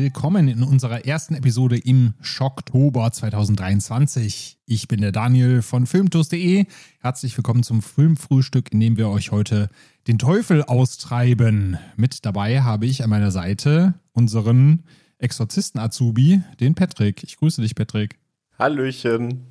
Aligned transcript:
Willkommen 0.00 0.46
in 0.46 0.62
unserer 0.62 1.06
ersten 1.06 1.34
Episode 1.34 1.76
im 1.76 2.14
Schocktober 2.20 3.10
2023. 3.10 4.56
Ich 4.64 4.86
bin 4.86 5.00
der 5.00 5.10
Daniel 5.10 5.60
von 5.60 5.86
filmtoast.de. 5.86 6.66
Herzlich 7.00 7.36
willkommen 7.36 7.64
zum 7.64 7.82
Filmfrühstück, 7.82 8.72
in 8.72 8.78
dem 8.78 8.96
wir 8.96 9.08
euch 9.08 9.32
heute 9.32 9.68
den 10.06 10.16
Teufel 10.20 10.62
austreiben. 10.62 11.78
Mit 11.96 12.24
dabei 12.24 12.62
habe 12.62 12.86
ich 12.86 13.02
an 13.02 13.10
meiner 13.10 13.32
Seite 13.32 13.94
unseren 14.12 14.84
Exorzisten-Azubi, 15.18 16.42
den 16.60 16.76
Patrick. 16.76 17.24
Ich 17.24 17.36
grüße 17.36 17.60
dich, 17.60 17.74
Patrick. 17.74 18.20
Hallöchen. 18.56 19.48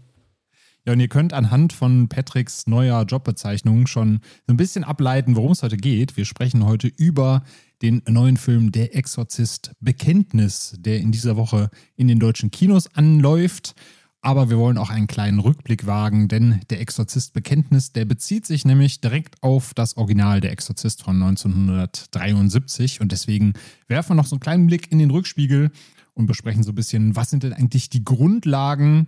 Ja, 0.87 0.93
und 0.93 1.01
ihr 1.01 1.09
könnt 1.09 1.33
anhand 1.33 1.73
von 1.73 2.07
Patricks 2.07 2.65
neuer 2.65 3.03
Jobbezeichnung 3.03 3.87
schon 3.87 4.21
so 4.47 4.53
ein 4.53 4.55
bisschen 4.55 4.85
ableiten, 4.85 5.35
worum 5.35 5.51
es 5.51 5.61
heute 5.61 5.75
geht. 5.75 6.15
Wir 6.15 6.23
sprechen 6.23 6.65
heute 6.65 6.87
über 6.87 7.43
den 7.81 8.01
neuen 8.07 8.37
Film 8.37 8.71
Der 8.71 8.95
Exorzist 8.95 9.73
Bekenntnis, 9.81 10.77
der 10.79 11.01
in 11.01 11.11
dieser 11.11 11.35
Woche 11.35 11.69
in 11.97 12.07
den 12.07 12.21
deutschen 12.21 12.51
Kinos 12.51 12.87
anläuft. 12.95 13.75
Aber 14.21 14.49
wir 14.49 14.57
wollen 14.57 14.77
auch 14.77 14.89
einen 14.89 15.07
kleinen 15.07 15.39
Rückblick 15.39 15.87
wagen, 15.87 16.29
denn 16.29 16.61
der 16.69 16.79
Exorzist 16.79 17.33
Bekenntnis, 17.33 17.91
der 17.91 18.05
bezieht 18.05 18.45
sich 18.45 18.63
nämlich 18.63 19.01
direkt 19.01 19.43
auf 19.43 19.73
das 19.73 19.97
Original 19.97 20.39
Der 20.39 20.53
Exorzist 20.53 21.03
von 21.03 21.21
1973 21.21 23.01
und 23.01 23.11
deswegen 23.11 23.55
werfen 23.89 24.11
wir 24.11 24.15
noch 24.15 24.25
so 24.25 24.37
einen 24.37 24.39
kleinen 24.39 24.67
Blick 24.67 24.89
in 24.89 24.99
den 24.99 25.11
Rückspiegel 25.11 25.69
und 26.13 26.27
besprechen 26.27 26.63
so 26.63 26.71
ein 26.71 26.75
bisschen, 26.75 27.17
was 27.17 27.29
sind 27.29 27.43
denn 27.43 27.51
eigentlich 27.51 27.89
die 27.89 28.05
Grundlagen, 28.05 29.07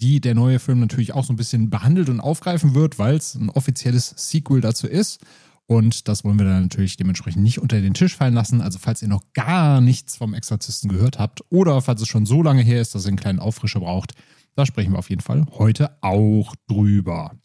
die 0.00 0.20
der 0.20 0.34
neue 0.34 0.58
Film 0.58 0.80
natürlich 0.80 1.12
auch 1.12 1.24
so 1.24 1.32
ein 1.32 1.36
bisschen 1.36 1.70
behandelt 1.70 2.08
und 2.08 2.20
aufgreifen 2.20 2.74
wird, 2.74 2.98
weil 2.98 3.16
es 3.16 3.34
ein 3.34 3.50
offizielles 3.50 4.14
Sequel 4.16 4.60
dazu 4.60 4.86
ist. 4.86 5.20
Und 5.66 6.08
das 6.08 6.24
wollen 6.24 6.38
wir 6.38 6.46
dann 6.46 6.62
natürlich 6.62 6.96
dementsprechend 6.96 7.44
nicht 7.44 7.60
unter 7.60 7.80
den 7.80 7.94
Tisch 7.94 8.16
fallen 8.16 8.34
lassen. 8.34 8.60
Also 8.60 8.80
falls 8.80 9.02
ihr 9.02 9.08
noch 9.08 9.22
gar 9.34 9.80
nichts 9.80 10.16
vom 10.16 10.34
Exorzisten 10.34 10.90
gehört 10.90 11.18
habt 11.18 11.42
oder 11.50 11.80
falls 11.80 12.02
es 12.02 12.08
schon 12.08 12.26
so 12.26 12.42
lange 12.42 12.62
her 12.62 12.80
ist, 12.80 12.94
dass 12.94 13.04
ihr 13.04 13.08
einen 13.08 13.16
kleinen 13.16 13.38
Auffrischer 13.38 13.80
braucht, 13.80 14.14
da 14.56 14.66
sprechen 14.66 14.92
wir 14.92 14.98
auf 14.98 15.10
jeden 15.10 15.22
Fall 15.22 15.46
heute 15.52 15.96
auch 16.00 16.56
drüber. 16.66 17.36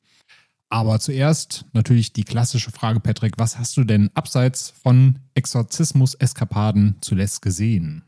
Aber 0.69 0.99
zuerst 0.99 1.65
natürlich 1.73 2.13
die 2.13 2.23
klassische 2.23 2.71
Frage, 2.71 2.99
Patrick, 2.99 3.35
was 3.37 3.59
hast 3.59 3.77
du 3.77 3.83
denn 3.83 4.09
abseits 4.15 4.71
von 4.71 5.19
Exorzismus-Eskapaden 5.35 6.95
zuletzt 7.01 7.41
gesehen? 7.41 8.03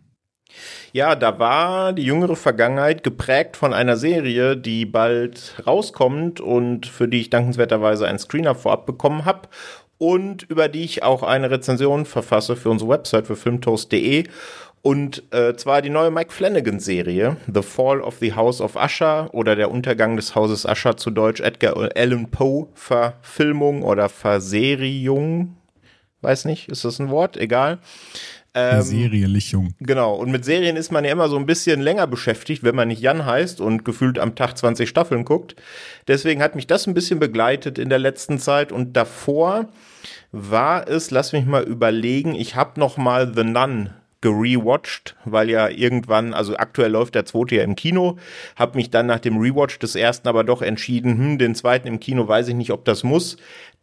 Ja, 0.94 1.16
da 1.16 1.40
war 1.40 1.94
die 1.94 2.04
jüngere 2.04 2.36
Vergangenheit 2.36 3.04
geprägt 3.04 3.58
von 3.58 3.74
einer 3.74 3.98
Serie, 3.98 4.58
die 4.58 4.86
bald 4.86 5.56
rauskommt 5.66 6.40
und 6.40 6.88
für 6.88 7.08
die 7.08 7.22
ich 7.22 7.30
dankenswerterweise 7.30 8.08
einen 8.08 8.20
Screener 8.20 8.56
vorab 8.56 8.86
bekommen 8.86 9.26
habe 9.26 9.50
und 9.98 10.44
über 10.44 10.68
die 10.68 10.84
ich 10.84 11.04
auch 11.04 11.24
eine 11.24 11.52
Rezension 11.52 12.06
verfasse 12.06 12.56
für 12.56 12.70
unsere 12.70 12.90
Website 12.90 13.28
für 13.28 13.36
filmtoast.de. 13.36 14.26
Und 14.84 15.24
äh, 15.34 15.56
zwar 15.56 15.82
die 15.82 15.90
neue 15.90 16.12
Mike 16.12 16.32
Flanagan-Serie, 16.32 17.36
The 17.54 17.62
Fall 17.62 18.00
of 18.00 18.20
the 18.20 18.34
House 18.36 18.62
of 18.62 18.76
Usher 18.76 19.30
oder 19.34 19.56
der 19.56 19.72
Untergang 19.72 20.16
des 20.16 20.36
Hauses 20.36 20.66
Usher 20.66 20.96
zu 20.96 21.12
Deutsch 21.12 21.42
Edgar 21.42 21.76
Allan 21.96 22.30
Poe 22.30 22.68
Verfilmung 22.74 23.84
oder 23.84 24.08
Verseriung. 24.08 25.58
Weiß 26.22 26.46
nicht, 26.46 26.70
ist 26.70 26.86
das 26.86 27.00
ein 27.00 27.10
Wort? 27.10 27.38
Egal. 27.38 27.80
Ähm, 28.54 28.82
Serienlichung. 28.82 29.74
Genau. 29.80 30.16
Und 30.16 30.32
mit 30.32 30.46
Serien 30.46 30.76
ist 30.76 30.92
man 30.92 31.06
ja 31.06 31.12
immer 31.12 31.30
so 31.30 31.38
ein 31.38 31.46
bisschen 31.46 31.82
länger 31.82 32.08
beschäftigt, 32.08 32.64
wenn 32.64 32.76
man 32.76 32.88
nicht 32.88 33.02
Jan 33.02 33.26
heißt 33.26 33.62
und 33.62 33.86
gefühlt 33.86 34.20
am 34.20 34.36
Tag 34.36 34.58
20 34.58 34.90
Staffeln 34.90 35.26
guckt. 35.26 35.56
Deswegen 36.08 36.42
hat 36.42 36.56
mich 36.56 36.68
das 36.68 36.88
ein 36.88 36.94
bisschen 36.94 37.20
begleitet 37.20 37.78
in 37.78 37.90
der 37.90 38.00
letzten 38.00 38.40
Zeit. 38.40 38.72
Und 38.72 38.98
davor 38.98 39.68
war 40.32 40.88
es, 40.88 41.12
lass 41.12 41.34
mich 41.34 41.46
mal 41.46 41.64
überlegen, 41.64 42.36
ich 42.36 42.56
habe 42.56 42.80
noch 42.80 42.98
mal 42.98 43.34
The 43.34 43.44
Nun 43.44 43.92
gerewatcht, 44.22 45.16
weil 45.26 45.50
ja 45.50 45.70
irgendwann, 45.70 46.34
also 46.34 46.58
aktuell 46.58 46.92
läuft 46.92 47.16
der 47.16 47.26
zweite 47.26 47.56
ja 47.56 47.64
im 47.64 47.76
Kino, 47.76 48.18
habe 48.56 48.78
mich 48.78 48.90
dann 48.90 49.06
nach 49.06 49.20
dem 49.20 49.38
Rewatch 49.38 49.78
des 49.80 49.96
ersten 49.96 50.28
aber 50.28 50.44
doch 50.44 50.62
entschieden, 50.62 51.18
hm, 51.18 51.38
den 51.38 51.54
zweiten 51.54 51.88
im 51.88 52.00
Kino 52.00 52.28
weiß 52.28 52.48
ich 52.48 52.56
nicht, 52.56 52.72
ob 52.72 52.84
das 52.86 53.04
muss, 53.04 53.38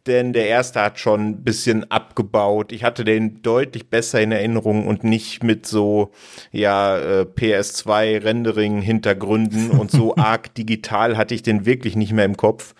denn 0.07 0.33
der 0.33 0.47
erste 0.47 0.81
hat 0.81 0.99
schon 0.99 1.27
ein 1.27 1.43
bisschen 1.43 1.89
abgebaut. 1.89 2.71
Ich 2.71 2.83
hatte 2.83 3.03
den 3.03 3.41
deutlich 3.41 3.89
besser 3.89 4.21
in 4.21 4.31
Erinnerung 4.31 4.85
und 4.85 5.03
nicht 5.03 5.43
mit 5.43 5.65
so 5.65 6.11
ja 6.51 6.97
äh, 6.97 7.21
PS2 7.21 8.23
Rendering 8.23 8.81
Hintergründen 8.81 9.71
und 9.71 9.91
so 9.91 10.15
arg 10.17 10.53
digital 10.53 11.17
hatte 11.17 11.33
ich 11.33 11.43
den 11.43 11.65
wirklich 11.65 11.95
nicht 11.95 12.13
mehr 12.13 12.25
im 12.25 12.37
Kopf. 12.37 12.75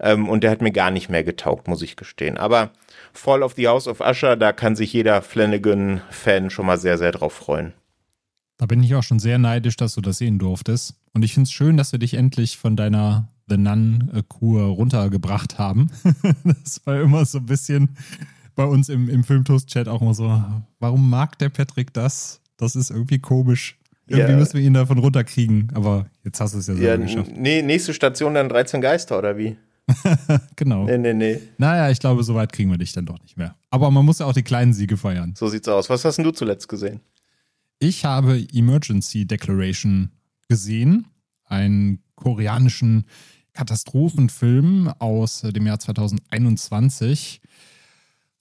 Ähm, 0.00 0.28
und 0.28 0.42
der 0.42 0.50
hat 0.50 0.62
mir 0.62 0.72
gar 0.72 0.90
nicht 0.90 1.08
mehr 1.08 1.24
getaugt, 1.24 1.68
muss 1.68 1.82
ich 1.82 1.96
gestehen. 1.96 2.38
Aber 2.38 2.72
Fall 3.12 3.42
of 3.42 3.54
the 3.54 3.68
House 3.68 3.86
of 3.86 4.00
Usher, 4.00 4.36
da 4.36 4.52
kann 4.52 4.74
sich 4.74 4.92
jeder 4.92 5.22
Flanagan-Fan 5.22 6.50
schon 6.50 6.66
mal 6.66 6.78
sehr, 6.78 6.98
sehr 6.98 7.12
drauf 7.12 7.34
freuen. 7.34 7.72
Da 8.58 8.66
bin 8.66 8.82
ich 8.82 8.94
auch 8.94 9.02
schon 9.02 9.18
sehr 9.18 9.38
neidisch, 9.38 9.76
dass 9.76 9.94
du 9.94 10.00
das 10.00 10.18
sehen 10.18 10.38
durftest. 10.38 10.94
Und 11.14 11.24
ich 11.24 11.34
finde 11.34 11.48
es 11.48 11.52
schön, 11.52 11.76
dass 11.76 11.92
wir 11.92 11.98
dich 11.98 12.14
endlich 12.14 12.56
von 12.56 12.76
deiner 12.76 13.28
The 13.48 13.56
Nun-Kur 13.56 14.62
runtergebracht 14.62 15.58
haben. 15.58 15.90
das 16.44 16.80
war 16.84 17.00
immer 17.00 17.24
so 17.24 17.38
ein 17.38 17.46
bisschen 17.46 17.96
bei 18.54 18.64
uns 18.64 18.88
im, 18.88 19.08
im 19.08 19.24
Filmtoast-Chat 19.24 19.88
auch 19.88 20.02
immer 20.02 20.14
so, 20.14 20.42
warum 20.78 21.08
mag 21.08 21.38
der 21.38 21.48
Patrick 21.48 21.92
das? 21.92 22.40
Das 22.56 22.76
ist 22.76 22.90
irgendwie 22.90 23.18
komisch. 23.18 23.78
Irgendwie 24.06 24.32
ja. 24.32 24.38
müssen 24.38 24.54
wir 24.54 24.62
ihn 24.62 24.74
davon 24.74 24.98
runterkriegen, 24.98 25.70
aber 25.74 26.06
jetzt 26.24 26.40
hast 26.40 26.54
du 26.54 26.58
es 26.58 26.66
ja 26.66 26.74
selber 26.74 26.90
ja, 26.90 26.96
geschafft. 26.96 27.32
Nee, 27.34 27.62
nächste 27.62 27.94
Station 27.94 28.34
dann 28.34 28.48
13 28.48 28.80
Geister, 28.80 29.18
oder 29.18 29.38
wie? 29.38 29.56
genau. 30.56 30.84
Nee, 30.84 30.98
nee, 30.98 31.14
nee. 31.14 31.40
Naja, 31.58 31.90
ich 31.90 31.98
glaube, 31.98 32.22
so 32.22 32.34
weit 32.34 32.52
kriegen 32.52 32.70
wir 32.70 32.78
dich 32.78 32.92
dann 32.92 33.06
doch 33.06 33.20
nicht 33.20 33.36
mehr. 33.36 33.56
Aber 33.70 33.90
man 33.90 34.04
muss 34.04 34.18
ja 34.18 34.26
auch 34.26 34.32
die 34.32 34.42
kleinen 34.42 34.72
Siege 34.72 34.96
feiern. 34.96 35.34
So 35.36 35.48
sieht's 35.48 35.68
aus. 35.68 35.88
Was 35.88 36.04
hast 36.04 36.16
denn 36.16 36.24
du 36.24 36.30
zuletzt 36.32 36.68
gesehen? 36.68 37.00
Ich 37.78 38.04
habe 38.04 38.44
Emergency 38.52 39.26
Declaration 39.26 40.10
gesehen, 40.48 41.06
einen 41.44 42.02
koreanischen 42.14 43.04
Katastrophenfilm 43.54 44.88
aus 44.98 45.42
dem 45.42 45.66
Jahr 45.66 45.78
2021 45.78 47.40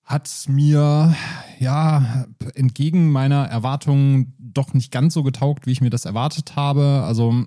hat 0.03 0.29
mir 0.47 1.15
ja 1.59 2.25
entgegen 2.55 3.11
meiner 3.11 3.45
Erwartungen 3.45 4.33
doch 4.39 4.73
nicht 4.73 4.91
ganz 4.91 5.13
so 5.13 5.23
getaugt, 5.23 5.65
wie 5.65 5.71
ich 5.71 5.81
mir 5.81 5.89
das 5.89 6.05
erwartet 6.05 6.55
habe. 6.55 7.03
Also 7.05 7.45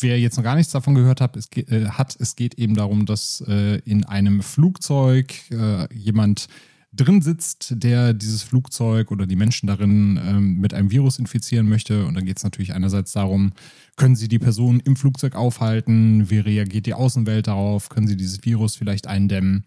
wer 0.00 0.18
jetzt 0.18 0.36
noch 0.36 0.44
gar 0.44 0.56
nichts 0.56 0.72
davon 0.72 0.94
gehört 0.94 1.20
hat, 1.20 1.36
es, 1.36 1.50
geht, 1.50 1.70
äh, 1.70 1.88
hat, 1.90 2.16
es 2.18 2.36
geht 2.36 2.54
eben 2.54 2.74
darum, 2.74 3.06
dass 3.06 3.42
äh, 3.46 3.76
in 3.84 4.04
einem 4.04 4.42
Flugzeug 4.42 5.34
äh, 5.50 5.92
jemand 5.94 6.48
drin 6.96 7.22
sitzt, 7.22 7.74
der 7.76 8.12
dieses 8.14 8.42
Flugzeug 8.42 9.10
oder 9.10 9.26
die 9.26 9.36
Menschen 9.36 9.66
darin 9.66 10.18
ähm, 10.22 10.56
mit 10.58 10.74
einem 10.74 10.90
Virus 10.90 11.18
infizieren 11.18 11.68
möchte. 11.68 12.06
Und 12.06 12.14
dann 12.14 12.24
geht 12.24 12.38
es 12.38 12.44
natürlich 12.44 12.72
einerseits 12.72 13.12
darum, 13.12 13.52
können 13.96 14.16
Sie 14.16 14.28
die 14.28 14.38
Person 14.38 14.80
im 14.80 14.96
Flugzeug 14.96 15.34
aufhalten? 15.34 16.30
Wie 16.30 16.38
reagiert 16.38 16.86
die 16.86 16.94
Außenwelt 16.94 17.46
darauf? 17.46 17.88
Können 17.88 18.06
Sie 18.06 18.16
dieses 18.16 18.44
Virus 18.44 18.76
vielleicht 18.76 19.06
eindämmen? 19.06 19.64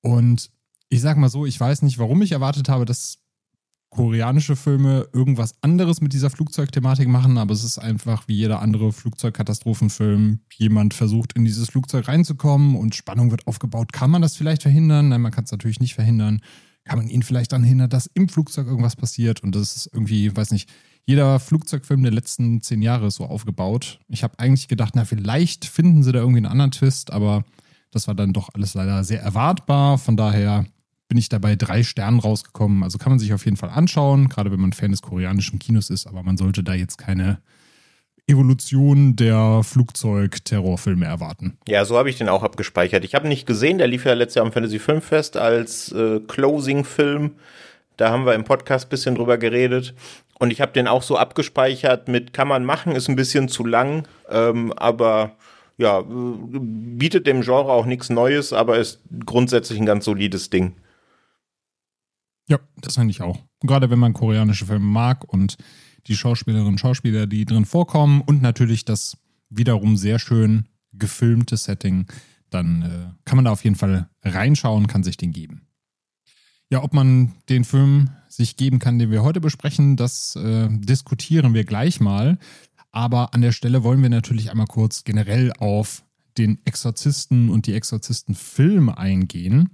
Und 0.00 0.50
ich 0.88 1.00
sag 1.00 1.16
mal 1.16 1.28
so, 1.28 1.46
ich 1.46 1.58
weiß 1.58 1.82
nicht, 1.82 1.98
warum 1.98 2.20
ich 2.22 2.32
erwartet 2.32 2.68
habe, 2.68 2.84
dass 2.84 3.21
koreanische 3.92 4.56
Filme 4.56 5.06
irgendwas 5.12 5.54
anderes 5.60 6.00
mit 6.00 6.14
dieser 6.14 6.30
Flugzeugthematik 6.30 7.08
machen, 7.08 7.36
aber 7.36 7.52
es 7.52 7.62
ist 7.62 7.78
einfach 7.78 8.26
wie 8.26 8.34
jeder 8.34 8.62
andere 8.62 8.90
Flugzeugkatastrophenfilm. 8.90 10.40
Jemand 10.56 10.94
versucht 10.94 11.34
in 11.34 11.44
dieses 11.44 11.68
Flugzeug 11.68 12.08
reinzukommen 12.08 12.74
und 12.74 12.94
Spannung 12.94 13.30
wird 13.30 13.46
aufgebaut. 13.46 13.92
Kann 13.92 14.10
man 14.10 14.22
das 14.22 14.34
vielleicht 14.34 14.62
verhindern? 14.62 15.10
Nein, 15.10 15.20
man 15.20 15.30
kann 15.30 15.44
es 15.44 15.52
natürlich 15.52 15.78
nicht 15.78 15.94
verhindern. 15.94 16.40
Kann 16.84 16.98
man 16.98 17.08
ihn 17.08 17.22
vielleicht 17.22 17.52
daran 17.52 17.64
hindern, 17.64 17.90
dass 17.90 18.06
im 18.14 18.30
Flugzeug 18.30 18.66
irgendwas 18.66 18.96
passiert? 18.96 19.42
Und 19.42 19.54
das 19.54 19.76
ist 19.76 19.90
irgendwie, 19.92 20.34
weiß 20.34 20.52
nicht, 20.52 20.70
jeder 21.04 21.38
Flugzeugfilm 21.38 22.02
der 22.02 22.12
letzten 22.12 22.62
zehn 22.62 22.80
Jahre 22.80 23.08
ist 23.08 23.16
so 23.16 23.26
aufgebaut. 23.26 24.00
Ich 24.08 24.22
habe 24.22 24.38
eigentlich 24.38 24.68
gedacht, 24.68 24.94
na, 24.96 25.04
vielleicht 25.04 25.66
finden 25.66 26.02
sie 26.02 26.12
da 26.12 26.20
irgendwie 26.20 26.38
einen 26.38 26.46
anderen 26.46 26.70
Twist, 26.70 27.12
aber 27.12 27.44
das 27.90 28.08
war 28.08 28.14
dann 28.14 28.32
doch 28.32 28.48
alles 28.54 28.72
leider 28.72 29.04
sehr 29.04 29.20
erwartbar. 29.20 29.98
Von 29.98 30.16
daher 30.16 30.64
bin 31.12 31.18
ich 31.18 31.28
dabei 31.28 31.56
drei 31.56 31.82
Sternen 31.82 32.20
rausgekommen. 32.20 32.82
Also 32.82 32.96
kann 32.96 33.12
man 33.12 33.18
sich 33.18 33.34
auf 33.34 33.44
jeden 33.44 33.58
Fall 33.58 33.68
anschauen, 33.68 34.30
gerade 34.30 34.50
wenn 34.50 34.60
man 34.60 34.72
Fan 34.72 34.92
des 34.92 35.02
koreanischen 35.02 35.58
Kinos 35.58 35.90
ist, 35.90 36.06
aber 36.06 36.22
man 36.22 36.38
sollte 36.38 36.64
da 36.64 36.72
jetzt 36.72 36.96
keine 36.96 37.36
Evolution 38.26 39.14
der 39.14 39.60
Flugzeug-Terrorfilme 39.62 41.04
erwarten. 41.04 41.58
Ja, 41.68 41.84
so 41.84 41.98
habe 41.98 42.08
ich 42.08 42.16
den 42.16 42.30
auch 42.30 42.42
abgespeichert. 42.42 43.04
Ich 43.04 43.14
habe 43.14 43.28
nicht 43.28 43.46
gesehen, 43.46 43.76
der 43.76 43.88
lief 43.88 44.06
ja 44.06 44.14
letztes 44.14 44.36
Jahr 44.36 44.46
am 44.46 44.52
Fantasy 44.52 44.78
Filmfest 44.78 45.36
als 45.36 45.92
äh, 45.92 46.20
Closing-Film. 46.20 47.32
Da 47.98 48.08
haben 48.08 48.24
wir 48.24 48.32
im 48.32 48.44
Podcast 48.44 48.86
ein 48.86 48.88
bisschen 48.88 49.16
drüber 49.16 49.36
geredet. 49.36 49.92
Und 50.38 50.50
ich 50.50 50.62
habe 50.62 50.72
den 50.72 50.88
auch 50.88 51.02
so 51.02 51.18
abgespeichert 51.18 52.08
mit 52.08 52.32
kann 52.32 52.48
man 52.48 52.64
machen, 52.64 52.96
ist 52.96 53.10
ein 53.10 53.16
bisschen 53.16 53.50
zu 53.50 53.66
lang, 53.66 54.08
ähm, 54.30 54.72
aber 54.78 55.36
ja, 55.76 56.02
bietet 56.06 57.26
dem 57.26 57.42
Genre 57.42 57.70
auch 57.70 57.84
nichts 57.84 58.08
Neues, 58.08 58.54
aber 58.54 58.78
ist 58.78 59.02
grundsätzlich 59.26 59.78
ein 59.78 59.84
ganz 59.84 60.06
solides 60.06 60.48
Ding. 60.48 60.74
Ja, 62.52 62.58
das 62.82 62.96
finde 62.96 63.12
ich 63.12 63.22
auch. 63.22 63.38
Gerade 63.60 63.88
wenn 63.88 63.98
man 63.98 64.12
koreanische 64.12 64.66
Filme 64.66 64.84
mag 64.84 65.24
und 65.24 65.56
die 66.06 66.14
Schauspielerinnen 66.14 66.74
und 66.74 66.78
Schauspieler, 66.78 67.26
die 67.26 67.46
drin 67.46 67.64
vorkommen 67.64 68.20
und 68.20 68.42
natürlich 68.42 68.84
das 68.84 69.16
wiederum 69.48 69.96
sehr 69.96 70.18
schön 70.18 70.68
gefilmte 70.92 71.56
Setting, 71.56 72.08
dann 72.50 72.82
äh, 72.82 73.24
kann 73.24 73.36
man 73.36 73.46
da 73.46 73.52
auf 73.52 73.64
jeden 73.64 73.76
Fall 73.76 74.10
reinschauen, 74.22 74.86
kann 74.86 75.02
sich 75.02 75.16
den 75.16 75.32
geben. 75.32 75.62
Ja, 76.68 76.82
ob 76.82 76.92
man 76.92 77.32
den 77.48 77.64
Film 77.64 78.10
sich 78.28 78.58
geben 78.58 78.78
kann, 78.78 78.98
den 78.98 79.10
wir 79.10 79.22
heute 79.22 79.40
besprechen, 79.40 79.96
das 79.96 80.36
äh, 80.36 80.68
diskutieren 80.70 81.54
wir 81.54 81.64
gleich 81.64 82.00
mal. 82.00 82.38
Aber 82.90 83.32
an 83.32 83.40
der 83.40 83.52
Stelle 83.52 83.82
wollen 83.82 84.02
wir 84.02 84.10
natürlich 84.10 84.50
einmal 84.50 84.66
kurz 84.66 85.04
generell 85.04 85.54
auf 85.58 86.04
den 86.36 86.58
Exorzisten 86.66 87.48
und 87.48 87.66
die 87.66 87.72
Exorzisten-Film 87.72 88.90
eingehen. 88.90 89.70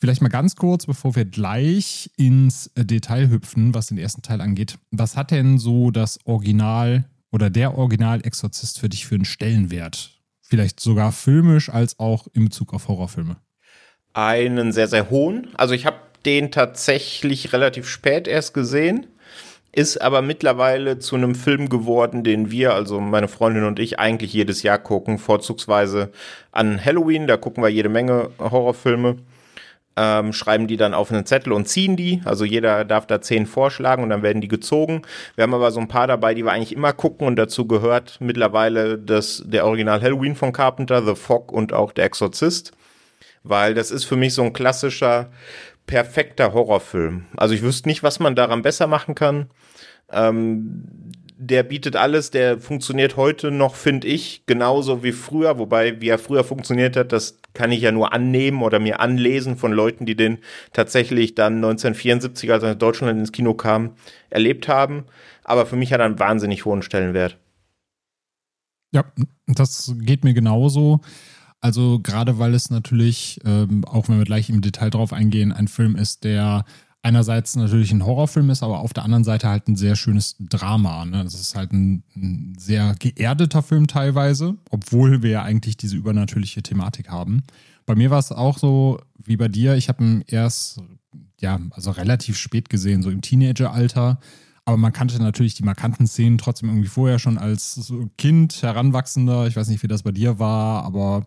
Vielleicht 0.00 0.22
mal 0.22 0.28
ganz 0.28 0.56
kurz, 0.56 0.86
bevor 0.86 1.14
wir 1.14 1.26
gleich 1.26 2.10
ins 2.16 2.70
Detail 2.74 3.28
hüpfen, 3.28 3.74
was 3.74 3.88
den 3.88 3.98
ersten 3.98 4.22
Teil 4.22 4.40
angeht. 4.40 4.78
Was 4.90 5.14
hat 5.14 5.30
denn 5.30 5.58
so 5.58 5.90
das 5.90 6.18
Original 6.24 7.04
oder 7.30 7.50
der 7.50 7.76
Original-Exorzist 7.76 8.80
für 8.80 8.88
dich 8.88 9.06
für 9.06 9.16
einen 9.16 9.26
Stellenwert? 9.26 10.18
Vielleicht 10.40 10.80
sogar 10.80 11.12
filmisch 11.12 11.68
als 11.68 11.98
auch 11.98 12.26
in 12.32 12.46
Bezug 12.46 12.72
auf 12.72 12.88
Horrorfilme? 12.88 13.36
Einen 14.14 14.72
sehr, 14.72 14.88
sehr 14.88 15.10
hohen. 15.10 15.48
Also 15.54 15.74
ich 15.74 15.84
habe 15.84 15.98
den 16.24 16.50
tatsächlich 16.50 17.52
relativ 17.52 17.86
spät 17.86 18.26
erst 18.26 18.54
gesehen 18.54 19.06
ist 19.72 19.98
aber 19.98 20.20
mittlerweile 20.20 20.98
zu 20.98 21.14
einem 21.14 21.34
Film 21.34 21.68
geworden, 21.68 22.24
den 22.24 22.50
wir, 22.50 22.74
also 22.74 23.00
meine 23.00 23.28
Freundin 23.28 23.64
und 23.64 23.78
ich, 23.78 24.00
eigentlich 24.00 24.32
jedes 24.32 24.62
Jahr 24.62 24.78
gucken, 24.78 25.18
vorzugsweise 25.18 26.10
an 26.50 26.84
Halloween. 26.84 27.28
Da 27.28 27.36
gucken 27.36 27.62
wir 27.62 27.68
jede 27.68 27.88
Menge 27.88 28.30
Horrorfilme, 28.38 29.18
ähm, 30.00 30.32
schreiben 30.32 30.66
die 30.66 30.78
dann 30.78 30.94
auf 30.94 31.12
einen 31.12 31.26
Zettel 31.26 31.52
und 31.52 31.68
ziehen 31.68 31.94
die. 31.94 32.22
Also 32.24 32.46
jeder 32.46 32.86
darf 32.86 33.06
da 33.06 33.20
zehn 33.20 33.44
vorschlagen 33.44 34.02
und 34.02 34.08
dann 34.08 34.22
werden 34.22 34.40
die 34.40 34.48
gezogen. 34.48 35.02
Wir 35.34 35.42
haben 35.42 35.52
aber 35.52 35.70
so 35.72 35.80
ein 35.80 35.88
paar 35.88 36.06
dabei, 36.06 36.32
die 36.32 36.42
wir 36.42 36.52
eigentlich 36.52 36.74
immer 36.74 36.94
gucken 36.94 37.26
und 37.26 37.36
dazu 37.36 37.66
gehört 37.66 38.16
mittlerweile 38.18 38.96
das, 38.96 39.42
der 39.46 39.66
Original 39.66 40.00
Halloween 40.00 40.36
von 40.36 40.52
Carpenter, 40.52 41.04
The 41.04 41.14
Fog 41.14 41.52
und 41.52 41.74
auch 41.74 41.92
Der 41.92 42.06
Exorzist. 42.06 42.72
Weil 43.42 43.74
das 43.74 43.90
ist 43.90 44.04
für 44.04 44.16
mich 44.16 44.32
so 44.32 44.42
ein 44.42 44.54
klassischer 44.54 45.30
perfekter 45.86 46.54
Horrorfilm. 46.54 47.26
Also 47.36 47.54
ich 47.54 47.62
wüsste 47.62 47.88
nicht, 47.88 48.02
was 48.02 48.20
man 48.20 48.34
daran 48.34 48.62
besser 48.62 48.86
machen 48.86 49.14
kann. 49.14 49.50
Ähm, 50.10 50.86
der 51.36 51.62
bietet 51.62 51.96
alles, 51.96 52.30
der 52.30 52.58
funktioniert 52.58 53.16
heute 53.16 53.50
noch, 53.50 53.74
finde 53.74 54.08
ich, 54.08 54.44
genauso 54.46 55.02
wie 55.02 55.12
früher, 55.12 55.58
wobei 55.58 56.00
wie 56.00 56.08
er 56.08 56.18
früher 56.18 56.44
funktioniert 56.44 56.96
hat, 56.96 57.12
das 57.12 57.39
kann 57.54 57.72
ich 57.72 57.80
ja 57.80 57.92
nur 57.92 58.12
annehmen 58.12 58.62
oder 58.62 58.78
mir 58.78 59.00
anlesen 59.00 59.56
von 59.56 59.72
Leuten, 59.72 60.06
die 60.06 60.16
den 60.16 60.38
tatsächlich 60.72 61.34
dann 61.34 61.56
1974, 61.56 62.50
als 62.52 62.62
er 62.62 62.72
in 62.72 62.78
Deutschland 62.78 63.18
ins 63.18 63.32
Kino 63.32 63.54
kam, 63.54 63.92
erlebt 64.30 64.68
haben. 64.68 65.04
Aber 65.44 65.66
für 65.66 65.76
mich 65.76 65.92
hat 65.92 66.00
er 66.00 66.06
einen 66.06 66.18
wahnsinnig 66.18 66.64
hohen 66.64 66.82
Stellenwert. 66.82 67.38
Ja, 68.92 69.04
das 69.46 69.94
geht 70.00 70.24
mir 70.24 70.34
genauso. 70.34 71.00
Also 71.60 72.00
gerade 72.00 72.38
weil 72.38 72.54
es 72.54 72.70
natürlich, 72.70 73.38
ähm, 73.44 73.84
auch 73.84 74.08
wenn 74.08 74.18
wir 74.18 74.24
gleich 74.24 74.48
im 74.48 74.62
Detail 74.62 74.90
drauf 74.90 75.12
eingehen, 75.12 75.52
ein 75.52 75.68
Film 75.68 75.94
ist, 75.94 76.24
der 76.24 76.64
einerseits 77.02 77.56
natürlich 77.56 77.92
ein 77.92 78.04
Horrorfilm 78.04 78.50
ist, 78.50 78.62
aber 78.62 78.80
auf 78.80 78.92
der 78.92 79.04
anderen 79.04 79.24
Seite 79.24 79.48
halt 79.48 79.68
ein 79.68 79.76
sehr 79.76 79.96
schönes 79.96 80.36
Drama. 80.38 81.04
Ne? 81.04 81.24
Das 81.24 81.34
ist 81.34 81.54
halt 81.54 81.72
ein, 81.72 82.02
ein 82.14 82.54
sehr 82.58 82.94
geerdeter 82.98 83.62
Film 83.62 83.86
teilweise, 83.86 84.56
obwohl 84.70 85.22
wir 85.22 85.30
ja 85.30 85.42
eigentlich 85.42 85.76
diese 85.76 85.96
übernatürliche 85.96 86.62
Thematik 86.62 87.08
haben. 87.08 87.42
Bei 87.86 87.94
mir 87.94 88.10
war 88.10 88.18
es 88.18 88.32
auch 88.32 88.58
so 88.58 89.00
wie 89.16 89.36
bei 89.36 89.48
dir. 89.48 89.74
Ich 89.76 89.88
habe 89.88 90.04
ihn 90.04 90.24
erst, 90.26 90.80
ja, 91.40 91.58
also 91.70 91.90
relativ 91.90 92.36
spät 92.36 92.68
gesehen, 92.68 93.02
so 93.02 93.10
im 93.10 93.22
Teenageralter. 93.22 94.20
Aber 94.66 94.76
man 94.76 94.92
kannte 94.92 95.20
natürlich 95.20 95.54
die 95.54 95.64
markanten 95.64 96.06
Szenen 96.06 96.38
trotzdem 96.38 96.68
irgendwie 96.68 96.88
vorher 96.88 97.18
schon 97.18 97.38
als 97.38 97.92
Kind, 98.18 98.62
Heranwachsender. 98.62 99.46
Ich 99.46 99.56
weiß 99.56 99.68
nicht, 99.68 99.82
wie 99.82 99.88
das 99.88 100.02
bei 100.02 100.12
dir 100.12 100.38
war, 100.38 100.84
aber 100.84 101.26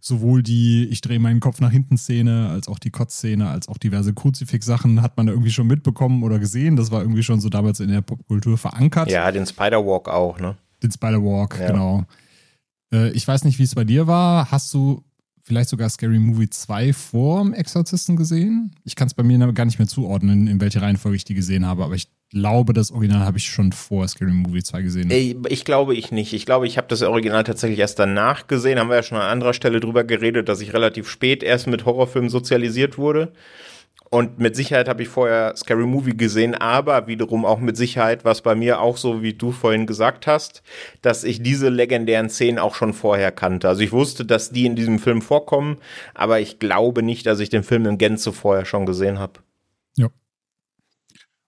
sowohl 0.00 0.42
die 0.42 0.86
Ich 0.90 1.00
drehe 1.00 1.18
meinen 1.18 1.40
Kopf 1.40 1.60
nach 1.60 1.70
hinten 1.70 1.96
Szene, 1.96 2.48
als 2.48 2.68
auch 2.68 2.78
die 2.78 2.90
Kotz-Szene, 2.90 3.48
als 3.48 3.68
auch 3.68 3.78
diverse 3.78 4.14
Kruzifix-Sachen 4.14 5.02
hat 5.02 5.16
man 5.16 5.26
da 5.26 5.32
irgendwie 5.32 5.50
schon 5.50 5.66
mitbekommen 5.66 6.22
oder 6.22 6.38
gesehen. 6.38 6.76
Das 6.76 6.90
war 6.90 7.00
irgendwie 7.02 7.22
schon 7.22 7.40
so 7.40 7.48
damals 7.48 7.80
in 7.80 7.88
der 7.88 8.02
Popkultur 8.02 8.58
verankert. 8.58 9.10
Ja, 9.10 9.30
den 9.30 9.46
Spider-Walk 9.46 10.08
auch, 10.08 10.38
ne? 10.38 10.56
Den 10.82 10.90
Spider-Walk, 10.90 11.58
ja. 11.60 11.68
genau. 11.68 12.04
Äh, 12.92 13.10
ich 13.10 13.26
weiß 13.26 13.44
nicht, 13.44 13.58
wie 13.58 13.64
es 13.64 13.74
bei 13.74 13.84
dir 13.84 14.06
war. 14.06 14.50
Hast 14.50 14.72
du 14.74 15.02
vielleicht 15.42 15.70
sogar 15.70 15.88
Scary 15.88 16.18
Movie 16.18 16.50
2 16.50 16.92
vor 16.92 17.42
dem 17.42 17.54
Exorzisten 17.54 18.16
gesehen? 18.16 18.74
Ich 18.84 18.96
kann 18.96 19.08
es 19.08 19.14
bei 19.14 19.22
mir 19.22 19.38
gar 19.52 19.64
nicht 19.64 19.78
mehr 19.78 19.88
zuordnen, 19.88 20.46
in 20.46 20.60
welche 20.60 20.80
Reihenfolge 20.80 21.16
ich 21.16 21.24
die 21.24 21.34
gesehen 21.34 21.66
habe, 21.66 21.84
aber 21.84 21.94
ich 21.94 22.08
glaube, 22.30 22.72
das 22.72 22.90
Original 22.90 23.26
habe 23.26 23.38
ich 23.38 23.44
schon 23.44 23.72
vor 23.72 24.08
Scary 24.08 24.32
Movie 24.32 24.62
2 24.62 24.82
gesehen. 24.82 25.10
Ey, 25.10 25.36
ich 25.48 25.64
glaube 25.64 25.94
ich 25.94 26.12
nicht. 26.12 26.32
Ich 26.32 26.46
glaube, 26.46 26.66
ich 26.66 26.78
habe 26.78 26.88
das 26.88 27.02
Original 27.02 27.44
tatsächlich 27.44 27.78
erst 27.78 27.98
danach 27.98 28.46
gesehen. 28.46 28.78
Haben 28.78 28.88
wir 28.88 28.96
ja 28.96 29.02
schon 29.02 29.18
an 29.18 29.28
anderer 29.28 29.52
Stelle 29.52 29.80
drüber 29.80 30.04
geredet, 30.04 30.48
dass 30.48 30.62
ich 30.62 30.72
relativ 30.72 31.10
spät 31.10 31.42
erst 31.42 31.66
mit 31.66 31.84
Horrorfilmen 31.84 32.30
sozialisiert 32.30 32.96
wurde. 32.96 33.32
Und 34.12 34.38
mit 34.38 34.54
Sicherheit 34.54 34.90
habe 34.90 35.00
ich 35.02 35.08
vorher 35.08 35.56
Scary 35.56 35.86
Movie 35.86 36.14
gesehen, 36.14 36.54
aber 36.54 37.06
wiederum 37.06 37.46
auch 37.46 37.60
mit 37.60 37.78
Sicherheit, 37.78 38.26
was 38.26 38.42
bei 38.42 38.54
mir 38.54 38.78
auch 38.78 38.98
so, 38.98 39.22
wie 39.22 39.32
du 39.32 39.52
vorhin 39.52 39.86
gesagt 39.86 40.26
hast, 40.26 40.62
dass 41.00 41.24
ich 41.24 41.42
diese 41.42 41.70
legendären 41.70 42.28
Szenen 42.28 42.58
auch 42.58 42.74
schon 42.74 42.92
vorher 42.92 43.32
kannte. 43.32 43.70
Also 43.70 43.80
ich 43.80 43.90
wusste, 43.90 44.26
dass 44.26 44.50
die 44.50 44.66
in 44.66 44.76
diesem 44.76 44.98
Film 44.98 45.22
vorkommen, 45.22 45.78
aber 46.12 46.40
ich 46.40 46.58
glaube 46.58 47.02
nicht, 47.02 47.24
dass 47.24 47.40
ich 47.40 47.48
den 47.48 47.62
Film 47.62 47.86
in 47.86 47.96
Gänze 47.96 48.34
vorher 48.34 48.66
schon 48.66 48.84
gesehen 48.84 49.18
habe. 49.18 49.40
Ja. 49.96 50.10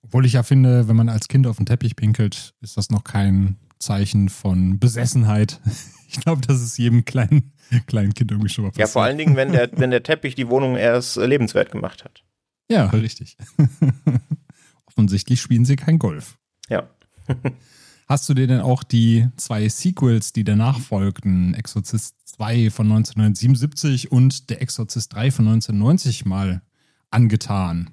Obwohl 0.01 0.25
ich 0.25 0.33
ja 0.33 0.43
finde, 0.43 0.89
wenn 0.89 0.97
man 0.97 1.11
als 1.11 1.29
Kind 1.29 1.47
auf 1.47 1.59
den 1.59 1.67
Teppich 1.67 1.97
pinkelt, 1.97 2.55
ist 2.63 2.79
das 2.79 2.89
noch 2.89 3.05
kein 3.05 3.59
Zeichen 3.79 4.31
von 4.31 4.79
Besessenheit. 4.79 5.61
Ich 6.07 6.21
glaube, 6.21 6.43
das 6.47 6.63
ist 6.63 6.79
jedem 6.79 7.05
kleinen, 7.05 7.53
kleinen 7.89 8.15
Kind 8.15 8.31
irgendwie 8.31 8.49
schon 8.49 8.63
mal 8.63 8.71
passiert. 8.71 8.89
Ja, 8.89 8.93
vor 8.93 9.03
allen 9.03 9.19
Dingen, 9.19 9.35
wenn 9.35 9.51
der, 9.51 9.69
wenn 9.73 9.91
der 9.91 10.05
Teppich 10.05 10.37
die 10.37 10.49
Wohnung 10.49 10.77
erst 10.77 11.17
lebenswert 11.17 11.73
gemacht 11.73 12.05
hat. 12.05 12.23
Ja, 12.69 12.87
richtig. 12.87 13.37
Offensichtlich 14.87 15.41
spielen 15.41 15.65
sie 15.65 15.77
kein 15.77 15.99
Golf. 15.99 16.39
Ja. 16.69 16.89
Hast 18.09 18.29
du 18.29 18.35
dir 18.35 18.47
denn 18.47 18.61
auch 18.61 18.83
die 18.83 19.29
zwei 19.37 19.69
Sequels, 19.69 20.33
die 20.33 20.45
danach 20.45 20.79
folgten, 20.79 21.55
Exorzist 21.55 22.17
2 22.27 22.71
von 22.71 22.87
1977 22.87 24.13
und 24.13 24.51
Der 24.51 24.61
Exorzist 24.61 25.15
3 25.15 25.31
von 25.31 25.47
1990 25.49 26.27
mal 26.27 26.61
angetan? 27.11 27.91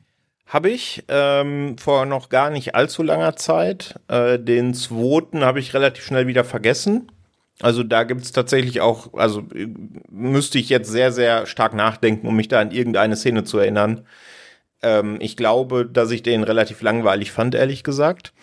Habe 0.48 0.70
ich 0.70 1.06
ähm, 1.08 1.78
vor 1.78 2.06
noch 2.06 2.28
gar 2.28 2.50
nicht 2.50 2.75
allzu 2.75 3.04
langer 3.04 3.38
Zeit. 3.38 4.00
Äh, 4.10 4.38
den 4.38 4.74
zweiten 4.74 5.46
habe 5.46 5.62
ich 5.62 5.74
relativ 5.74 6.04
schnell 6.04 6.28
wieder 6.28 6.44
vergessen. 6.44 7.10
Also 7.62 7.84
da 7.84 8.04
gibt 8.04 8.24
es 8.24 8.34
tatsächlich 8.34 8.82
auch, 8.82 9.13
also 9.13 9.44
müsste 10.10 10.58
ich 10.58 10.68
jetzt 10.68 10.90
sehr, 10.90 11.13
sehr 11.13 11.46
stark 11.46 11.74
nachdenken, 11.74 12.28
um 12.28 12.36
mich 12.36 12.50
da 12.50 12.60
an 12.60 12.72
irgendeine 12.72 13.16
Szene 13.16 13.46
zu 13.46 13.60
erinnern. 13.60 14.06
Ähm, 14.82 15.18
ich 15.20 15.38
glaube, 15.38 15.86
dass 15.86 16.12
ich 16.12 16.24
den 16.24 16.44
relativ 16.44 16.82
langweilig 16.82 17.32
fand, 17.32 17.56
ehrlich 17.56 17.84
gesagt. 17.84 18.34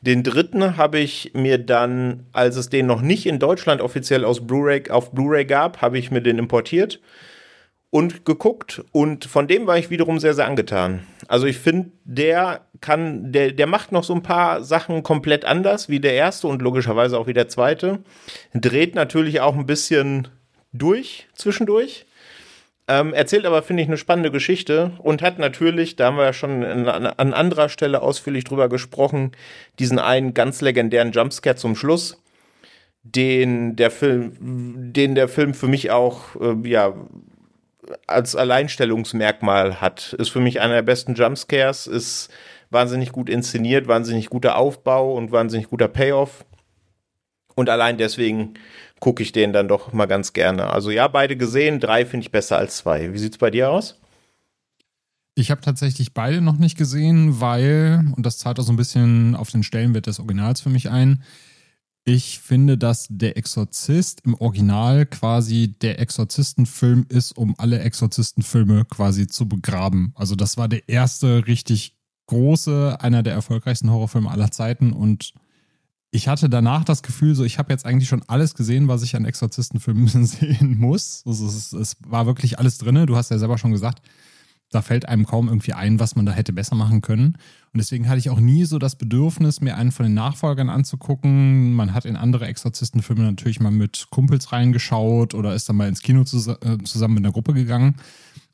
Den 0.00 0.22
dritten 0.22 0.76
habe 0.76 1.00
ich 1.00 1.32
mir 1.34 1.58
dann, 1.58 2.26
als 2.32 2.56
es 2.56 2.68
den 2.68 2.86
noch 2.86 3.00
nicht 3.00 3.26
in 3.26 3.40
Deutschland 3.40 3.80
offiziell 3.80 4.24
aus 4.24 4.46
Blu-ray 4.46 4.90
auf 4.90 5.10
Blu-ray 5.10 5.44
gab, 5.44 5.82
habe 5.82 5.98
ich 5.98 6.10
mir 6.10 6.20
den 6.20 6.38
importiert 6.38 7.00
und 7.90 8.24
geguckt 8.24 8.82
und 8.92 9.24
von 9.24 9.48
dem 9.48 9.66
war 9.66 9.78
ich 9.78 9.90
wiederum 9.90 10.18
sehr 10.18 10.34
sehr 10.34 10.46
angetan. 10.46 11.06
Also 11.26 11.46
ich 11.46 11.58
finde, 11.58 11.90
der 12.04 12.66
kann 12.80 13.32
der 13.32 13.52
der 13.52 13.66
macht 13.66 13.92
noch 13.92 14.04
so 14.04 14.14
ein 14.14 14.22
paar 14.22 14.62
Sachen 14.62 15.02
komplett 15.02 15.44
anders 15.44 15.88
wie 15.88 15.98
der 15.98 16.12
erste 16.12 16.48
und 16.48 16.62
logischerweise 16.62 17.18
auch 17.18 17.26
wie 17.26 17.32
der 17.32 17.48
zweite. 17.48 18.00
Dreht 18.52 18.94
natürlich 18.94 19.40
auch 19.40 19.56
ein 19.56 19.66
bisschen 19.66 20.28
durch 20.72 21.28
zwischendurch. 21.34 22.04
Ähm, 22.90 23.12
erzählt 23.12 23.44
aber, 23.44 23.62
finde 23.62 23.82
ich, 23.82 23.88
eine 23.88 23.98
spannende 23.98 24.30
Geschichte 24.30 24.92
und 24.98 25.20
hat 25.20 25.38
natürlich, 25.38 25.96
da 25.96 26.06
haben 26.06 26.16
wir 26.16 26.24
ja 26.24 26.32
schon 26.32 26.64
an, 26.64 27.06
an 27.06 27.34
anderer 27.34 27.68
Stelle 27.68 28.00
ausführlich 28.00 28.44
drüber 28.44 28.70
gesprochen, 28.70 29.32
diesen 29.78 29.98
einen 29.98 30.32
ganz 30.32 30.62
legendären 30.62 31.12
Jumpscare 31.12 31.54
zum 31.54 31.76
Schluss, 31.76 32.22
den 33.02 33.76
der 33.76 33.90
Film, 33.90 34.32
den 34.92 35.14
der 35.14 35.28
Film 35.28 35.52
für 35.52 35.68
mich 35.68 35.90
auch, 35.90 36.34
äh, 36.40 36.56
ja, 36.66 36.94
als 38.06 38.34
Alleinstellungsmerkmal 38.36 39.82
hat. 39.82 40.14
Ist 40.14 40.30
für 40.30 40.40
mich 40.40 40.60
einer 40.60 40.74
der 40.74 40.82
besten 40.82 41.14
Jumpscares, 41.14 41.86
ist 41.86 42.30
wahnsinnig 42.70 43.12
gut 43.12 43.28
inszeniert, 43.28 43.86
wahnsinnig 43.86 44.30
guter 44.30 44.56
Aufbau 44.56 45.14
und 45.14 45.30
wahnsinnig 45.30 45.68
guter 45.68 45.88
Payoff. 45.88 46.44
Und 47.54 47.68
allein 47.68 47.98
deswegen 47.98 48.54
gucke 49.00 49.22
ich 49.22 49.32
den 49.32 49.52
dann 49.52 49.68
doch 49.68 49.92
mal 49.92 50.06
ganz 50.06 50.32
gerne. 50.32 50.70
Also 50.70 50.90
ja, 50.90 51.08
beide 51.08 51.36
gesehen, 51.36 51.80
drei 51.80 52.04
finde 52.04 52.24
ich 52.24 52.32
besser 52.32 52.58
als 52.58 52.78
zwei. 52.78 53.12
Wie 53.12 53.18
sieht 53.18 53.32
es 53.32 53.38
bei 53.38 53.50
dir 53.50 53.70
aus? 53.70 54.00
Ich 55.34 55.52
habe 55.52 55.60
tatsächlich 55.60 56.14
beide 56.14 56.40
noch 56.40 56.58
nicht 56.58 56.76
gesehen, 56.76 57.40
weil, 57.40 58.12
und 58.16 58.26
das 58.26 58.38
zahlt 58.38 58.58
auch 58.58 58.64
so 58.64 58.72
ein 58.72 58.76
bisschen 58.76 59.36
auf 59.36 59.50
den 59.50 59.62
Stellenwert 59.62 60.06
des 60.06 60.18
Originals 60.18 60.60
für 60.60 60.70
mich 60.70 60.90
ein, 60.90 61.22
ich 62.04 62.40
finde, 62.40 62.78
dass 62.78 63.06
Der 63.10 63.36
Exorzist 63.36 64.22
im 64.24 64.34
Original 64.34 65.04
quasi 65.04 65.74
der 65.82 66.00
Exorzistenfilm 66.00 67.04
ist, 67.10 67.32
um 67.36 67.54
alle 67.58 67.80
Exorzistenfilme 67.80 68.86
quasi 68.86 69.26
zu 69.26 69.46
begraben. 69.46 70.12
Also 70.14 70.34
das 70.34 70.56
war 70.56 70.68
der 70.68 70.88
erste 70.88 71.46
richtig 71.46 71.98
große, 72.26 72.96
einer 73.00 73.22
der 73.22 73.34
erfolgreichsten 73.34 73.90
Horrorfilme 73.90 74.30
aller 74.30 74.50
Zeiten 74.50 74.92
und 74.92 75.34
ich 76.10 76.28
hatte 76.28 76.48
danach 76.48 76.84
das 76.84 77.02
Gefühl, 77.02 77.34
so 77.34 77.44
ich 77.44 77.58
habe 77.58 77.72
jetzt 77.72 77.84
eigentlich 77.84 78.08
schon 78.08 78.22
alles 78.26 78.54
gesehen, 78.54 78.88
was 78.88 79.02
ich 79.02 79.14
an 79.14 79.24
Exorzistenfilmen 79.24 80.08
sehen 80.26 80.78
muss. 80.78 81.22
Also 81.26 81.46
es, 81.46 81.72
es 81.72 81.96
war 82.06 82.26
wirklich 82.26 82.58
alles 82.58 82.78
drin. 82.78 83.06
Du 83.06 83.16
hast 83.16 83.30
ja 83.30 83.38
selber 83.38 83.58
schon 83.58 83.72
gesagt, 83.72 84.02
da 84.70 84.82
fällt 84.82 85.08
einem 85.08 85.24
kaum 85.24 85.48
irgendwie 85.48 85.72
ein, 85.72 85.98
was 85.98 86.14
man 86.14 86.26
da 86.26 86.32
hätte 86.32 86.52
besser 86.52 86.74
machen 86.74 87.00
können. 87.00 87.38
Und 87.72 87.78
deswegen 87.78 88.08
hatte 88.08 88.18
ich 88.18 88.28
auch 88.30 88.40
nie 88.40 88.64
so 88.64 88.78
das 88.78 88.96
Bedürfnis, 88.96 89.60
mir 89.60 89.76
einen 89.76 89.92
von 89.92 90.04
den 90.04 90.14
Nachfolgern 90.14 90.68
anzugucken. 90.68 91.74
Man 91.74 91.94
hat 91.94 92.04
in 92.04 92.16
andere 92.16 92.46
Exorzistenfilme 92.46 93.22
natürlich 93.22 93.60
mal 93.60 93.70
mit 93.70 94.08
Kumpels 94.10 94.52
reingeschaut 94.52 95.34
oder 95.34 95.54
ist 95.54 95.68
dann 95.68 95.76
mal 95.76 95.88
ins 95.88 96.02
Kino 96.02 96.22
äh, 96.22 96.24
zusammen 96.84 97.14
mit 97.14 97.24
einer 97.24 97.32
Gruppe 97.32 97.54
gegangen. 97.54 97.96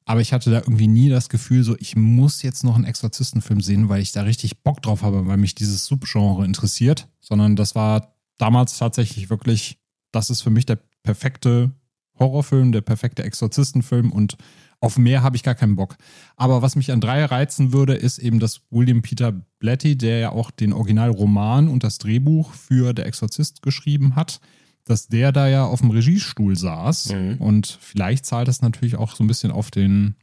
Aber 0.06 0.20
ich 0.20 0.32
hatte 0.32 0.50
da 0.50 0.58
irgendwie 0.58 0.86
nie 0.86 1.08
das 1.08 1.28
Gefühl, 1.28 1.64
so 1.64 1.76
ich 1.78 1.96
muss 1.96 2.42
jetzt 2.42 2.62
noch 2.62 2.74
einen 2.74 2.84
Exorzistenfilm 2.84 3.60
sehen, 3.60 3.88
weil 3.88 4.02
ich 4.02 4.12
da 4.12 4.22
richtig 4.22 4.62
Bock 4.62 4.82
drauf 4.82 5.02
habe, 5.02 5.26
weil 5.26 5.38
mich 5.38 5.54
dieses 5.54 5.86
Subgenre 5.86 6.44
interessiert. 6.44 7.08
Sondern 7.20 7.56
das 7.56 7.74
war 7.74 8.14
damals 8.36 8.76
tatsächlich 8.76 9.30
wirklich, 9.30 9.78
das 10.12 10.30
ist 10.30 10.42
für 10.42 10.50
mich 10.50 10.66
der 10.66 10.78
perfekte 11.02 11.72
Horrorfilm, 12.18 12.72
der 12.72 12.82
perfekte 12.82 13.24
Exorzistenfilm 13.24 14.12
und 14.12 14.36
auf 14.80 14.98
mehr 14.98 15.22
habe 15.22 15.36
ich 15.36 15.42
gar 15.42 15.54
keinen 15.54 15.76
Bock. 15.76 15.96
Aber 16.36 16.60
was 16.60 16.76
mich 16.76 16.92
an 16.92 17.00
drei 17.00 17.24
reizen 17.24 17.72
würde, 17.72 17.94
ist 17.94 18.18
eben, 18.18 18.38
dass 18.38 18.60
William 18.70 19.00
Peter 19.00 19.32
Blatty, 19.58 19.96
der 19.96 20.18
ja 20.18 20.30
auch 20.30 20.50
den 20.50 20.74
Originalroman 20.74 21.68
und 21.68 21.82
das 21.84 21.96
Drehbuch 21.98 22.52
für 22.52 22.92
Der 22.92 23.06
Exorzist 23.06 23.62
geschrieben 23.62 24.14
hat, 24.14 24.40
dass 24.84 25.08
der 25.08 25.32
da 25.32 25.48
ja 25.48 25.64
auf 25.64 25.80
dem 25.80 25.90
Regiestuhl 25.90 26.56
saß. 26.56 27.12
Mhm. 27.12 27.36
Und 27.38 27.78
vielleicht 27.80 28.26
zahlt 28.26 28.48
das 28.48 28.62
natürlich 28.62 28.96
auch 28.96 29.14
so 29.14 29.24
ein 29.24 29.28
bisschen 29.28 29.50
auf 29.50 29.70
den 29.70 30.16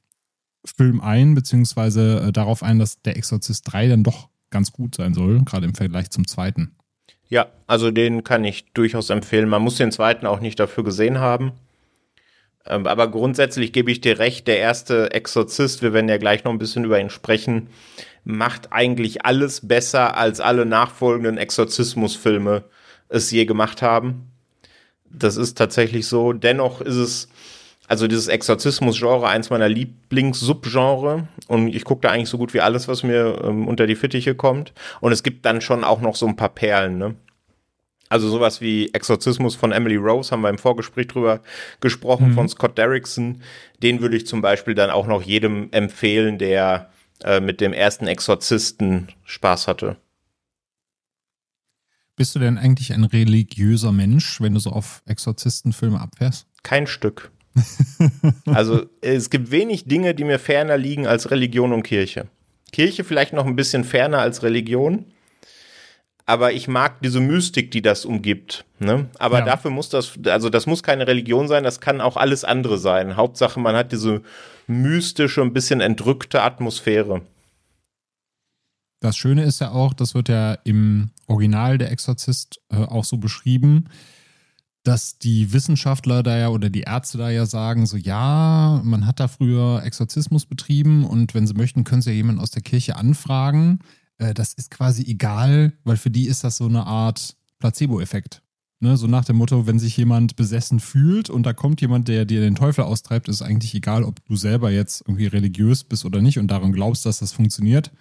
Film 0.65 1.01
ein, 1.01 1.33
beziehungsweise 1.33 2.27
äh, 2.27 2.31
darauf 2.31 2.63
ein, 2.63 2.79
dass 2.79 3.01
Der 3.01 3.17
Exorzist 3.17 3.71
3 3.71 3.87
dann 3.87 4.03
doch 4.03 4.29
ganz 4.51 4.71
gut 4.71 4.95
sein 4.95 5.13
soll, 5.13 5.43
gerade 5.43 5.65
im 5.65 5.73
Vergleich 5.73 6.09
zum 6.11 6.27
zweiten. 6.27 6.75
Ja, 7.27 7.47
also 7.65 7.91
den 7.91 8.23
kann 8.23 8.43
ich 8.43 8.73
durchaus 8.73 9.09
empfehlen. 9.09 9.49
Man 9.49 9.61
muss 9.61 9.77
den 9.77 9.91
zweiten 9.91 10.25
auch 10.25 10.41
nicht 10.41 10.59
dafür 10.59 10.83
gesehen 10.83 11.19
haben. 11.19 11.53
Ähm, 12.65 12.85
aber 12.85 13.09
grundsätzlich 13.09 13.73
gebe 13.73 13.91
ich 13.91 14.01
dir 14.01 14.19
recht, 14.19 14.47
der 14.47 14.59
erste 14.59 15.11
Exorzist, 15.11 15.81
wir 15.81 15.93
werden 15.93 16.09
ja 16.09 16.17
gleich 16.17 16.43
noch 16.43 16.51
ein 16.51 16.59
bisschen 16.59 16.83
über 16.83 16.99
ihn 16.99 17.09
sprechen, 17.09 17.69
macht 18.23 18.71
eigentlich 18.71 19.25
alles 19.25 19.67
besser, 19.67 20.15
als 20.15 20.39
alle 20.39 20.65
nachfolgenden 20.65 21.37
Exorzismusfilme 21.37 22.65
es 23.09 23.31
je 23.31 23.45
gemacht 23.45 23.81
haben. 23.81 24.30
Das 25.13 25.37
ist 25.37 25.57
tatsächlich 25.57 26.07
so. 26.07 26.33
Dennoch 26.33 26.81
ist 26.81 26.95
es, 26.95 27.29
also 27.87 28.07
dieses 28.07 28.27
Exorzismus-Genre, 28.27 29.27
eins 29.27 29.49
meiner 29.49 29.69
Lieblings-Subgenre. 29.69 31.27
Und 31.47 31.67
ich 31.67 31.83
gucke 31.83 32.01
da 32.01 32.11
eigentlich 32.11 32.29
so 32.29 32.37
gut 32.37 32.53
wie 32.53 32.61
alles, 32.61 32.87
was 32.87 33.03
mir 33.03 33.41
ähm, 33.43 33.67
unter 33.67 33.87
die 33.87 33.95
Fittiche 33.95 34.35
kommt. 34.35 34.73
Und 34.99 35.11
es 35.11 35.23
gibt 35.23 35.45
dann 35.45 35.61
schon 35.61 35.83
auch 35.83 36.01
noch 36.01 36.15
so 36.15 36.27
ein 36.27 36.35
paar 36.35 36.49
Perlen, 36.49 36.97
ne? 36.97 37.15
Also 38.11 38.27
sowas 38.27 38.59
wie 38.59 38.93
Exorzismus 38.93 39.55
von 39.55 39.71
Emily 39.71 39.95
Rose 39.95 40.31
haben 40.31 40.41
wir 40.41 40.49
im 40.49 40.57
Vorgespräch 40.57 41.07
drüber 41.07 41.39
gesprochen, 41.79 42.31
mhm. 42.31 42.33
von 42.33 42.49
Scott 42.49 42.77
Derrickson. 42.77 43.41
Den 43.81 44.01
würde 44.01 44.17
ich 44.17 44.27
zum 44.27 44.41
Beispiel 44.41 44.75
dann 44.75 44.89
auch 44.89 45.07
noch 45.07 45.21
jedem 45.21 45.69
empfehlen, 45.71 46.37
der 46.37 46.89
äh, 47.23 47.39
mit 47.39 47.61
dem 47.61 47.71
ersten 47.71 48.07
Exorzisten 48.07 49.07
Spaß 49.23 49.69
hatte. 49.69 49.95
Bist 52.21 52.35
du 52.35 52.39
denn 52.39 52.59
eigentlich 52.59 52.93
ein 52.93 53.03
religiöser 53.03 53.91
Mensch, 53.91 54.39
wenn 54.41 54.53
du 54.53 54.59
so 54.59 54.69
auf 54.69 55.01
Exorzistenfilme 55.07 55.99
abfährst? 55.99 56.45
Kein 56.61 56.85
Stück. 56.85 57.31
also 58.45 58.85
es 59.01 59.31
gibt 59.31 59.49
wenig 59.49 59.85
Dinge, 59.85 60.13
die 60.13 60.23
mir 60.23 60.37
ferner 60.37 60.77
liegen 60.77 61.07
als 61.07 61.31
Religion 61.31 61.73
und 61.73 61.81
Kirche. 61.81 62.27
Kirche 62.71 63.03
vielleicht 63.03 63.33
noch 63.33 63.47
ein 63.47 63.55
bisschen 63.55 63.83
ferner 63.83 64.19
als 64.19 64.43
Religion 64.43 65.07
aber 66.31 66.53
ich 66.53 66.69
mag 66.69 67.01
diese 67.01 67.19
Mystik, 67.19 67.71
die 67.71 67.81
das 67.81 68.05
umgibt. 68.05 68.63
Ne? 68.79 69.07
Aber 69.19 69.39
ja. 69.39 69.45
dafür 69.45 69.69
muss 69.69 69.89
das, 69.89 70.13
also 70.27 70.49
das 70.49 70.65
muss 70.65 70.81
keine 70.81 71.05
Religion 71.05 71.49
sein, 71.49 71.65
das 71.65 71.81
kann 71.81 71.99
auch 71.99 72.15
alles 72.15 72.45
andere 72.45 72.77
sein. 72.77 73.17
Hauptsache, 73.17 73.59
man 73.59 73.75
hat 73.75 73.91
diese 73.91 74.21
mystische, 74.65 75.41
ein 75.41 75.51
bisschen 75.51 75.81
entrückte 75.81 76.41
Atmosphäre. 76.41 77.21
Das 79.01 79.17
Schöne 79.17 79.43
ist 79.43 79.59
ja 79.59 79.71
auch, 79.71 79.93
das 79.93 80.13
wird 80.13 80.29
ja 80.29 80.53
im 80.53 81.09
Original 81.27 81.77
der 81.77 81.91
Exorzist 81.91 82.61
äh, 82.69 82.77
auch 82.77 83.03
so 83.03 83.17
beschrieben, 83.17 83.89
dass 84.83 85.19
die 85.19 85.51
Wissenschaftler 85.51 86.23
da 86.23 86.37
ja 86.37 86.47
oder 86.47 86.69
die 86.69 86.81
Ärzte 86.81 87.17
da 87.17 87.29
ja 87.29 87.45
sagen, 87.45 87.85
so 87.85 87.97
ja, 87.97 88.81
man 88.85 89.05
hat 89.05 89.19
da 89.19 89.27
früher 89.27 89.83
Exorzismus 89.83 90.45
betrieben 90.45 91.03
und 91.03 91.33
wenn 91.33 91.45
sie 91.45 91.53
möchten, 91.53 91.83
können 91.83 92.01
sie 92.01 92.11
ja 92.11 92.15
jemanden 92.15 92.41
aus 92.41 92.51
der 92.51 92.63
Kirche 92.63 92.95
anfragen 92.95 93.79
äh, 94.21 94.33
das 94.33 94.53
ist 94.53 94.71
quasi 94.71 95.03
egal, 95.03 95.73
weil 95.83 95.97
für 95.97 96.11
die 96.11 96.27
ist 96.27 96.43
das 96.43 96.57
so 96.57 96.65
eine 96.65 96.85
Art 96.85 97.35
Placebo-Effekt. 97.59 98.41
Ne, 98.83 98.97
so 98.97 99.05
nach 99.05 99.25
dem 99.25 99.35
Motto, 99.35 99.67
wenn 99.67 99.77
sich 99.77 99.95
jemand 99.95 100.35
besessen 100.35 100.79
fühlt 100.79 101.29
und 101.29 101.43
da 101.43 101.53
kommt 101.53 101.81
jemand, 101.81 102.07
der 102.07 102.25
dir 102.25 102.41
den 102.41 102.55
Teufel 102.55 102.83
austreibt, 102.83 103.29
ist 103.29 103.43
eigentlich 103.43 103.75
egal, 103.75 104.03
ob 104.03 104.25
du 104.25 104.35
selber 104.35 104.71
jetzt 104.71 105.01
irgendwie 105.01 105.27
religiös 105.27 105.83
bist 105.83 106.03
oder 106.03 106.19
nicht 106.19 106.39
und 106.39 106.47
daran 106.47 106.71
glaubst, 106.71 107.05
dass 107.05 107.19
das 107.19 107.31
funktioniert, 107.31 107.91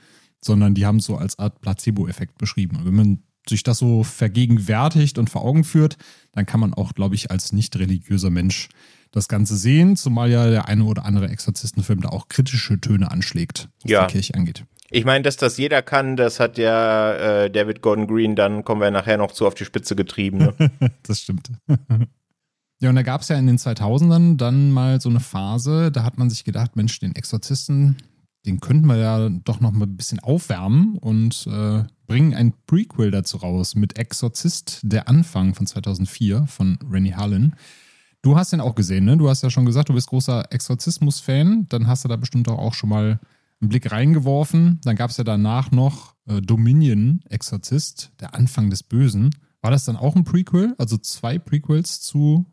sondern 0.44 0.74
die 0.74 0.86
haben 0.86 0.96
es 0.96 1.04
so 1.04 1.16
als 1.16 1.38
Art 1.38 1.60
Placebo-Effekt 1.60 2.38
beschrieben. 2.38 2.76
Und 2.76 2.86
wenn 2.86 2.94
man 2.94 3.22
sich 3.48 3.62
das 3.62 3.78
so 3.78 4.04
vergegenwärtigt 4.04 5.18
und 5.18 5.30
vor 5.30 5.44
Augen 5.44 5.64
führt, 5.64 5.96
dann 6.32 6.46
kann 6.46 6.60
man 6.60 6.74
auch, 6.74 6.94
glaube 6.94 7.14
ich, 7.14 7.30
als 7.30 7.52
nicht 7.52 7.76
religiöser 7.76 8.30
Mensch 8.30 8.68
das 9.12 9.28
Ganze 9.28 9.56
sehen, 9.56 9.96
zumal 9.96 10.30
ja 10.30 10.48
der 10.48 10.68
eine 10.68 10.84
oder 10.84 11.04
andere 11.04 11.28
Exorzistenfilm 11.28 12.00
da 12.00 12.10
auch 12.10 12.28
kritische 12.28 12.80
Töne 12.80 13.10
anschlägt, 13.10 13.68
was 13.82 13.90
ja. 13.90 14.06
die 14.06 14.12
Kirche 14.12 14.34
angeht. 14.34 14.64
Ich 14.92 15.04
meine, 15.04 15.22
dass 15.22 15.36
das 15.36 15.56
jeder 15.56 15.82
kann, 15.82 16.16
das 16.16 16.40
hat 16.40 16.58
ja 16.58 17.44
äh, 17.44 17.50
David 17.50 17.80
Gordon 17.80 18.06
Green, 18.06 18.34
dann 18.34 18.64
kommen 18.64 18.80
wir 18.80 18.90
nachher 18.90 19.18
noch 19.18 19.32
zu 19.32 19.46
auf 19.46 19.54
die 19.54 19.64
Spitze 19.64 19.94
getrieben. 19.94 20.38
Ne? 20.38 20.70
das 21.04 21.20
stimmt. 21.20 21.50
ja, 22.80 22.88
und 22.88 22.96
da 22.96 23.02
gab 23.02 23.20
es 23.20 23.28
ja 23.28 23.36
in 23.36 23.46
den 23.46 23.58
2000ern 23.58 24.36
dann 24.36 24.72
mal 24.72 25.00
so 25.00 25.08
eine 25.08 25.20
Phase, 25.20 25.92
da 25.92 26.02
hat 26.02 26.18
man 26.18 26.28
sich 26.28 26.44
gedacht, 26.44 26.74
Mensch, 26.74 26.98
den 26.98 27.14
Exorzisten, 27.14 27.96
den 28.46 28.60
könnten 28.60 28.86
wir 28.86 28.96
ja 28.96 29.28
doch 29.28 29.60
noch 29.60 29.72
mal 29.72 29.86
ein 29.86 29.96
bisschen 29.96 30.20
aufwärmen 30.20 30.96
und 30.96 31.46
äh, 31.46 31.84
bringen 32.06 32.34
ein 32.34 32.54
Prequel 32.66 33.10
dazu 33.10 33.36
raus 33.36 33.74
mit 33.74 33.98
Exorzist, 33.98 34.80
der 34.82 35.08
Anfang 35.08 35.54
von 35.54 35.66
2004 35.66 36.46
von 36.46 36.78
Rennie 36.90 37.14
Harlan. 37.14 37.54
Du 38.22 38.36
hast 38.36 38.52
den 38.52 38.60
auch 38.60 38.74
gesehen, 38.74 39.04
ne? 39.04 39.16
Du 39.16 39.28
hast 39.28 39.42
ja 39.42 39.50
schon 39.50 39.64
gesagt, 39.64 39.88
du 39.88 39.94
bist 39.94 40.08
großer 40.08 40.52
Exorzismus-Fan. 40.52 41.66
Dann 41.68 41.86
hast 41.86 42.04
du 42.04 42.08
da 42.08 42.16
bestimmt 42.16 42.48
auch 42.48 42.74
schon 42.74 42.90
mal 42.90 43.20
einen 43.60 43.68
Blick 43.68 43.90
reingeworfen. 43.90 44.80
Dann 44.84 44.96
gab 44.96 45.10
es 45.10 45.16
ja 45.16 45.24
danach 45.24 45.70
noch 45.70 46.14
äh, 46.26 46.40
Dominion 46.40 47.22
Exorzist, 47.28 48.12
der 48.20 48.34
Anfang 48.34 48.70
des 48.70 48.82
Bösen. 48.82 49.30
War 49.62 49.70
das 49.70 49.84
dann 49.84 49.96
auch 49.96 50.16
ein 50.16 50.24
Prequel? 50.24 50.74
Also 50.78 50.96
zwei 50.98 51.38
Prequels 51.38 52.00
zu 52.00 52.46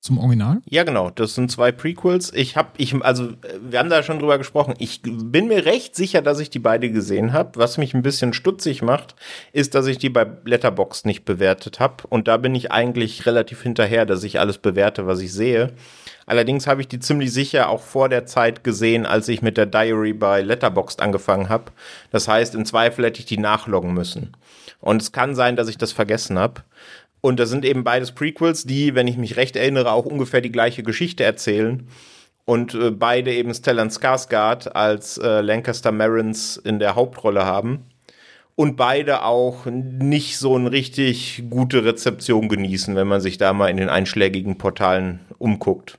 zum 0.00 0.18
Original? 0.18 0.60
Ja, 0.64 0.84
genau. 0.84 1.10
Das 1.10 1.34
sind 1.34 1.50
zwei 1.50 1.72
Prequels. 1.72 2.32
Ich 2.32 2.56
habe, 2.56 2.68
ich, 2.76 2.94
also 3.02 3.32
wir 3.60 3.80
haben 3.80 3.90
da 3.90 4.02
schon 4.02 4.20
drüber 4.20 4.38
gesprochen. 4.38 4.74
Ich 4.78 5.02
bin 5.02 5.48
mir 5.48 5.66
recht 5.66 5.96
sicher, 5.96 6.22
dass 6.22 6.38
ich 6.38 6.50
die 6.50 6.60
beide 6.60 6.90
gesehen 6.90 7.32
habe. 7.32 7.58
Was 7.58 7.78
mich 7.78 7.94
ein 7.94 8.02
bisschen 8.02 8.32
stutzig 8.32 8.80
macht, 8.80 9.16
ist, 9.52 9.74
dass 9.74 9.86
ich 9.86 9.98
die 9.98 10.08
bei 10.08 10.26
Letterbox 10.44 11.04
nicht 11.04 11.24
bewertet 11.24 11.80
habe. 11.80 12.06
Und 12.08 12.28
da 12.28 12.36
bin 12.36 12.54
ich 12.54 12.70
eigentlich 12.70 13.26
relativ 13.26 13.62
hinterher, 13.62 14.06
dass 14.06 14.22
ich 14.22 14.38
alles 14.38 14.58
bewerte, 14.58 15.06
was 15.06 15.20
ich 15.20 15.32
sehe. 15.32 15.72
Allerdings 16.26 16.66
habe 16.66 16.82
ich 16.82 16.88
die 16.88 17.00
ziemlich 17.00 17.32
sicher 17.32 17.68
auch 17.68 17.80
vor 17.80 18.08
der 18.08 18.26
Zeit 18.26 18.62
gesehen, 18.62 19.04
als 19.04 19.28
ich 19.28 19.42
mit 19.42 19.56
der 19.56 19.66
Diary 19.66 20.12
bei 20.12 20.42
Letterboxd 20.42 21.00
angefangen 21.00 21.48
habe. 21.48 21.72
Das 22.10 22.28
heißt, 22.28 22.54
im 22.54 22.66
Zweifel 22.66 23.04
hätte 23.06 23.20
ich 23.20 23.26
die 23.26 23.38
nachloggen 23.38 23.94
müssen. 23.94 24.36
Und 24.80 25.02
es 25.02 25.10
kann 25.10 25.34
sein, 25.34 25.56
dass 25.56 25.68
ich 25.68 25.78
das 25.78 25.92
vergessen 25.92 26.38
habe. 26.38 26.62
Und 27.20 27.40
das 27.40 27.50
sind 27.50 27.64
eben 27.64 27.84
beides 27.84 28.12
Prequels, 28.12 28.64
die, 28.64 28.94
wenn 28.94 29.08
ich 29.08 29.16
mich 29.16 29.36
recht 29.36 29.56
erinnere, 29.56 29.92
auch 29.92 30.06
ungefähr 30.06 30.40
die 30.40 30.52
gleiche 30.52 30.82
Geschichte 30.82 31.24
erzählen. 31.24 31.88
Und 32.44 32.74
äh, 32.74 32.90
beide 32.90 33.34
eben 33.34 33.52
Stellan 33.52 33.90
Skarsgård 33.90 34.68
als 34.68 35.18
äh, 35.18 35.40
Lancaster 35.40 35.92
Marins 35.92 36.56
in 36.56 36.78
der 36.78 36.94
Hauptrolle 36.94 37.44
haben. 37.44 37.84
Und 38.54 38.76
beide 38.76 39.22
auch 39.22 39.66
nicht 39.66 40.38
so 40.38 40.56
eine 40.56 40.72
richtig 40.72 41.44
gute 41.48 41.84
Rezeption 41.84 42.48
genießen, 42.48 42.96
wenn 42.96 43.06
man 43.06 43.20
sich 43.20 43.38
da 43.38 43.52
mal 43.52 43.68
in 43.68 43.76
den 43.76 43.88
einschlägigen 43.88 44.58
Portalen 44.58 45.20
umguckt. 45.38 45.98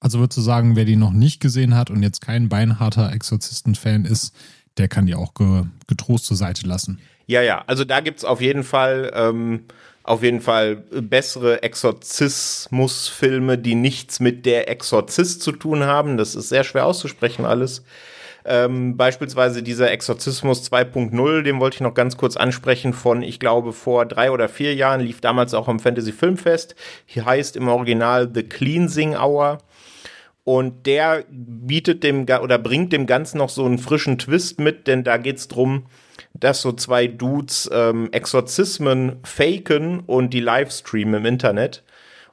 Also 0.00 0.18
würdest 0.18 0.38
du 0.38 0.42
sagen, 0.42 0.76
wer 0.76 0.84
die 0.84 0.96
noch 0.96 1.12
nicht 1.12 1.40
gesehen 1.40 1.76
hat 1.76 1.90
und 1.90 2.02
jetzt 2.02 2.20
kein 2.20 2.48
beinharter 2.48 3.12
Exorzisten-Fan 3.12 4.04
ist, 4.04 4.34
der 4.76 4.88
kann 4.88 5.06
die 5.06 5.14
auch 5.14 5.34
ge 5.34 5.64
getrost 5.86 6.26
zur 6.26 6.36
Seite 6.36 6.66
lassen. 6.66 7.00
Ja, 7.26 7.42
ja, 7.42 7.64
also 7.66 7.84
da 7.84 8.00
gibt 8.00 8.18
es 8.18 8.24
auf 8.24 8.40
jeden 8.40 8.64
Fall 8.64 9.10
ähm, 9.14 9.64
auf 10.04 10.22
jeden 10.22 10.42
Fall 10.42 10.76
bessere 10.76 11.62
Exorzismusfilme, 11.62 13.56
die 13.56 13.74
nichts 13.74 14.20
mit 14.20 14.44
der 14.44 14.68
Exorzist 14.68 15.42
zu 15.42 15.50
tun 15.52 15.84
haben. 15.84 16.18
Das 16.18 16.34
ist 16.34 16.50
sehr 16.50 16.62
schwer 16.62 16.84
auszusprechen 16.84 17.46
alles. 17.46 17.82
Ähm, 18.44 18.98
beispielsweise 18.98 19.62
dieser 19.62 19.90
Exorzismus 19.90 20.70
2.0, 20.70 21.42
den 21.42 21.58
wollte 21.58 21.76
ich 21.76 21.80
noch 21.80 21.94
ganz 21.94 22.18
kurz 22.18 22.36
ansprechen 22.36 22.92
von, 22.92 23.22
ich 23.22 23.40
glaube, 23.40 23.72
vor 23.72 24.04
drei 24.04 24.30
oder 24.30 24.50
vier 24.50 24.74
Jahren, 24.74 25.00
lief 25.00 25.22
damals 25.22 25.54
auch 25.54 25.68
am 25.68 25.80
Fantasy 25.80 26.12
Filmfest. 26.12 26.74
Hier 27.06 27.24
heißt 27.24 27.56
im 27.56 27.68
Original 27.68 28.30
The 28.32 28.42
Cleansing 28.42 29.16
Hour. 29.16 29.58
Und 30.44 30.84
der 30.84 31.24
bietet 31.30 32.04
dem 32.04 32.26
oder 32.42 32.58
bringt 32.58 32.92
dem 32.92 33.06
Ganzen 33.06 33.38
noch 33.38 33.48
so 33.48 33.64
einen 33.64 33.78
frischen 33.78 34.18
Twist 34.18 34.60
mit, 34.60 34.86
denn 34.86 35.02
da 35.02 35.16
geht's 35.16 35.48
drum, 35.48 35.86
dass 36.34 36.62
so 36.62 36.72
zwei 36.72 37.06
Dudes 37.06 37.70
ähm, 37.72 38.08
Exorzismen 38.12 39.20
faken 39.22 40.00
und 40.00 40.30
die 40.34 40.40
Livestreamen 40.40 41.14
im 41.14 41.26
Internet. 41.26 41.82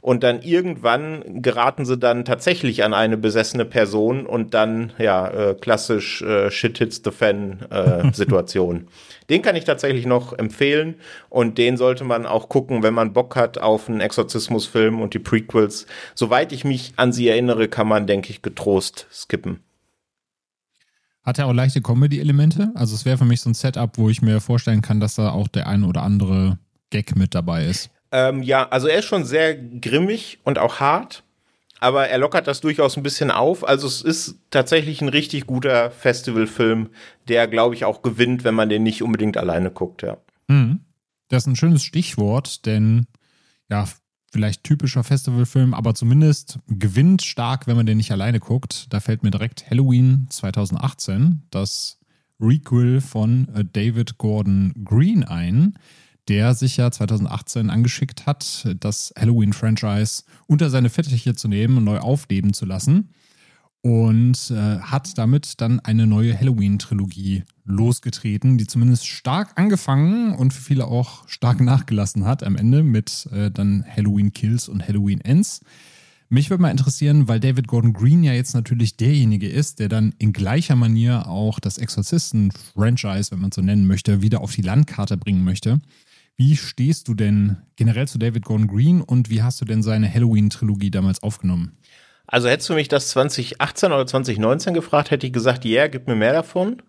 Und 0.02 0.24
dann 0.24 0.42
irgendwann 0.42 1.44
geraten 1.44 1.86
sie 1.86 1.96
dann 1.96 2.26
tatsächlich 2.26 2.84
an 2.84 2.96
eine 2.96 3.18
besessene 3.18 3.66
Person 3.66 4.26
und 4.26 4.56
dann, 4.56 4.94
ja, 4.98 5.28
äh, 5.28 5.54
klassisch 5.54 6.24
äh, 6.24 6.50
Shit 6.50 6.80
hits 6.80 7.02
the 7.06 7.12
fan 7.12 7.60
äh, 7.70 8.12
Situation. 8.14 8.88
den 9.30 9.44
kann 9.44 9.56
ich 9.56 9.64
tatsächlich 9.64 10.08
noch 10.08 10.36
empfehlen 10.38 10.96
und 11.30 11.60
den 11.60 11.78
sollte 11.78 12.04
man 12.04 12.26
auch 12.26 12.50
gucken, 12.50 12.82
wenn 12.82 12.96
man 12.96 13.14
Bock 13.14 13.36
hat 13.36 13.60
auf 13.60 13.88
einen 13.88 14.02
Exorzismusfilm 14.02 15.00
und 15.00 15.14
die 15.14 15.20
Prequels. 15.20 15.86
Soweit 16.16 16.52
ich 16.52 16.66
mich 16.66 16.94
an 16.96 17.14
sie 17.14 17.28
erinnere, 17.30 17.68
kann 17.68 17.88
man, 17.88 18.08
denke 18.08 18.32
ich, 18.32 18.42
getrost 18.42 19.06
skippen. 19.12 19.60
Hat 21.24 21.38
er 21.38 21.48
auch 21.48 21.54
leichte 21.54 21.82
Comedy-Elemente? 21.82 22.72
Also 22.74 22.96
es 22.96 23.06
wäre 23.06 23.18
für 23.18 23.26
mich 23.26 23.42
so 23.42 23.50
ein 23.50 23.54
Setup, 23.54 23.98
wo 23.98 24.10
ich 24.10 24.22
mir 24.22 24.42
vorstellen 24.42 24.82
kann, 24.82 25.00
dass 25.00 25.16
da 25.16 25.32
auch 25.32 25.48
der 25.48 25.68
ein 25.68 25.84
oder 25.84 26.02
andere 26.02 26.58
Gag 26.90 27.16
mit 27.16 27.36
dabei 27.36 27.66
ist. 27.66 27.90
Ähm, 28.12 28.42
ja, 28.44 28.68
also 28.70 28.88
er 28.88 29.00
ist 29.00 29.06
schon 29.06 29.24
sehr 29.24 29.56
grimmig 29.56 30.40
und 30.44 30.60
auch 30.60 30.80
hart, 30.80 31.24
aber 31.80 32.10
er 32.10 32.18
lockert 32.18 32.48
das 32.48 32.60
durchaus 32.60 32.98
ein 32.98 33.04
bisschen 33.04 33.32
auf. 33.32 33.68
Also 33.68 33.88
es 33.88 34.02
ist 34.02 34.40
tatsächlich 34.50 35.02
ein 35.02 35.10
richtig 35.10 35.46
guter 35.46 35.92
Festivalfilm, 35.92 36.90
der, 37.28 37.48
glaube 37.48 37.76
ich, 37.76 37.86
auch 37.86 38.02
gewinnt, 38.02 38.44
wenn 38.44 38.56
man 38.56 38.70
den 38.70 38.84
nicht 38.84 39.02
unbedingt 39.02 39.38
alleine 39.38 39.72
guckt, 39.72 40.02
ja. 40.02 40.18
Mhm. 40.48 40.82
Das 41.30 41.44
ist 41.44 41.48
ein 41.48 41.56
schönes 41.56 41.84
Stichwort, 41.84 42.66
denn 42.66 43.06
ja, 43.70 43.88
vielleicht 44.32 44.64
typischer 44.64 45.04
Festivalfilm, 45.04 45.74
aber 45.74 45.94
zumindest 45.94 46.60
gewinnt 46.68 47.22
stark, 47.22 47.68
wenn 47.68 47.76
man 47.76 47.86
den 47.86 47.98
nicht 47.98 48.12
alleine 48.12 48.40
guckt. 48.40 48.88
Da 48.90 49.00
fällt 49.00 49.24
mir 49.24 49.32
direkt 49.32 49.70
Halloween 49.70 50.28
2018, 50.30 51.44
das 51.52 52.00
Requel 52.40 53.02
von 53.02 53.48
äh, 53.54 53.66
David 53.66 54.18
Gordon 54.18 54.74
Green 54.84 55.24
ein 55.24 55.76
der 56.28 56.54
sich 56.54 56.78
ja 56.78 56.92
2018 56.92 57.70
angeschickt 57.70 58.26
hat, 58.26 58.68
das 58.80 59.14
Halloween-Franchise 59.18 60.24
unter 60.48 60.70
seine 60.70 60.90
Fittiche 60.90 61.36
zu 61.36 61.48
nehmen 61.48 61.78
und 61.78 61.84
neu 61.84 61.98
aufleben 62.00 62.54
zu 62.54 62.66
lassen. 62.66 63.10
Und 63.82 64.52
äh, 64.52 64.80
hat 64.80 65.18
damit 65.18 65.60
dann 65.60 65.80
eine 65.80 66.06
neue 66.06 66.38
Halloween-Trilogie 66.38 67.44
losgetreten, 67.72 68.58
die 68.58 68.68
zumindest 68.68 69.08
stark 69.08 69.54
angefangen 69.56 70.36
und 70.36 70.54
für 70.54 70.62
viele 70.62 70.86
auch 70.86 71.28
stark 71.28 71.62
nachgelassen 71.62 72.26
hat 72.26 72.44
am 72.44 72.56
Ende 72.56 72.84
mit 72.84 73.28
äh, 73.32 73.50
dann 73.50 73.86
Halloween 73.88 74.34
Kills 74.34 74.70
und 74.70 74.88
Halloween 74.88 75.22
Ends. 75.22 75.62
Mich 76.30 76.50
würde 76.50 76.62
mal 76.62 76.72
interessieren, 76.72 77.28
weil 77.28 77.42
David 77.42 77.68
Gordon 77.68 77.92
Green 77.92 78.24
ja 78.24 78.32
jetzt 78.32 78.54
natürlich 78.54 78.96
derjenige 78.96 79.50
ist, 79.50 79.80
der 79.80 79.90
dann 79.90 80.14
in 80.18 80.32
gleicher 80.32 80.78
Manier 80.78 81.28
auch 81.28 81.60
das 81.60 81.78
Exorzisten-Franchise, 81.78 83.32
wenn 83.32 83.40
man 83.40 83.52
so 83.52 83.62
nennen 83.62 83.86
möchte, 83.86 84.22
wieder 84.22 84.40
auf 84.40 84.54
die 84.56 84.62
Landkarte 84.62 85.18
bringen 85.18 85.44
möchte. 85.44 85.82
Wie 86.38 86.56
stehst 86.56 87.10
du 87.10 87.16
denn 87.16 87.58
generell 87.76 88.08
zu 88.08 88.18
David 88.18 88.46
Gordon 88.46 88.68
Green 88.68 89.02
und 89.02 89.30
wie 89.30 89.44
hast 89.44 89.60
du 89.60 89.66
denn 89.66 89.84
seine 89.84 90.12
Halloween-Trilogie 90.12 90.90
damals 90.90 91.22
aufgenommen? 91.22 91.78
Also 92.28 92.48
hättest 92.48 92.70
du 92.70 92.76
mich 92.76 92.88
das 92.88 93.10
2018 93.10 93.92
oder 93.92 94.08
2019 94.08 94.74
gefragt, 94.74 95.12
hätte 95.12 95.28
ich 95.28 95.34
gesagt, 95.34 95.66
ja, 95.66 95.82
yeah, 95.82 95.88
gib 95.88 96.08
mir 96.08 96.16
mehr 96.16 96.32
davon. 96.32 96.82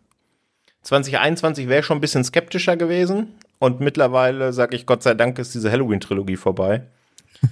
2021 0.82 1.68
wäre 1.68 1.82
schon 1.82 1.98
ein 1.98 2.00
bisschen 2.00 2.24
skeptischer 2.24 2.76
gewesen 2.76 3.34
und 3.58 3.80
mittlerweile 3.80 4.52
sage 4.52 4.76
ich 4.76 4.86
Gott 4.86 5.02
sei 5.02 5.14
Dank 5.14 5.38
ist 5.38 5.54
diese 5.54 5.70
Halloween-Trilogie 5.70 6.36
vorbei. 6.36 6.82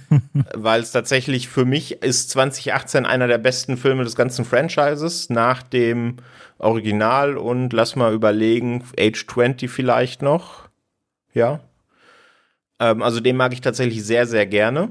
Weil 0.53 0.81
es 0.81 0.91
tatsächlich 0.91 1.49
für 1.49 1.65
mich 1.65 2.01
ist 2.01 2.29
2018 2.29 3.05
einer 3.05 3.27
der 3.27 3.37
besten 3.37 3.75
Filme 3.75 4.03
des 4.03 4.15
ganzen 4.15 4.45
Franchises, 4.45 5.29
nach 5.29 5.63
dem 5.63 6.17
Original 6.59 7.37
und 7.37 7.73
lass 7.73 7.95
mal 7.95 8.13
überlegen, 8.13 8.83
Age 8.97 9.25
20 9.27 9.69
vielleicht 9.69 10.21
noch. 10.21 10.69
Ja, 11.33 11.61
ähm, 12.81 13.01
also 13.01 13.21
den 13.21 13.37
mag 13.37 13.53
ich 13.53 13.61
tatsächlich 13.61 14.03
sehr, 14.03 14.25
sehr 14.25 14.45
gerne. 14.45 14.89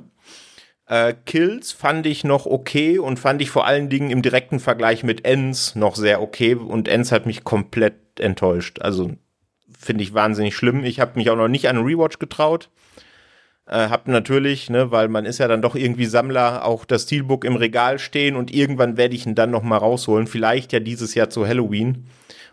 Äh, 0.87 1.15
Kills 1.27 1.73
fand 1.73 2.07
ich 2.07 2.25
noch 2.25 2.47
okay 2.47 2.99
und 2.99 3.19
fand 3.19 3.43
ich 3.43 3.51
vor 3.51 3.67
allen 3.67 3.91
Dingen 3.91 4.11
im 4.11 4.23
direkten 4.23 4.61
Vergleich 4.61 5.03
mit 5.03 5.25
Ends 5.25 5.75
noch 5.75 5.97
sehr 5.97 6.23
okay 6.23 6.55
und 6.55 6.89
Ends 6.89 7.13
hat 7.13 7.27
mich 7.27 7.45
komplett 7.45 7.95
enttäuscht. 8.21 8.81
Also 8.81 9.13
finde 9.79 10.03
ich 10.03 10.15
wahnsinnig 10.15 10.55
schlimm. 10.55 10.85
Ich 10.85 11.01
habe 11.01 11.13
mich 11.17 11.31
auch 11.31 11.37
noch 11.37 11.49
nicht 11.49 11.69
an 11.69 11.77
einen 11.77 11.87
Rewatch 11.87 12.19
getraut. 12.19 12.71
Äh, 13.67 13.89
hab 13.89 14.09
natürlich, 14.09 14.69
ne, 14.69 14.91
weil 14.91 15.09
man 15.09 15.25
ist 15.25 15.39
ja 15.39 15.49
dann 15.49 15.63
doch 15.63 15.77
irgendwie 15.77 16.07
Sammler, 16.07 16.65
auch 16.65 16.85
das 16.85 17.05
Steelbook 17.05 17.45
im 17.45 17.57
Regal 17.57 17.99
stehen 17.99 18.37
und 18.37 18.53
irgendwann 18.53 18.97
werde 18.97 19.15
ich 19.15 19.27
ihn 19.27 19.35
dann 19.35 19.51
noch 19.51 19.63
mal 19.63 19.77
rausholen. 19.77 20.27
Vielleicht 20.27 20.73
ja 20.73 20.81
dieses 20.81 21.15
Jahr 21.15 21.31
zu 21.31 21.47
Halloween 21.47 22.07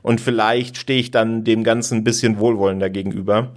und 0.03 0.21
vielleicht 0.21 0.77
stehe 0.77 0.99
ich 0.99 1.11
dann 1.11 1.43
dem 1.43 1.63
Ganzen 1.63 1.99
ein 1.99 2.03
bisschen 2.03 2.39
wohlwollender 2.39 2.89
gegenüber 2.89 3.53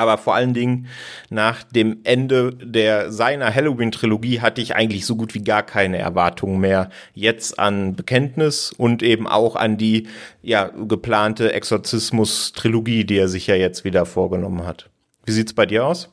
aber 0.00 0.16
vor 0.16 0.34
allen 0.34 0.54
Dingen 0.54 0.86
nach 1.28 1.62
dem 1.62 1.98
Ende 2.04 2.54
der 2.54 3.12
seiner 3.12 3.54
Halloween-Trilogie 3.54 4.40
hatte 4.40 4.62
ich 4.62 4.74
eigentlich 4.74 5.04
so 5.04 5.14
gut 5.14 5.34
wie 5.34 5.44
gar 5.44 5.62
keine 5.62 5.98
Erwartungen 5.98 6.58
mehr 6.58 6.88
jetzt 7.12 7.58
an 7.58 7.94
Bekenntnis 7.94 8.72
und 8.72 9.02
eben 9.02 9.26
auch 9.26 9.56
an 9.56 9.76
die 9.76 10.08
ja 10.42 10.68
geplante 10.68 11.52
Exorzismus-Trilogie, 11.52 13.04
die 13.04 13.18
er 13.18 13.28
sich 13.28 13.46
ja 13.46 13.54
jetzt 13.54 13.84
wieder 13.84 14.06
vorgenommen 14.06 14.66
hat. 14.66 14.88
Wie 15.26 15.32
sieht's 15.32 15.52
bei 15.52 15.66
dir 15.66 15.84
aus? 15.84 16.08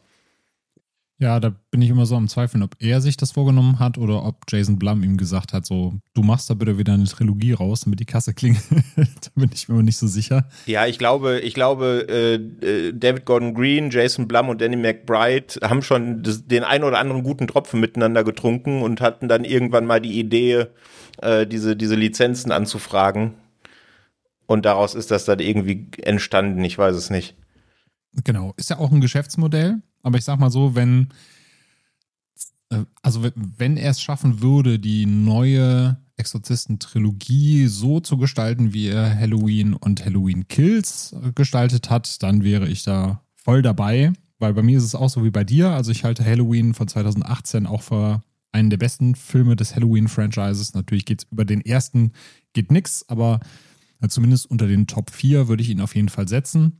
Ja, 1.20 1.40
da 1.40 1.52
bin 1.72 1.82
ich 1.82 1.90
immer 1.90 2.06
so 2.06 2.16
am 2.16 2.28
Zweifeln, 2.28 2.62
ob 2.62 2.76
er 2.78 3.02
sich 3.02 3.18
das 3.18 3.32
vorgenommen 3.32 3.80
hat 3.80 3.98
oder 3.98 4.24
ob 4.24 4.44
Jason 4.48 4.78
Blum 4.78 5.02
ihm 5.02 5.18
gesagt 5.18 5.52
hat, 5.52 5.66
so, 5.66 5.96
du 6.14 6.22
machst 6.22 6.48
da 6.48 6.54
bitte 6.54 6.78
wieder 6.78 6.94
eine 6.94 7.06
Trilogie 7.06 7.54
raus, 7.54 7.82
damit 7.82 8.00
die 8.00 8.06
Kasse 8.06 8.36
klingelt. 8.36 8.64
da 8.96 9.32
bin 9.34 9.50
ich 9.52 9.68
mir 9.68 9.76
aber 9.76 9.84
nicht 9.84 9.98
so 9.98 10.06
sicher. 10.06 10.48
Ja, 10.68 10.86
ich 10.86 11.00
glaube, 11.00 11.40
ich 11.40 11.56
glaube, 11.56 12.06
äh, 12.08 12.36
äh, 12.36 12.94
David 12.94 13.26
Gordon 13.26 13.56
Green, 13.56 13.90
Jason 13.90 14.28
Blum 14.28 14.50
und 14.50 14.62
Danny 14.62 14.76
McBride 14.76 15.56
haben 15.64 15.82
schon 15.82 16.22
das, 16.22 16.46
den 16.46 16.64
einen 16.64 16.84
oder 16.84 17.00
anderen 17.00 17.24
guten 17.24 17.48
Tropfen 17.48 17.80
miteinander 17.80 18.24
getrunken 18.24 18.84
und 18.84 19.02
hatten 19.02 19.28
dann 19.28 19.44
irgendwann 19.44 19.88
mal 19.88 20.00
die 20.00 20.20
Idee, 20.20 20.68
äh, 21.24 21.48
diese, 21.48 21.76
diese 21.76 21.96
Lizenzen 21.96 22.52
anzufragen. 22.52 23.34
Und 24.46 24.66
daraus 24.66 24.94
ist 24.94 25.10
das 25.10 25.26
dann 25.26 25.40
irgendwie 25.40 25.88
entstanden, 26.04 26.64
ich 26.64 26.78
weiß 26.78 26.96
es 26.96 27.10
nicht. 27.10 27.36
Genau, 28.24 28.54
ist 28.56 28.70
ja 28.70 28.78
auch 28.78 28.92
ein 28.92 29.02
Geschäftsmodell 29.02 29.82
aber 30.04 30.18
ich 30.18 30.26
sag 30.26 30.40
mal 30.40 30.52
so, 30.52 30.76
wenn, 30.76 31.10
äh, 32.70 32.84
also 33.02 33.26
wenn 33.36 33.78
er 33.78 33.92
es 33.92 34.02
schaffen 34.02 34.42
würde, 34.42 34.80
die 34.80 35.06
neue 35.06 35.98
Exorzisten-Trilogie 36.18 37.68
so 37.68 38.00
zu 38.00 38.18
gestalten, 38.18 38.74
wie 38.74 38.88
er 38.88 39.18
Halloween 39.18 39.74
und 39.74 40.04
Halloween 40.04 40.48
Kills 40.48 41.16
gestaltet 41.36 41.90
hat, 41.90 42.24
dann 42.24 42.44
wäre 42.44 42.68
ich 42.68 42.84
da 42.84 43.22
voll 43.36 43.62
dabei. 43.62 44.14
Weil 44.40 44.54
bei 44.54 44.62
mir 44.62 44.78
ist 44.78 44.84
es 44.84 44.96
auch 44.96 45.10
so 45.10 45.24
wie 45.24 45.32
bei 45.32 45.44
dir. 45.44 45.72
Also 45.72 45.92
ich 45.92 46.04
halte 46.04 46.24
Halloween 46.24 46.74
von 46.74 46.88
2018 46.88 47.66
auch 47.66 47.82
für 47.82 48.22
einen 48.52 48.70
der 48.70 48.78
besten 48.78 49.16
Filme 49.16 49.56
des 49.56 49.76
Halloween-Franchises. 49.76 50.74
Natürlich 50.74 51.06
geht 51.06 51.24
es 51.24 51.32
über 51.32 51.46
den 51.46 51.62
ersten, 51.62 52.12
geht 52.54 52.72
nix, 52.72 53.06
aber 53.08 53.40
zumindest 54.10 54.50
unter 54.50 54.68
den 54.68 54.88
Top 54.88 55.12
4 55.12 55.48
würde 55.48 55.64
ich 55.64 55.70
ihn 55.70 55.82
auf 55.82 55.96
jeden 55.96 56.10
Fall 56.10 56.28
setzen. 56.28 56.80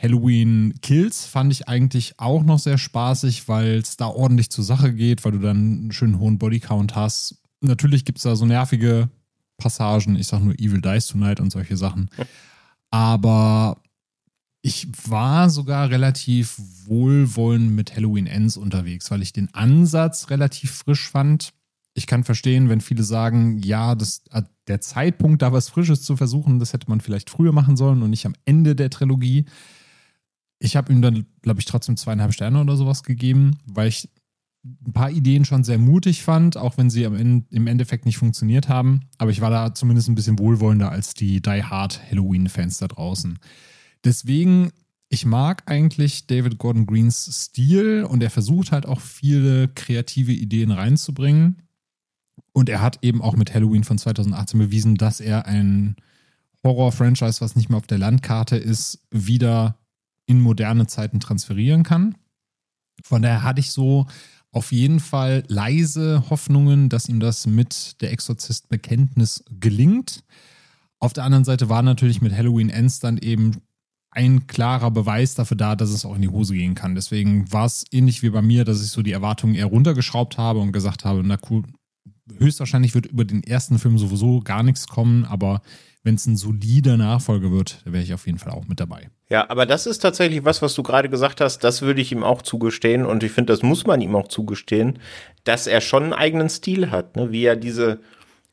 Halloween 0.00 0.74
Kills 0.80 1.26
fand 1.26 1.52
ich 1.52 1.68
eigentlich 1.68 2.14
auch 2.18 2.44
noch 2.44 2.60
sehr 2.60 2.78
spaßig, 2.78 3.48
weil 3.48 3.78
es 3.78 3.96
da 3.96 4.06
ordentlich 4.06 4.48
zur 4.50 4.62
Sache 4.64 4.94
geht, 4.94 5.24
weil 5.24 5.32
du 5.32 5.40
dann 5.40 5.56
einen 5.56 5.92
schönen 5.92 6.20
hohen 6.20 6.38
Bodycount 6.38 6.94
hast. 6.94 7.42
Natürlich 7.60 8.04
gibt 8.04 8.18
es 8.18 8.24
da 8.24 8.36
so 8.36 8.46
nervige 8.46 9.10
Passagen, 9.56 10.14
ich 10.14 10.28
sag 10.28 10.40
nur 10.40 10.54
Evil 10.54 10.80
Dies 10.80 11.08
Tonight 11.08 11.40
und 11.40 11.50
solche 11.50 11.76
Sachen. 11.76 12.10
Aber 12.90 13.82
ich 14.62 14.88
war 15.08 15.50
sogar 15.50 15.90
relativ 15.90 16.54
wohlwollend 16.84 17.72
mit 17.72 17.96
Halloween 17.96 18.26
Ends 18.26 18.56
unterwegs, 18.56 19.10
weil 19.10 19.22
ich 19.22 19.32
den 19.32 19.52
Ansatz 19.52 20.30
relativ 20.30 20.70
frisch 20.70 21.08
fand. 21.10 21.52
Ich 21.94 22.06
kann 22.06 22.22
verstehen, 22.22 22.68
wenn 22.68 22.80
viele 22.80 23.02
sagen, 23.02 23.58
ja, 23.58 23.96
das, 23.96 24.22
der 24.68 24.80
Zeitpunkt, 24.80 25.42
da 25.42 25.52
was 25.52 25.68
Frisches 25.68 26.02
zu 26.02 26.16
versuchen, 26.16 26.60
das 26.60 26.72
hätte 26.72 26.88
man 26.88 27.00
vielleicht 27.00 27.30
früher 27.30 27.52
machen 27.52 27.76
sollen 27.76 28.02
und 28.02 28.10
nicht 28.10 28.26
am 28.26 28.34
Ende 28.44 28.76
der 28.76 28.90
Trilogie. 28.90 29.46
Ich 30.58 30.76
habe 30.76 30.92
ihm 30.92 31.02
dann, 31.02 31.26
glaube 31.42 31.60
ich, 31.60 31.66
trotzdem 31.66 31.96
zweieinhalb 31.96 32.34
Sterne 32.34 32.60
oder 32.60 32.76
sowas 32.76 33.02
gegeben, 33.02 33.58
weil 33.66 33.88
ich 33.88 34.08
ein 34.64 34.92
paar 34.92 35.10
Ideen 35.10 35.44
schon 35.44 35.64
sehr 35.64 35.78
mutig 35.78 36.22
fand, 36.22 36.56
auch 36.56 36.76
wenn 36.76 36.90
sie 36.90 37.04
im 37.04 37.66
Endeffekt 37.66 38.06
nicht 38.06 38.18
funktioniert 38.18 38.68
haben. 38.68 39.02
Aber 39.16 39.30
ich 39.30 39.40
war 39.40 39.50
da 39.50 39.74
zumindest 39.74 40.08
ein 40.08 40.14
bisschen 40.14 40.38
wohlwollender 40.38 40.90
als 40.90 41.14
die 41.14 41.40
Die 41.40 41.62
Hard 41.62 42.00
Halloween-Fans 42.10 42.78
da 42.78 42.88
draußen. 42.88 43.38
Deswegen 44.04 44.72
ich 45.10 45.24
mag 45.24 45.62
eigentlich 45.66 46.26
David 46.26 46.58
Gordon 46.58 46.86
Greens 46.86 47.44
Stil 47.44 48.04
und 48.04 48.22
er 48.22 48.30
versucht 48.30 48.72
halt 48.72 48.84
auch 48.84 49.00
viele 49.00 49.68
kreative 49.68 50.32
Ideen 50.32 50.70
reinzubringen. 50.70 51.62
Und 52.52 52.68
er 52.68 52.82
hat 52.82 52.98
eben 53.02 53.22
auch 53.22 53.34
mit 53.34 53.54
Halloween 53.54 53.84
von 53.84 53.96
2018 53.96 54.58
bewiesen, 54.58 54.96
dass 54.96 55.20
er 55.20 55.46
ein 55.46 55.96
Horror-Franchise, 56.62 57.40
was 57.40 57.56
nicht 57.56 57.70
mehr 57.70 57.78
auf 57.78 57.86
der 57.86 57.98
Landkarte 57.98 58.56
ist, 58.56 59.06
wieder 59.10 59.78
in 60.28 60.40
moderne 60.40 60.86
Zeiten 60.86 61.20
transferieren 61.20 61.82
kann. 61.82 62.14
Von 63.02 63.22
daher 63.22 63.42
hatte 63.42 63.60
ich 63.60 63.72
so 63.72 64.06
auf 64.52 64.72
jeden 64.72 65.00
Fall 65.00 65.44
leise 65.48 66.24
Hoffnungen, 66.30 66.88
dass 66.88 67.08
ihm 67.08 67.20
das 67.20 67.46
mit 67.46 68.00
der 68.00 68.12
Exorzist-Bekenntnis 68.12 69.44
gelingt. 69.50 70.24
Auf 71.00 71.12
der 71.12 71.24
anderen 71.24 71.44
Seite 71.44 71.68
war 71.68 71.82
natürlich 71.82 72.20
mit 72.20 72.36
Halloween 72.36 72.70
Ends 72.70 73.00
dann 73.00 73.18
eben 73.18 73.52
ein 74.10 74.46
klarer 74.46 74.90
Beweis 74.90 75.34
dafür 75.34 75.56
da, 75.56 75.76
dass 75.76 75.90
es 75.90 76.04
auch 76.04 76.16
in 76.16 76.22
die 76.22 76.28
Hose 76.28 76.54
gehen 76.54 76.74
kann. 76.74 76.94
Deswegen 76.94 77.50
war 77.52 77.66
es 77.66 77.84
ähnlich 77.90 78.22
wie 78.22 78.30
bei 78.30 78.42
mir, 78.42 78.64
dass 78.64 78.82
ich 78.82 78.90
so 78.90 79.02
die 79.02 79.12
Erwartungen 79.12 79.54
eher 79.54 79.66
runtergeschraubt 79.66 80.38
habe 80.38 80.58
und 80.58 80.72
gesagt 80.72 81.04
habe, 81.04 81.22
na 81.24 81.38
cool, 81.50 81.62
höchstwahrscheinlich 82.38 82.94
wird 82.94 83.06
über 83.06 83.24
den 83.24 83.42
ersten 83.42 83.78
Film 83.78 83.96
sowieso 83.98 84.40
gar 84.40 84.62
nichts 84.62 84.88
kommen, 84.88 85.24
aber 85.24 85.62
wenn 86.02 86.14
es 86.14 86.26
ein 86.26 86.36
solider 86.36 86.96
Nachfolger 86.96 87.50
wird, 87.50 87.82
da 87.84 87.92
wäre 87.92 88.02
ich 88.02 88.14
auf 88.14 88.26
jeden 88.26 88.38
Fall 88.38 88.52
auch 88.52 88.66
mit 88.66 88.80
dabei. 88.80 89.10
Ja, 89.28 89.50
aber 89.50 89.66
das 89.66 89.86
ist 89.86 89.98
tatsächlich 89.98 90.44
was, 90.44 90.62
was 90.62 90.74
du 90.74 90.82
gerade 90.82 91.08
gesagt 91.08 91.40
hast, 91.40 91.64
das 91.64 91.82
würde 91.82 92.00
ich 92.00 92.12
ihm 92.12 92.22
auch 92.22 92.42
zugestehen 92.42 93.04
und 93.04 93.22
ich 93.22 93.32
finde, 93.32 93.52
das 93.52 93.62
muss 93.62 93.86
man 93.86 94.00
ihm 94.00 94.16
auch 94.16 94.28
zugestehen, 94.28 94.98
dass 95.44 95.66
er 95.66 95.80
schon 95.80 96.04
einen 96.04 96.12
eigenen 96.14 96.48
Stil 96.48 96.90
hat, 96.90 97.16
ne? 97.16 97.30
wie 97.30 97.44
er 97.44 97.56
diese 97.56 98.00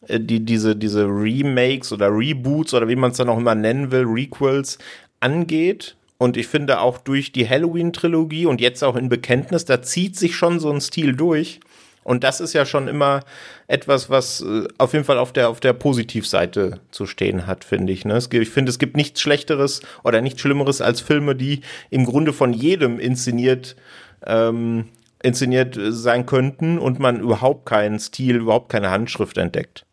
äh, 0.08 0.20
die, 0.20 0.44
diese, 0.44 0.76
diese 0.76 1.06
Remakes 1.06 1.92
oder 1.92 2.10
Reboots 2.10 2.74
oder 2.74 2.88
wie 2.88 2.96
man 2.96 3.12
es 3.12 3.18
dann 3.18 3.30
auch 3.30 3.38
immer 3.38 3.56
nennen 3.56 3.92
will, 3.92 4.04
Requels 4.06 4.78
angeht. 5.20 5.96
Und 6.18 6.38
ich 6.38 6.48
finde 6.48 6.80
auch 6.80 6.98
durch 6.98 7.32
die 7.32 7.48
Halloween-Trilogie 7.48 8.46
und 8.46 8.62
jetzt 8.62 8.84
auch 8.84 8.96
in 8.96 9.10
Bekenntnis, 9.10 9.66
da 9.66 9.82
zieht 9.82 10.16
sich 10.16 10.36
schon 10.36 10.60
so 10.60 10.72
ein 10.72 10.80
Stil 10.80 11.16
durch. 11.16 11.60
Und 12.06 12.24
das 12.24 12.40
ist 12.40 12.54
ja 12.54 12.68
schon 12.68 12.88
immer 12.88 13.22
etwas, 13.68 14.12
was 14.12 14.42
äh, 14.42 14.68
auf 14.78 14.94
jeden 14.94 15.06
Fall 15.06 15.18
auf 15.18 15.34
der, 15.34 15.50
auf 15.50 15.60
der 15.60 15.74
Positivseite 15.74 16.80
zu 16.92 17.08
stehen 17.08 17.48
hat, 17.48 17.64
finde 17.64 17.92
ich. 17.92 18.06
Ne? 18.06 18.20
Ich 18.32 18.50
finde, 18.52 18.70
es 18.70 18.78
gibt 18.78 18.96
nichts 18.96 19.22
Schlechteres 19.22 19.82
oder 20.04 20.22
nichts 20.22 20.40
Schlimmeres 20.40 20.82
als 20.82 21.02
Filme, 21.02 21.36
die 21.36 21.62
im 21.90 22.06
Grunde 22.06 22.32
von 22.32 22.54
jedem 22.54 23.00
inszeniert, 23.00 23.76
ähm, 24.24 24.86
inszeniert 25.24 25.80
sein 25.90 26.28
könnten 26.28 26.78
und 26.78 27.00
man 27.00 27.20
überhaupt 27.20 27.66
keinen 27.66 27.98
Stil, 27.98 28.36
überhaupt 28.36 28.70
keine 28.70 28.92
Handschrift 28.92 29.40
entdeckt. 29.40 29.88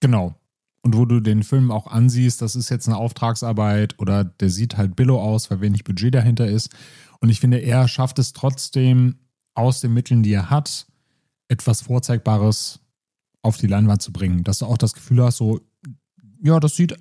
Genau. 0.00 0.34
Und 0.82 0.96
wo 0.96 1.04
du 1.04 1.20
den 1.20 1.44
Film 1.44 1.70
auch 1.70 1.86
ansiehst, 1.86 2.42
das 2.42 2.56
ist 2.56 2.68
jetzt 2.68 2.88
eine 2.88 2.96
Auftragsarbeit 2.96 3.94
oder 4.00 4.24
der 4.24 4.50
sieht 4.50 4.76
halt 4.76 4.96
billo 4.96 5.22
aus, 5.22 5.52
weil 5.52 5.60
wenig 5.60 5.84
Budget 5.84 6.16
dahinter 6.16 6.48
ist. 6.48 6.70
Und 7.20 7.30
ich 7.30 7.38
finde, 7.38 7.58
er 7.58 7.86
schafft 7.86 8.18
es 8.18 8.32
trotzdem 8.32 9.20
aus 9.54 9.80
den 9.80 9.94
Mitteln, 9.94 10.24
die 10.24 10.32
er 10.32 10.50
hat, 10.50 10.88
etwas 11.48 11.82
Vorzeigbares 11.82 12.80
auf 13.42 13.56
die 13.56 13.66
Leinwand 13.66 14.02
zu 14.02 14.12
bringen. 14.12 14.44
Dass 14.44 14.58
du 14.58 14.66
auch 14.66 14.78
das 14.78 14.94
Gefühl 14.94 15.22
hast, 15.22 15.36
so, 15.36 15.60
ja, 16.42 16.58
das 16.60 16.76
sieht 16.76 16.96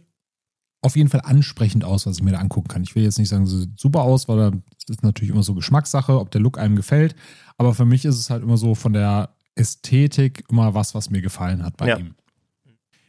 auf 0.82 0.98
jeden 0.98 1.10
Fall 1.10 1.22
ansprechend 1.24 1.86
aus, 1.86 2.06
was 2.06 2.18
ich 2.18 2.24
mir 2.24 2.32
da 2.32 2.40
angucken 2.40 2.68
kann. 2.68 2.84
Ich 2.84 2.94
will 2.94 3.04
jetzt 3.04 3.18
nicht 3.18 3.30
sagen, 3.30 3.44
es 3.44 3.52
sieht 3.52 3.80
super 3.80 4.02
aus, 4.02 4.28
weil 4.28 4.52
das 4.52 4.90
ist 4.90 5.04
natürlich 5.04 5.32
immer 5.32 5.44
so 5.44 5.56
Geschmackssache, 5.56 6.20
ob 6.20 6.30
der 6.32 6.42
Look 6.42 6.58
einem 6.58 6.76
gefällt. 6.76 7.16
Aber 7.58 7.74
für 7.74 7.86
mich 7.86 8.04
ist 8.04 8.20
es 8.20 8.30
halt 8.30 8.44
immer 8.44 8.58
so 8.58 8.76
von 8.76 8.92
der 8.92 9.30
Ästhetik 9.56 10.44
immer 10.50 10.74
was, 10.74 10.94
was 10.94 11.10
mir 11.10 11.22
gefallen 11.22 11.64
hat 11.64 11.78
bei 11.78 11.88
ja. 11.88 11.98
ihm. 11.98 12.16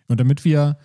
Und 0.06 0.20
damit 0.20 0.44
wir 0.44 0.78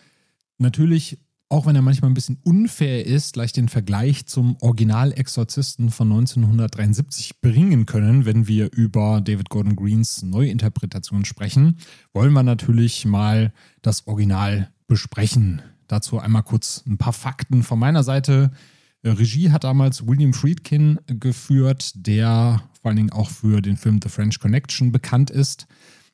natürlich 0.58 1.20
auch 1.50 1.66
wenn 1.66 1.76
er 1.76 1.82
manchmal 1.82 2.12
ein 2.12 2.16
bisschen 2.16 2.38
unfair 2.44 3.06
ist, 3.06 3.34
gleich 3.34 3.52
den 3.52 3.70
Vergleich 3.70 4.28
zum 4.28 4.56
Original-Exorzisten 4.62 5.90
von 5.90 6.12
1973 6.12 7.42
bringen 7.42 7.88
können, 7.88 8.26
wenn 8.26 8.48
wir 8.48 8.72
über 8.72 9.20
David 9.20 9.50
Gordon 9.50 9.76
Greens 9.76 10.22
Neuinterpretation 10.22 11.26
sprechen, 11.26 11.78
wollen 12.14 12.34
wir 12.34 12.44
natürlich 12.44 13.06
mal 13.06 13.52
das 13.82 14.06
Original 14.06 14.72
besprechen. 14.88 15.64
Dazu 15.88 16.20
einmal 16.20 16.44
kurz 16.44 16.84
ein 16.86 17.00
paar 17.00 17.14
Fakten 17.14 17.64
von 17.64 17.80
meiner 17.80 18.04
Seite. 18.04 18.52
Regie 19.04 19.50
hat 19.50 19.64
damals 19.64 20.06
William 20.06 20.34
Friedkin 20.34 21.00
geführt, 21.08 21.94
der 21.96 22.62
vor 22.80 22.90
allen 22.90 22.98
Dingen 22.98 23.12
auch 23.12 23.30
für 23.30 23.62
den 23.62 23.76
Film 23.76 24.00
The 24.04 24.10
French 24.10 24.40
Connection 24.40 24.92
bekannt 24.92 25.32
ist. 25.32 25.66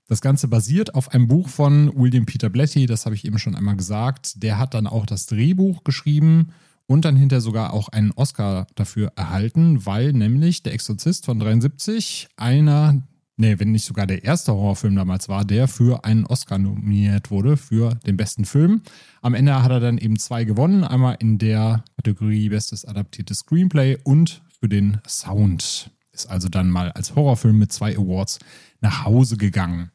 Das 0.07 0.21
Ganze 0.21 0.47
basiert 0.47 0.93
auf 0.93 1.13
einem 1.13 1.27
Buch 1.27 1.49
von 1.49 1.91
William 1.95 2.27
Peter 2.27 2.49
Blatty, 2.49 2.85
das 2.85 3.05
habe 3.05 3.15
ich 3.15 3.25
eben 3.25 3.39
schon 3.39 3.55
einmal 3.55 3.75
gesagt. 3.75 4.43
Der 4.43 4.59
hat 4.59 4.75
dann 4.75 4.85
auch 4.85 5.07
das 5.07 5.25
Drehbuch 5.25 5.83
geschrieben 5.83 6.49
und 6.85 7.05
dann 7.05 7.15
hinterher 7.15 7.41
sogar 7.41 7.73
auch 7.73 7.89
einen 7.89 8.11
Oscar 8.11 8.67
dafür 8.75 9.11
erhalten, 9.15 9.85
weil 9.87 10.13
nämlich 10.13 10.61
Der 10.61 10.73
Exorzist 10.73 11.25
von 11.25 11.39
73 11.39 12.27
einer, 12.37 13.01
nee, 13.37 13.57
wenn 13.57 13.71
nicht 13.71 13.85
sogar 13.85 14.05
der 14.05 14.23
erste 14.23 14.53
Horrorfilm 14.53 14.95
damals 14.95 15.27
war, 15.27 15.43
der 15.43 15.67
für 15.67 16.05
einen 16.05 16.27
Oscar 16.27 16.59
nominiert 16.59 17.31
wurde 17.31 17.57
für 17.57 17.95
den 18.05 18.15
besten 18.15 18.45
Film. 18.45 18.81
Am 19.23 19.33
Ende 19.33 19.63
hat 19.63 19.71
er 19.71 19.79
dann 19.79 19.97
eben 19.97 20.19
zwei 20.19 20.43
gewonnen, 20.43 20.83
einmal 20.83 21.17
in 21.19 21.39
der 21.39 21.83
Kategorie 21.95 22.49
Bestes 22.49 22.85
adaptiertes 22.85 23.39
Screenplay 23.39 23.97
und 24.03 24.43
für 24.59 24.69
den 24.69 24.99
Sound. 25.07 25.89
Ist 26.11 26.29
also 26.29 26.47
dann 26.47 26.69
mal 26.69 26.91
als 26.91 27.15
Horrorfilm 27.15 27.57
mit 27.57 27.73
zwei 27.73 27.97
Awards 27.97 28.37
nach 28.79 29.03
Hause 29.03 29.37
gegangen. 29.37 29.89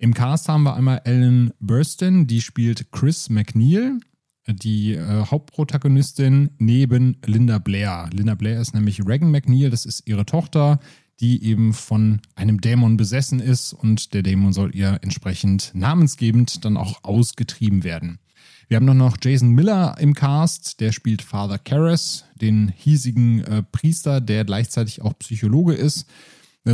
Im 0.00 0.14
Cast 0.14 0.48
haben 0.48 0.62
wir 0.62 0.76
einmal 0.76 1.00
Ellen 1.04 1.52
Burstyn, 1.58 2.28
die 2.28 2.40
spielt 2.40 2.92
Chris 2.92 3.30
McNeil, 3.30 3.98
die 4.46 4.94
äh, 4.94 5.24
Hauptprotagonistin 5.26 6.50
neben 6.58 7.16
Linda 7.26 7.58
Blair. 7.58 8.08
Linda 8.12 8.36
Blair 8.36 8.60
ist 8.60 8.74
nämlich 8.74 9.04
Regan 9.04 9.32
McNeil, 9.32 9.70
das 9.70 9.84
ist 9.84 10.06
ihre 10.06 10.24
Tochter, 10.24 10.78
die 11.18 11.42
eben 11.42 11.72
von 11.72 12.20
einem 12.36 12.60
Dämon 12.60 12.96
besessen 12.96 13.40
ist 13.40 13.72
und 13.72 14.14
der 14.14 14.22
Dämon 14.22 14.52
soll 14.52 14.72
ihr 14.72 15.00
entsprechend 15.02 15.72
namensgebend 15.74 16.64
dann 16.64 16.76
auch 16.76 17.02
ausgetrieben 17.02 17.82
werden. 17.82 18.20
Wir 18.68 18.76
haben 18.76 18.84
noch 18.96 19.16
Jason 19.20 19.50
Miller 19.50 19.96
im 19.98 20.14
Cast, 20.14 20.78
der 20.78 20.92
spielt 20.92 21.22
Father 21.22 21.58
Karras, 21.58 22.24
den 22.40 22.68
hiesigen 22.68 23.42
äh, 23.42 23.64
Priester, 23.64 24.20
der 24.20 24.44
gleichzeitig 24.44 25.02
auch 25.02 25.18
Psychologe 25.18 25.74
ist 25.74 26.06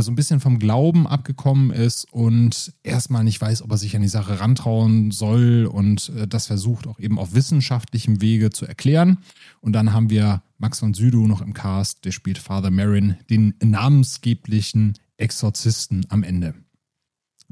so 0.01 0.11
ein 0.11 0.15
bisschen 0.15 0.39
vom 0.39 0.59
Glauben 0.59 1.07
abgekommen 1.07 1.71
ist 1.71 2.11
und 2.11 2.73
erstmal 2.83 3.23
nicht 3.23 3.39
weiß, 3.41 3.61
ob 3.61 3.71
er 3.71 3.77
sich 3.77 3.95
an 3.95 4.01
die 4.01 4.07
Sache 4.07 4.39
rantrauen 4.39 5.11
soll 5.11 5.69
und 5.71 6.09
äh, 6.09 6.27
das 6.27 6.47
versucht 6.47 6.87
auch 6.87 6.99
eben 6.99 7.19
auf 7.19 7.33
wissenschaftlichem 7.33 8.21
Wege 8.21 8.49
zu 8.49 8.65
erklären. 8.65 9.19
Und 9.61 9.73
dann 9.73 9.93
haben 9.93 10.09
wir 10.09 10.41
Max 10.57 10.79
von 10.79 10.93
Südow 10.93 11.27
noch 11.27 11.41
im 11.41 11.53
Cast, 11.53 12.05
der 12.05 12.11
spielt 12.11 12.37
Father 12.37 12.71
Marin, 12.71 13.15
den 13.29 13.53
namensgeblichen 13.61 14.93
Exorzisten 15.17 16.05
am 16.09 16.23
Ende. 16.23 16.53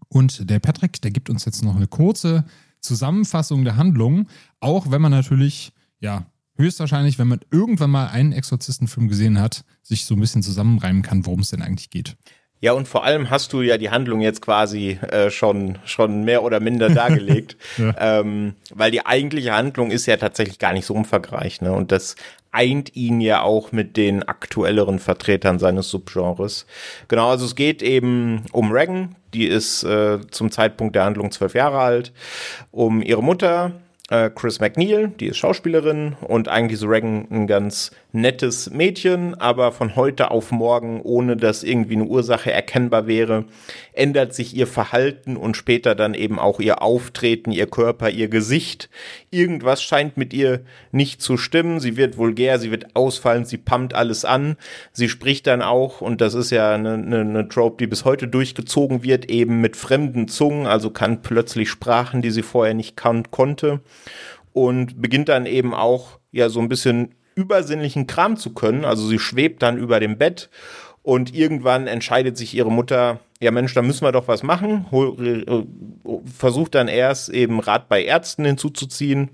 Und 0.08 0.49
der 0.49 0.60
Patrick, 0.60 1.01
der 1.01 1.12
gibt 1.12 1.29
uns 1.29 1.45
jetzt 1.45 1.63
noch 1.63 1.75
eine 1.75 1.88
kurze 1.88 2.45
Zusammenfassung 2.79 3.63
der 3.63 3.77
Handlung, 3.77 4.27
auch 4.60 4.91
wenn 4.91 5.01
man 5.01 5.12
natürlich, 5.12 5.71
ja, 5.99 6.25
höchstwahrscheinlich, 6.56 7.20
wenn 7.20 7.28
man 7.28 7.42
irgendwann 7.52 7.92
mal 7.92 8.08
einen 8.08 8.32
Exorzistenfilm 8.32 9.08
gesehen 9.08 9.39
hat, 9.39 9.63
sich 9.82 10.06
so 10.06 10.16
ein 10.16 10.20
bisschen 10.20 10.44
zusammenreimen 10.44 11.02
kann, 11.02 11.26
worum 11.26 11.39
es 11.39 11.50
denn 11.50 11.62
eigentlich 11.62 11.89
geht. 11.89 12.16
Ja, 12.63 12.72
und 12.72 12.88
vor 12.88 13.04
allem 13.04 13.30
hast 13.30 13.52
du 13.52 13.62
ja 13.62 13.78
die 13.78 13.89
Handlung 13.89 14.22
jetzt 14.22 14.42
quasi 14.42 14.98
äh, 15.10 15.30
schon, 15.30 15.80
schon 15.84 16.24
mehr 16.24 16.44
oder 16.44 16.62
minder 16.62 16.89
dargelegt, 16.94 17.58
ja. 17.78 17.94
ähm, 18.00 18.54
weil 18.74 18.89
die 18.89 19.06
eigentliche 19.06 19.52
Handlung 19.52 19.92
ist 19.92 20.06
ja 20.06 20.16
tatsächlich 20.16 20.60
gar 20.60 20.72
nicht 20.72 20.86
so 20.86 20.94
umfangreich. 20.94 21.60
Ne? 21.60 21.74
Und 21.74 21.92
das 21.92 22.16
eint 22.54 22.96
ihn 22.96 23.20
ja 23.20 23.42
auch 23.42 23.74
mit 23.74 23.98
den 23.98 24.24
aktuelleren 24.24 25.00
Vertretern 25.00 25.60
seines 25.60 25.89
Subgenres. 25.89 26.66
Genau, 27.10 27.32
also 27.32 27.44
es 27.44 27.56
geht 27.56 27.82
eben 27.82 28.46
um 28.54 28.72
Regan, 28.72 29.16
die 29.34 29.46
ist 29.46 29.84
äh, 29.84 30.20
zum 30.32 30.50
Zeitpunkt 30.50 30.96
der 30.96 31.04
Handlung 31.04 31.32
zwölf 31.32 31.56
Jahre 31.56 31.80
alt, 31.80 32.13
um 32.72 33.02
ihre 33.02 33.24
Mutter, 33.24 33.74
äh, 34.10 34.30
Chris 34.30 34.60
McNeil, 34.60 35.10
die 35.20 35.28
ist 35.28 35.38
Schauspielerin 35.38 36.18
und 36.22 36.50
eigentlich 36.50 36.80
so 36.80 36.88
Regan 36.88 37.26
ein 37.32 37.48
ganz 37.48 37.92
nettes 38.12 38.70
Mädchen, 38.70 39.34
aber 39.36 39.72
von 39.72 39.96
heute 39.96 40.30
auf 40.30 40.52
morgen, 40.52 41.02
ohne 41.02 41.38
dass 41.38 41.63
irgendwie 41.63 41.96
eine 41.96 42.04
Ursache 42.04 42.52
erkennbar 42.52 43.08
wäre, 43.08 43.46
ändert 43.94 44.36
sich 44.36 44.56
ihr 44.56 44.68
Verhalten 44.68 45.38
und 45.38 45.56
später 45.56 45.96
dann 45.96 46.13
eben 46.13 46.38
auch 46.38 46.60
ihr 46.60 46.82
Auftreten, 46.82 47.52
ihr 47.52 47.66
Körper, 47.66 48.10
ihr 48.10 48.28
Gesicht. 48.28 48.89
Irgendwas 49.32 49.82
scheint 49.82 50.18
mit 50.18 50.34
ihr 50.34 50.62
nicht 50.92 51.22
zu 51.22 51.38
stimmen. 51.38 51.80
Sie 51.80 51.98
wird 51.98 52.18
vulgär, 52.18 52.60
sie 52.60 52.72
wird 52.72 52.96
ausfallend, 52.96 53.48
sie 53.48 53.58
pumpt 53.58 53.96
alles 53.96 54.26
an. 54.26 54.58
Sie 54.92 55.10
spricht 55.10 55.48
dann 55.48 55.62
auch, 55.62 56.02
und 56.02 56.22
das 56.22 56.34
ist 56.34 56.52
ja 56.52 56.76
eine, 56.76 56.94
eine, 56.94 57.22
eine 57.22 57.48
Trope, 57.48 57.78
die 57.78 57.88
bis 57.88 58.06
heute 58.06 58.28
durchgezogen 58.28 59.04
wird, 59.04 59.32
eben 59.32 59.62
mit 59.62 59.76
fremden 59.76 60.28
Zungen, 60.28 60.68
also 60.68 60.92
kann 60.92 61.22
plötzlich 61.22 61.70
Sprachen, 61.70 62.22
die 62.22 62.32
sie 62.32 62.44
vorher 62.44 62.74
nicht 62.74 62.96
kan 62.96 63.32
konnte 63.32 63.82
und 64.53 65.01
beginnt 65.01 65.29
dann 65.29 65.45
eben 65.45 65.73
auch 65.73 66.19
ja 66.32 66.49
so 66.49 66.60
ein 66.60 66.69
bisschen 66.69 67.15
übersinnlichen 67.36 68.08
Kram 68.08 68.38
zu 68.38 68.53
können. 68.53 68.86
Also 68.86 69.08
sie 69.08 69.19
schwebt 69.19 69.62
dann 69.63 69.77
über 69.77 69.99
dem 69.99 70.17
Bett 70.17 70.49
und 71.01 71.34
irgendwann 71.36 71.88
entscheidet 71.88 72.38
sich 72.38 72.53
ihre 72.53 72.71
Mutter, 72.71 73.19
ja 73.41 73.51
Mensch, 73.51 73.73
da 73.73 73.82
müssen 73.82 74.06
wir 74.06 74.12
doch 74.12 74.27
was 74.27 74.43
machen. 74.43 74.86
Hol, 74.91 75.43
äh, 75.47 75.63
versucht 76.25 76.75
dann 76.75 76.88
erst 76.88 77.29
eben 77.29 77.60
Rat 77.60 77.89
bei 77.89 78.03
Ärzten 78.03 78.45
hinzuzuziehen. 78.45 79.29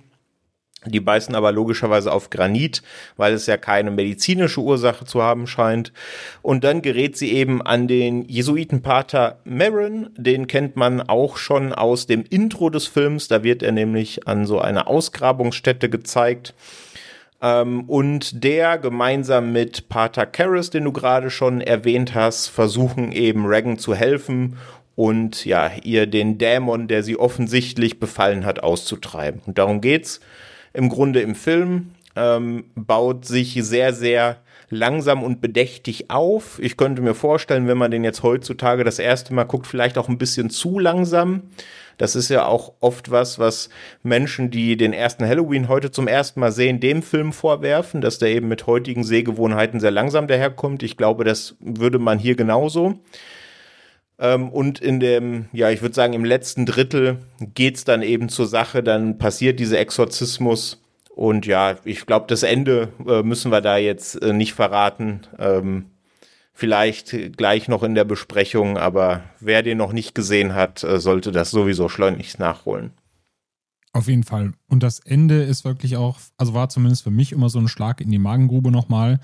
Die 0.86 1.02
beißen 1.02 1.36
aber 1.36 1.52
logischerweise 1.52 2.12
auf 2.12 2.30
Granit, 2.30 2.82
weil 3.18 3.34
es 3.34 3.48
ja 3.48 3.58
keine 3.58 3.92
medizinische 3.92 4.62
Ursache 4.62 5.04
zu 5.04 5.22
haben 5.22 5.46
scheint. 5.46 5.92
Und 6.42 6.64
dann 6.64 6.82
gerät 6.82 7.18
sie 7.18 7.34
eben 7.34 7.62
an 7.62 7.90
den 7.90 8.24
Jesuitenpater 8.30 9.40
Marin. 9.44 10.10
Den 10.16 10.48
kennt 10.48 10.78
man 10.78 11.02
auch 11.02 11.36
schon 11.36 11.74
aus 11.74 12.08
dem 12.08 12.24
Intro 12.30 12.70
des 12.70 12.88
Films. 12.88 13.28
Da 13.28 13.44
wird 13.44 13.62
er 13.62 13.74
nämlich 13.74 14.26
an 14.26 14.46
so 14.46 14.60
einer 14.60 14.88
Ausgrabungsstätte 14.88 15.90
gezeigt. 15.90 16.54
Ähm, 17.42 17.84
und 17.90 18.42
der 18.44 18.78
gemeinsam 18.78 19.52
mit 19.52 19.90
Pater 19.90 20.26
Karras, 20.26 20.70
den 20.70 20.86
du 20.86 20.94
gerade 20.94 21.30
schon 21.30 21.60
erwähnt 21.60 22.16
hast, 22.16 22.48
versuchen 22.48 23.12
eben 23.12 23.46
Regan 23.46 23.78
zu 23.78 23.96
helfen 23.96 24.58
und 24.96 25.46
ja, 25.46 25.72
ihr 25.84 26.08
den 26.08 26.38
Dämon, 26.38 26.90
der 26.90 27.04
sie 27.04 27.18
offensichtlich 27.18 28.00
befallen 28.00 28.46
hat, 28.46 28.62
auszutreiben. 28.62 29.42
Und 29.46 29.58
darum 29.58 29.80
geht's 29.80 30.20
im 30.74 30.90
Grunde 30.90 31.22
im 31.22 31.36
Film, 31.36 31.92
ähm, 32.16 32.66
baut 32.76 33.26
sich 33.26 33.54
sehr, 33.62 33.94
sehr 33.94 34.38
langsam 34.70 35.24
und 35.24 35.42
bedächtig 35.42 36.10
auf. 36.10 36.60
Ich 36.62 36.78
könnte 36.78 37.02
mir 37.02 37.16
vorstellen, 37.16 37.68
wenn 37.68 37.78
man 37.78 37.92
den 37.92 38.04
jetzt 38.04 38.24
heutzutage 38.24 38.84
das 38.84 39.00
erste 39.00 39.34
Mal 39.34 39.46
guckt, 39.46 39.68
vielleicht 39.68 39.98
auch 39.98 40.10
ein 40.10 40.18
bisschen 40.18 40.50
zu 40.50 40.80
langsam. 40.80 41.44
Das 41.98 42.16
ist 42.16 42.30
ja 42.30 42.46
auch 42.46 42.74
oft 42.80 43.12
was, 43.12 43.40
was 43.40 43.70
Menschen, 44.04 44.52
die 44.52 44.78
den 44.78 44.94
ersten 44.94 45.28
Halloween 45.28 45.68
heute 45.68 45.92
zum 45.92 46.08
ersten 46.08 46.40
Mal 46.40 46.52
sehen, 46.52 46.80
dem 46.80 47.04
Film 47.04 47.34
vorwerfen, 47.34 48.00
dass 48.00 48.20
der 48.20 48.30
eben 48.30 48.48
mit 48.48 48.68
heutigen 48.68 49.04
Sehgewohnheiten 49.04 49.82
sehr 49.82 49.92
langsam 49.92 50.28
daherkommt. 50.28 50.82
Ich 50.82 50.96
glaube, 50.96 51.26
das 51.26 51.56
würde 51.60 52.00
man 52.00 52.18
hier 52.18 52.36
genauso. 52.36 53.00
Ähm, 54.20 54.50
und 54.50 54.80
in 54.80 55.00
dem, 55.00 55.46
ja, 55.54 55.70
ich 55.70 55.82
würde 55.82 55.96
sagen, 55.96 56.14
im 56.14 56.26
letzten 56.26 56.66
Drittel 56.66 57.20
geht's 57.40 57.86
dann 57.86 58.02
eben 58.02 58.30
zur 58.30 58.48
Sache, 58.48 58.84
dann 58.84 59.18
passiert 59.18 59.60
dieser 59.60 59.80
Exorzismus. 59.80 60.82
Und 61.16 61.46
ja, 61.46 61.78
ich 61.86 62.06
glaube, 62.06 62.28
das 62.28 62.44
Ende 62.44 62.90
äh, 63.08 63.24
müssen 63.24 63.52
wir 63.52 63.62
da 63.62 63.78
jetzt 63.78 64.22
äh, 64.22 64.34
nicht 64.34 64.54
verraten. 64.54 65.22
Ähm, 65.38 65.86
vielleicht 66.54 67.38
gleich 67.38 67.70
noch 67.70 67.84
in 67.84 67.96
der 67.96 68.04
Besprechung, 68.04 68.78
aber 68.78 69.24
wer 69.40 69.64
den 69.64 69.78
noch 69.78 69.94
nicht 69.94 70.14
gesehen 70.14 70.54
hat, 70.54 70.84
äh, 70.84 71.00
sollte 71.00 71.32
das 71.32 71.52
sowieso 71.52 71.88
schleunigst 71.88 72.40
nachholen. 72.40 72.92
Auf 73.94 74.08
jeden 74.08 74.24
Fall. 74.24 74.54
Und 74.68 74.84
das 74.84 75.00
Ende 75.00 75.44
ist 75.44 75.66
wirklich 75.66 75.96
auch, 75.98 76.20
also 76.38 76.54
war 76.54 76.70
zumindest 76.70 77.04
für 77.04 77.12
mich 77.12 77.32
immer 77.32 77.50
so 77.50 77.60
ein 77.60 77.70
Schlag 77.70 78.02
in 78.02 78.12
die 78.12 78.20
Magengrube 78.20 78.72
nochmal, 78.72 79.20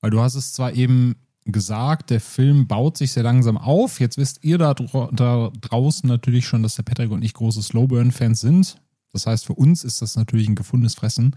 weil 0.00 0.10
du 0.10 0.20
hast 0.20 0.34
es 0.34 0.54
zwar 0.54 0.72
eben 0.72 1.16
gesagt, 1.52 2.10
der 2.10 2.20
Film 2.20 2.66
baut 2.66 2.96
sich 2.96 3.12
sehr 3.12 3.22
langsam 3.22 3.56
auf. 3.56 4.00
Jetzt 4.00 4.18
wisst 4.18 4.44
ihr 4.44 4.58
da, 4.58 4.74
da 4.74 5.50
draußen 5.60 6.08
natürlich 6.08 6.46
schon, 6.46 6.62
dass 6.62 6.76
der 6.76 6.82
Patrick 6.82 7.10
und 7.10 7.22
ich 7.22 7.34
große 7.34 7.62
Slowburn-Fans 7.62 8.40
sind. 8.40 8.76
Das 9.12 9.26
heißt, 9.26 9.46
für 9.46 9.54
uns 9.54 9.84
ist 9.84 10.02
das 10.02 10.16
natürlich 10.16 10.48
ein 10.48 10.54
gefundenes 10.54 10.94
Fressen. 10.94 11.34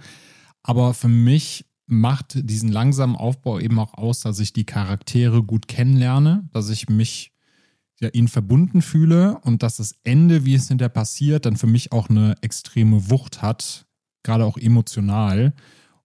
Aber 0.63 0.93
für 0.93 1.07
mich 1.07 1.65
macht 1.87 2.49
diesen 2.49 2.71
langsamen 2.71 3.15
Aufbau 3.15 3.59
eben 3.59 3.79
auch 3.79 3.93
aus, 3.95 4.21
dass 4.21 4.39
ich 4.39 4.53
die 4.53 4.65
Charaktere 4.65 5.43
gut 5.43 5.67
kennenlerne, 5.67 6.47
dass 6.53 6.69
ich 6.69 6.89
mich 6.89 7.31
ja, 7.99 8.09
ihnen 8.09 8.27
verbunden 8.27 8.81
fühle 8.81 9.39
und 9.43 9.63
dass 9.63 9.77
das 9.77 9.95
Ende, 10.03 10.45
wie 10.45 10.55
es 10.55 10.67
hinterher 10.67 10.89
passiert, 10.89 11.45
dann 11.45 11.57
für 11.57 11.67
mich 11.67 11.91
auch 11.91 12.09
eine 12.09 12.35
extreme 12.41 13.09
Wucht 13.09 13.41
hat, 13.41 13.85
gerade 14.23 14.45
auch 14.45 14.57
emotional. 14.57 15.53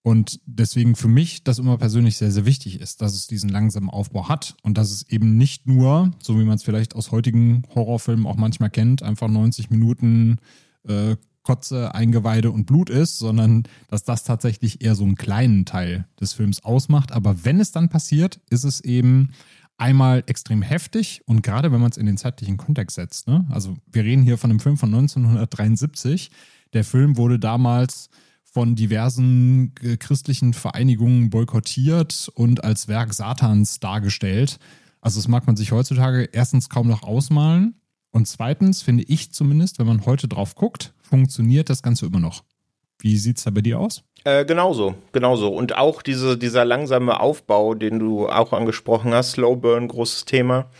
Und 0.07 0.38
deswegen 0.47 0.95
für 0.95 1.09
mich 1.09 1.42
das 1.42 1.59
immer 1.59 1.79
persönlich 1.79 2.16
sehr, 2.16 2.31
sehr 2.31 2.47
wichtig 2.47 2.81
ist, 2.81 3.03
dass 3.03 3.12
es 3.12 3.27
diesen 3.27 3.51
langsamen 3.51 3.90
Aufbau 3.90 4.29
hat 4.29 4.57
und 4.62 4.79
dass 4.79 4.92
es 4.92 5.11
eben 5.11 5.37
nicht 5.37 5.66
nur, 5.66 6.12
so 6.23 6.38
wie 6.38 6.45
man 6.45 6.55
es 6.55 6.62
vielleicht 6.62 6.95
aus 6.95 7.11
heutigen 7.11 7.64
Horrorfilmen 7.75 8.25
auch 8.25 8.37
manchmal 8.37 8.71
kennt, 8.71 9.03
einfach 9.03 9.27
90 9.27 9.69
Minuten 9.69 10.37
äh, 10.87 11.16
Kotze, 11.42 11.92
Eingeweide 11.92 12.53
und 12.53 12.66
Blut 12.66 12.88
ist, 12.88 13.19
sondern 13.19 13.64
dass 13.88 14.05
das 14.05 14.23
tatsächlich 14.23 14.81
eher 14.81 14.95
so 14.95 15.03
einen 15.03 15.16
kleinen 15.16 15.64
Teil 15.64 16.07
des 16.21 16.35
Films 16.35 16.62
ausmacht. 16.62 17.11
Aber 17.11 17.45
wenn 17.45 17.59
es 17.59 17.73
dann 17.73 17.88
passiert, 17.88 18.38
ist 18.49 18.62
es 18.62 18.83
eben 18.83 19.33
einmal 19.77 20.23
extrem 20.29 20.62
heftig 20.62 21.23
und 21.27 21.42
gerade 21.42 21.73
wenn 21.73 21.81
man 21.81 21.90
es 21.90 21.97
in 21.97 22.07
den 22.07 22.16
zeitlichen 22.16 22.59
Kontext 22.59 22.95
setzt. 22.95 23.27
Ne? 23.27 23.45
Also 23.51 23.75
wir 23.90 24.05
reden 24.05 24.23
hier 24.23 24.38
von 24.38 24.51
einem 24.51 24.61
Film 24.61 24.77
von 24.77 24.95
1973. 24.95 26.31
Der 26.75 26.85
Film 26.85 27.16
wurde 27.16 27.40
damals 27.40 28.09
von 28.57 28.75
diversen 28.75 29.75
äh, 29.83 29.99
christlichen 29.99 30.55
Vereinigungen 30.55 31.29
boykottiert 31.29 32.31
und 32.37 32.64
als 32.64 32.88
Werk 32.88 33.12
Satans 33.12 33.81
dargestellt. 33.81 34.59
Also 35.03 35.19
das 35.19 35.29
mag 35.29 35.47
man 35.47 35.57
sich 35.57 35.73
heutzutage 35.73 36.31
erstens 36.33 36.71
kaum 36.71 36.88
noch 36.88 37.03
ausmalen 37.03 37.79
und 38.12 38.27
zweitens 38.27 38.81
finde 38.81 39.05
ich 39.09 39.31
zumindest, 39.31 39.79
wenn 39.79 39.87
man 39.87 40.07
heute 40.07 40.27
drauf 40.27 40.55
guckt, 40.55 40.95
funktioniert 41.03 41.69
das 41.69 41.83
Ganze 41.83 42.07
immer 42.07 42.19
noch. 42.19 42.45
Wie 42.99 43.19
sieht 43.19 43.37
es 43.37 43.45
da 43.45 43.51
bei 43.51 43.61
dir 43.61 43.79
aus? 43.79 44.05
Äh, 44.25 44.47
genauso, 44.47 44.95
genauso. 45.12 45.49
Und 45.49 45.77
auch 45.77 46.01
diese, 46.01 46.38
dieser 46.38 46.64
langsame 46.64 47.21
Aufbau, 47.21 47.75
den 47.75 47.99
du 47.99 48.27
auch 48.27 48.55
angesprochen 48.55 49.12
hast, 49.12 49.33
Slow 49.33 49.57
Burn, 49.57 49.87
großes 49.87 50.25
Thema, 50.25 50.71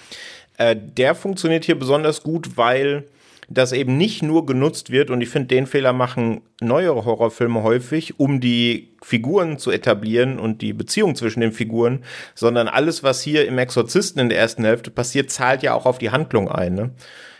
äh, 0.57 0.75
der 0.75 1.15
funktioniert 1.15 1.67
hier 1.67 1.79
besonders 1.79 2.23
gut, 2.23 2.57
weil 2.57 3.05
das 3.49 3.73
eben 3.73 3.97
nicht 3.97 4.23
nur 4.23 4.45
genutzt 4.45 4.91
wird, 4.91 5.11
und 5.11 5.21
ich 5.21 5.29
finde, 5.29 5.49
den 5.49 5.67
Fehler 5.67 5.93
machen 5.93 6.41
neuere 6.61 7.05
Horrorfilme 7.05 7.63
häufig, 7.63 8.19
um 8.19 8.41
die 8.41 8.89
Figuren 9.03 9.59
zu 9.59 9.71
etablieren 9.71 10.39
und 10.39 10.63
die 10.63 10.73
Beziehung 10.73 11.15
zwischen 11.15 11.41
den 11.41 11.53
Figuren, 11.53 12.03
sondern 12.35 12.67
alles, 12.67 13.03
was 13.03 13.23
hier 13.23 13.47
im 13.47 13.59
Exorzisten 13.59 14.21
in 14.21 14.29
der 14.29 14.39
ersten 14.39 14.65
Hälfte 14.65 14.91
passiert, 14.91 15.31
zahlt 15.31 15.63
ja 15.63 15.75
auch 15.75 15.87
auf 15.87 15.99
die 15.99 16.11
Handlung 16.11 16.49
ein. 16.51 16.75
Ne? 16.75 16.91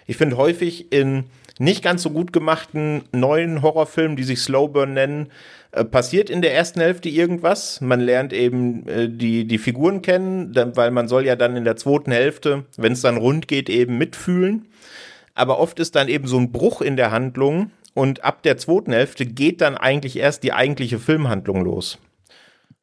Ich 0.07 0.17
finde 0.17 0.37
häufig 0.37 0.93
in 0.93 1.25
nicht 1.59 1.83
ganz 1.83 2.03
so 2.03 2.11
gut 2.11 2.33
gemachten 2.33 3.03
neuen 3.13 3.63
Horrorfilmen, 3.63 4.17
die 4.17 4.25
sich 4.25 4.41
Slowburn 4.41 4.93
nennen, 4.93 5.29
äh, 5.73 5.85
passiert 5.85 6.31
in 6.31 6.43
der 6.43 6.55
ersten 6.55 6.81
Hälfte 6.81 7.09
irgendwas. 7.09 7.81
Man 7.81 8.01
lernt 8.01 8.33
eben 8.33 8.87
äh, 8.87 9.09
die, 9.09 9.47
die 9.47 9.59
Figuren 9.59 10.03
kennen, 10.03 10.55
weil 10.75 10.91
man 10.91 11.09
soll 11.09 11.25
ja 11.25 11.35
dann 11.35 11.57
in 11.57 11.65
der 11.65 11.77
zweiten 11.77 12.13
Hälfte, 12.13 12.65
wenn 12.77 12.93
es 12.93 13.01
dann 13.01 13.17
rund 13.17 13.49
geht, 13.49 13.69
eben 13.71 13.99
mitfühlen 13.99 14.67
aber 15.37 15.61
oft 15.61 15.79
ist 15.79 15.95
dann 15.95 16.09
eben 16.09 16.27
so 16.27 16.39
ein 16.39 16.51
Bruch 16.51 16.81
in 16.81 16.97
der 16.97 17.13
Handlung 17.13 17.71
und 17.95 18.25
ab 18.25 18.43
der 18.43 18.59
zweiten 18.59 18.93
Hälfte 18.93 19.25
geht 19.25 19.61
dann 19.61 19.77
eigentlich 19.77 20.17
erst 20.17 20.43
die 20.43 20.53
eigentliche 20.53 20.99
Filmhandlung 20.99 21.63
los. 21.63 21.99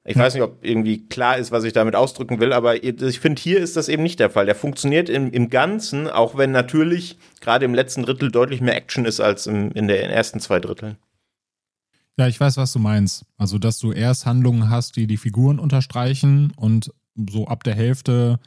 Ich 0.06 0.18
weiß 0.18 0.34
nicht, 0.34 0.44
ob 0.44 0.66
irgendwie 0.66 1.08
klar 1.08 1.38
ist, 1.38 1.52
was 1.52 1.64
ich 1.64 1.72
damit 1.72 1.96
ausdrücken 1.96 2.42
will, 2.42 2.52
aber 2.52 2.84
ich 2.84 3.20
finde, 3.22 3.42
hier 3.42 3.60
ist 3.60 3.78
das 3.78 3.88
eben 3.88 4.04
nicht 4.04 4.20
der 4.20 4.30
Fall. 4.30 4.46
Der 4.46 4.56
funktioniert 4.56 5.08
im, 5.08 5.32
im 5.32 5.50
Ganzen, 5.50 6.10
auch 6.10 6.38
wenn 6.38 6.52
natürlich 6.52 7.18
gerade 7.40 7.64
im 7.64 7.74
letzten 7.74 8.04
Drittel 8.04 8.30
deutlich 8.30 8.60
mehr 8.60 8.76
Action 8.76 9.06
ist 9.06 9.22
als 9.22 9.48
im, 9.48 9.72
in 9.72 9.88
den 9.88 10.10
ersten 10.10 10.42
zwei 10.42 10.60
Dritteln. 10.60 10.98
Ja, 12.18 12.28
ich 12.28 12.38
weiß, 12.38 12.58
was 12.58 12.74
du 12.74 12.80
meinst. 12.80 13.24
Also, 13.38 13.58
dass 13.58 13.80
du 13.80 13.94
erst 13.94 14.26
Handlungen 14.26 14.70
hast, 14.70 14.98
die 14.98 15.08
die 15.08 15.18
Figuren 15.18 15.58
unterstreichen 15.58 16.52
und 16.58 16.92
so 17.30 17.48
ab 17.48 17.64
der 17.64 17.76
Hälfte 17.76 18.40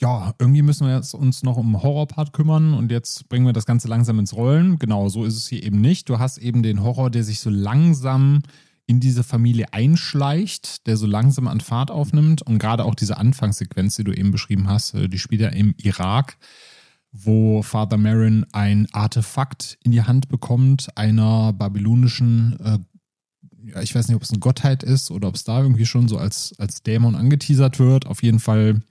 ja, 0.00 0.34
irgendwie 0.38 0.62
müssen 0.62 0.86
wir 0.86 0.94
jetzt 0.94 1.14
uns 1.14 1.42
noch 1.42 1.56
um 1.56 1.82
Horrorpart 1.82 2.32
kümmern 2.32 2.74
und 2.74 2.90
jetzt 2.90 3.28
bringen 3.28 3.46
wir 3.46 3.52
das 3.52 3.66
Ganze 3.66 3.88
langsam 3.88 4.18
ins 4.18 4.34
Rollen. 4.34 4.78
Genau, 4.78 5.08
so 5.08 5.24
ist 5.24 5.36
es 5.36 5.46
hier 5.46 5.62
eben 5.62 5.80
nicht. 5.80 6.08
Du 6.08 6.18
hast 6.18 6.38
eben 6.38 6.62
den 6.62 6.82
Horror, 6.82 7.10
der 7.10 7.22
sich 7.22 7.40
so 7.40 7.50
langsam 7.50 8.42
in 8.86 9.00
diese 9.00 9.22
Familie 9.22 9.72
einschleicht, 9.72 10.86
der 10.86 10.96
so 10.96 11.06
langsam 11.06 11.48
an 11.48 11.60
Fahrt 11.60 11.90
aufnimmt 11.90 12.42
und 12.42 12.58
gerade 12.58 12.84
auch 12.84 12.94
diese 12.94 13.16
Anfangssequenz, 13.16 13.96
die 13.96 14.04
du 14.04 14.12
eben 14.12 14.30
beschrieben 14.30 14.68
hast, 14.68 14.94
äh, 14.94 15.08
die 15.08 15.18
spielt 15.18 15.40
ja 15.40 15.48
im 15.48 15.74
Irak, 15.78 16.36
wo 17.12 17.62
Father 17.62 17.96
Marin 17.96 18.44
ein 18.52 18.88
Artefakt 18.92 19.78
in 19.84 19.92
die 19.92 20.02
Hand 20.02 20.28
bekommt, 20.28 20.88
einer 20.98 21.52
babylonischen, 21.52 22.58
äh, 22.60 23.80
ich 23.80 23.94
weiß 23.94 24.08
nicht, 24.08 24.16
ob 24.16 24.22
es 24.22 24.30
eine 24.30 24.40
Gottheit 24.40 24.82
ist 24.82 25.10
oder 25.10 25.28
ob 25.28 25.36
es 25.36 25.44
da 25.44 25.62
irgendwie 25.62 25.86
schon 25.86 26.08
so 26.08 26.18
als, 26.18 26.54
als 26.58 26.82
Dämon 26.82 27.14
angeteasert 27.14 27.78
wird. 27.78 28.06
Auf 28.06 28.22
jeden 28.22 28.40
Fall 28.40 28.82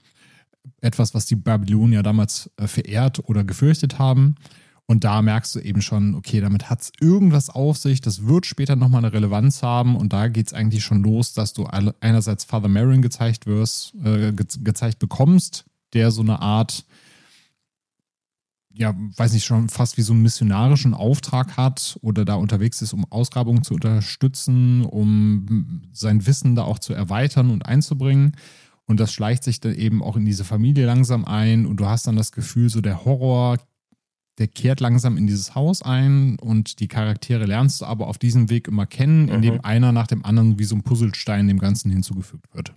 etwas, 0.81 1.13
was 1.13 1.25
die 1.25 1.35
Babylonier 1.35 2.03
damals 2.03 2.51
äh, 2.57 2.67
verehrt 2.67 3.27
oder 3.27 3.43
gefürchtet 3.43 3.99
haben. 3.99 4.35
Und 4.85 5.05
da 5.05 5.21
merkst 5.21 5.55
du 5.55 5.59
eben 5.59 5.81
schon, 5.81 6.13
okay, 6.13 6.41
damit 6.41 6.69
hat 6.69 6.81
es 6.81 6.91
irgendwas 6.99 7.49
auf 7.49 7.77
sich, 7.77 8.01
das 8.01 8.25
wird 8.27 8.45
später 8.45 8.75
nochmal 8.75 9.03
eine 9.03 9.13
Relevanz 9.13 9.63
haben. 9.63 9.95
Und 9.95 10.11
da 10.11 10.27
geht 10.27 10.47
es 10.47 10.53
eigentlich 10.53 10.83
schon 10.83 11.03
los, 11.03 11.33
dass 11.33 11.53
du 11.53 11.65
einerseits 11.65 12.43
Father 12.43 12.67
Marin 12.67 13.01
gezeigt 13.01 13.45
wirst, 13.45 13.95
äh, 14.03 14.33
ge 14.33 14.45
gezeigt 14.59 14.99
bekommst, 14.99 15.65
der 15.93 16.11
so 16.11 16.21
eine 16.21 16.41
Art, 16.41 16.85
ja, 18.73 18.93
weiß 19.15 19.33
nicht, 19.33 19.45
schon 19.45 19.69
fast 19.69 19.97
wie 19.97 20.01
so 20.01 20.11
einen 20.11 20.21
missionarischen 20.21 20.93
Auftrag 20.93 21.55
hat 21.55 21.97
oder 22.01 22.25
da 22.25 22.35
unterwegs 22.35 22.81
ist, 22.81 22.91
um 22.91 23.05
Ausgrabungen 23.09 23.63
zu 23.63 23.75
unterstützen, 23.75 24.83
um 24.83 25.83
sein 25.93 26.25
Wissen 26.25 26.55
da 26.55 26.63
auch 26.63 26.79
zu 26.79 26.93
erweitern 26.93 27.51
und 27.51 27.65
einzubringen. 27.65 28.35
Und 28.85 28.99
das 28.99 29.13
schleicht 29.13 29.43
sich 29.43 29.59
dann 29.59 29.75
eben 29.75 30.03
auch 30.03 30.17
in 30.17 30.25
diese 30.25 30.43
Familie 30.43 30.85
langsam 30.85 31.25
ein 31.25 31.65
und 31.65 31.77
du 31.77 31.85
hast 31.85 32.05
dann 32.05 32.15
das 32.15 32.31
Gefühl, 32.31 32.69
so 32.69 32.81
der 32.81 33.05
Horror, 33.05 33.57
der 34.39 34.47
kehrt 34.47 34.81
langsam 34.81 35.15
in 35.15 35.25
dieses 35.25 35.55
Haus 35.55 35.81
ein 35.81 36.37
und 36.39 36.79
die 36.79 36.87
Charaktere 36.87 37.45
lernst 37.45 37.81
du 37.81 37.85
aber 37.85 38.07
auf 38.07 38.17
diesem 38.17 38.49
Weg 38.49 38.67
immer 38.67 38.85
kennen, 38.85 39.29
indem 39.29 39.55
mhm. 39.55 39.59
einer 39.63 39.91
nach 39.91 40.07
dem 40.07 40.25
anderen 40.25 40.59
wie 40.59 40.65
so 40.65 40.75
ein 40.75 40.83
Puzzlestein 40.83 41.47
dem 41.47 41.59
Ganzen 41.59 41.91
hinzugefügt 41.91 42.53
wird. 42.53 42.73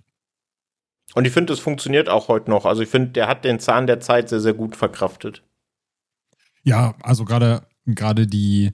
Und 1.13 1.25
ich 1.25 1.33
finde, 1.33 1.51
das 1.51 1.59
funktioniert 1.59 2.09
auch 2.09 2.27
heute 2.27 2.49
noch. 2.49 2.65
Also 2.65 2.81
ich 2.83 2.89
finde, 2.89 3.09
der 3.09 3.27
hat 3.27 3.43
den 3.43 3.59
Zahn 3.59 3.87
der 3.87 3.99
Zeit 3.99 4.29
sehr, 4.29 4.39
sehr 4.39 4.53
gut 4.53 4.75
verkraftet. 4.75 5.43
Ja, 6.63 6.95
also 7.01 7.25
gerade 7.25 7.65
gerade 7.85 8.27
die 8.27 8.73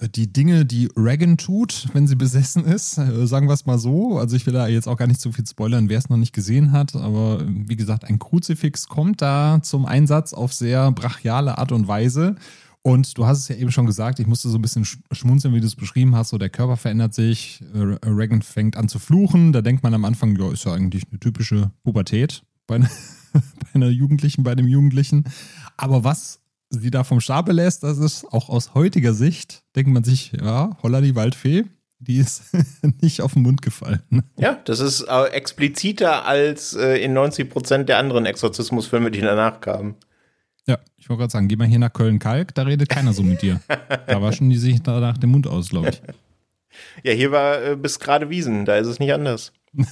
die 0.00 0.32
Dinge, 0.32 0.64
die 0.64 0.88
Reagan 0.96 1.36
tut, 1.36 1.88
wenn 1.92 2.06
sie 2.06 2.16
besessen 2.16 2.64
ist. 2.64 2.98
Äh, 2.98 3.26
sagen 3.26 3.48
wir 3.48 3.54
es 3.54 3.66
mal 3.66 3.78
so. 3.78 4.18
Also 4.18 4.36
ich 4.36 4.44
will 4.46 4.52
da 4.52 4.66
jetzt 4.66 4.88
auch 4.88 4.96
gar 4.96 5.06
nicht 5.06 5.20
so 5.20 5.30
viel 5.32 5.46
spoilern, 5.46 5.88
wer 5.88 5.98
es 5.98 6.08
noch 6.08 6.16
nicht 6.16 6.32
gesehen 6.32 6.72
hat. 6.72 6.96
Aber 6.96 7.42
wie 7.46 7.76
gesagt, 7.76 8.04
ein 8.04 8.18
Kruzifix 8.18 8.88
kommt 8.88 9.22
da 9.22 9.60
zum 9.62 9.86
Einsatz 9.86 10.32
auf 10.32 10.52
sehr 10.52 10.90
brachiale 10.92 11.58
Art 11.58 11.72
und 11.72 11.86
Weise. 11.86 12.36
Und 12.82 13.16
du 13.16 13.24
hast 13.24 13.38
es 13.38 13.48
ja 13.48 13.56
eben 13.56 13.72
schon 13.72 13.86
gesagt, 13.86 14.18
ich 14.18 14.26
musste 14.26 14.50
so 14.50 14.58
ein 14.58 14.62
bisschen 14.62 14.84
schmunzeln, 14.84 15.54
wie 15.54 15.60
du 15.60 15.66
es 15.66 15.76
beschrieben 15.76 16.14
hast. 16.14 16.30
So, 16.30 16.38
der 16.38 16.50
Körper 16.50 16.76
verändert 16.76 17.14
sich, 17.14 17.62
äh, 17.72 17.78
Reagan 18.06 18.42
fängt 18.42 18.76
an 18.76 18.88
zu 18.88 18.98
fluchen. 18.98 19.52
Da 19.52 19.62
denkt 19.62 19.82
man 19.82 19.94
am 19.94 20.04
Anfang, 20.04 20.36
ja, 20.36 20.52
ist 20.52 20.64
ja 20.64 20.74
eigentlich 20.74 21.04
eine 21.10 21.20
typische 21.20 21.70
Pubertät 21.82 22.42
bei, 22.66 22.74
einer, 22.74 22.90
bei 23.32 23.40
einer 23.74 23.88
Jugendlichen, 23.88 24.42
bei 24.42 24.52
einem 24.52 24.66
Jugendlichen. 24.66 25.24
Aber 25.76 26.04
was 26.04 26.40
sie 26.80 26.90
da 26.90 27.04
vom 27.04 27.20
Stapel 27.20 27.54
lässt, 27.54 27.82
das 27.82 27.98
ist 27.98 28.24
auch 28.32 28.48
aus 28.48 28.74
heutiger 28.74 29.14
Sicht, 29.14 29.62
denkt 29.76 29.90
man 29.90 30.04
sich, 30.04 30.32
ja, 30.32 30.76
holla 30.82 31.00
die 31.00 31.14
Waldfee, 31.14 31.64
die 31.98 32.18
ist 32.18 32.44
nicht 33.00 33.20
auf 33.20 33.34
den 33.34 33.42
Mund 33.42 33.62
gefallen. 33.62 34.02
Ja, 34.38 34.58
das 34.64 34.80
ist 34.80 35.02
äh, 35.02 35.24
expliziter 35.26 36.26
als 36.26 36.74
äh, 36.74 37.02
in 37.02 37.12
90 37.12 37.50
Prozent 37.50 37.88
der 37.88 37.98
anderen 37.98 38.26
Exorzismusfilme, 38.26 39.10
die 39.10 39.20
danach 39.20 39.60
kamen. 39.60 39.96
Ja, 40.66 40.78
ich 40.96 41.08
wollte 41.08 41.20
gerade 41.20 41.32
sagen, 41.32 41.48
geh 41.48 41.56
mal 41.56 41.66
hier 41.66 41.78
nach 41.78 41.92
Köln-Kalk, 41.92 42.54
da 42.54 42.62
redet 42.62 42.88
keiner 42.88 43.12
so 43.12 43.22
mit 43.22 43.42
dir. 43.42 43.60
da 44.06 44.22
waschen 44.22 44.48
die 44.48 44.56
sich 44.56 44.82
danach 44.82 45.18
den 45.18 45.30
Mund 45.30 45.46
aus, 45.46 45.70
glaube 45.70 45.90
ich. 45.90 46.02
Ja, 47.04 47.12
hier 47.12 47.30
war 47.30 47.62
äh, 47.62 47.76
bis 47.76 48.00
gerade 48.00 48.30
Wiesen, 48.30 48.64
da 48.64 48.76
ist 48.76 48.88
es 48.88 48.98
nicht 48.98 49.12
anders. 49.12 49.52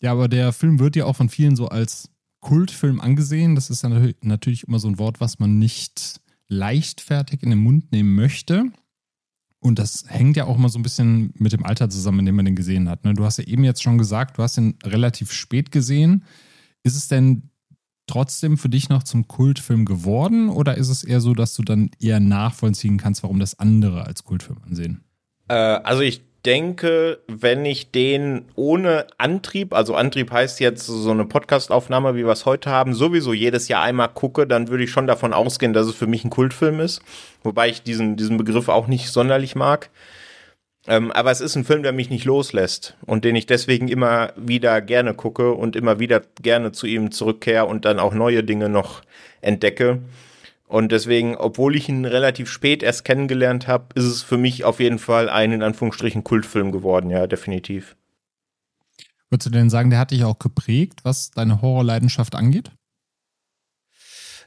ja, 0.00 0.12
aber 0.12 0.28
der 0.28 0.52
Film 0.52 0.78
wird 0.78 0.94
ja 0.94 1.04
auch 1.04 1.16
von 1.16 1.28
vielen 1.28 1.56
so 1.56 1.66
als 1.66 2.10
Kultfilm 2.40 3.00
angesehen. 3.00 3.54
Das 3.54 3.70
ist 3.70 3.82
ja 3.82 3.90
natürlich 4.22 4.66
immer 4.66 4.78
so 4.78 4.88
ein 4.88 4.98
Wort, 4.98 5.20
was 5.20 5.38
man 5.38 5.58
nicht 5.58 6.20
leichtfertig 6.48 7.42
in 7.42 7.50
den 7.50 7.58
Mund 7.58 7.92
nehmen 7.92 8.14
möchte. 8.14 8.64
Und 9.60 9.78
das 9.78 10.04
hängt 10.06 10.36
ja 10.36 10.44
auch 10.44 10.56
immer 10.56 10.68
so 10.68 10.78
ein 10.78 10.82
bisschen 10.82 11.32
mit 11.36 11.52
dem 11.52 11.64
Alter 11.64 11.90
zusammen, 11.90 12.20
in 12.20 12.26
dem 12.26 12.36
man 12.36 12.44
den 12.44 12.54
gesehen 12.54 12.88
hat. 12.88 13.04
Ne? 13.04 13.14
Du 13.14 13.24
hast 13.24 13.38
ja 13.38 13.44
eben 13.44 13.64
jetzt 13.64 13.82
schon 13.82 13.98
gesagt, 13.98 14.38
du 14.38 14.42
hast 14.42 14.56
ihn 14.56 14.76
relativ 14.84 15.32
spät 15.32 15.72
gesehen. 15.72 16.24
Ist 16.84 16.96
es 16.96 17.08
denn 17.08 17.50
trotzdem 18.06 18.56
für 18.56 18.68
dich 18.68 18.88
noch 18.88 19.02
zum 19.02 19.26
Kultfilm 19.26 19.84
geworden 19.84 20.48
oder 20.48 20.76
ist 20.76 20.88
es 20.88 21.04
eher 21.04 21.20
so, 21.20 21.34
dass 21.34 21.54
du 21.54 21.62
dann 21.62 21.90
eher 22.00 22.20
nachvollziehen 22.20 22.98
kannst, 22.98 23.22
warum 23.22 23.40
das 23.40 23.58
andere 23.58 24.06
als 24.06 24.24
Kultfilm 24.24 24.62
ansehen? 24.62 25.04
Äh, 25.48 25.54
also 25.54 26.02
ich 26.02 26.22
denke, 26.46 27.18
wenn 27.26 27.64
ich 27.64 27.90
den 27.90 28.44
ohne 28.54 29.06
Antrieb, 29.18 29.74
also 29.74 29.94
Antrieb 29.94 30.30
heißt 30.30 30.60
jetzt 30.60 30.86
so 30.86 31.10
eine 31.10 31.24
Podcastaufnahme, 31.24 32.14
wie 32.14 32.24
wir 32.24 32.32
es 32.32 32.46
heute 32.46 32.70
haben, 32.70 32.94
sowieso 32.94 33.32
jedes 33.32 33.68
Jahr 33.68 33.82
einmal 33.82 34.08
gucke, 34.08 34.46
dann 34.46 34.68
würde 34.68 34.84
ich 34.84 34.90
schon 34.90 35.06
davon 35.06 35.32
ausgehen, 35.32 35.72
dass 35.72 35.86
es 35.86 35.94
für 35.94 36.06
mich 36.06 36.24
ein 36.24 36.30
Kultfilm 36.30 36.80
ist. 36.80 37.02
Wobei 37.42 37.68
ich 37.68 37.82
diesen, 37.82 38.16
diesen 38.16 38.36
Begriff 38.36 38.68
auch 38.68 38.86
nicht 38.86 39.10
sonderlich 39.10 39.56
mag. 39.56 39.90
Ähm, 40.86 41.10
aber 41.12 41.30
es 41.30 41.40
ist 41.40 41.56
ein 41.56 41.64
Film, 41.64 41.82
der 41.82 41.92
mich 41.92 42.08
nicht 42.08 42.24
loslässt 42.24 42.96
und 43.04 43.24
den 43.24 43.36
ich 43.36 43.46
deswegen 43.46 43.88
immer 43.88 44.32
wieder 44.36 44.80
gerne 44.80 45.14
gucke 45.14 45.52
und 45.52 45.76
immer 45.76 45.98
wieder 45.98 46.22
gerne 46.40 46.72
zu 46.72 46.86
ihm 46.86 47.10
zurückkehre 47.10 47.66
und 47.66 47.84
dann 47.84 47.98
auch 47.98 48.14
neue 48.14 48.42
Dinge 48.42 48.68
noch 48.68 49.02
entdecke. 49.40 50.00
Und 50.68 50.92
deswegen, 50.92 51.34
obwohl 51.34 51.76
ich 51.76 51.88
ihn 51.88 52.04
relativ 52.04 52.50
spät 52.50 52.82
erst 52.82 53.04
kennengelernt 53.04 53.66
habe, 53.66 53.86
ist 53.94 54.04
es 54.04 54.22
für 54.22 54.36
mich 54.36 54.64
auf 54.64 54.80
jeden 54.80 54.98
Fall 54.98 55.30
ein 55.30 55.50
in 55.52 55.62
Anführungsstrichen 55.62 56.24
Kultfilm 56.24 56.72
geworden, 56.72 57.08
ja, 57.08 57.26
definitiv. 57.26 57.96
Würdest 59.30 59.46
du 59.46 59.50
denn 59.50 59.70
sagen, 59.70 59.88
der 59.88 59.98
hat 59.98 60.10
dich 60.10 60.24
auch 60.24 60.38
geprägt, 60.38 61.00
was 61.04 61.30
deine 61.30 61.62
Horrorleidenschaft 61.62 62.34
angeht? 62.34 62.70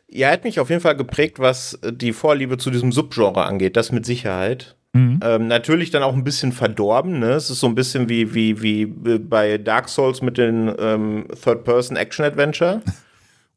Ja, 0.08 0.28
er 0.28 0.34
hat 0.34 0.44
mich 0.44 0.60
auf 0.60 0.70
jeden 0.70 0.82
Fall 0.82 0.96
geprägt, 0.96 1.40
was 1.40 1.80
die 1.84 2.14
Vorliebe 2.14 2.58
zu 2.58 2.70
diesem 2.70 2.92
Subgenre 2.92 3.44
angeht, 3.44 3.76
das 3.76 3.92
mit 3.92 4.06
Sicherheit. 4.06 4.76
Mhm. 4.94 5.22
Ähm, 5.24 5.48
natürlich 5.48 5.90
dann 5.90 6.04
auch 6.04 6.14
ein 6.14 6.24
bisschen 6.24 6.52
verdorben, 6.52 7.20
ne? 7.20 7.32
Es 7.32 7.50
ist 7.50 7.62
so 7.62 7.68
ein 7.68 7.76
bisschen 7.76 8.10
wie, 8.10 8.34
wie, 8.34 8.62
wie 8.62 8.86
bei 8.86 9.58
Dark 9.58 9.90
Souls 9.90 10.22
mit 10.22 10.38
den 10.38 10.72
ähm, 10.78 11.26
Third-Person-Action-Adventure. 11.42 12.82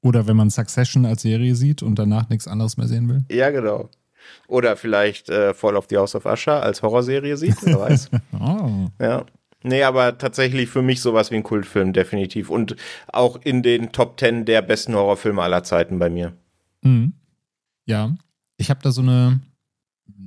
Oder 0.05 0.27
wenn 0.27 0.37
man 0.37 0.51
Succession 0.51 1.07
als 1.07 1.23
Serie 1.23 1.55
sieht 1.55 1.83
und 1.83 1.99
danach 1.99 2.29
nichts 2.29 2.47
anderes 2.47 2.77
mehr 2.77 2.87
sehen 2.87 3.09
will. 3.09 3.25
Ja, 3.31 3.51
genau. 3.51 3.89
Oder 4.47 4.77
vielleicht 4.77 5.31
äh, 5.31 5.55
Fall 5.55 5.77
of 5.77 5.87
the 5.89 5.97
House 5.97 6.15
of 6.15 6.27
Usher 6.27 6.63
als 6.63 6.83
Horrorserie 6.83 7.37
sieht, 7.37 7.57
wer 7.63 7.81
weiß. 7.81 8.11
oh. 8.39 8.89
Ja. 9.01 9.25
Nee, 9.63 9.83
aber 9.83 10.19
tatsächlich 10.19 10.69
für 10.69 10.83
mich 10.83 11.01
sowas 11.01 11.31
wie 11.31 11.37
ein 11.37 11.43
Kultfilm, 11.43 11.95
definitiv. 11.95 12.51
Und 12.51 12.77
auch 13.07 13.41
in 13.43 13.63
den 13.63 13.93
Top 13.93 14.19
Ten 14.19 14.45
der 14.45 14.61
besten 14.61 14.95
Horrorfilme 14.95 15.43
aller 15.43 15.63
Zeiten 15.63 15.99
bei 15.99 16.11
mir. 16.11 16.35
Mhm. 16.83 17.15
Ja, 17.87 18.15
ich 18.59 18.69
habe 18.69 18.81
da 18.83 18.93
so 18.93 19.01
eine, 19.01 19.41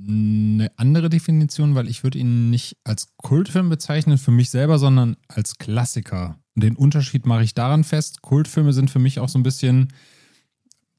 eine 0.08 0.72
andere 0.76 1.08
Definition, 1.08 1.76
weil 1.76 1.88
ich 1.88 2.02
würde 2.02 2.18
ihn 2.18 2.50
nicht 2.50 2.78
als 2.82 3.14
Kultfilm 3.16 3.68
bezeichnen 3.68 4.18
für 4.18 4.32
mich 4.32 4.50
selber, 4.50 4.80
sondern 4.80 5.16
als 5.28 5.58
Klassiker. 5.58 6.36
Und 6.58 6.64
den 6.64 6.74
Unterschied 6.74 7.24
mache 7.24 7.44
ich 7.44 7.54
daran 7.54 7.84
fest. 7.84 8.20
Kultfilme 8.20 8.72
sind 8.72 8.90
für 8.90 8.98
mich 8.98 9.20
auch 9.20 9.28
so 9.28 9.38
ein 9.38 9.44
bisschen, 9.44 9.92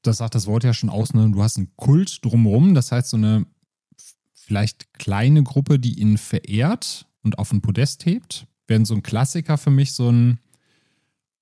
das 0.04 0.20
sagt 0.20 0.34
das 0.34 0.48
Wort 0.48 0.64
ja 0.64 0.74
schon 0.74 0.90
aus, 0.90 1.14
ne? 1.14 1.30
du 1.30 1.44
hast 1.44 1.58
einen 1.58 1.76
Kult 1.76 2.24
drumherum, 2.24 2.74
das 2.74 2.94
heißt 2.94 3.10
so 3.10 3.18
eine 3.18 3.46
vielleicht 4.34 4.94
kleine 4.94 5.44
Gruppe, 5.44 5.78
die 5.78 6.00
ihn 6.00 6.18
verehrt 6.18 7.08
und 7.24 7.40
auf 7.40 7.52
ein 7.52 7.60
Podest 7.60 8.06
hebt, 8.06 8.48
während 8.68 8.88
so 8.88 8.96
ein 8.96 9.04
Klassiker 9.04 9.58
für 9.58 9.70
mich 9.70 9.92
so 9.92 10.10
ein 10.10 10.40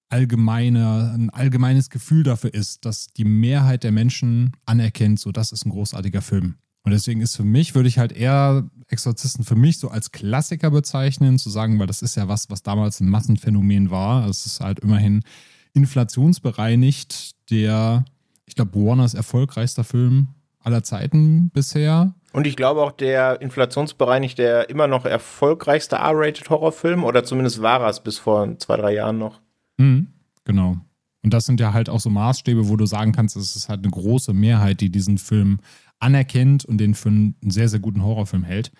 allgemeiner, 0.09 1.13
ein 1.13 1.29
allgemeines 1.29 1.91
Gefühl 1.91 2.23
dafür 2.23 2.55
ist, 2.55 2.85
dass 2.85 3.13
die 3.13 3.23
Mehrheit 3.23 3.83
der 3.83 3.91
Menschen 3.91 4.53
anerkennt, 4.65 5.19
so 5.19 5.31
das 5.31 5.51
ist 5.51 5.63
ein 5.63 5.69
großartiger 5.69 6.23
Film. 6.23 6.55
Und 6.87 6.91
deswegen 6.91 7.19
ist 7.19 7.35
für 7.35 7.43
mich, 7.43 7.75
würde 7.75 7.89
ich 7.89 7.99
halt 7.99 8.13
eher 8.13 8.63
Exorzisten 8.87 9.43
für 9.43 9.57
mich 9.57 9.77
so 9.77 9.89
als 9.89 10.13
Klassiker 10.13 10.71
bezeichnen, 10.71 11.37
zu 11.37 11.49
sagen, 11.49 11.77
weil 11.79 11.87
das 11.87 12.01
ist 12.01 12.15
ja 12.15 12.29
was, 12.29 12.49
was 12.49 12.63
damals 12.63 13.01
ein 13.01 13.09
Massenphänomen 13.09 13.91
war. 13.91 14.25
Es 14.29 14.45
ist 14.45 14.61
halt 14.61 14.79
immerhin 14.79 15.23
inflationsbereinigt 15.73 17.51
der, 17.51 18.05
ich 18.45 18.55
glaube, 18.55 18.73
Warners 18.75 19.15
erfolgreichster 19.15 19.83
Film 19.83 20.29
aller 20.61 20.81
Zeiten 20.81 21.49
bisher. 21.49 22.15
Und 22.31 22.47
ich 22.47 22.55
glaube 22.55 22.81
auch 22.83 22.93
der 22.93 23.41
inflationsbereinigt 23.41 24.37
der 24.37 24.69
immer 24.69 24.87
noch 24.87 25.03
erfolgreichste 25.03 25.97
R-rated 25.97 26.49
Horrorfilm 26.49 27.03
oder 27.03 27.25
zumindest 27.25 27.61
war 27.61 27.85
es 27.89 27.99
bis 27.99 28.17
vor 28.17 28.57
zwei, 28.59 28.77
drei 28.77 28.93
Jahren 28.93 29.17
noch. 29.17 29.41
Mhm, 29.75 30.07
genau. 30.45 30.77
Und 31.27 31.33
das 31.33 31.45
sind 31.45 31.59
ja 31.59 31.73
halt 31.73 31.89
auch 31.89 31.99
so 31.99 32.09
Maßstäbe, 32.09 32.69
wo 32.69 32.77
du 32.77 32.85
sagen 32.85 33.11
kannst, 33.11 33.35
es 33.35 33.57
ist 33.57 33.67
halt 33.67 33.83
eine 33.83 33.91
große 33.91 34.31
Mehrheit, 34.31 34.79
die 34.79 34.89
diesen 34.89 35.17
Film 35.17 35.59
anerkennt 35.99 36.63
und 36.63 36.77
den 36.77 36.93
für 36.93 37.09
einen 37.09 37.35
sehr, 37.45 37.67
sehr 37.67 37.81
guten 37.81 38.01
Horrorfilm 38.01 38.45
hält. 38.45 38.71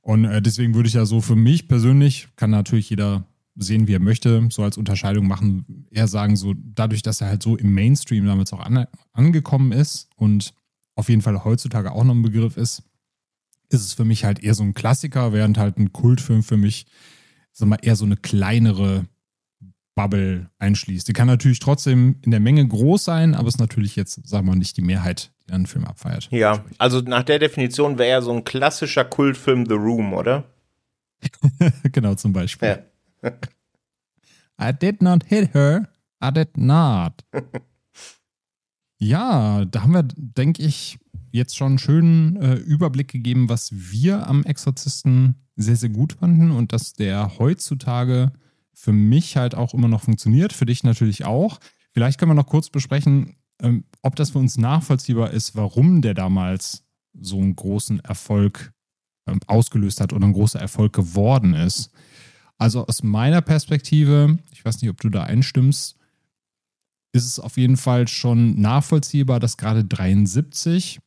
Und 0.00 0.24
äh, 0.24 0.40
deswegen 0.40 0.76
würde 0.76 0.86
ich 0.86 0.94
ja 0.94 1.04
so 1.04 1.20
für 1.20 1.34
mich 1.34 1.66
persönlich, 1.66 2.28
kann 2.36 2.50
natürlich 2.50 2.88
jeder 2.90 3.24
sehen, 3.56 3.88
wie 3.88 3.94
er 3.94 3.98
möchte, 3.98 4.46
so 4.52 4.62
als 4.62 4.78
Unterscheidung 4.78 5.26
machen, 5.26 5.84
eher 5.90 6.06
sagen, 6.06 6.36
so 6.36 6.54
dadurch, 6.56 7.02
dass 7.02 7.22
er 7.22 7.26
halt 7.26 7.42
so 7.42 7.56
im 7.56 7.74
Mainstream 7.74 8.24
damals 8.24 8.52
auch 8.52 8.60
an, 8.60 8.86
angekommen 9.12 9.72
ist 9.72 10.10
und 10.14 10.54
auf 10.94 11.08
jeden 11.08 11.22
Fall 11.22 11.42
heutzutage 11.42 11.90
auch 11.90 12.04
noch 12.04 12.14
ein 12.14 12.22
Begriff 12.22 12.56
ist, 12.56 12.84
ist 13.68 13.84
es 13.84 13.94
für 13.94 14.04
mich 14.04 14.24
halt 14.24 14.44
eher 14.44 14.54
so 14.54 14.62
ein 14.62 14.74
Klassiker, 14.74 15.32
während 15.32 15.58
halt 15.58 15.76
ein 15.76 15.92
Kultfilm 15.92 16.44
für 16.44 16.56
mich, 16.56 16.86
sag 17.50 17.68
mal, 17.68 17.78
eher 17.82 17.96
so 17.96 18.04
eine 18.04 18.16
kleinere 18.16 19.06
Bubble 19.94 20.50
einschließt. 20.58 21.08
Die 21.08 21.12
kann 21.12 21.26
natürlich 21.26 21.58
trotzdem 21.58 22.16
in 22.22 22.30
der 22.30 22.40
Menge 22.40 22.66
groß 22.66 23.04
sein, 23.04 23.34
aber 23.34 23.48
ist 23.48 23.58
natürlich 23.58 23.96
jetzt, 23.96 24.26
sagen 24.26 24.46
wir 24.46 24.52
mal, 24.52 24.58
nicht 24.58 24.76
die 24.76 24.82
Mehrheit, 24.82 25.32
die 25.46 25.52
einen 25.52 25.66
Film 25.66 25.84
abfeiert. 25.84 26.28
Ja, 26.30 26.64
also 26.78 27.00
nach 27.00 27.24
der 27.24 27.38
Definition 27.38 27.98
wäre 27.98 28.10
ja 28.10 28.22
so 28.22 28.32
ein 28.32 28.44
klassischer 28.44 29.04
Kultfilm 29.04 29.66
The 29.66 29.74
Room, 29.74 30.12
oder? 30.12 30.44
genau, 31.92 32.14
zum 32.14 32.32
Beispiel. 32.32 32.82
Ja. 33.22 33.32
I 34.62 34.72
did 34.72 35.02
not 35.02 35.24
hit 35.24 35.54
her. 35.54 35.88
I 36.22 36.30
did 36.30 36.56
not. 36.56 37.24
ja, 38.98 39.64
da 39.64 39.82
haben 39.82 39.94
wir, 39.94 40.02
denke 40.02 40.62
ich, 40.62 40.98
jetzt 41.32 41.56
schon 41.56 41.68
einen 41.68 41.78
schönen 41.78 42.36
äh, 42.36 42.54
Überblick 42.54 43.08
gegeben, 43.08 43.48
was 43.48 43.70
wir 43.72 44.26
am 44.26 44.44
Exorzisten 44.44 45.36
sehr, 45.56 45.76
sehr 45.76 45.88
gut 45.88 46.14
fanden 46.14 46.50
und 46.50 46.72
dass 46.72 46.92
der 46.92 47.38
heutzutage 47.38 48.32
für 48.74 48.92
mich 48.92 49.36
halt 49.36 49.54
auch 49.54 49.74
immer 49.74 49.88
noch 49.88 50.02
funktioniert, 50.02 50.52
für 50.52 50.66
dich 50.66 50.84
natürlich 50.84 51.24
auch. 51.24 51.60
Vielleicht 51.92 52.18
können 52.18 52.30
wir 52.30 52.34
noch 52.36 52.46
kurz 52.46 52.70
besprechen, 52.70 53.36
ähm, 53.62 53.84
ob 54.02 54.16
das 54.16 54.30
für 54.30 54.38
uns 54.38 54.56
nachvollziehbar 54.56 55.30
ist, 55.30 55.56
warum 55.56 56.02
der 56.02 56.14
damals 56.14 56.84
so 57.12 57.38
einen 57.38 57.56
großen 57.56 58.00
Erfolg 58.00 58.72
ähm, 59.26 59.40
ausgelöst 59.46 60.00
hat 60.00 60.12
oder 60.12 60.26
ein 60.26 60.32
großer 60.32 60.60
Erfolg 60.60 60.92
geworden 60.92 61.54
ist. 61.54 61.90
Also 62.58 62.86
aus 62.86 63.02
meiner 63.02 63.40
Perspektive, 63.40 64.38
ich 64.52 64.64
weiß 64.64 64.80
nicht, 64.80 64.90
ob 64.90 65.00
du 65.00 65.08
da 65.08 65.22
einstimmst, 65.22 65.96
ist 67.12 67.24
es 67.24 67.40
auf 67.40 67.56
jeden 67.56 67.76
Fall 67.76 68.06
schon 68.06 68.60
nachvollziehbar, 68.60 69.40
dass 69.40 69.56
gerade 69.56 69.84
73 69.84 71.00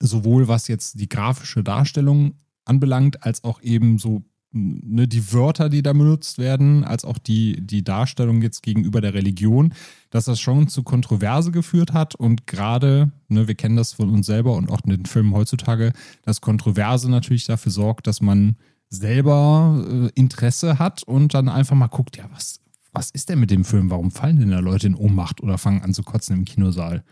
sowohl 0.00 0.48
was 0.48 0.68
jetzt 0.68 1.00
die 1.00 1.08
grafische 1.08 1.64
Darstellung 1.64 2.34
anbelangt, 2.64 3.22
als 3.24 3.44
auch 3.44 3.60
eben 3.62 3.98
so 3.98 4.22
ne, 4.52 5.06
die 5.06 5.32
Wörter, 5.32 5.68
die 5.68 5.82
da 5.82 5.92
benutzt 5.92 6.38
werden, 6.38 6.84
als 6.84 7.04
auch 7.04 7.18
die, 7.18 7.60
die 7.60 7.84
Darstellung 7.84 8.42
jetzt 8.42 8.62
gegenüber 8.62 9.00
der 9.00 9.14
Religion, 9.14 9.74
dass 10.10 10.24
das 10.24 10.40
schon 10.40 10.68
zu 10.68 10.82
Kontroverse 10.82 11.52
geführt 11.52 11.92
hat 11.92 12.14
und 12.14 12.46
gerade, 12.46 13.12
ne, 13.28 13.48
wir 13.48 13.54
kennen 13.54 13.76
das 13.76 13.92
von 13.92 14.10
uns 14.10 14.26
selber 14.26 14.54
und 14.54 14.70
auch 14.70 14.82
in 14.84 14.90
den 14.90 15.06
Filmen 15.06 15.34
heutzutage, 15.34 15.92
dass 16.22 16.40
Kontroverse 16.40 17.10
natürlich 17.10 17.46
dafür 17.46 17.72
sorgt, 17.72 18.06
dass 18.06 18.20
man 18.20 18.56
selber 18.88 19.84
äh, 19.88 20.18
Interesse 20.18 20.78
hat 20.78 21.02
und 21.04 21.34
dann 21.34 21.48
einfach 21.48 21.76
mal 21.76 21.86
guckt, 21.86 22.16
ja, 22.16 22.28
was, 22.32 22.60
was 22.92 23.10
ist 23.10 23.28
denn 23.28 23.38
mit 23.38 23.50
dem 23.50 23.64
Film? 23.64 23.90
Warum 23.90 24.10
fallen 24.10 24.40
denn 24.40 24.50
da 24.50 24.58
Leute 24.58 24.88
in 24.88 24.96
Ohnmacht 24.96 25.40
oder 25.42 25.58
fangen 25.58 25.82
an 25.82 25.94
zu 25.94 26.02
kotzen 26.02 26.36
im 26.36 26.44
Kinosaal? 26.44 27.04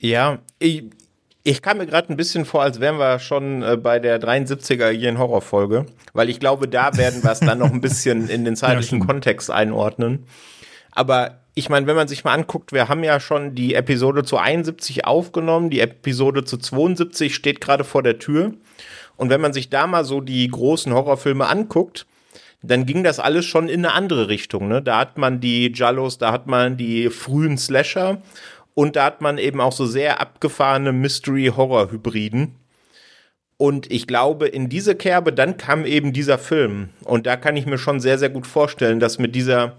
Ja, 0.00 0.40
ich, 0.58 0.84
ich 1.44 1.62
kam 1.62 1.78
mir 1.78 1.86
gerade 1.86 2.12
ein 2.12 2.16
bisschen 2.16 2.44
vor, 2.44 2.62
als 2.62 2.80
wären 2.80 2.98
wir 2.98 3.18
schon 3.18 3.62
äh, 3.62 3.76
bei 3.76 3.98
der 3.98 4.20
73er 4.20 4.90
hier 4.90 5.08
in 5.08 5.18
Horrorfolge, 5.18 5.86
weil 6.12 6.28
ich 6.28 6.40
glaube, 6.40 6.68
da 6.68 6.96
werden 6.96 7.22
wir 7.22 7.30
es 7.30 7.40
dann 7.40 7.58
noch 7.58 7.72
ein 7.72 7.80
bisschen 7.80 8.28
in 8.28 8.44
den 8.44 8.56
zeitlichen 8.56 9.00
ja, 9.00 9.06
Kontext 9.06 9.50
einordnen. 9.50 10.26
Aber 10.92 11.38
ich 11.54 11.68
meine, 11.68 11.86
wenn 11.86 11.96
man 11.96 12.08
sich 12.08 12.24
mal 12.24 12.34
anguckt, 12.34 12.72
wir 12.72 12.88
haben 12.88 13.02
ja 13.02 13.18
schon 13.20 13.54
die 13.54 13.74
Episode 13.74 14.24
zu 14.24 14.36
71 14.36 15.06
aufgenommen, 15.06 15.70
die 15.70 15.80
Episode 15.80 16.44
zu 16.44 16.56
72 16.56 17.34
steht 17.34 17.60
gerade 17.60 17.84
vor 17.84 18.02
der 18.02 18.18
Tür. 18.18 18.54
Und 19.16 19.30
wenn 19.30 19.40
man 19.40 19.52
sich 19.52 19.68
da 19.68 19.86
mal 19.86 20.04
so 20.04 20.20
die 20.20 20.46
großen 20.48 20.92
Horrorfilme 20.92 21.46
anguckt, 21.46 22.06
dann 22.62 22.86
ging 22.86 23.04
das 23.04 23.20
alles 23.20 23.44
schon 23.44 23.68
in 23.68 23.84
eine 23.84 23.94
andere 23.94 24.28
Richtung. 24.28 24.68
Ne? 24.68 24.82
Da 24.82 24.98
hat 24.98 25.18
man 25.18 25.40
die 25.40 25.72
Jallos, 25.74 26.18
da 26.18 26.32
hat 26.32 26.46
man 26.46 26.76
die 26.76 27.10
frühen 27.10 27.58
Slasher 27.58 28.22
und 28.78 28.94
da 28.94 29.06
hat 29.06 29.20
man 29.20 29.38
eben 29.38 29.60
auch 29.60 29.72
so 29.72 29.86
sehr 29.86 30.20
abgefahrene 30.20 30.92
Mystery-Horror-Hybriden. 30.92 32.54
Und 33.56 33.90
ich 33.90 34.06
glaube, 34.06 34.46
in 34.46 34.68
diese 34.68 34.94
Kerbe, 34.94 35.32
dann 35.32 35.56
kam 35.56 35.84
eben 35.84 36.12
dieser 36.12 36.38
Film. 36.38 36.90
Und 37.02 37.26
da 37.26 37.34
kann 37.34 37.56
ich 37.56 37.66
mir 37.66 37.78
schon 37.78 37.98
sehr, 37.98 38.18
sehr 38.20 38.30
gut 38.30 38.46
vorstellen, 38.46 39.00
dass 39.00 39.18
mit 39.18 39.34
dieser 39.34 39.78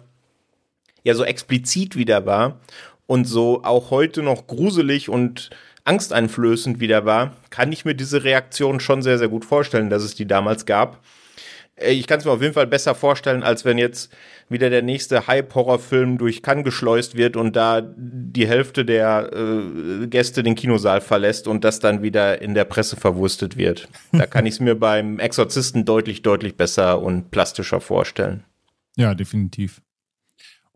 ja 1.05 1.13
so 1.13 1.23
explizit 1.23 1.95
wieder 1.95 2.25
war 2.25 2.59
und 3.07 3.23
so 3.23 3.63
auch 3.63 3.89
heute 3.89 4.21
noch 4.21 4.47
gruselig 4.47 5.07
und 5.07 5.49
angsteinflößend 5.85 6.81
wieder 6.81 7.05
war, 7.05 7.37
kann 7.51 7.71
ich 7.71 7.85
mir 7.85 7.95
diese 7.95 8.25
Reaktion 8.25 8.81
schon 8.81 9.01
sehr, 9.01 9.17
sehr 9.17 9.29
gut 9.29 9.45
vorstellen, 9.45 9.89
dass 9.89 10.03
es 10.03 10.13
die 10.13 10.27
damals 10.27 10.65
gab. 10.65 11.01
Ich 11.87 12.07
kann 12.07 12.19
es 12.19 12.25
mir 12.25 12.31
auf 12.31 12.41
jeden 12.41 12.53
Fall 12.53 12.67
besser 12.67 12.95
vorstellen, 12.95 13.43
als 13.43 13.65
wenn 13.65 13.77
jetzt 13.77 14.11
wieder 14.49 14.69
der 14.69 14.81
nächste 14.81 15.27
Hype-Horrorfilm 15.27 16.17
durch 16.17 16.41
Cannes 16.41 16.63
geschleust 16.63 17.15
wird 17.15 17.37
und 17.37 17.55
da 17.55 17.81
die 17.81 18.47
Hälfte 18.47 18.83
der 18.85 19.31
äh, 19.33 20.07
Gäste 20.07 20.43
den 20.43 20.55
Kinosaal 20.55 21.01
verlässt 21.01 21.47
und 21.47 21.63
das 21.63 21.79
dann 21.79 22.01
wieder 22.01 22.41
in 22.41 22.53
der 22.53 22.65
Presse 22.65 22.95
verwurstet 22.95 23.57
wird. 23.57 23.87
Da 24.11 24.25
kann 24.25 24.45
ich 24.45 24.55
es 24.55 24.59
mir 24.59 24.75
beim 24.75 25.19
Exorzisten 25.19 25.85
deutlich, 25.85 26.21
deutlich 26.21 26.55
besser 26.57 27.01
und 27.01 27.31
plastischer 27.31 27.79
vorstellen. 27.79 28.43
Ja, 28.95 29.13
definitiv. 29.13 29.81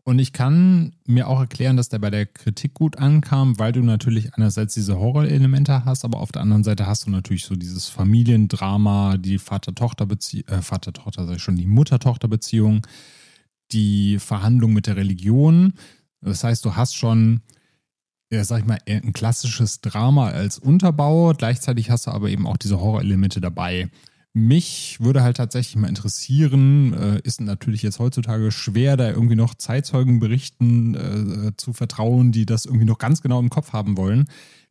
Und 0.06 0.18
ich 0.18 0.34
kann 0.34 0.92
mir 1.06 1.28
auch 1.28 1.40
erklären, 1.40 1.78
dass 1.78 1.88
der 1.88 1.98
bei 1.98 2.10
der 2.10 2.26
Kritik 2.26 2.74
gut 2.74 2.98
ankam, 2.98 3.58
weil 3.58 3.72
du 3.72 3.80
natürlich 3.80 4.34
einerseits 4.34 4.74
diese 4.74 4.98
Horrorelemente 4.98 5.86
hast, 5.86 6.04
aber 6.04 6.20
auf 6.20 6.30
der 6.30 6.42
anderen 6.42 6.62
Seite 6.62 6.86
hast 6.86 7.06
du 7.06 7.10
natürlich 7.10 7.46
so 7.46 7.56
dieses 7.56 7.88
Familiendrama, 7.88 9.16
die 9.16 9.38
Vater-Tochter-Beziehung, 9.38 10.48
äh, 10.48 10.60
Vater-Tochter, 10.60 11.26
sag 11.26 11.36
ich 11.36 11.42
schon, 11.42 11.56
die 11.56 11.64
Mutter-Tochter-Beziehung, 11.64 12.86
die 13.72 14.18
Verhandlung 14.18 14.74
mit 14.74 14.86
der 14.86 14.96
Religion. 14.96 15.72
Das 16.20 16.44
heißt, 16.44 16.62
du 16.66 16.76
hast 16.76 16.94
schon, 16.96 17.40
ja, 18.30 18.44
sag 18.44 18.58
ich 18.58 18.66
mal, 18.66 18.78
ein 18.86 19.14
klassisches 19.14 19.80
Drama 19.80 20.28
als 20.28 20.58
Unterbau. 20.58 21.32
Gleichzeitig 21.32 21.90
hast 21.90 22.08
du 22.08 22.10
aber 22.10 22.28
eben 22.28 22.46
auch 22.46 22.58
diese 22.58 22.78
Horrorelemente 22.78 23.40
dabei. 23.40 23.88
Mich 24.36 24.98
würde 24.98 25.22
halt 25.22 25.36
tatsächlich 25.36 25.76
mal 25.76 25.86
interessieren, 25.86 26.92
äh, 26.92 27.20
ist 27.22 27.40
natürlich 27.40 27.82
jetzt 27.82 28.00
heutzutage 28.00 28.50
schwer, 28.50 28.96
da 28.96 29.08
irgendwie 29.08 29.36
noch 29.36 29.54
Zeitzeugenberichten 29.54 30.94
äh, 30.96 31.56
zu 31.56 31.72
vertrauen, 31.72 32.32
die 32.32 32.44
das 32.44 32.64
irgendwie 32.64 32.84
noch 32.84 32.98
ganz 32.98 33.22
genau 33.22 33.38
im 33.38 33.48
Kopf 33.48 33.72
haben 33.72 33.96
wollen, 33.96 34.24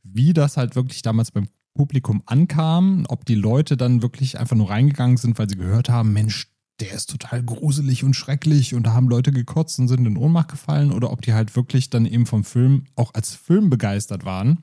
wie 0.03 0.33
das 0.33 0.57
halt 0.57 0.75
wirklich 0.75 1.01
damals 1.01 1.31
beim 1.31 1.47
Publikum 1.75 2.23
ankam, 2.25 3.05
ob 3.07 3.23
die 3.23 3.35
Leute 3.35 3.77
dann 3.77 4.01
wirklich 4.01 4.37
einfach 4.37 4.57
nur 4.57 4.69
reingegangen 4.69 5.15
sind, 5.15 5.39
weil 5.39 5.49
sie 5.49 5.55
gehört 5.55 5.87
haben, 5.87 6.11
Mensch, 6.11 6.49
der 6.81 6.91
ist 6.91 7.09
total 7.09 7.41
gruselig 7.41 8.03
und 8.03 8.15
schrecklich 8.15 8.75
und 8.75 8.83
da 8.83 8.91
haben 8.91 9.07
Leute 9.07 9.31
gekotzt 9.31 9.79
und 9.79 9.87
sind 9.87 10.05
in 10.05 10.17
Ohnmacht 10.17 10.49
gefallen 10.49 10.91
oder 10.91 11.09
ob 11.09 11.21
die 11.21 11.31
halt 11.31 11.55
wirklich 11.55 11.89
dann 11.89 12.05
eben 12.05 12.25
vom 12.25 12.43
Film 12.43 12.83
auch 12.97 13.13
als 13.13 13.33
Film 13.33 13.69
begeistert 13.69 14.25
waren 14.25 14.59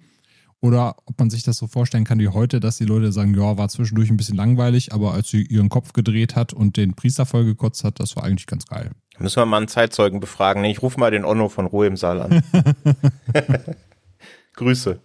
oder 0.61 0.97
ob 1.07 1.19
man 1.19 1.31
sich 1.31 1.43
das 1.43 1.57
so 1.57 1.67
vorstellen 1.67 2.05
kann 2.05 2.19
wie 2.19 2.29
heute, 2.29 2.61
dass 2.61 2.77
die 2.77 2.85
Leute 2.85 3.13
sagen, 3.13 3.35
ja, 3.35 3.57
war 3.57 3.69
zwischendurch 3.69 4.11
ein 4.11 4.17
bisschen 4.17 4.37
langweilig, 4.37 4.93
aber 4.93 5.15
als 5.15 5.29
sie 5.29 5.43
ihren 5.43 5.69
Kopf 5.69 5.93
gedreht 5.93 6.37
hat 6.37 6.53
und 6.53 6.77
den 6.77 6.95
Priester 6.95 7.27
vollgekotzt 7.27 7.85
hat, 7.85 7.99
das 8.01 8.17
war 8.17 8.25
eigentlich 8.25 8.47
ganz 8.47 8.67
geil. 8.67 8.91
Müssen 9.19 9.37
wir 9.37 9.47
mal 9.47 9.59
einen 9.59 9.69
Zeitzeugen 9.69 10.21
befragen. 10.21 10.65
Ich 10.65 10.83
rufe 10.83 10.99
mal 10.99 11.11
den 11.11 11.25
Onno 11.25 11.49
von 11.49 11.67
Ruhe 11.67 11.87
im 11.87 11.97
Saal 11.97 12.23
an. 12.23 12.43
Grüße. 14.55 15.01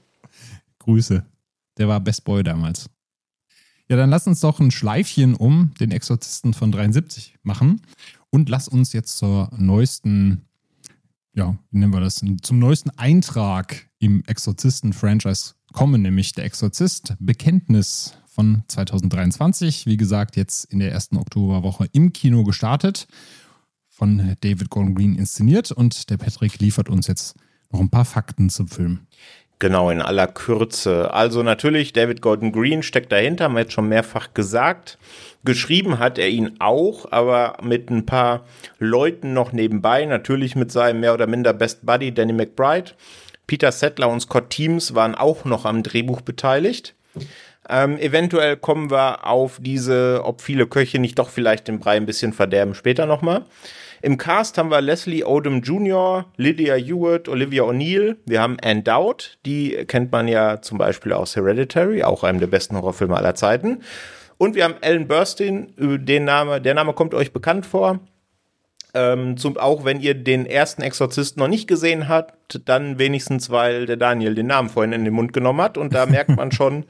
Grüße. 0.80 1.26
Der 1.78 1.88
war 1.88 2.00
Best 2.00 2.24
Boy 2.24 2.44
damals. 2.44 2.90
Ja, 3.88 3.98
dann 3.98 4.10
lass 4.10 4.26
uns 4.26 4.40
doch 4.40 4.60
ein 4.60 4.72
Schleifchen 4.72 5.36
um 5.36 5.74
den 5.80 5.92
Exorzisten 5.92 6.54
von 6.54 6.72
73 6.72 7.38
machen 7.44 7.82
und 8.30 8.50
lass 8.50 8.68
uns 8.68 8.94
jetzt 8.94 9.18
zur 9.18 9.52
neuesten, 9.58 10.48
ja, 11.36 11.58
wie 11.70 11.78
nennen 11.78 11.94
wir 11.94 12.00
das, 12.00 12.22
zum 12.42 12.60
neuesten 12.60 12.90
Eintrag 12.92 13.90
im 14.00 14.24
Exorzisten-Franchise 14.26 15.54
kommen, 15.74 16.02
nämlich 16.02 16.32
der 16.34 16.46
Exorzist 16.46 17.16
Bekenntnis 17.20 18.18
von 18.28 18.64
2023. 18.68 19.86
Wie 19.86 19.98
gesagt, 19.98 20.38
jetzt 20.38 20.66
in 20.66 20.80
der 20.80 20.92
ersten 20.92 21.18
Oktoberwoche 21.18 21.88
im 21.92 22.14
Kino 22.14 22.44
gestartet, 22.44 23.08
von 23.90 24.36
David 24.42 24.70
Gordon 24.70 24.96
Green 24.96 25.16
inszeniert 25.16 25.72
und 25.72 26.10
der 26.10 26.18
Patrick 26.18 26.60
liefert 26.60 26.90
uns 26.90 27.08
jetzt 27.08 27.36
noch 27.72 27.80
ein 27.80 27.90
paar 27.90 28.06
Fakten 28.06 28.50
zum 28.50 28.68
Film. 28.68 29.08
Genau, 29.60 29.90
in 29.90 30.02
aller 30.02 30.28
Kürze. 30.28 31.14
Also 31.14 31.42
natürlich, 31.42 31.94
David 31.94 32.22
Gordon 32.22 32.52
Green 32.52 32.84
steckt 32.84 33.12
dahinter, 33.12 33.46
haben 33.46 33.54
wir 33.54 33.62
jetzt 33.62 33.74
schon 33.74 33.88
mehrfach 33.88 34.34
gesagt. 34.34 34.98
Geschrieben 35.46 36.00
hat 36.00 36.18
er 36.18 36.28
ihn 36.28 36.56
auch, 36.60 37.12
aber 37.12 37.58
mit 37.62 37.90
ein 37.90 38.06
paar 38.06 38.44
Leuten 38.80 39.34
noch 39.34 39.54
nebenbei, 39.54 40.06
natürlich 40.06 40.56
mit 40.56 40.72
seinem 40.72 41.00
mehr 41.00 41.14
oder 41.14 41.28
minder 41.28 41.54
Best 41.54 41.86
Buddy 41.86 42.14
Danny 42.14 42.34
McBride. 42.34 42.92
Peter 43.48 43.72
Settler 43.72 44.10
und 44.10 44.22
Scott 44.22 44.50
Teams 44.50 44.96
waren 44.96 45.16
auch 45.16 45.46
noch 45.46 45.66
am 45.66 45.84
Drehbuch 45.84 46.22
beteiligt. 46.22 46.96
Ähm, 47.70 47.98
eventuell 47.98 48.58
kommen 48.58 48.92
wir 48.92 49.26
auf 49.26 49.60
diese, 49.62 50.22
ob 50.24 50.42
viele 50.42 50.68
Köche 50.68 51.00
nicht 51.00 51.18
doch 51.18 51.30
vielleicht 51.30 51.68
den 51.68 51.80
Brei 51.80 51.96
ein 51.96 52.06
bisschen 52.06 52.34
verderben, 52.34 52.76
später 52.76 53.06
nochmal. 53.06 53.46
Im 54.06 54.20
Cast 54.20 54.60
haben 54.60 54.70
wir 54.70 54.82
Leslie 54.82 55.24
Odom 55.24 55.62
Jr., 55.62 56.26
Lydia 56.38 56.76
Hewitt, 56.76 57.28
Olivia 57.28 57.64
O'Neill. 57.64 58.18
Wir 58.28 58.40
haben 58.40 58.58
Anne 58.64 58.84
Dowd, 58.84 59.40
die 59.48 59.72
kennt 59.88 60.12
man 60.12 60.28
ja 60.28 60.62
zum 60.62 60.78
Beispiel 60.78 61.12
aus 61.12 61.36
Hereditary, 61.36 62.04
auch 62.04 62.24
einem 62.24 62.40
der 62.40 62.46
besten 62.46 62.76
Horrorfilme 62.76 63.18
aller 63.18 63.34
Zeiten. 63.34 63.82
Und 64.38 64.54
wir 64.54 64.64
haben 64.64 64.76
Ellen 64.82 65.08
Burstyn, 65.08 65.74
den 65.80 66.24
Name, 66.24 66.62
der 66.62 66.76
Name 66.76 66.94
kommt 66.94 67.16
euch 67.16 67.34
bekannt 67.34 67.66
vor. 67.66 68.00
Ähm, 68.94 69.38
zum, 69.38 69.58
auch 69.58 69.86
wenn 69.86 70.00
ihr 70.00 70.14
den 70.14 70.46
ersten 70.46 70.84
Exorzisten 70.84 71.42
noch 71.42 71.50
nicht 71.50 71.68
gesehen 71.68 72.08
habt, 72.08 72.62
dann 72.66 73.00
wenigstens, 73.00 73.50
weil 73.50 73.88
der 73.88 73.98
Daniel 73.98 74.36
den 74.36 74.46
Namen 74.46 74.70
vorhin 74.70 74.94
in 74.94 75.04
den 75.04 75.16
Mund 75.16 75.34
genommen 75.34 75.62
hat. 75.62 75.80
Und 75.80 75.96
da 75.96 76.06
merkt 76.06 76.30
man 76.30 76.52
schon, 76.52 76.86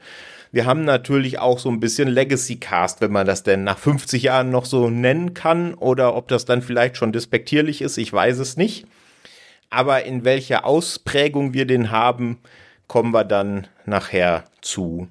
wir 0.56 0.64
haben 0.64 0.86
natürlich 0.86 1.38
auch 1.38 1.58
so 1.58 1.68
ein 1.68 1.80
bisschen 1.80 2.08
Legacy 2.08 2.56
Cast, 2.56 3.02
wenn 3.02 3.12
man 3.12 3.26
das 3.26 3.42
denn 3.42 3.62
nach 3.62 3.76
50 3.76 4.22
Jahren 4.22 4.50
noch 4.50 4.64
so 4.64 4.88
nennen 4.88 5.34
kann. 5.34 5.74
Oder 5.74 6.16
ob 6.16 6.28
das 6.28 6.46
dann 6.46 6.62
vielleicht 6.62 6.96
schon 6.96 7.12
despektierlich 7.12 7.82
ist, 7.82 7.98
ich 7.98 8.10
weiß 8.10 8.38
es 8.38 8.56
nicht. 8.56 8.86
Aber 9.68 10.04
in 10.04 10.24
welcher 10.24 10.64
Ausprägung 10.64 11.52
wir 11.52 11.66
den 11.66 11.90
haben, 11.90 12.38
kommen 12.86 13.12
wir 13.12 13.24
dann 13.24 13.66
nachher 13.84 14.44
zu. 14.62 15.08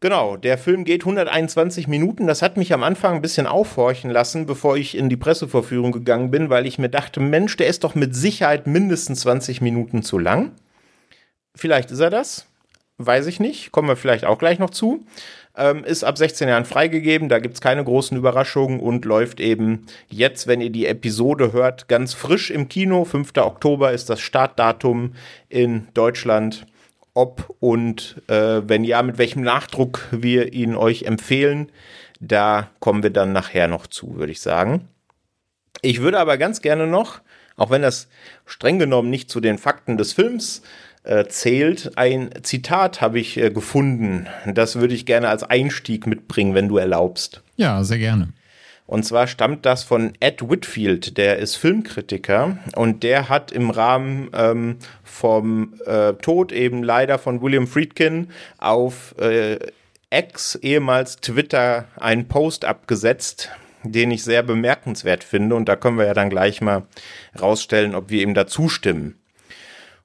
Genau, 0.00 0.36
der 0.36 0.58
Film 0.58 0.84
geht 0.84 1.04
121 1.04 1.88
Minuten. 1.88 2.26
Das 2.26 2.42
hat 2.42 2.58
mich 2.58 2.74
am 2.74 2.82
Anfang 2.82 3.14
ein 3.14 3.22
bisschen 3.22 3.46
aufhorchen 3.46 4.10
lassen, 4.10 4.44
bevor 4.44 4.76
ich 4.76 4.94
in 4.94 5.08
die 5.08 5.16
Pressevorführung 5.16 5.90
gegangen 5.90 6.30
bin, 6.30 6.50
weil 6.50 6.66
ich 6.66 6.78
mir 6.78 6.90
dachte, 6.90 7.20
Mensch, 7.20 7.56
der 7.56 7.68
ist 7.68 7.82
doch 7.82 7.94
mit 7.94 8.14
Sicherheit 8.14 8.66
mindestens 8.66 9.20
20 9.20 9.62
Minuten 9.62 10.02
zu 10.02 10.18
lang. 10.18 10.52
Vielleicht 11.54 11.90
ist 11.90 12.00
er 12.00 12.10
das. 12.10 12.47
Weiß 12.98 13.26
ich 13.26 13.38
nicht. 13.40 13.70
Kommen 13.70 13.88
wir 13.88 13.96
vielleicht 13.96 14.24
auch 14.24 14.38
gleich 14.38 14.58
noch 14.58 14.70
zu. 14.70 15.06
Ähm, 15.56 15.84
ist 15.84 16.04
ab 16.04 16.18
16 16.18 16.48
Jahren 16.48 16.64
freigegeben. 16.64 17.28
Da 17.28 17.38
gibt's 17.38 17.60
keine 17.60 17.84
großen 17.84 18.16
Überraschungen 18.16 18.80
und 18.80 19.04
läuft 19.04 19.40
eben 19.40 19.86
jetzt, 20.08 20.46
wenn 20.46 20.60
ihr 20.60 20.70
die 20.70 20.86
Episode 20.86 21.52
hört, 21.52 21.88
ganz 21.88 22.14
frisch 22.14 22.50
im 22.50 22.68
Kino. 22.68 23.04
5. 23.04 23.32
Oktober 23.36 23.92
ist 23.92 24.10
das 24.10 24.20
Startdatum 24.20 25.14
in 25.48 25.88
Deutschland 25.94 26.66
ob 27.18 27.52
und 27.58 28.22
äh, 28.28 28.62
wenn 28.64 28.84
ja, 28.84 29.02
mit 29.02 29.18
welchem 29.18 29.42
Nachdruck 29.42 30.06
wir 30.12 30.52
ihn 30.52 30.76
euch 30.76 31.02
empfehlen. 31.02 31.72
Da 32.20 32.70
kommen 32.78 33.02
wir 33.02 33.10
dann 33.10 33.32
nachher 33.32 33.66
noch 33.66 33.88
zu, 33.88 34.14
würde 34.14 34.30
ich 34.30 34.40
sagen. 34.40 34.86
Ich 35.82 36.00
würde 36.00 36.20
aber 36.20 36.38
ganz 36.38 36.62
gerne 36.62 36.86
noch, 36.86 37.20
auch 37.56 37.70
wenn 37.70 37.82
das 37.82 38.08
streng 38.46 38.78
genommen 38.78 39.10
nicht 39.10 39.30
zu 39.30 39.40
den 39.40 39.58
Fakten 39.58 39.96
des 39.96 40.12
Films 40.12 40.62
äh, 41.08 41.26
zählt. 41.28 41.92
Ein 41.96 42.30
Zitat 42.42 43.00
habe 43.00 43.18
ich 43.18 43.36
äh, 43.36 43.50
gefunden. 43.50 44.26
Das 44.46 44.76
würde 44.76 44.94
ich 44.94 45.06
gerne 45.06 45.28
als 45.28 45.42
Einstieg 45.42 46.06
mitbringen, 46.06 46.54
wenn 46.54 46.68
du 46.68 46.76
erlaubst. 46.76 47.42
Ja, 47.56 47.82
sehr 47.82 47.98
gerne. 47.98 48.32
Und 48.86 49.04
zwar 49.04 49.26
stammt 49.26 49.66
das 49.66 49.82
von 49.82 50.14
Ed 50.18 50.48
Whitfield, 50.48 51.18
der 51.18 51.36
ist 51.38 51.56
Filmkritiker 51.56 52.56
und 52.74 53.02
der 53.02 53.28
hat 53.28 53.52
im 53.52 53.68
Rahmen 53.68 54.30
ähm, 54.32 54.76
vom 55.04 55.74
äh, 55.84 56.14
Tod 56.14 56.52
eben 56.52 56.82
leider 56.82 57.18
von 57.18 57.42
William 57.42 57.66
Friedkin 57.66 58.28
auf 58.56 59.14
äh, 59.18 59.58
X, 60.10 60.54
ehemals 60.54 61.16
Twitter, 61.16 61.84
einen 61.96 62.28
Post 62.28 62.64
abgesetzt, 62.64 63.50
den 63.82 64.10
ich 64.10 64.24
sehr 64.24 64.42
bemerkenswert 64.42 65.22
finde. 65.22 65.54
Und 65.54 65.68
da 65.68 65.76
können 65.76 65.98
wir 65.98 66.06
ja 66.06 66.14
dann 66.14 66.30
gleich 66.30 66.62
mal 66.62 66.84
rausstellen, 67.38 67.94
ob 67.94 68.08
wir 68.08 68.22
ihm 68.22 68.32
da 68.32 68.46
zustimmen. 68.46 69.17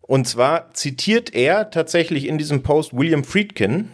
Und 0.06 0.28
zwar 0.28 0.74
zitiert 0.74 1.34
er 1.34 1.72
tatsächlich 1.72 2.28
in 2.28 2.38
diesem 2.38 2.62
Post 2.62 2.94
William 2.94 3.24
Friedkin. 3.24 3.90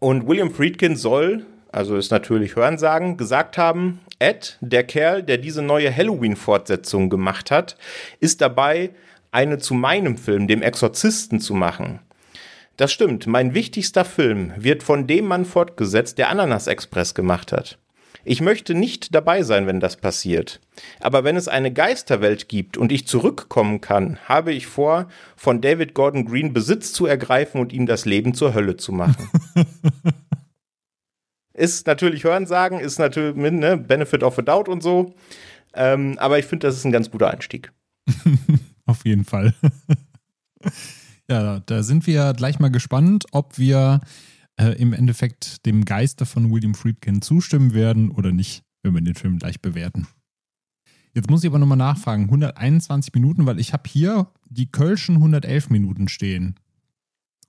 Und 0.00 0.26
William 0.26 0.50
Friedkin 0.52 0.96
soll, 0.96 1.46
also 1.70 1.96
ist 1.96 2.10
natürlich 2.10 2.56
Hörensagen, 2.56 3.16
gesagt 3.16 3.58
haben, 3.58 4.00
Ed, 4.18 4.58
der 4.60 4.84
Kerl, 4.84 5.22
der 5.22 5.38
diese 5.38 5.62
neue 5.62 5.94
Halloween-Fortsetzung 5.94 7.10
gemacht 7.10 7.52
hat, 7.52 7.76
ist 8.18 8.40
dabei, 8.40 8.90
eine 9.30 9.58
zu 9.58 9.74
meinem 9.74 10.16
Film, 10.16 10.48
dem 10.48 10.62
Exorzisten, 10.62 11.40
zu 11.40 11.54
machen. 11.54 12.00
Das 12.76 12.92
stimmt, 12.92 13.26
mein 13.26 13.54
wichtigster 13.54 14.04
Film 14.04 14.52
wird 14.56 14.82
von 14.82 15.06
dem 15.06 15.26
Mann 15.26 15.44
fortgesetzt, 15.44 16.18
der 16.18 16.28
Ananas 16.28 16.66
Express 16.66 17.14
gemacht 17.14 17.52
hat. 17.52 17.78
Ich 18.24 18.40
möchte 18.40 18.74
nicht 18.74 19.14
dabei 19.14 19.42
sein, 19.42 19.66
wenn 19.66 19.80
das 19.80 19.96
passiert. 19.96 20.60
Aber 21.00 21.24
wenn 21.24 21.36
es 21.36 21.48
eine 21.48 21.72
Geisterwelt 21.72 22.48
gibt 22.48 22.76
und 22.76 22.92
ich 22.92 23.06
zurückkommen 23.06 23.80
kann, 23.80 24.18
habe 24.26 24.52
ich 24.52 24.66
vor, 24.66 25.08
von 25.36 25.60
David 25.60 25.94
Gordon 25.94 26.24
Green 26.24 26.52
Besitz 26.52 26.92
zu 26.92 27.06
ergreifen 27.06 27.60
und 27.60 27.72
ihm 27.72 27.86
das 27.86 28.04
Leben 28.04 28.34
zur 28.34 28.54
Hölle 28.54 28.76
zu 28.76 28.92
machen. 28.92 29.28
ist 31.54 31.86
natürlich 31.86 32.24
Hörensagen, 32.24 32.80
ist 32.80 32.98
natürlich 32.98 33.36
ne, 33.36 33.76
Benefit 33.76 34.22
of 34.22 34.38
a 34.38 34.42
Doubt 34.42 34.68
und 34.68 34.82
so. 34.82 35.14
Ähm, 35.74 36.16
aber 36.18 36.38
ich 36.38 36.46
finde, 36.46 36.66
das 36.66 36.76
ist 36.76 36.84
ein 36.84 36.92
ganz 36.92 37.10
guter 37.10 37.30
Einstieg. 37.30 37.72
Auf 38.86 39.04
jeden 39.04 39.24
Fall. 39.24 39.54
ja, 41.28 41.60
da 41.66 41.82
sind 41.82 42.06
wir 42.06 42.32
gleich 42.32 42.58
mal 42.58 42.70
gespannt, 42.70 43.26
ob 43.32 43.58
wir 43.58 44.00
äh, 44.58 44.72
im 44.72 44.92
Endeffekt 44.92 45.64
dem 45.66 45.84
Geiste 45.84 46.26
von 46.26 46.52
William 46.52 46.74
Friedkin 46.74 47.22
zustimmen 47.22 47.74
werden 47.74 48.10
oder 48.10 48.32
nicht, 48.32 48.62
wenn 48.82 48.94
wir 48.94 49.00
den 49.00 49.14
Film 49.14 49.38
gleich 49.38 49.60
bewerten. 49.60 50.06
Jetzt 51.14 51.30
muss 51.30 51.42
ich 51.42 51.50
aber 51.50 51.58
nochmal 51.58 51.78
nachfragen, 51.78 52.24
121 52.24 53.14
Minuten, 53.14 53.46
weil 53.46 53.58
ich 53.58 53.72
habe 53.72 53.88
hier 53.88 54.28
die 54.46 54.70
Kölschen 54.70 55.16
111 55.16 55.70
Minuten 55.70 56.08
stehen. 56.08 56.56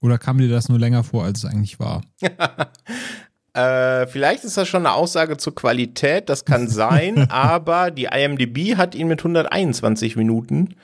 Oder 0.01 0.17
kam 0.17 0.37
dir 0.37 0.49
das 0.49 0.69
nur 0.69 0.79
länger 0.79 1.03
vor, 1.03 1.25
als 1.25 1.43
es 1.43 1.45
eigentlich 1.45 1.79
war? 1.79 2.01
äh, 3.53 4.07
vielleicht 4.07 4.43
ist 4.43 4.55
das 4.55 4.67
schon 4.67 4.85
eine 4.85 4.95
Aussage 4.95 5.37
zur 5.37 5.55
Qualität, 5.55 6.29
das 6.29 6.45
kann 6.45 6.67
sein, 6.69 7.29
aber 7.29 7.91
die 7.91 8.05
IMDb 8.05 8.77
hat 8.77 8.95
ihn 8.95 9.07
mit 9.07 9.19
121 9.19 10.15
Minuten 10.15 10.75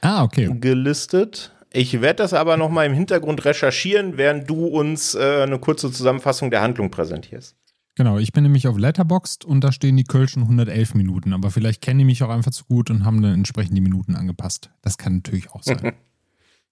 ah, 0.00 0.22
okay. 0.22 0.50
gelistet. 0.58 1.52
Ich 1.74 2.00
werde 2.00 2.22
das 2.22 2.34
aber 2.34 2.56
noch 2.56 2.68
mal 2.68 2.84
im 2.84 2.92
Hintergrund 2.92 3.44
recherchieren, 3.44 4.18
während 4.18 4.48
du 4.48 4.66
uns 4.66 5.14
äh, 5.14 5.42
eine 5.42 5.58
kurze 5.58 5.90
Zusammenfassung 5.90 6.50
der 6.50 6.60
Handlung 6.60 6.90
präsentierst. 6.90 7.56
Genau, 7.94 8.18
ich 8.18 8.32
bin 8.32 8.42
nämlich 8.42 8.68
auf 8.68 8.78
Letterboxd 8.78 9.44
und 9.44 9.62
da 9.62 9.70
stehen 9.70 9.96
die 9.96 10.04
Kölschen 10.04 10.42
111 10.42 10.94
Minuten, 10.94 11.34
aber 11.34 11.50
vielleicht 11.50 11.82
kennen 11.82 11.98
die 11.98 12.04
mich 12.06 12.22
auch 12.22 12.30
einfach 12.30 12.50
zu 12.50 12.64
gut 12.64 12.90
und 12.90 13.04
haben 13.04 13.20
dann 13.20 13.34
entsprechend 13.34 13.76
die 13.76 13.82
Minuten 13.82 14.16
angepasst. 14.16 14.70
Das 14.80 14.96
kann 14.96 15.16
natürlich 15.16 15.50
auch 15.50 15.62
sein. 15.62 15.92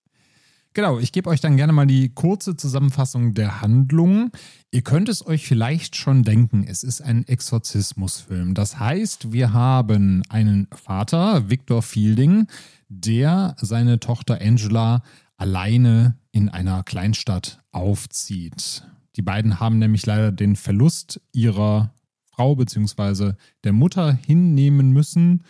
genau, 0.73 0.99
ich 0.99 1.13
gebe 1.13 1.29
euch 1.29 1.43
dann 1.43 1.59
gerne 1.59 1.75
mal 1.75 1.87
die 1.87 2.09
kurze 2.15 2.57
Zusammenfassung 2.57 3.35
der 3.35 3.61
Handlung. 3.61 4.31
Ihr 4.71 4.81
könnt 4.81 5.11
es 5.11 5.27
euch 5.27 5.47
vielleicht 5.47 5.95
schon 5.95 6.23
denken, 6.23 6.65
es 6.67 6.83
ist 6.83 7.03
ein 7.03 7.29
Exorzismusfilm. 7.29 8.55
Das 8.55 8.79
heißt, 8.79 9.31
wir 9.31 9.53
haben 9.53 10.23
einen 10.31 10.69
Vater, 10.73 11.51
Victor 11.51 11.83
Fielding, 11.83 12.47
der 12.91 13.57
seine 13.59 14.01
Tochter 14.01 14.41
Angela 14.43 15.03
alleine 15.37 16.19
in 16.33 16.51
einer 16.51 16.83
Kleinstadt 16.83 17.63
aufzieht. 17.73 18.85
Die 19.17 19.23
beiden 19.23 19.59
haben 19.59 19.79
nämlich 19.79 20.05
leider 20.05 20.33
den 20.33 20.57
Verlust 20.57 21.21
ihrer 21.33 21.95
Frau 22.25 22.55
bzw. 22.57 23.33
der 23.65 23.73
Mutter 23.73 24.13
hinnehmen 24.13 24.93
müssen. 24.93 25.45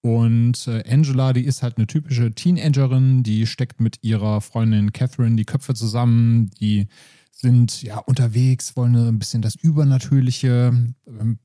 Und 0.00 0.68
äh, 0.68 0.84
Angela, 0.88 1.32
die 1.32 1.44
ist 1.44 1.62
halt 1.62 1.78
eine 1.78 1.86
typische 1.86 2.32
Teenagerin, 2.32 3.22
die 3.22 3.46
steckt 3.46 3.80
mit 3.80 3.98
ihrer 4.02 4.40
Freundin 4.40 4.92
Catherine 4.92 5.36
die 5.36 5.46
Köpfe 5.46 5.74
zusammen, 5.74 6.50
die 6.60 6.88
sind 7.30 7.82
ja 7.82 7.98
unterwegs, 7.98 8.76
wollen 8.76 8.94
ein 8.96 9.18
bisschen 9.18 9.42
das 9.42 9.54
Übernatürliche 9.54 10.72
ähm, 11.06 11.38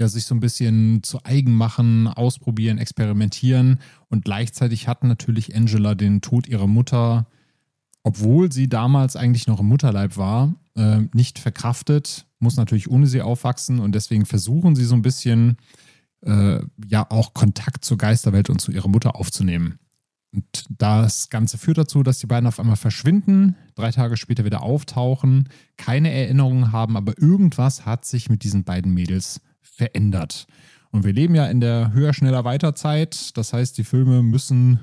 ja, 0.00 0.08
sich 0.08 0.24
so 0.24 0.34
ein 0.34 0.40
bisschen 0.40 1.02
zu 1.02 1.22
eigen 1.24 1.54
machen, 1.54 2.08
ausprobieren, 2.08 2.78
experimentieren. 2.78 3.78
Und 4.08 4.24
gleichzeitig 4.24 4.88
hat 4.88 5.04
natürlich 5.04 5.54
Angela 5.54 5.94
den 5.94 6.22
Tod 6.22 6.48
ihrer 6.48 6.66
Mutter, 6.66 7.26
obwohl 8.02 8.50
sie 8.50 8.66
damals 8.66 9.14
eigentlich 9.14 9.46
noch 9.46 9.60
im 9.60 9.66
Mutterleib 9.66 10.16
war, 10.16 10.54
äh, 10.74 11.02
nicht 11.12 11.38
verkraftet, 11.38 12.26
muss 12.38 12.56
natürlich 12.56 12.90
ohne 12.90 13.06
sie 13.06 13.20
aufwachsen 13.20 13.78
und 13.78 13.94
deswegen 13.94 14.24
versuchen 14.24 14.74
sie 14.74 14.86
so 14.86 14.94
ein 14.94 15.02
bisschen 15.02 15.58
äh, 16.22 16.60
ja 16.88 17.06
auch 17.10 17.34
Kontakt 17.34 17.84
zur 17.84 17.98
Geisterwelt 17.98 18.48
und 18.48 18.60
zu 18.60 18.72
ihrer 18.72 18.88
Mutter 18.88 19.16
aufzunehmen. 19.16 19.78
Und 20.32 20.64
das 20.70 21.28
Ganze 21.28 21.58
führt 21.58 21.76
dazu, 21.76 22.02
dass 22.02 22.20
die 22.20 22.26
beiden 22.26 22.46
auf 22.46 22.58
einmal 22.58 22.76
verschwinden, 22.76 23.56
drei 23.74 23.90
Tage 23.90 24.16
später 24.16 24.46
wieder 24.46 24.62
auftauchen, 24.62 25.50
keine 25.76 26.10
Erinnerungen 26.10 26.72
haben, 26.72 26.96
aber 26.96 27.20
irgendwas 27.20 27.84
hat 27.84 28.06
sich 28.06 28.30
mit 28.30 28.44
diesen 28.44 28.64
beiden 28.64 28.94
Mädels 28.94 29.42
verändert. 29.62 30.46
Und 30.90 31.04
wir 31.04 31.12
leben 31.12 31.34
ja 31.34 31.46
in 31.46 31.60
der 31.60 31.92
höher, 31.92 32.12
schneller, 32.12 32.44
weiter 32.44 32.74
Zeit. 32.74 33.36
Das 33.36 33.52
heißt, 33.52 33.78
die 33.78 33.84
Filme 33.84 34.22
müssen 34.22 34.80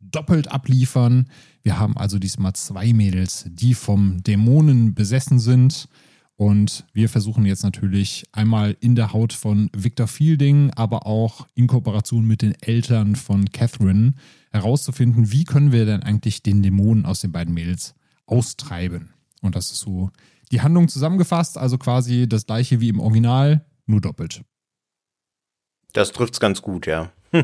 doppelt 0.00 0.50
abliefern. 0.50 1.28
Wir 1.62 1.78
haben 1.78 1.96
also 1.96 2.18
diesmal 2.18 2.54
zwei 2.54 2.92
Mädels, 2.92 3.46
die 3.48 3.74
vom 3.74 4.22
Dämonen 4.22 4.94
besessen 4.94 5.38
sind. 5.38 5.88
Und 6.36 6.84
wir 6.92 7.08
versuchen 7.08 7.44
jetzt 7.44 7.62
natürlich 7.62 8.24
einmal 8.32 8.76
in 8.80 8.96
der 8.96 9.12
Haut 9.12 9.32
von 9.32 9.70
Victor 9.76 10.08
Fielding, 10.08 10.70
aber 10.70 11.06
auch 11.06 11.46
in 11.54 11.66
Kooperation 11.66 12.26
mit 12.26 12.42
den 12.42 12.54
Eltern 12.60 13.14
von 13.14 13.50
Catherine 13.50 14.14
herauszufinden, 14.50 15.30
wie 15.30 15.44
können 15.44 15.70
wir 15.70 15.86
denn 15.86 16.02
eigentlich 16.02 16.42
den 16.42 16.62
Dämonen 16.62 17.06
aus 17.06 17.20
den 17.20 17.30
beiden 17.30 17.54
Mädels 17.54 17.94
austreiben. 18.26 19.10
Und 19.40 19.54
das 19.54 19.70
ist 19.70 19.80
so 19.80 20.10
die 20.50 20.62
Handlung 20.62 20.88
zusammengefasst, 20.88 21.58
also 21.58 21.78
quasi 21.78 22.28
das 22.28 22.46
gleiche 22.46 22.80
wie 22.80 22.88
im 22.88 23.00
Original, 23.00 23.64
nur 23.92 24.00
doppelt. 24.00 24.42
Das 25.92 26.12
trifft's 26.12 26.40
ganz 26.40 26.62
gut, 26.62 26.86
ja. 26.86 27.12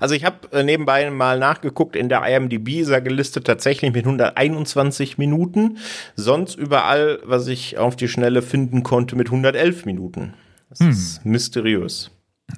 also 0.00 0.14
ich 0.14 0.24
habe 0.24 0.52
äh, 0.52 0.62
nebenbei 0.62 1.10
mal 1.10 1.38
nachgeguckt, 1.38 1.96
in 1.96 2.08
der 2.08 2.24
IMDb 2.24 2.80
ist 2.80 2.88
er 2.88 3.00
gelistet 3.00 3.46
tatsächlich 3.46 3.92
mit 3.92 4.04
121 4.04 5.18
Minuten, 5.18 5.78
sonst 6.14 6.56
überall, 6.56 7.20
was 7.24 7.46
ich 7.48 7.78
auf 7.78 7.96
die 7.96 8.08
Schnelle 8.08 8.42
finden 8.42 8.82
konnte, 8.82 9.16
mit 9.16 9.28
111 9.28 9.86
Minuten. 9.86 10.34
Das 10.68 10.80
hm. 10.80 10.90
ist 10.90 11.24
mysteriös. 11.24 12.10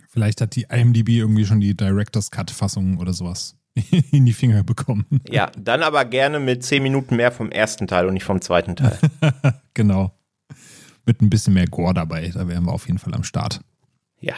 Vielleicht 0.08 0.40
hat 0.40 0.56
die 0.56 0.66
IMDb 0.70 1.10
irgendwie 1.10 1.46
schon 1.46 1.60
die 1.60 1.76
Director's 1.76 2.30
Cut 2.30 2.50
Fassung 2.50 2.98
oder 2.98 3.12
sowas 3.12 3.56
in 4.10 4.26
die 4.26 4.32
Finger 4.32 4.62
bekommen. 4.62 5.06
Ja, 5.28 5.50
dann 5.58 5.82
aber 5.82 6.04
gerne 6.04 6.40
mit 6.40 6.62
10 6.64 6.82
Minuten 6.82 7.16
mehr 7.16 7.32
vom 7.32 7.50
ersten 7.50 7.86
Teil 7.86 8.06
und 8.06 8.14
nicht 8.14 8.24
vom 8.24 8.40
zweiten 8.40 8.76
Teil. 8.76 8.98
genau 9.74 10.15
mit 11.06 11.22
ein 11.22 11.30
bisschen 11.30 11.54
mehr 11.54 11.66
Gore 11.66 11.94
dabei. 11.94 12.28
Da 12.28 12.48
wären 12.48 12.64
wir 12.64 12.72
auf 12.72 12.86
jeden 12.86 12.98
Fall 12.98 13.14
am 13.14 13.24
Start. 13.24 13.60
Ja. 14.20 14.34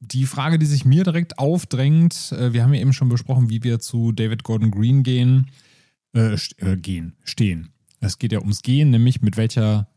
Die 0.00 0.26
Frage, 0.26 0.58
die 0.58 0.66
sich 0.66 0.84
mir 0.84 1.04
direkt 1.04 1.38
aufdrängt, 1.38 2.32
äh, 2.32 2.52
wir 2.52 2.62
haben 2.62 2.74
ja 2.74 2.80
eben 2.80 2.92
schon 2.92 3.08
besprochen, 3.08 3.50
wie 3.50 3.62
wir 3.62 3.78
zu 3.80 4.12
David 4.12 4.44
Gordon 4.44 4.70
Green 4.70 5.02
gehen, 5.02 5.50
äh, 6.14 6.36
äh, 6.58 6.76
gehen, 6.76 7.16
stehen. 7.24 7.70
Es 8.00 8.18
geht 8.18 8.32
ja 8.32 8.38
ums 8.38 8.62
Gehen, 8.62 8.90
nämlich 8.90 9.22
mit 9.22 9.36
welcher 9.36 9.88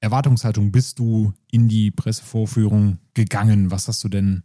Erwartungshaltung 0.00 0.70
bist 0.70 0.98
du 0.98 1.32
in 1.50 1.68
die 1.68 1.90
Pressevorführung 1.90 2.98
gegangen? 3.14 3.70
Was 3.70 3.88
hast 3.88 4.04
du 4.04 4.08
denn 4.08 4.44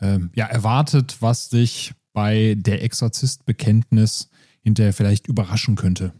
äh, 0.00 0.18
ja, 0.34 0.46
erwartet, 0.46 1.16
was 1.20 1.48
dich 1.48 1.92
bei 2.12 2.54
der 2.56 2.82
Exorzist-Bekenntnis 2.82 4.30
hinterher 4.62 4.92
vielleicht 4.92 5.26
überraschen 5.26 5.74
könnte? 5.74 6.12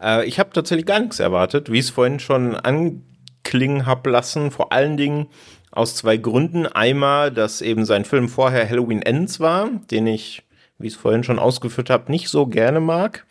Äh, 0.00 0.26
ich 0.26 0.38
habe 0.38 0.50
tatsächlich 0.52 0.86
gar 0.86 1.00
nichts 1.00 1.20
erwartet, 1.20 1.70
wie 1.70 1.78
es 1.78 1.90
vorhin 1.90 2.18
schon 2.18 2.56
an 2.56 3.02
klingen 3.42 3.86
habe 3.86 4.10
lassen. 4.10 4.50
Vor 4.50 4.72
allen 4.72 4.96
Dingen 4.96 5.28
aus 5.70 5.96
zwei 5.96 6.16
Gründen. 6.16 6.66
Einmal, 6.66 7.30
dass 7.30 7.60
eben 7.60 7.84
sein 7.84 8.04
Film 8.04 8.28
vorher 8.28 8.68
Halloween 8.68 9.02
Ends 9.02 9.40
war, 9.40 9.68
den 9.90 10.06
ich, 10.06 10.42
wie 10.78 10.88
ich 10.88 10.94
es 10.94 10.98
vorhin 10.98 11.24
schon 11.24 11.38
ausgeführt 11.38 11.90
habe, 11.90 12.10
nicht 12.10 12.28
so 12.28 12.46
gerne 12.46 12.80
mag. 12.80 13.26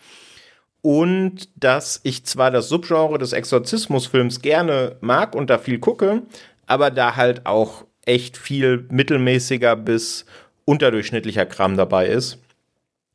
Und 0.82 1.50
dass 1.56 2.00
ich 2.04 2.26
zwar 2.26 2.52
das 2.52 2.70
Subgenre 2.70 3.18
des 3.18 3.34
Exorzismusfilms 3.34 4.42
gerne 4.42 4.96
mag 5.02 5.36
und 5.36 5.50
da 5.50 5.58
viel 5.58 5.80
gucke, 5.80 6.24
aber 6.68 6.90
da 6.90 7.18
halt 7.18 7.46
auch 7.46 7.86
echt 8.06 8.38
viel 8.38 8.88
mittelmäßiger 8.90 9.76
bis 9.76 10.26
unterdurchschnittlicher 10.64 11.46
Kram 11.46 11.76
dabei 11.76 12.08
ist. 12.08 12.40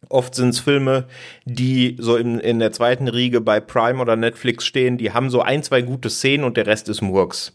Oft 0.09 0.35
sind 0.35 0.51
es 0.51 0.61
Filme, 0.61 1.05
die 1.45 1.97
so 1.99 2.17
in, 2.17 2.39
in 2.39 2.59
der 2.59 2.73
zweiten 2.73 3.09
Riege 3.09 3.41
bei 3.41 3.61
Prime 3.61 4.01
oder 4.01 4.17
Netflix 4.17 4.65
stehen, 4.65 4.99
die 4.99 5.13
haben 5.13 5.31
so 5.31 5.41
ein, 5.43 5.63
zwei 5.63 5.83
gute 5.83 6.11
Szenen 6.11 6.45
und 6.45 6.57
der 6.57 6.67
Rest 6.67 6.89
ist 6.89 7.03
Murks. 7.03 7.53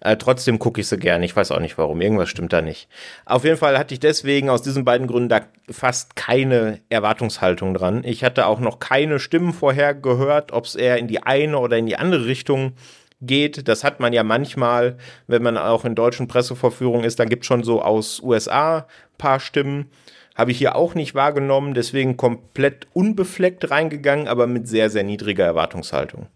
Äh, 0.00 0.16
trotzdem 0.16 0.58
gucke 0.58 0.80
ich 0.80 0.88
sie 0.88 0.98
gerne. 0.98 1.24
Ich 1.24 1.36
weiß 1.36 1.52
auch 1.52 1.60
nicht 1.60 1.78
warum. 1.78 2.00
Irgendwas 2.00 2.28
stimmt 2.28 2.52
da 2.52 2.60
nicht. 2.60 2.88
Auf 3.24 3.44
jeden 3.44 3.56
Fall 3.56 3.78
hatte 3.78 3.94
ich 3.94 4.00
deswegen 4.00 4.50
aus 4.50 4.62
diesen 4.62 4.84
beiden 4.84 5.06
Gründen 5.06 5.28
da 5.28 5.42
fast 5.70 6.16
keine 6.16 6.80
Erwartungshaltung 6.88 7.72
dran. 7.72 8.02
Ich 8.04 8.24
hatte 8.24 8.46
auch 8.46 8.58
noch 8.58 8.80
keine 8.80 9.20
Stimmen 9.20 9.52
vorher 9.52 9.94
gehört, 9.94 10.50
ob 10.50 10.64
es 10.64 10.74
eher 10.74 10.98
in 10.98 11.06
die 11.06 11.22
eine 11.22 11.58
oder 11.58 11.78
in 11.78 11.86
die 11.86 11.96
andere 11.96 12.26
Richtung 12.26 12.72
geht. 13.20 13.68
Das 13.68 13.84
hat 13.84 14.00
man 14.00 14.12
ja 14.12 14.24
manchmal, 14.24 14.96
wenn 15.28 15.42
man 15.42 15.56
auch 15.56 15.84
in 15.84 15.94
deutschen 15.94 16.26
Pressevorführungen 16.26 17.04
ist, 17.04 17.20
dann 17.20 17.28
gibt 17.28 17.44
es 17.44 17.46
schon 17.46 17.62
so 17.62 17.80
aus 17.80 18.20
USA 18.20 18.88
paar 19.18 19.38
Stimmen. 19.38 19.88
Habe 20.34 20.50
ich 20.50 20.58
hier 20.58 20.76
auch 20.76 20.94
nicht 20.94 21.14
wahrgenommen, 21.14 21.74
deswegen 21.74 22.16
komplett 22.16 22.86
unbefleckt 22.92 23.70
reingegangen, 23.70 24.28
aber 24.28 24.46
mit 24.46 24.68
sehr, 24.68 24.90
sehr 24.90 25.04
niedriger 25.04 25.44
Erwartungshaltung. 25.44 26.26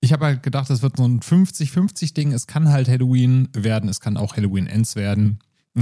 Ich 0.00 0.12
habe 0.12 0.26
halt 0.26 0.42
gedacht, 0.42 0.70
es 0.70 0.82
wird 0.82 0.96
so 0.96 1.04
ein 1.04 1.20
50-50-Ding. 1.20 2.32
Es 2.32 2.46
kann 2.46 2.70
halt 2.70 2.88
Halloween 2.88 3.48
werden, 3.52 3.88
es 3.88 4.00
kann 4.00 4.16
auch 4.16 4.36
Halloween 4.36 4.66
Ends 4.66 4.96
werden. 4.96 5.40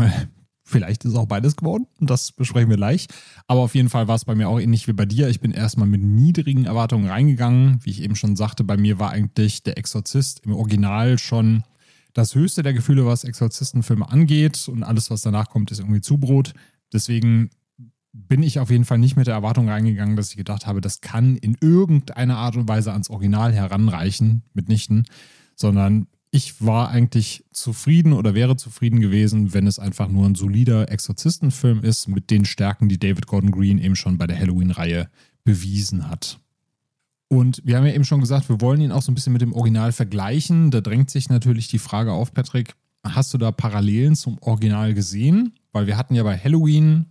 Vielleicht 0.68 1.04
ist 1.04 1.14
auch 1.14 1.26
beides 1.26 1.54
geworden. 1.54 1.86
Das 2.00 2.32
besprechen 2.32 2.68
wir 2.68 2.76
gleich. 2.76 3.06
Aber 3.46 3.60
auf 3.60 3.76
jeden 3.76 3.88
Fall 3.88 4.08
war 4.08 4.16
es 4.16 4.24
bei 4.24 4.34
mir 4.34 4.48
auch 4.48 4.58
ähnlich 4.58 4.88
wie 4.88 4.92
bei 4.92 5.04
dir. 5.04 5.28
Ich 5.28 5.38
bin 5.38 5.52
erstmal 5.52 5.86
mit 5.86 6.02
niedrigen 6.02 6.64
Erwartungen 6.64 7.08
reingegangen. 7.08 7.78
Wie 7.84 7.90
ich 7.90 8.02
eben 8.02 8.16
schon 8.16 8.34
sagte, 8.34 8.64
bei 8.64 8.76
mir 8.76 8.98
war 8.98 9.10
eigentlich 9.10 9.62
der 9.62 9.78
Exorzist 9.78 10.40
im 10.44 10.52
Original 10.52 11.18
schon 11.18 11.62
das 12.14 12.34
höchste 12.34 12.64
der 12.64 12.72
Gefühle, 12.72 13.06
was 13.06 13.22
Exorzistenfilme 13.22 14.10
angeht. 14.10 14.66
Und 14.68 14.82
alles, 14.82 15.08
was 15.08 15.22
danach 15.22 15.50
kommt, 15.50 15.70
ist 15.70 15.78
irgendwie 15.78 16.00
Zubrot. 16.00 16.52
Deswegen 16.92 17.50
bin 18.12 18.42
ich 18.42 18.58
auf 18.58 18.70
jeden 18.70 18.84
Fall 18.84 18.98
nicht 18.98 19.16
mit 19.16 19.26
der 19.26 19.34
Erwartung 19.34 19.68
reingegangen, 19.68 20.16
dass 20.16 20.30
ich 20.30 20.36
gedacht 20.36 20.66
habe, 20.66 20.80
das 20.80 21.00
kann 21.00 21.36
in 21.36 21.56
irgendeiner 21.60 22.38
Art 22.38 22.56
und 22.56 22.68
Weise 22.68 22.92
ans 22.92 23.10
Original 23.10 23.52
heranreichen, 23.52 24.42
mitnichten, 24.54 25.04
sondern 25.54 26.06
ich 26.30 26.64
war 26.64 26.90
eigentlich 26.90 27.44
zufrieden 27.52 28.12
oder 28.12 28.34
wäre 28.34 28.56
zufrieden 28.56 29.00
gewesen, 29.00 29.54
wenn 29.54 29.66
es 29.66 29.78
einfach 29.78 30.08
nur 30.08 30.26
ein 30.26 30.34
solider 30.34 30.90
Exorzistenfilm 30.90 31.82
ist 31.82 32.08
mit 32.08 32.30
den 32.30 32.44
Stärken, 32.44 32.88
die 32.88 32.98
David 32.98 33.26
Gordon 33.26 33.50
Green 33.50 33.78
eben 33.78 33.96
schon 33.96 34.18
bei 34.18 34.26
der 34.26 34.38
Halloween-Reihe 34.38 35.08
bewiesen 35.44 36.08
hat. 36.10 36.38
Und 37.28 37.62
wir 37.64 37.76
haben 37.76 37.86
ja 37.86 37.94
eben 37.94 38.04
schon 38.04 38.20
gesagt, 38.20 38.48
wir 38.48 38.60
wollen 38.60 38.80
ihn 38.80 38.92
auch 38.92 39.02
so 39.02 39.10
ein 39.10 39.14
bisschen 39.14 39.32
mit 39.32 39.42
dem 39.42 39.52
Original 39.52 39.92
vergleichen. 39.92 40.70
Da 40.70 40.80
drängt 40.80 41.10
sich 41.10 41.28
natürlich 41.28 41.68
die 41.68 41.78
Frage 41.78 42.12
auf, 42.12 42.32
Patrick, 42.32 42.74
hast 43.02 43.32
du 43.34 43.38
da 43.38 43.50
Parallelen 43.50 44.14
zum 44.14 44.38
Original 44.40 44.94
gesehen? 44.94 45.54
Weil 45.76 45.86
wir 45.86 45.96
hatten 45.96 46.14
ja 46.14 46.22
bei 46.22 46.36
Halloween 46.36 47.06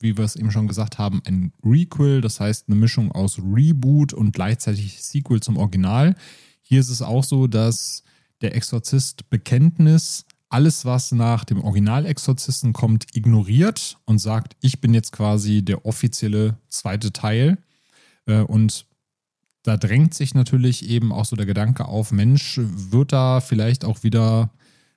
wie 0.00 0.16
wir 0.16 0.24
es 0.24 0.36
eben 0.36 0.50
schon 0.50 0.68
gesagt 0.68 0.98
haben, 0.98 1.22
ein 1.24 1.52
Requel, 1.64 2.20
das 2.20 2.40
heißt 2.40 2.68
eine 2.68 2.76
Mischung 2.76 3.12
aus 3.12 3.38
Reboot 3.38 4.12
und 4.12 4.32
gleichzeitig 4.32 5.02
Sequel 5.02 5.40
zum 5.40 5.56
Original. 5.56 6.14
Hier 6.62 6.80
ist 6.80 6.90
es 6.90 7.02
auch 7.02 7.24
so, 7.24 7.46
dass 7.46 8.02
der 8.42 8.54
Exorzist 8.54 9.30
Bekenntnis 9.30 10.26
alles, 10.48 10.84
was 10.84 11.12
nach 11.12 11.44
dem 11.44 11.62
Original-Exorzisten 11.62 12.72
kommt, 12.72 13.16
ignoriert 13.16 13.98
und 14.04 14.18
sagt, 14.18 14.56
ich 14.60 14.80
bin 14.80 14.94
jetzt 14.94 15.12
quasi 15.12 15.62
der 15.62 15.86
offizielle 15.86 16.56
zweite 16.68 17.12
Teil. 17.12 17.58
Äh, 18.26 18.42
und 18.42 18.86
da 19.62 19.76
drängt 19.76 20.14
sich 20.14 20.34
natürlich 20.34 20.88
eben 20.88 21.10
auch 21.10 21.24
so 21.24 21.34
der 21.34 21.46
Gedanke 21.46 21.86
auf, 21.86 22.12
Mensch, 22.12 22.60
wird 22.62 23.12
da 23.12 23.40
vielleicht 23.40 23.84
auch 23.84 24.04
wieder 24.04 24.50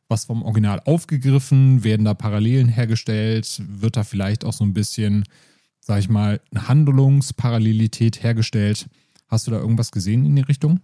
was 0.10 0.26
vom 0.26 0.44
Original 0.44 0.82
aufgegriffen? 0.84 1.84
Werden 1.84 2.06
da 2.06 2.14
Parallelen 2.14 2.68
hergestellt? 2.68 3.62
Wird 3.66 3.96
da 3.96 4.04
vielleicht 4.04 4.44
auch 4.44 4.54
so 4.54 4.66
ein 4.66 4.74
bisschen, 4.74 5.24
sag 5.80 6.00
ich 6.00 6.10
mal, 6.10 6.42
eine 6.52 6.68
Handlungsparallelität 6.68 8.22
hergestellt? 8.24 8.88
Hast 9.28 9.48
du 9.48 9.52
da 9.52 9.60
irgendwas 9.60 9.92
gesehen 9.92 10.26
in 10.26 10.36
die 10.36 10.42
Richtung? 10.42 10.82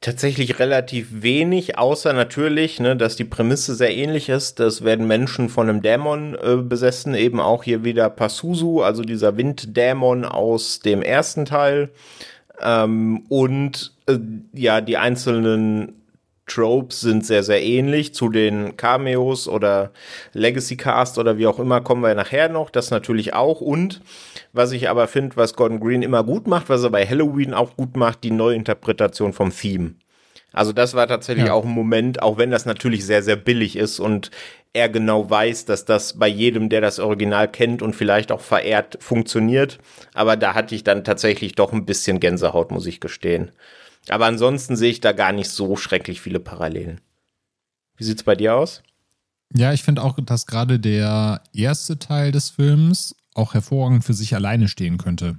Tatsächlich 0.00 0.60
relativ 0.60 1.08
wenig, 1.10 1.76
außer 1.76 2.12
natürlich, 2.12 2.78
ne, 2.78 2.96
dass 2.96 3.16
die 3.16 3.24
Prämisse 3.24 3.74
sehr 3.74 3.94
ähnlich 3.94 4.28
ist. 4.28 4.60
Das 4.60 4.84
werden 4.84 5.08
Menschen 5.08 5.48
von 5.48 5.68
einem 5.68 5.82
Dämon 5.82 6.36
äh, 6.36 6.56
besessen, 6.56 7.14
eben 7.14 7.40
auch 7.40 7.64
hier 7.64 7.82
wieder 7.82 8.08
Pasusu, 8.08 8.80
also 8.80 9.02
dieser 9.02 9.36
Winddämon 9.36 10.24
aus 10.24 10.78
dem 10.78 11.02
ersten 11.02 11.46
Teil. 11.46 11.90
Ähm, 12.60 13.24
und 13.28 13.92
äh, 14.06 14.18
ja, 14.52 14.80
die 14.80 14.96
einzelnen 14.96 15.97
Tropes 16.48 17.00
sind 17.00 17.24
sehr, 17.24 17.42
sehr 17.42 17.62
ähnlich 17.62 18.14
zu 18.14 18.28
den 18.28 18.76
Cameos 18.76 19.46
oder 19.46 19.92
Legacy 20.32 20.76
Cast 20.76 21.18
oder 21.18 21.38
wie 21.38 21.46
auch 21.46 21.58
immer, 21.58 21.80
kommen 21.80 22.02
wir 22.02 22.14
nachher 22.14 22.48
noch. 22.48 22.70
Das 22.70 22.90
natürlich 22.90 23.34
auch. 23.34 23.60
Und 23.60 24.00
was 24.52 24.72
ich 24.72 24.88
aber 24.88 25.06
finde, 25.06 25.36
was 25.36 25.54
Gordon 25.54 25.80
Green 25.80 26.02
immer 26.02 26.24
gut 26.24 26.46
macht, 26.46 26.68
was 26.68 26.82
er 26.82 26.90
bei 26.90 27.06
Halloween 27.06 27.54
auch 27.54 27.76
gut 27.76 27.96
macht, 27.96 28.24
die 28.24 28.30
Neuinterpretation 28.30 29.32
vom 29.32 29.54
Theme. 29.54 29.94
Also 30.52 30.72
das 30.72 30.94
war 30.94 31.06
tatsächlich 31.06 31.46
ja. 31.46 31.52
auch 31.52 31.64
ein 31.64 31.70
Moment, 31.70 32.22
auch 32.22 32.38
wenn 32.38 32.50
das 32.50 32.64
natürlich 32.64 33.04
sehr, 33.04 33.22
sehr 33.22 33.36
billig 33.36 33.76
ist 33.76 34.00
und 34.00 34.30
er 34.72 34.88
genau 34.88 35.28
weiß, 35.28 35.66
dass 35.66 35.84
das 35.84 36.18
bei 36.18 36.28
jedem, 36.28 36.68
der 36.68 36.80
das 36.80 36.98
Original 36.98 37.48
kennt 37.48 37.82
und 37.82 37.94
vielleicht 37.94 38.32
auch 38.32 38.40
verehrt, 38.40 38.98
funktioniert. 39.00 39.78
Aber 40.14 40.36
da 40.36 40.54
hatte 40.54 40.74
ich 40.74 40.84
dann 40.84 41.04
tatsächlich 41.04 41.54
doch 41.54 41.72
ein 41.72 41.86
bisschen 41.86 42.20
Gänsehaut, 42.20 42.70
muss 42.70 42.86
ich 42.86 43.00
gestehen. 43.00 43.50
Aber 44.08 44.26
ansonsten 44.26 44.76
sehe 44.76 44.90
ich 44.90 45.00
da 45.00 45.12
gar 45.12 45.32
nicht 45.32 45.50
so 45.50 45.76
schrecklich 45.76 46.20
viele 46.20 46.40
Parallelen. 46.40 47.00
Wie 47.96 48.04
sieht's 48.04 48.22
bei 48.22 48.34
dir 48.34 48.54
aus? 48.54 48.82
Ja, 49.54 49.72
ich 49.72 49.82
finde 49.82 50.02
auch, 50.02 50.18
dass 50.20 50.46
gerade 50.46 50.78
der 50.78 51.42
erste 51.52 51.98
Teil 51.98 52.32
des 52.32 52.50
Films 52.50 53.16
auch 53.34 53.54
hervorragend 53.54 54.04
für 54.04 54.14
sich 54.14 54.34
alleine 54.34 54.68
stehen 54.68 54.98
könnte. 54.98 55.38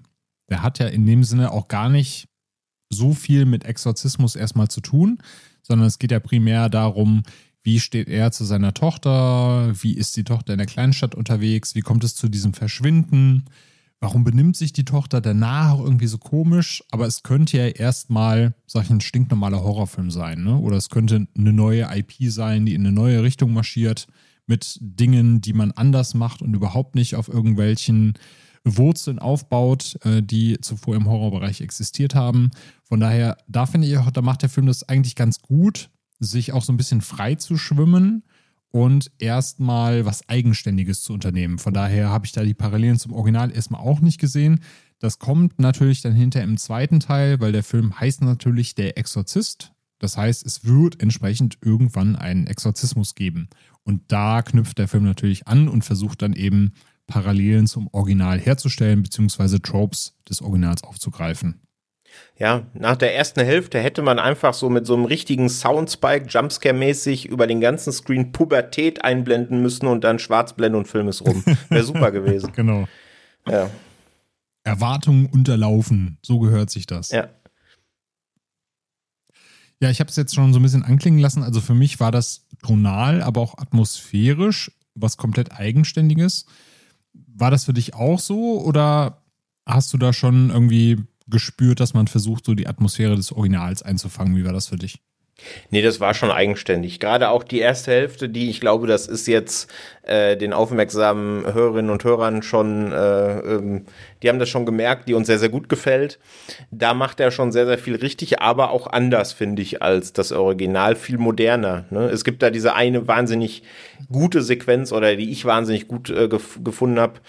Der 0.49 0.63
hat 0.63 0.79
ja 0.79 0.87
in 0.87 1.05
dem 1.05 1.23
Sinne 1.23 1.51
auch 1.51 1.67
gar 1.67 1.89
nicht 1.89 2.27
so 2.89 3.13
viel 3.13 3.45
mit 3.45 3.65
Exorzismus 3.65 4.35
erstmal 4.35 4.67
zu 4.67 4.81
tun, 4.81 5.19
sondern 5.61 5.87
es 5.87 5.99
geht 5.99 6.11
ja 6.11 6.19
primär 6.19 6.69
darum, 6.69 7.23
wie 7.61 7.79
steht 7.79 8.07
er 8.07 8.31
zu 8.31 8.45
seiner 8.45 8.73
Tochter, 8.73 9.71
wie 9.83 9.93
ist 9.93 10.17
die 10.17 10.23
Tochter 10.23 10.53
in 10.53 10.57
der 10.57 10.65
Kleinstadt 10.65 11.13
unterwegs, 11.13 11.75
wie 11.75 11.81
kommt 11.81 12.03
es 12.03 12.15
zu 12.15 12.29
diesem 12.29 12.53
Verschwinden, 12.53 13.45
warum 13.99 14.23
benimmt 14.23 14.55
sich 14.55 14.73
die 14.73 14.85
Tochter 14.85 15.21
danach 15.21 15.77
irgendwie 15.77 16.07
so 16.07 16.17
komisch? 16.17 16.83
Aber 16.91 17.05
es 17.05 17.23
könnte 17.23 17.57
ja 17.57 17.67
erstmal, 17.67 18.55
sag 18.65 18.85
ich, 18.85 18.89
ein 18.89 19.01
stinknormaler 19.01 19.61
Horrorfilm 19.61 20.11
sein, 20.11 20.43
ne? 20.43 20.57
Oder 20.57 20.77
es 20.77 20.89
könnte 20.89 21.27
eine 21.37 21.53
neue 21.53 21.87
IP 21.93 22.13
sein, 22.31 22.65
die 22.65 22.73
in 22.73 22.85
eine 22.85 22.93
neue 22.93 23.23
Richtung 23.23 23.53
marschiert, 23.53 24.07
mit 24.45 24.79
Dingen, 24.81 25.41
die 25.41 25.53
man 25.53 25.71
anders 25.71 26.15
macht 26.15 26.41
und 26.41 26.55
überhaupt 26.55 26.95
nicht 26.95 27.15
auf 27.15 27.27
irgendwelchen 27.27 28.13
Wurzeln 28.63 29.19
aufbaut, 29.19 29.97
äh, 30.03 30.23
die 30.23 30.59
zuvor 30.59 30.95
im 30.95 31.07
Horrorbereich 31.07 31.61
existiert 31.61 32.15
haben. 32.15 32.49
Von 32.83 32.99
daher, 32.99 33.37
da 33.47 33.65
finde 33.65 33.87
ich 33.87 33.97
da 34.11 34.21
macht 34.21 34.41
der 34.41 34.49
Film 34.49 34.65
das 34.65 34.87
eigentlich 34.87 35.15
ganz 35.15 35.41
gut, 35.41 35.89
sich 36.19 36.51
auch 36.51 36.63
so 36.63 36.73
ein 36.73 36.77
bisschen 36.77 37.01
frei 37.01 37.35
zu 37.35 37.57
schwimmen 37.57 38.23
und 38.71 39.11
erstmal 39.17 40.05
was 40.05 40.27
Eigenständiges 40.29 41.01
zu 41.01 41.13
unternehmen. 41.13 41.57
Von 41.57 41.73
daher 41.73 42.09
habe 42.09 42.25
ich 42.25 42.31
da 42.31 42.43
die 42.43 42.53
Parallelen 42.53 42.99
zum 42.99 43.13
Original 43.13 43.51
erstmal 43.51 43.81
auch 43.81 43.99
nicht 43.99 44.19
gesehen. 44.19 44.61
Das 44.99 45.17
kommt 45.17 45.59
natürlich 45.59 46.01
dann 46.01 46.13
hinter 46.13 46.43
im 46.43 46.57
zweiten 46.57 46.99
Teil, 46.99 47.39
weil 47.39 47.51
der 47.51 47.63
Film 47.63 47.99
heißt 47.99 48.21
natürlich 48.21 48.75
Der 48.75 48.97
Exorzist. 48.97 49.71
Das 49.97 50.17
heißt, 50.17 50.45
es 50.45 50.65
wird 50.65 51.01
entsprechend 51.01 51.57
irgendwann 51.61 52.15
einen 52.15 52.47
Exorzismus 52.47 53.15
geben. 53.15 53.49
Und 53.83 54.03
da 54.07 54.41
knüpft 54.41 54.77
der 54.77 54.87
Film 54.87 55.03
natürlich 55.03 55.47
an 55.47 55.67
und 55.67 55.83
versucht 55.83 56.21
dann 56.21 56.33
eben 56.33 56.73
Parallelen 57.07 57.67
zum 57.67 57.87
Original 57.91 58.39
herzustellen, 58.39 59.01
beziehungsweise 59.01 59.61
Tropes 59.61 60.15
des 60.29 60.41
Originals 60.41 60.83
aufzugreifen. 60.83 61.61
Ja, 62.37 62.67
nach 62.73 62.95
der 62.95 63.15
ersten 63.15 63.41
Hälfte 63.41 63.79
hätte 63.79 64.01
man 64.01 64.17
einfach 64.17 64.53
so 64.53 64.69
mit 64.69 64.85
so 64.85 64.95
einem 64.95 65.05
richtigen 65.05 65.49
Soundspike, 65.49 66.27
Jumpscare-mäßig 66.27 67.25
über 67.27 67.47
den 67.47 67.59
ganzen 67.59 67.91
Screen 67.91 68.31
Pubertät 68.31 69.03
einblenden 69.03 69.61
müssen 69.61 69.87
und 69.87 70.03
dann 70.03 70.19
Schwarzblende 70.19 70.77
und 70.77 70.87
Film 70.87 71.09
ist 71.09 71.21
rum. 71.21 71.43
Wäre 71.69 71.83
super 71.83 72.11
gewesen. 72.11 72.51
genau. 72.55 72.87
Ja. 73.47 73.69
Erwartungen 74.63 75.25
unterlaufen, 75.25 76.17
so 76.21 76.39
gehört 76.39 76.69
sich 76.69 76.85
das. 76.85 77.11
Ja. 77.11 77.29
Ja, 79.81 79.89
ich 79.89 79.99
habe 79.99 80.09
es 80.09 80.15
jetzt 80.15 80.35
schon 80.35 80.51
so 80.53 80.59
ein 80.59 80.63
bisschen 80.63 80.83
anklingen 80.83 81.19
lassen. 81.19 81.41
Also 81.41 81.61
für 81.61 81.73
mich 81.73 81.99
war 81.99 82.11
das 82.11 82.45
tonal, 82.63 83.21
aber 83.21 83.41
auch 83.41 83.57
atmosphärisch 83.57 84.71
was 84.95 85.17
komplett 85.17 85.53
Eigenständiges. 85.53 86.45
War 87.13 87.51
das 87.51 87.65
für 87.65 87.73
dich 87.73 87.93
auch 87.93 88.19
so 88.19 88.61
oder 88.61 89.21
hast 89.65 89.93
du 89.93 89.97
da 89.97 90.13
schon 90.13 90.49
irgendwie 90.49 90.97
gespürt, 91.29 91.79
dass 91.79 91.93
man 91.93 92.07
versucht, 92.07 92.45
so 92.45 92.53
die 92.53 92.67
Atmosphäre 92.67 93.15
des 93.15 93.31
Originals 93.31 93.81
einzufangen. 93.83 94.35
Wie 94.35 94.45
war 94.45 94.53
das 94.53 94.67
für 94.67 94.77
dich? 94.77 94.99
Nee, 95.69 95.81
das 95.81 95.99
war 95.99 96.13
schon 96.13 96.31
eigenständig. 96.31 96.99
Gerade 96.99 97.29
auch 97.29 97.43
die 97.43 97.59
erste 97.59 97.91
Hälfte, 97.91 98.29
die 98.29 98.49
ich 98.49 98.59
glaube, 98.59 98.87
das 98.87 99.07
ist 99.07 99.27
jetzt 99.27 99.71
äh, 100.03 100.35
den 100.35 100.53
aufmerksamen 100.53 101.53
Hörerinnen 101.53 101.91
und 101.91 102.03
Hörern 102.03 102.41
schon, 102.41 102.91
äh, 102.91 103.39
ähm, 103.39 103.85
die 104.21 104.29
haben 104.29 104.39
das 104.39 104.49
schon 104.49 104.65
gemerkt, 104.65 105.07
die 105.07 105.13
uns 105.13 105.27
sehr, 105.27 105.39
sehr 105.39 105.49
gut 105.49 105.69
gefällt. 105.69 106.19
Da 106.71 106.93
macht 106.93 107.19
er 107.19 107.31
schon 107.31 107.51
sehr, 107.51 107.65
sehr 107.65 107.77
viel 107.77 107.95
richtig, 107.95 108.41
aber 108.41 108.71
auch 108.71 108.87
anders, 108.87 109.33
finde 109.33 109.61
ich, 109.61 109.81
als 109.81 110.13
das 110.13 110.31
Original, 110.31 110.95
viel 110.95 111.17
moderner. 111.17 111.85
Ne? 111.89 112.09
Es 112.09 112.23
gibt 112.23 112.41
da 112.41 112.49
diese 112.49 112.73
eine 112.73 113.07
wahnsinnig 113.07 113.63
gute 114.11 114.41
Sequenz 114.41 114.91
oder 114.91 115.15
die 115.15 115.31
ich 115.31 115.45
wahnsinnig 115.45 115.87
gut 115.87 116.09
äh, 116.09 116.27
gef 116.27 116.59
gefunden 116.63 116.99
habe, 116.99 117.19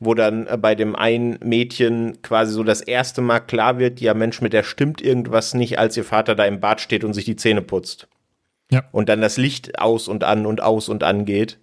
wo 0.00 0.14
dann 0.14 0.46
äh, 0.46 0.56
bei 0.56 0.74
dem 0.74 0.96
einen 0.96 1.38
Mädchen 1.42 2.22
quasi 2.22 2.52
so 2.52 2.62
das 2.62 2.80
erste 2.80 3.20
Mal 3.20 3.40
klar 3.40 3.78
wird, 3.78 4.00
ja 4.00 4.14
Mensch, 4.14 4.40
mit 4.40 4.52
der 4.52 4.62
stimmt 4.62 5.00
irgendwas 5.00 5.54
nicht, 5.54 5.78
als 5.78 5.96
ihr 5.96 6.04
Vater 6.04 6.34
da 6.34 6.44
im 6.44 6.60
Bad 6.60 6.80
steht 6.80 7.04
und 7.04 7.14
sich 7.14 7.24
die 7.24 7.36
Zähne 7.36 7.62
putzt. 7.62 8.08
Ja. 8.70 8.84
Und 8.92 9.08
dann 9.08 9.20
das 9.20 9.36
Licht 9.36 9.78
aus 9.78 10.08
und 10.08 10.24
an 10.24 10.46
und 10.46 10.60
aus 10.60 10.88
und 10.88 11.02
an 11.02 11.24
geht. 11.24 11.58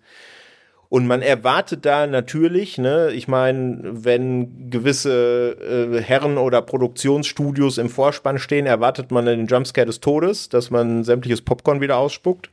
Und 0.89 1.07
man 1.07 1.21
erwartet 1.21 1.86
da 1.86 2.07
natürlich, 2.07 2.77
ne, 2.77 3.11
ich 3.11 3.27
meine, 3.27 3.79
wenn 3.83 4.69
gewisse 4.69 5.57
äh, 5.93 6.01
Herren 6.01 6.38
oder 6.38 6.61
Produktionsstudios 6.61 7.77
im 7.77 7.89
Vorspann 7.89 8.39
stehen, 8.39 8.65
erwartet 8.65 9.11
man 9.11 9.25
den 9.25 9.47
Jumpscare 9.47 9.88
des 9.88 9.99
Todes, 9.99 10.49
dass 10.49 10.69
man 10.69 11.03
sämtliches 11.03 11.41
Popcorn 11.41 11.81
wieder 11.81 11.97
ausspuckt. 11.97 12.51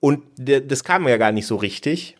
Und 0.00 0.22
das 0.36 0.84
kam 0.84 1.08
ja 1.08 1.16
gar 1.16 1.32
nicht 1.32 1.46
so 1.46 1.56
richtig. 1.56 2.16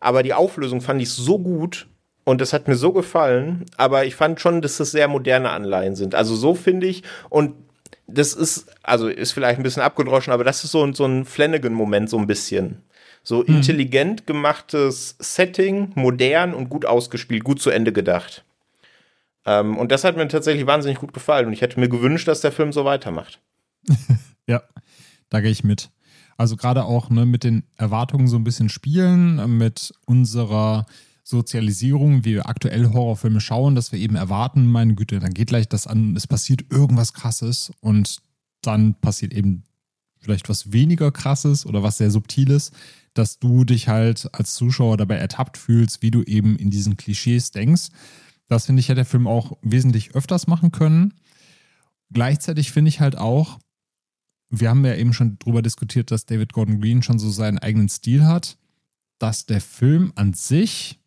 Aber 0.00 0.22
die 0.22 0.32
Auflösung 0.32 0.80
fand 0.80 1.02
ich 1.02 1.10
so 1.10 1.38
gut, 1.38 1.88
und 2.28 2.42
das 2.42 2.52
hat 2.52 2.68
mir 2.68 2.74
so 2.74 2.92
gefallen, 2.92 3.64
aber 3.78 4.04
ich 4.04 4.14
fand 4.14 4.38
schon, 4.38 4.60
dass 4.60 4.76
das 4.76 4.90
sehr 4.90 5.08
moderne 5.08 5.48
Anleihen 5.48 5.96
sind. 5.96 6.14
Also 6.14 6.36
so 6.36 6.54
finde 6.54 6.86
ich, 6.86 7.02
und 7.30 7.54
das 8.06 8.34
ist, 8.34 8.66
also 8.82 9.08
ist 9.08 9.32
vielleicht 9.32 9.58
ein 9.58 9.62
bisschen 9.62 9.82
abgedroschen, 9.82 10.34
aber 10.34 10.44
das 10.44 10.62
ist 10.62 10.72
so, 10.72 10.92
so 10.92 11.06
ein 11.06 11.24
Flanagan-Moment, 11.24 12.10
so 12.10 12.18
ein 12.18 12.26
bisschen. 12.26 12.82
So 13.22 13.38
mhm. 13.38 13.56
intelligent 13.56 14.26
gemachtes 14.26 15.16
Setting, 15.18 15.92
modern 15.94 16.52
und 16.52 16.68
gut 16.68 16.84
ausgespielt, 16.84 17.44
gut 17.44 17.62
zu 17.62 17.70
Ende 17.70 17.94
gedacht. 17.94 18.44
Ähm, 19.46 19.78
und 19.78 19.90
das 19.90 20.04
hat 20.04 20.18
mir 20.18 20.28
tatsächlich 20.28 20.66
wahnsinnig 20.66 20.98
gut 20.98 21.14
gefallen 21.14 21.46
und 21.46 21.54
ich 21.54 21.62
hätte 21.62 21.80
mir 21.80 21.88
gewünscht, 21.88 22.28
dass 22.28 22.42
der 22.42 22.52
Film 22.52 22.74
so 22.74 22.84
weitermacht. 22.84 23.40
ja, 24.46 24.62
da 25.30 25.40
gehe 25.40 25.50
ich 25.50 25.64
mit. 25.64 25.88
Also 26.36 26.56
gerade 26.56 26.84
auch 26.84 27.08
ne, 27.08 27.24
mit 27.24 27.42
den 27.42 27.64
Erwartungen 27.78 28.28
so 28.28 28.36
ein 28.36 28.44
bisschen 28.44 28.68
spielen, 28.68 29.56
mit 29.56 29.94
unserer 30.04 30.84
Sozialisierung, 31.28 32.24
wie 32.24 32.36
wir 32.36 32.48
aktuell 32.48 32.88
Horrorfilme 32.88 33.42
schauen, 33.42 33.74
dass 33.74 33.92
wir 33.92 33.98
eben 33.98 34.16
erwarten, 34.16 34.66
meine 34.66 34.94
Güte, 34.94 35.18
dann 35.18 35.34
geht 35.34 35.48
gleich 35.48 35.68
das 35.68 35.86
an, 35.86 36.16
es 36.16 36.26
passiert 36.26 36.64
irgendwas 36.70 37.12
krasses 37.12 37.70
und 37.80 38.22
dann 38.62 38.94
passiert 38.94 39.34
eben 39.34 39.64
vielleicht 40.20 40.48
was 40.48 40.72
weniger 40.72 41.12
krasses 41.12 41.66
oder 41.66 41.82
was 41.82 41.98
sehr 41.98 42.10
subtiles, 42.10 42.72
dass 43.12 43.38
du 43.38 43.64
dich 43.64 43.88
halt 43.88 44.30
als 44.32 44.54
Zuschauer 44.54 44.96
dabei 44.96 45.16
ertappt 45.16 45.58
fühlst, 45.58 46.00
wie 46.00 46.10
du 46.10 46.22
eben 46.22 46.56
in 46.56 46.70
diesen 46.70 46.96
Klischees 46.96 47.50
denkst. 47.50 47.88
Das 48.48 48.64
finde 48.64 48.80
ich, 48.80 48.88
hätte 48.88 48.96
der 48.96 49.04
Film 49.04 49.26
auch 49.26 49.58
wesentlich 49.60 50.14
öfters 50.14 50.46
machen 50.46 50.72
können. 50.72 51.12
Gleichzeitig 52.10 52.72
finde 52.72 52.88
ich 52.88 53.00
halt 53.00 53.18
auch, 53.18 53.58
wir 54.48 54.70
haben 54.70 54.82
ja 54.86 54.94
eben 54.94 55.12
schon 55.12 55.38
drüber 55.38 55.60
diskutiert, 55.60 56.10
dass 56.10 56.24
David 56.24 56.54
Gordon 56.54 56.80
Green 56.80 57.02
schon 57.02 57.18
so 57.18 57.28
seinen 57.28 57.58
eigenen 57.58 57.90
Stil 57.90 58.24
hat, 58.24 58.56
dass 59.18 59.44
der 59.44 59.60
Film 59.60 60.12
an 60.14 60.32
sich 60.32 60.98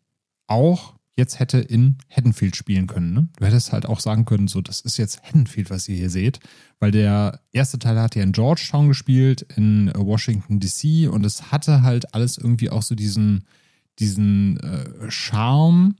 auch 0.46 0.94
jetzt 1.16 1.38
hätte 1.38 1.58
in 1.58 1.98
Haddonfield 2.10 2.56
spielen 2.56 2.86
können. 2.86 3.12
Ne? 3.12 3.28
Du 3.36 3.46
hättest 3.46 3.72
halt 3.72 3.86
auch 3.86 4.00
sagen 4.00 4.24
können, 4.24 4.48
so, 4.48 4.60
das 4.60 4.80
ist 4.80 4.96
jetzt 4.96 5.22
Haddonfield, 5.22 5.70
was 5.70 5.88
ihr 5.88 5.96
hier 5.96 6.10
seht, 6.10 6.40
weil 6.80 6.90
der 6.90 7.40
erste 7.52 7.78
Teil 7.78 8.00
hat 8.00 8.16
ja 8.16 8.22
in 8.22 8.32
Georgetown 8.32 8.88
gespielt, 8.88 9.42
in 9.56 9.92
Washington 9.94 10.58
DC 10.58 11.10
und 11.10 11.26
es 11.26 11.52
hatte 11.52 11.82
halt 11.82 12.14
alles 12.14 12.38
irgendwie 12.38 12.70
auch 12.70 12.82
so 12.82 12.94
diesen, 12.94 13.44
diesen 13.98 14.58
äh, 14.60 15.10
Charme 15.10 15.96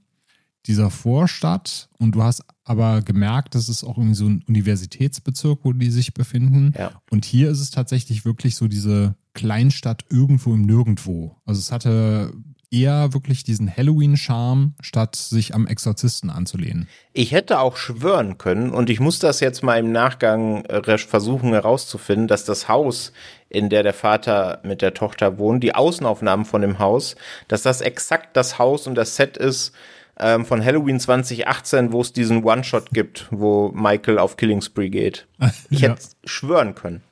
dieser 0.67 0.91
Vorstadt 0.91 1.89
und 1.99 2.15
du 2.15 2.23
hast 2.23 2.45
aber 2.65 3.03
gemerkt, 3.03 3.55
das 3.55 3.69
ist 3.69 3.83
auch 3.85 3.99
irgendwie 3.99 4.15
so 4.15 4.29
ein 4.29 4.45
Universitätsbezirk, 4.47 5.61
wo 5.65 5.73
die 5.73 5.91
sich 5.91 6.15
befinden. 6.15 6.73
Ja. 6.79 6.93
Und 7.11 7.25
hier 7.25 7.51
ist 7.51 7.61
es 7.61 7.71
tatsächlich 7.73 8.25
wirklich 8.25 8.55
so 8.55 8.69
diese 8.69 9.17
Kleinstadt 9.35 10.05
irgendwo 10.09 10.55
im 10.55 10.63
Nirgendwo. 10.63 11.37
Also 11.45 11.59
es 11.59 11.73
hatte 11.73 12.33
eher 12.73 13.13
wirklich 13.13 13.45
diesen 13.45 13.75
Halloween-Charme, 13.75 14.75
statt 14.81 15.15
sich 15.15 15.55
am 15.55 15.67
Exorzisten 15.67 16.31
anzulehnen. 16.31 16.89
Ich 17.13 17.33
hätte 17.33 17.61
auch 17.61 17.77
schwören 17.77 18.39
können, 18.39 18.71
und 18.71 18.91
ich 18.91 18.99
muss 18.99 19.19
das 19.19 19.41
jetzt 19.41 19.63
mal 19.63 19.79
im 19.79 19.93
Nachgang 19.93 20.65
äh, 20.65 20.99
versuchen 20.99 21.53
herauszufinden, 21.53 22.29
dass 22.29 22.45
das 22.45 22.69
Haus, 22.69 23.13
in 23.49 23.69
der 23.69 23.83
der 23.83 23.93
Vater 23.93 24.61
mit 24.65 24.81
der 24.83 24.95
Tochter 24.95 25.39
wohnt, 25.39 25.63
die 25.63 25.75
Außenaufnahmen 25.75 26.47
von 26.47 26.63
dem 26.63 26.79
Haus, 26.79 27.17
dass 27.49 27.63
das 27.63 27.83
exakt 27.83 28.37
das 28.37 28.59
Haus 28.59 28.87
und 28.87 28.95
das 28.95 29.17
Set 29.17 29.37
ist 29.37 29.73
ähm, 30.19 30.47
von 30.47 30.65
Halloween 30.65 30.99
2018, 30.99 31.93
wo 31.93 32.01
es 32.01 32.13
diesen 32.13 32.45
One-Shot 32.45 32.91
gibt, 32.91 33.29
wo 33.31 33.71
Michael 33.75 34.19
auf 34.19 34.37
Killing 34.37 34.63
Spree 34.63 34.89
geht. 34.89 35.27
Ich 35.71 35.81
ja. 35.81 35.91
hätte 35.91 36.03
schwören 36.25 36.75
können. 36.75 37.03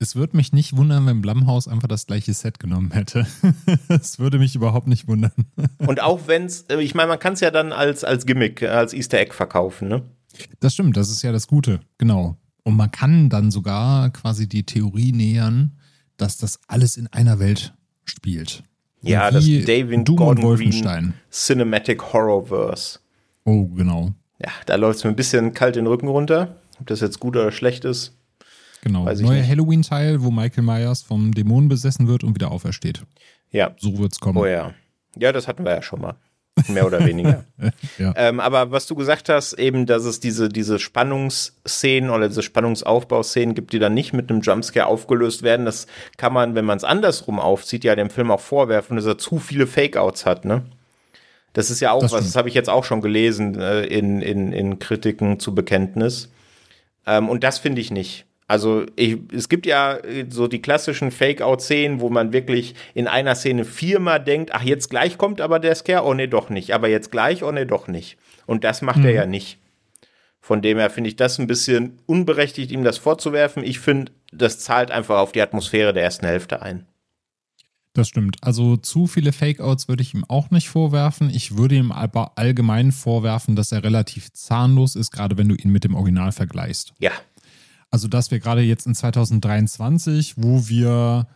Es 0.00 0.14
würde 0.14 0.36
mich 0.36 0.52
nicht 0.52 0.76
wundern, 0.76 1.06
wenn 1.06 1.20
Blumhaus 1.20 1.66
einfach 1.66 1.88
das 1.88 2.06
gleiche 2.06 2.32
Set 2.32 2.60
genommen 2.60 2.92
hätte. 2.92 3.26
Es 3.88 4.18
würde 4.18 4.38
mich 4.38 4.54
überhaupt 4.54 4.86
nicht 4.86 5.08
wundern. 5.08 5.32
Und 5.78 6.00
auch 6.00 6.28
wenn 6.28 6.44
es, 6.44 6.62
äh, 6.68 6.80
ich 6.80 6.94
meine, 6.94 7.08
man 7.08 7.18
kann 7.18 7.32
es 7.32 7.40
ja 7.40 7.50
dann 7.50 7.72
als, 7.72 8.04
als 8.04 8.24
Gimmick, 8.24 8.62
als 8.62 8.94
Easter 8.94 9.18
Egg 9.18 9.34
verkaufen, 9.34 9.88
ne? 9.88 10.02
Das 10.60 10.74
stimmt, 10.74 10.96
das 10.96 11.10
ist 11.10 11.22
ja 11.22 11.32
das 11.32 11.48
Gute, 11.48 11.80
genau. 11.96 12.36
Und 12.62 12.76
man 12.76 12.92
kann 12.92 13.28
dann 13.28 13.50
sogar 13.50 14.10
quasi 14.10 14.48
die 14.48 14.64
Theorie 14.64 15.10
nähern, 15.12 15.72
dass 16.16 16.36
das 16.36 16.60
alles 16.68 16.96
in 16.96 17.08
einer 17.08 17.40
Welt 17.40 17.74
spielt. 18.04 18.62
Ja, 19.02 19.30
das 19.30 19.44
David 19.44 20.06
Doom 20.06 20.16
Gordon 20.16 20.44
Wolfenstein. 20.44 21.14
Cinematic 21.30 22.12
Horrorverse. 22.12 23.00
Oh, 23.44 23.66
genau. 23.68 24.12
Ja, 24.38 24.50
da 24.66 24.76
läuft 24.76 24.98
es 24.98 25.04
mir 25.04 25.10
ein 25.10 25.16
bisschen 25.16 25.54
kalt 25.54 25.76
den 25.76 25.86
Rücken 25.86 26.08
runter. 26.08 26.56
Ob 26.80 26.86
das 26.86 27.00
jetzt 27.00 27.18
gut 27.18 27.36
oder 27.36 27.50
schlecht 27.50 27.84
ist, 27.84 28.17
Genau. 28.82 29.04
Neuer 29.04 29.46
Halloween-Teil, 29.46 30.22
wo 30.22 30.30
Michael 30.30 30.62
Myers 30.62 31.02
vom 31.02 31.32
Dämonen 31.32 31.68
besessen 31.68 32.08
wird 32.08 32.24
und 32.24 32.34
wieder 32.34 32.50
aufersteht. 32.50 33.02
Ja. 33.50 33.74
So 33.78 33.98
wird's 33.98 34.20
kommen. 34.20 34.38
Oh 34.38 34.46
ja. 34.46 34.74
Ja, 35.16 35.32
das 35.32 35.48
hatten 35.48 35.64
wir 35.64 35.72
ja 35.72 35.82
schon 35.82 36.00
mal. 36.00 36.14
Mehr 36.66 36.86
oder 36.86 37.04
weniger. 37.04 37.44
ja. 37.98 38.12
ähm, 38.16 38.40
aber 38.40 38.70
was 38.72 38.86
du 38.86 38.94
gesagt 38.94 39.28
hast, 39.28 39.52
eben, 39.54 39.86
dass 39.86 40.04
es 40.04 40.18
diese, 40.20 40.48
diese 40.48 40.78
Spannungsszenen 40.78 42.10
oder 42.10 42.28
diese 42.28 42.42
Spannungsaufbauszenen 42.42 43.54
gibt, 43.54 43.72
die 43.72 43.78
dann 43.78 43.94
nicht 43.94 44.12
mit 44.12 44.30
einem 44.30 44.40
Jumpscare 44.40 44.86
aufgelöst 44.86 45.42
werden, 45.42 45.66
das 45.66 45.86
kann 46.16 46.32
man, 46.32 46.54
wenn 46.54 46.64
man 46.64 46.76
es 46.76 46.84
andersrum 46.84 47.38
aufzieht, 47.38 47.84
ja 47.84 47.94
dem 47.94 48.10
Film 48.10 48.30
auch 48.30 48.40
vorwerfen, 48.40 48.96
dass 48.96 49.06
er 49.06 49.18
zu 49.18 49.38
viele 49.38 49.66
Fake-Outs 49.66 50.26
hat, 50.26 50.44
ne? 50.44 50.62
Das 51.52 51.70
ist 51.70 51.80
ja 51.80 51.92
auch 51.92 52.02
das 52.02 52.12
was, 52.12 52.24
das 52.24 52.36
habe 52.36 52.48
ich 52.48 52.54
jetzt 52.54 52.68
auch 52.68 52.84
schon 52.84 53.00
gelesen 53.00 53.58
äh, 53.58 53.84
in, 53.84 54.20
in, 54.20 54.52
in 54.52 54.78
Kritiken 54.78 55.40
zu 55.40 55.54
Bekenntnis. 55.54 56.30
Ähm, 57.06 57.28
und 57.28 57.42
das 57.42 57.58
finde 57.58 57.80
ich 57.80 57.90
nicht. 57.90 58.26
Also 58.48 58.86
ich, 58.96 59.18
es 59.30 59.50
gibt 59.50 59.66
ja 59.66 59.98
äh, 59.98 60.26
so 60.30 60.48
die 60.48 60.62
klassischen 60.62 61.10
Fake-Out-Szenen, 61.10 62.00
wo 62.00 62.08
man 62.08 62.32
wirklich 62.32 62.74
in 62.94 63.06
einer 63.06 63.34
Szene 63.34 63.66
viermal 63.66 64.24
denkt, 64.24 64.54
ach 64.54 64.62
jetzt 64.62 64.88
gleich 64.88 65.18
kommt 65.18 65.42
aber 65.42 65.60
der 65.60 65.74
Scare, 65.74 66.04
oh 66.04 66.14
nee, 66.14 66.26
doch 66.26 66.48
nicht. 66.48 66.72
Aber 66.72 66.88
jetzt 66.88 67.12
gleich, 67.12 67.44
oh 67.44 67.52
nee, 67.52 67.66
doch 67.66 67.88
nicht. 67.88 68.16
Und 68.46 68.64
das 68.64 68.80
macht 68.80 68.98
mhm. 68.98 69.04
er 69.04 69.12
ja 69.12 69.26
nicht. 69.26 69.58
Von 70.40 70.62
dem 70.62 70.78
her 70.78 70.88
finde 70.88 71.08
ich 71.08 71.16
das 71.16 71.38
ein 71.38 71.46
bisschen 71.46 71.98
unberechtigt, 72.06 72.72
ihm 72.72 72.84
das 72.84 72.96
vorzuwerfen. 72.96 73.62
Ich 73.62 73.80
finde, 73.80 74.12
das 74.32 74.58
zahlt 74.60 74.90
einfach 74.90 75.18
auf 75.18 75.32
die 75.32 75.42
Atmosphäre 75.42 75.92
der 75.92 76.04
ersten 76.04 76.26
Hälfte 76.26 76.62
ein. 76.62 76.86
Das 77.92 78.08
stimmt. 78.08 78.36
Also 78.42 78.76
zu 78.76 79.06
viele 79.06 79.32
Fake-Outs 79.32 79.88
würde 79.88 80.02
ich 80.02 80.14
ihm 80.14 80.24
auch 80.28 80.50
nicht 80.50 80.68
vorwerfen. 80.68 81.30
Ich 81.30 81.56
würde 81.56 81.74
ihm 81.74 81.92
aber 81.92 82.32
allgemein 82.36 82.92
vorwerfen, 82.92 83.56
dass 83.56 83.72
er 83.72 83.82
relativ 83.82 84.32
zahnlos 84.32 84.94
ist, 84.94 85.10
gerade 85.10 85.36
wenn 85.36 85.48
du 85.48 85.54
ihn 85.54 85.70
mit 85.70 85.84
dem 85.84 85.94
Original 85.94 86.32
vergleichst. 86.32 86.94
Ja, 86.98 87.10
also, 87.90 88.08
dass 88.08 88.30
wir 88.30 88.38
gerade 88.38 88.62
jetzt 88.62 88.86
in 88.86 88.94
2023, 88.94 90.34
wo 90.36 90.68
wir, 90.68 91.26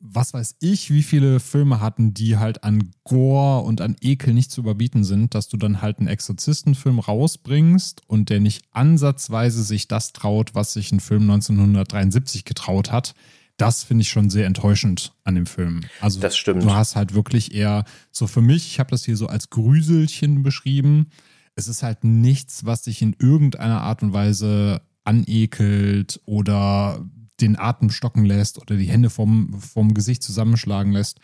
was 0.00 0.32
weiß 0.32 0.56
ich, 0.60 0.90
wie 0.90 1.02
viele 1.02 1.40
Filme 1.40 1.80
hatten, 1.80 2.14
die 2.14 2.38
halt 2.38 2.64
an 2.64 2.90
Gore 3.04 3.62
und 3.64 3.80
an 3.80 3.96
Ekel 4.00 4.32
nicht 4.32 4.50
zu 4.50 4.62
überbieten 4.62 5.04
sind, 5.04 5.34
dass 5.34 5.48
du 5.48 5.56
dann 5.56 5.82
halt 5.82 5.98
einen 5.98 6.08
Exorzistenfilm 6.08 6.98
rausbringst 6.98 8.02
und 8.06 8.30
der 8.30 8.40
nicht 8.40 8.64
ansatzweise 8.70 9.62
sich 9.62 9.88
das 9.88 10.12
traut, 10.12 10.54
was 10.54 10.72
sich 10.72 10.90
ein 10.92 11.00
Film 11.00 11.22
1973 11.22 12.44
getraut 12.44 12.90
hat. 12.90 13.14
Das 13.58 13.84
finde 13.84 14.02
ich 14.02 14.10
schon 14.10 14.28
sehr 14.28 14.46
enttäuschend 14.46 15.14
an 15.24 15.34
dem 15.34 15.46
Film. 15.46 15.82
Also 16.00 16.20
das 16.20 16.36
stimmt. 16.36 16.62
du 16.62 16.72
hast 16.72 16.94
halt 16.94 17.14
wirklich 17.14 17.54
eher 17.54 17.84
so 18.10 18.26
für 18.26 18.42
mich, 18.42 18.66
ich 18.66 18.78
habe 18.80 18.90
das 18.90 19.04
hier 19.04 19.16
so 19.16 19.28
als 19.28 19.48
Grüselchen 19.48 20.42
beschrieben. 20.42 21.08
Es 21.54 21.68
ist 21.68 21.82
halt 21.82 22.04
nichts, 22.04 22.66
was 22.66 22.82
dich 22.82 23.00
in 23.00 23.16
irgendeiner 23.18 23.80
Art 23.80 24.02
und 24.02 24.12
Weise 24.12 24.82
anekelt 25.06 26.20
oder 26.24 27.04
den 27.40 27.58
Atem 27.58 27.90
stocken 27.90 28.24
lässt 28.24 28.58
oder 28.58 28.76
die 28.76 28.88
Hände 28.88 29.10
vom, 29.10 29.60
vom 29.60 29.94
Gesicht 29.94 30.22
zusammenschlagen 30.22 30.92
lässt. 30.92 31.20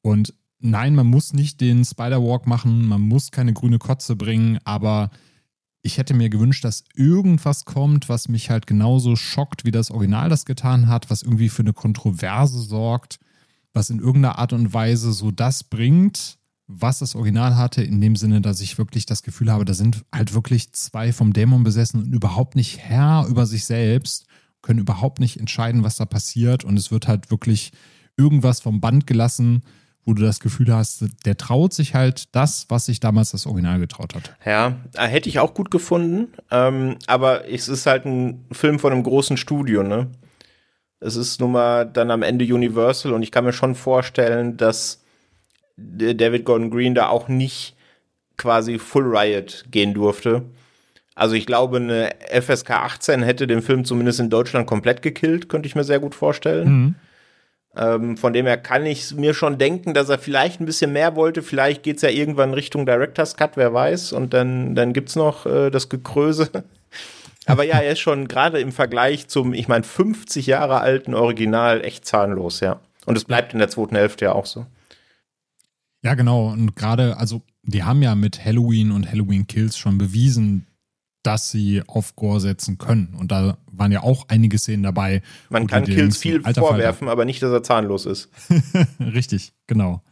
Und 0.00 0.34
nein, 0.60 0.94
man 0.94 1.06
muss 1.06 1.32
nicht 1.32 1.60
den 1.60 1.84
Spider-Walk 1.84 2.46
machen, 2.46 2.86
man 2.86 3.00
muss 3.00 3.30
keine 3.30 3.52
grüne 3.52 3.78
Kotze 3.78 4.16
bringen, 4.16 4.58
aber 4.64 5.10
ich 5.82 5.98
hätte 5.98 6.14
mir 6.14 6.30
gewünscht, 6.30 6.64
dass 6.64 6.84
irgendwas 6.94 7.64
kommt, 7.64 8.08
was 8.08 8.28
mich 8.28 8.50
halt 8.50 8.68
genauso 8.68 9.16
schockt, 9.16 9.64
wie 9.64 9.72
das 9.72 9.90
Original 9.90 10.28
das 10.28 10.44
getan 10.44 10.86
hat, 10.86 11.10
was 11.10 11.22
irgendwie 11.22 11.48
für 11.48 11.62
eine 11.62 11.72
Kontroverse 11.72 12.60
sorgt, 12.60 13.18
was 13.72 13.90
in 13.90 13.98
irgendeiner 13.98 14.38
Art 14.38 14.52
und 14.52 14.72
Weise 14.72 15.12
so 15.12 15.32
das 15.32 15.64
bringt, 15.64 16.38
was 16.66 17.00
das 17.00 17.14
Original 17.14 17.56
hatte, 17.56 17.82
in 17.82 18.00
dem 18.00 18.16
Sinne, 18.16 18.40
dass 18.40 18.60
ich 18.60 18.78
wirklich 18.78 19.06
das 19.06 19.22
Gefühl 19.22 19.50
habe, 19.50 19.64
da 19.64 19.74
sind 19.74 20.04
halt 20.14 20.34
wirklich 20.34 20.72
zwei 20.72 21.12
vom 21.12 21.32
Dämon 21.32 21.64
besessen 21.64 22.02
und 22.02 22.12
überhaupt 22.12 22.56
nicht 22.56 22.78
Herr 22.78 23.26
über 23.28 23.46
sich 23.46 23.64
selbst, 23.64 24.26
können 24.62 24.78
überhaupt 24.78 25.18
nicht 25.18 25.38
entscheiden, 25.38 25.84
was 25.84 25.96
da 25.96 26.06
passiert 26.06 26.64
und 26.64 26.78
es 26.78 26.90
wird 26.90 27.08
halt 27.08 27.30
wirklich 27.30 27.72
irgendwas 28.16 28.60
vom 28.60 28.80
Band 28.80 29.06
gelassen, 29.06 29.62
wo 30.04 30.14
du 30.14 30.22
das 30.22 30.40
Gefühl 30.40 30.74
hast, 30.74 31.04
der 31.24 31.36
traut 31.36 31.72
sich 31.72 31.94
halt 31.94 32.34
das, 32.34 32.66
was 32.68 32.86
sich 32.86 33.00
damals 33.00 33.30
das 33.30 33.46
Original 33.46 33.78
getraut 33.78 34.14
hat. 34.14 34.34
Ja, 34.44 34.76
äh, 34.94 35.06
hätte 35.06 35.28
ich 35.28 35.38
auch 35.38 35.54
gut 35.54 35.70
gefunden, 35.70 36.32
ähm, 36.50 36.96
aber 37.06 37.48
es 37.48 37.68
ist 37.68 37.86
halt 37.86 38.04
ein 38.04 38.44
Film 38.50 38.78
von 38.78 38.92
einem 38.92 39.04
großen 39.04 39.36
Studio, 39.36 39.82
ne? 39.82 40.10
Es 40.98 41.16
ist 41.16 41.40
nun 41.40 41.52
mal 41.52 41.84
dann 41.84 42.12
am 42.12 42.22
Ende 42.22 42.44
Universal 42.44 43.12
und 43.12 43.22
ich 43.22 43.32
kann 43.32 43.44
mir 43.44 43.52
schon 43.52 43.74
vorstellen, 43.74 44.56
dass 44.56 45.01
David 45.76 46.44
Gordon 46.44 46.70
Green 46.70 46.94
da 46.94 47.08
auch 47.08 47.28
nicht 47.28 47.76
quasi 48.36 48.78
Full 48.78 49.16
Riot 49.16 49.64
gehen 49.70 49.94
durfte. 49.94 50.42
Also 51.14 51.34
ich 51.34 51.46
glaube, 51.46 51.76
eine 51.76 52.10
FSK 52.30 52.70
18 52.70 53.22
hätte 53.22 53.46
den 53.46 53.62
Film 53.62 53.84
zumindest 53.84 54.20
in 54.20 54.30
Deutschland 54.30 54.66
komplett 54.66 55.02
gekillt, 55.02 55.48
könnte 55.48 55.66
ich 55.66 55.74
mir 55.74 55.84
sehr 55.84 56.00
gut 56.00 56.14
vorstellen. 56.14 56.68
Mhm. 56.68 56.94
Ähm, 57.74 58.16
von 58.16 58.32
dem 58.32 58.46
her 58.46 58.58
kann 58.58 58.84
ich 58.84 59.14
mir 59.14 59.32
schon 59.32 59.56
denken, 59.58 59.94
dass 59.94 60.08
er 60.08 60.18
vielleicht 60.18 60.60
ein 60.60 60.66
bisschen 60.66 60.92
mehr 60.92 61.16
wollte. 61.16 61.42
Vielleicht 61.42 61.82
geht 61.82 61.96
es 61.96 62.02
ja 62.02 62.10
irgendwann 62.10 62.52
Richtung 62.52 62.84
Director's 62.84 63.36
Cut, 63.36 63.56
wer 63.56 63.72
weiß. 63.72 64.12
Und 64.12 64.34
dann, 64.34 64.74
dann 64.74 64.92
gibt 64.92 65.08
es 65.08 65.16
noch 65.16 65.46
äh, 65.46 65.70
das 65.70 65.88
Gekröse. 65.88 66.50
Aber 67.46 67.64
ja, 67.64 67.78
er 67.78 67.92
ist 67.92 68.00
schon 68.00 68.28
gerade 68.28 68.60
im 68.60 68.72
Vergleich 68.72 69.26
zum, 69.28 69.52
ich 69.52 69.68
meine, 69.68 69.84
50 69.84 70.46
Jahre 70.46 70.80
alten 70.80 71.14
Original 71.14 71.84
echt 71.84 72.06
zahnlos, 72.06 72.60
ja. 72.60 72.80
Und 73.04 73.16
es 73.16 73.24
bleibt 73.24 73.52
in 73.52 73.58
der 73.58 73.68
zweiten 73.68 73.96
Hälfte 73.96 74.26
ja 74.26 74.32
auch 74.32 74.46
so. 74.46 74.66
Ja, 76.02 76.14
genau. 76.14 76.52
Und 76.52 76.74
gerade, 76.74 77.16
also, 77.16 77.42
die 77.62 77.84
haben 77.84 78.02
ja 78.02 78.14
mit 78.14 78.44
Halloween 78.44 78.90
und 78.90 79.10
Halloween 79.10 79.46
Kills 79.46 79.78
schon 79.78 79.98
bewiesen, 79.98 80.66
dass 81.22 81.50
sie 81.50 81.82
auf 81.86 82.16
Gore 82.16 82.40
setzen 82.40 82.78
können. 82.78 83.14
Und 83.14 83.30
da 83.30 83.58
waren 83.70 83.92
ja 83.92 84.02
auch 84.02 84.28
einige 84.28 84.58
Szenen 84.58 84.82
dabei. 84.82 85.22
Man 85.48 85.68
kann 85.68 85.84
Kills 85.84 86.18
viel 86.18 86.44
Alter, 86.44 86.62
vorwerfen, 86.62 87.06
Alter. 87.06 87.12
aber 87.12 87.24
nicht, 87.24 87.42
dass 87.42 87.52
er 87.52 87.62
zahnlos 87.62 88.06
ist. 88.06 88.28
Richtig, 89.00 89.52
genau. 89.66 90.02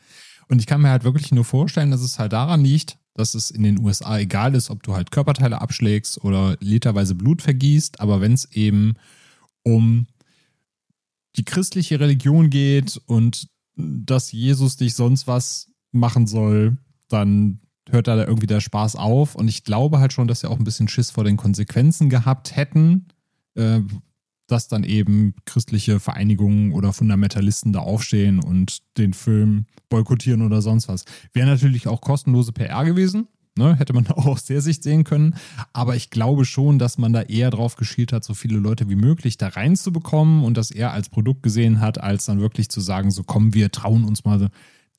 Und 0.48 0.60
ich 0.60 0.66
kann 0.66 0.80
mir 0.80 0.90
halt 0.90 1.04
wirklich 1.04 1.32
nur 1.32 1.44
vorstellen, 1.44 1.90
dass 1.90 2.00
es 2.00 2.18
halt 2.18 2.32
daran 2.32 2.62
liegt, 2.62 2.98
dass 3.14 3.34
es 3.34 3.50
in 3.50 3.62
den 3.62 3.80
USA 3.80 4.18
egal 4.18 4.54
ist, 4.54 4.70
ob 4.70 4.82
du 4.82 4.94
halt 4.94 5.10
Körperteile 5.10 5.60
abschlägst 5.60 6.22
oder 6.24 6.56
literweise 6.60 7.14
Blut 7.14 7.42
vergießt, 7.42 8.00
aber 8.00 8.20
wenn 8.20 8.32
es 8.32 8.50
eben 8.52 8.94
um 9.62 10.06
die 11.36 11.44
christliche 11.44 12.00
Religion 12.00 12.50
geht 12.50 13.00
und 13.06 13.48
dass 13.76 14.32
Jesus 14.32 14.76
dich 14.76 14.94
sonst 14.94 15.26
was 15.26 15.69
machen 15.92 16.26
soll, 16.26 16.76
dann 17.08 17.60
hört 17.90 18.08
da 18.08 18.16
irgendwie 18.24 18.46
der 18.46 18.60
Spaß 18.60 18.96
auf. 18.96 19.34
Und 19.34 19.48
ich 19.48 19.64
glaube 19.64 19.98
halt 20.00 20.12
schon, 20.12 20.28
dass 20.28 20.40
sie 20.40 20.50
auch 20.50 20.58
ein 20.58 20.64
bisschen 20.64 20.88
Schiss 20.88 21.10
vor 21.10 21.24
den 21.24 21.36
Konsequenzen 21.36 22.08
gehabt 22.08 22.56
hätten, 22.56 23.08
äh, 23.54 23.80
dass 24.46 24.68
dann 24.68 24.84
eben 24.84 25.34
christliche 25.44 26.00
Vereinigungen 26.00 26.72
oder 26.72 26.92
Fundamentalisten 26.92 27.72
da 27.72 27.80
aufstehen 27.80 28.40
und 28.40 28.80
den 28.98 29.12
Film 29.12 29.66
boykottieren 29.88 30.42
oder 30.42 30.60
sonst 30.60 30.88
was. 30.88 31.04
Wäre 31.32 31.46
natürlich 31.46 31.86
auch 31.86 32.00
kostenlose 32.00 32.52
PR 32.52 32.84
gewesen. 32.84 33.28
Ne, 33.58 33.74
hätte 33.76 33.92
man 33.92 34.06
auch 34.12 34.26
aus 34.26 34.44
der 34.44 34.60
Sicht 34.60 34.84
sehen 34.84 35.02
können. 35.02 35.34
Aber 35.72 35.96
ich 35.96 36.10
glaube 36.10 36.44
schon, 36.44 36.78
dass 36.78 36.98
man 36.98 37.12
da 37.12 37.22
eher 37.22 37.50
drauf 37.50 37.74
geschielt 37.74 38.12
hat, 38.12 38.22
so 38.24 38.32
viele 38.32 38.58
Leute 38.58 38.88
wie 38.88 38.94
möglich 38.94 39.38
da 39.38 39.48
reinzubekommen 39.48 40.44
und 40.44 40.56
das 40.56 40.70
eher 40.70 40.92
als 40.92 41.08
Produkt 41.08 41.42
gesehen 41.42 41.80
hat, 41.80 42.00
als 42.00 42.26
dann 42.26 42.40
wirklich 42.40 42.68
zu 42.68 42.80
sagen, 42.80 43.10
so 43.10 43.24
kommen 43.24 43.52
wir 43.52 43.72
trauen 43.72 44.04
uns 44.04 44.24
mal 44.24 44.50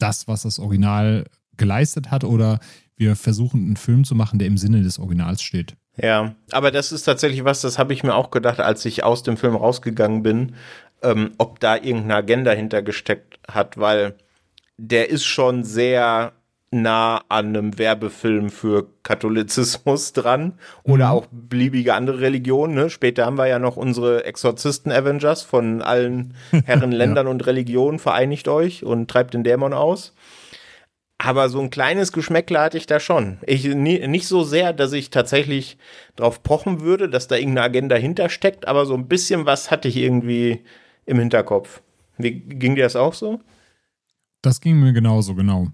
das, 0.02 0.28
was 0.28 0.44
das 0.44 0.60
Original 0.60 1.26
geleistet 1.58 2.12
hat 2.12 2.24
oder 2.24 2.60
wir 2.96 3.16
versuchen 3.16 3.66
einen 3.66 3.78
Film 3.78 4.04
zu 4.04 4.16
machen, 4.16 4.40
der 4.40 4.48
im 4.48 4.58
Sinne 4.58 4.84
des 4.84 5.00
Originals 5.00 5.42
steht. 5.42 5.76
Ja, 5.98 6.36
aber 6.52 6.72
das 6.72 6.92
ist 6.92 7.04
tatsächlich 7.04 7.44
was, 7.44 7.62
das 7.62 7.78
habe 7.78 7.94
ich 7.94 8.04
mir 8.04 8.16
auch 8.16 8.32
gedacht, 8.32 8.60
als 8.60 8.86
ich 8.86 9.04
aus 9.04 9.24
dem 9.24 9.38
Film 9.38 9.56
rausgegangen 9.56 10.24
bin, 10.24 10.56
ähm, 11.02 11.32
ob 11.38 11.60
da 11.60 11.76
irgendeine 11.76 12.16
Agenda 12.16 12.52
hintergesteckt 12.52 13.40
hat, 13.48 13.78
weil 13.78 14.16
der 14.78 15.10
ist 15.10 15.26
schon 15.26 15.64
sehr 15.64 16.34
nah 16.72 17.22
an 17.28 17.48
einem 17.48 17.78
Werbefilm 17.78 18.50
für 18.50 18.88
Katholizismus 19.04 20.14
dran 20.14 20.54
oder 20.84 21.08
mhm. 21.08 21.12
auch 21.12 21.28
beliebige 21.30 21.94
andere 21.94 22.22
Religionen. 22.22 22.74
Ne? 22.74 22.90
Später 22.90 23.26
haben 23.26 23.38
wir 23.38 23.48
ja 23.48 23.60
noch 23.60 23.76
unsere 23.76 24.24
Exorzisten-Avengers 24.24 25.44
von 25.44 25.82
allen 25.82 26.34
Herren, 26.66 26.94
Ländern 26.94 27.28
ja. 27.28 27.32
und 27.32 27.46
Religionen 27.46 28.00
vereinigt 28.00 28.48
euch 28.48 28.86
und 28.86 29.12
treibt 29.12 29.34
den 29.34 29.44
Dämon 29.44 29.74
aus. 29.74 30.14
Aber 31.18 31.50
so 31.50 31.60
ein 31.60 31.70
kleines 31.70 32.14
Geschmäckle 32.14 32.60
hatte 32.60 32.78
ich 32.78 32.88
da 32.88 33.00
schon. 33.00 33.38
Ich, 33.46 33.66
nie, 33.66 34.08
nicht 34.08 34.28
so 34.28 34.44
sehr, 34.44 34.74
dass 34.74 34.92
ich 34.94 35.12
tatsächlich 35.12 35.78
drauf 36.16 36.42
pochen 36.42 36.82
würde, 36.82 37.10
dass 37.10 37.28
da 37.28 37.36
irgendeine 37.36 37.66
Agenda 37.66 37.96
hintersteckt, 37.96 38.68
aber 38.68 38.88
so 38.88 38.96
ein 38.96 39.08
bisschen 39.08 39.46
was 39.46 39.70
hatte 39.70 39.88
ich 39.88 39.98
irgendwie 39.98 40.62
im 41.06 41.20
Hinterkopf. 41.20 41.84
Wie 42.18 42.32
ging 42.32 42.76
dir 42.76 42.86
das 42.86 42.96
auch 42.96 43.14
so? 43.14 43.40
Das 44.42 44.62
ging 44.62 44.80
mir 44.80 44.94
genauso, 44.94 45.36
genau. 45.36 45.68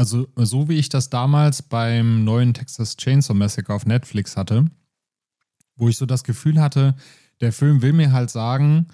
Also, 0.00 0.28
so 0.34 0.70
wie 0.70 0.78
ich 0.78 0.88
das 0.88 1.10
damals 1.10 1.60
beim 1.60 2.24
neuen 2.24 2.54
Texas 2.54 2.96
Chainsaw 2.96 3.34
Massacre 3.34 3.74
auf 3.74 3.84
Netflix 3.84 4.34
hatte, 4.34 4.64
wo 5.76 5.90
ich 5.90 5.98
so 5.98 6.06
das 6.06 6.24
Gefühl 6.24 6.58
hatte, 6.58 6.94
der 7.42 7.52
Film 7.52 7.82
will 7.82 7.92
mir 7.92 8.10
halt 8.10 8.30
sagen, 8.30 8.86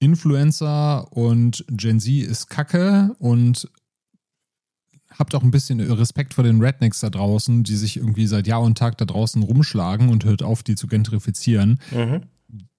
Influencer 0.00 1.06
und 1.12 1.64
Gen 1.68 2.00
Z 2.00 2.24
ist 2.24 2.50
Kacke 2.50 3.14
und 3.20 3.70
habt 5.08 5.36
auch 5.36 5.44
ein 5.44 5.52
bisschen 5.52 5.78
Respekt 5.78 6.34
vor 6.34 6.42
den 6.42 6.60
Rednecks 6.60 6.98
da 6.98 7.10
draußen, 7.10 7.62
die 7.62 7.76
sich 7.76 7.98
irgendwie 7.98 8.26
seit 8.26 8.48
Jahr 8.48 8.62
und 8.62 8.76
Tag 8.76 8.98
da 8.98 9.04
draußen 9.04 9.44
rumschlagen 9.44 10.08
und 10.08 10.24
hört 10.24 10.42
auf, 10.42 10.64
die 10.64 10.74
zu 10.74 10.88
gentrifizieren. 10.88 11.78
Mhm. 11.92 12.22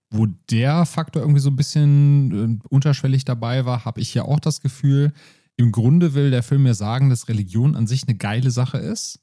Wo 0.10 0.26
der 0.50 0.86
Faktor 0.86 1.22
irgendwie 1.22 1.40
so 1.40 1.50
ein 1.50 1.56
bisschen 1.56 2.60
äh, 2.60 2.68
unterschwellig 2.68 3.24
dabei 3.24 3.64
war, 3.66 3.86
habe 3.86 4.02
ich 4.02 4.14
ja 4.14 4.24
auch 4.24 4.42
das 4.42 4.60
Gefühl, 4.60 5.14
im 5.62 5.72
Grunde 5.72 6.14
will 6.14 6.32
der 6.32 6.44
Film 6.44 6.64
mir 6.64 6.74
sagen, 6.74 7.10
dass 7.10 7.28
Religion 7.28 7.76
an 7.76 7.88
sich 7.88 8.08
eine 8.08 8.18
geile 8.18 8.52
Sache 8.52 8.78
ist, 8.78 9.20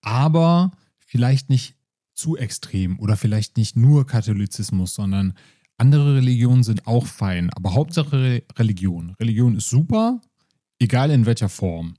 aber 0.00 0.72
vielleicht 0.98 1.50
nicht 1.50 1.74
zu 2.14 2.36
extrem 2.36 2.98
oder 2.98 3.16
vielleicht 3.16 3.56
nicht 3.56 3.76
nur 3.76 4.06
Katholizismus, 4.06 4.94
sondern 4.94 5.34
andere 5.76 6.16
Religionen 6.16 6.62
sind 6.62 6.86
auch 6.86 7.06
fein. 7.06 7.50
Aber 7.50 7.74
Hauptsache 7.74 8.42
Religion. 8.56 9.14
Religion 9.20 9.56
ist 9.56 9.68
super, 9.68 10.20
egal 10.78 11.10
in 11.10 11.26
welcher 11.26 11.50
Form 11.50 11.96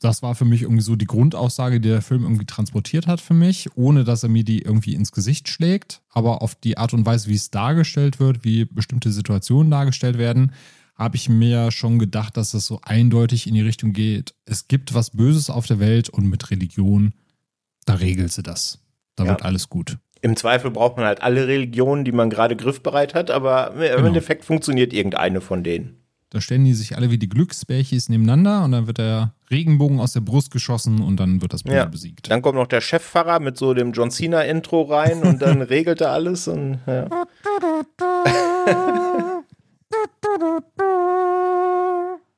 das 0.00 0.22
war 0.22 0.34
für 0.34 0.44
mich 0.44 0.62
irgendwie 0.62 0.82
so 0.82 0.96
die 0.96 1.06
Grundaussage, 1.06 1.80
die 1.80 1.88
der 1.88 2.02
Film 2.02 2.22
irgendwie 2.22 2.46
transportiert 2.46 3.06
hat 3.06 3.20
für 3.20 3.34
mich, 3.34 3.68
ohne 3.74 4.04
dass 4.04 4.22
er 4.22 4.28
mir 4.28 4.44
die 4.44 4.62
irgendwie 4.62 4.94
ins 4.94 5.12
Gesicht 5.12 5.48
schlägt. 5.48 6.02
Aber 6.10 6.42
auf 6.42 6.54
die 6.54 6.78
Art 6.78 6.94
und 6.94 7.04
Weise, 7.04 7.28
wie 7.28 7.34
es 7.34 7.50
dargestellt 7.50 8.20
wird, 8.20 8.44
wie 8.44 8.64
bestimmte 8.64 9.10
Situationen 9.10 9.70
dargestellt 9.70 10.16
werden, 10.16 10.52
habe 10.98 11.16
ich 11.16 11.28
mir 11.28 11.70
schon 11.70 11.98
gedacht, 11.98 12.36
dass 12.36 12.54
es 12.54 12.66
so 12.66 12.80
eindeutig 12.82 13.46
in 13.46 13.54
die 13.54 13.62
Richtung 13.62 13.92
geht. 13.92 14.34
Es 14.44 14.66
gibt 14.66 14.94
was 14.94 15.10
Böses 15.10 15.48
auf 15.48 15.66
der 15.66 15.78
Welt 15.78 16.08
und 16.08 16.28
mit 16.28 16.50
Religion, 16.50 17.14
da 17.86 17.94
regelt 17.94 18.32
sie 18.32 18.42
das. 18.42 18.80
Da 19.14 19.24
ja. 19.24 19.30
wird 19.30 19.44
alles 19.44 19.68
gut. 19.68 19.98
Im 20.20 20.34
Zweifel 20.34 20.72
braucht 20.72 20.96
man 20.96 21.06
halt 21.06 21.22
alle 21.22 21.46
Religionen, 21.46 22.04
die 22.04 22.10
man 22.10 22.28
gerade 22.28 22.56
griffbereit 22.56 23.14
hat, 23.14 23.30
aber 23.30 23.74
im 23.74 23.80
genau. 23.80 24.06
Endeffekt 24.08 24.44
funktioniert 24.44 24.92
irgendeine 24.92 25.40
von 25.40 25.62
denen. 25.62 25.94
Da 26.30 26.40
stellen 26.40 26.64
die 26.64 26.74
sich 26.74 26.96
alle 26.96 27.10
wie 27.10 27.16
die 27.16 27.28
Glücksbärchis 27.28 28.10
nebeneinander 28.10 28.64
und 28.64 28.72
dann 28.72 28.86
wird 28.86 28.98
der 28.98 29.32
Regenbogen 29.50 29.98
aus 29.98 30.12
der 30.12 30.20
Brust 30.20 30.50
geschossen 30.50 31.00
und 31.00 31.18
dann 31.18 31.40
wird 31.40 31.54
das 31.54 31.62
Böse 31.62 31.76
ja. 31.76 31.84
besiegt. 31.86 32.30
Dann 32.30 32.42
kommt 32.42 32.56
noch 32.56 32.66
der 32.66 32.82
Chefpfarrer 32.82 33.40
mit 33.40 33.56
so 33.56 33.72
dem 33.72 33.92
John 33.92 34.10
Cena 34.10 34.42
Intro 34.42 34.82
rein 34.82 35.22
und 35.22 35.40
dann 35.40 35.62
regelt 35.62 36.02
er 36.02 36.10
alles 36.10 36.48
und 36.48 36.80
ja. 36.86 37.08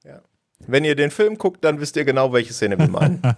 ja. 0.05 0.23
Wenn 0.67 0.85
ihr 0.85 0.95
den 0.95 1.11
Film 1.11 1.37
guckt, 1.39 1.65
dann 1.65 1.81
wisst 1.81 1.97
ihr 1.97 2.05
genau, 2.05 2.33
welche 2.33 2.53
Szene 2.53 2.79
wir 2.79 2.89
meinen. 2.89 3.21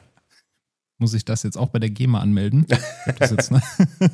Muss 0.99 1.15
ich 1.15 1.25
das 1.25 1.43
jetzt 1.43 1.57
auch 1.57 1.71
bei 1.71 1.81
der 1.81 1.91
GEMA 1.91 2.21
anmelden? 2.21 2.65
Jetzt, 3.19 3.51
ne? 3.51 3.61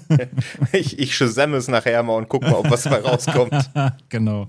ich, 0.73 0.99
ich 0.99 1.21
es 1.21 1.69
nachher 1.69 2.03
mal 2.03 2.15
und 2.15 2.31
guck 2.31 2.43
mal, 2.43 2.55
ob 2.55 2.71
was 2.71 2.85
dabei 2.85 3.01
rauskommt. 3.01 3.71
genau. 4.09 4.49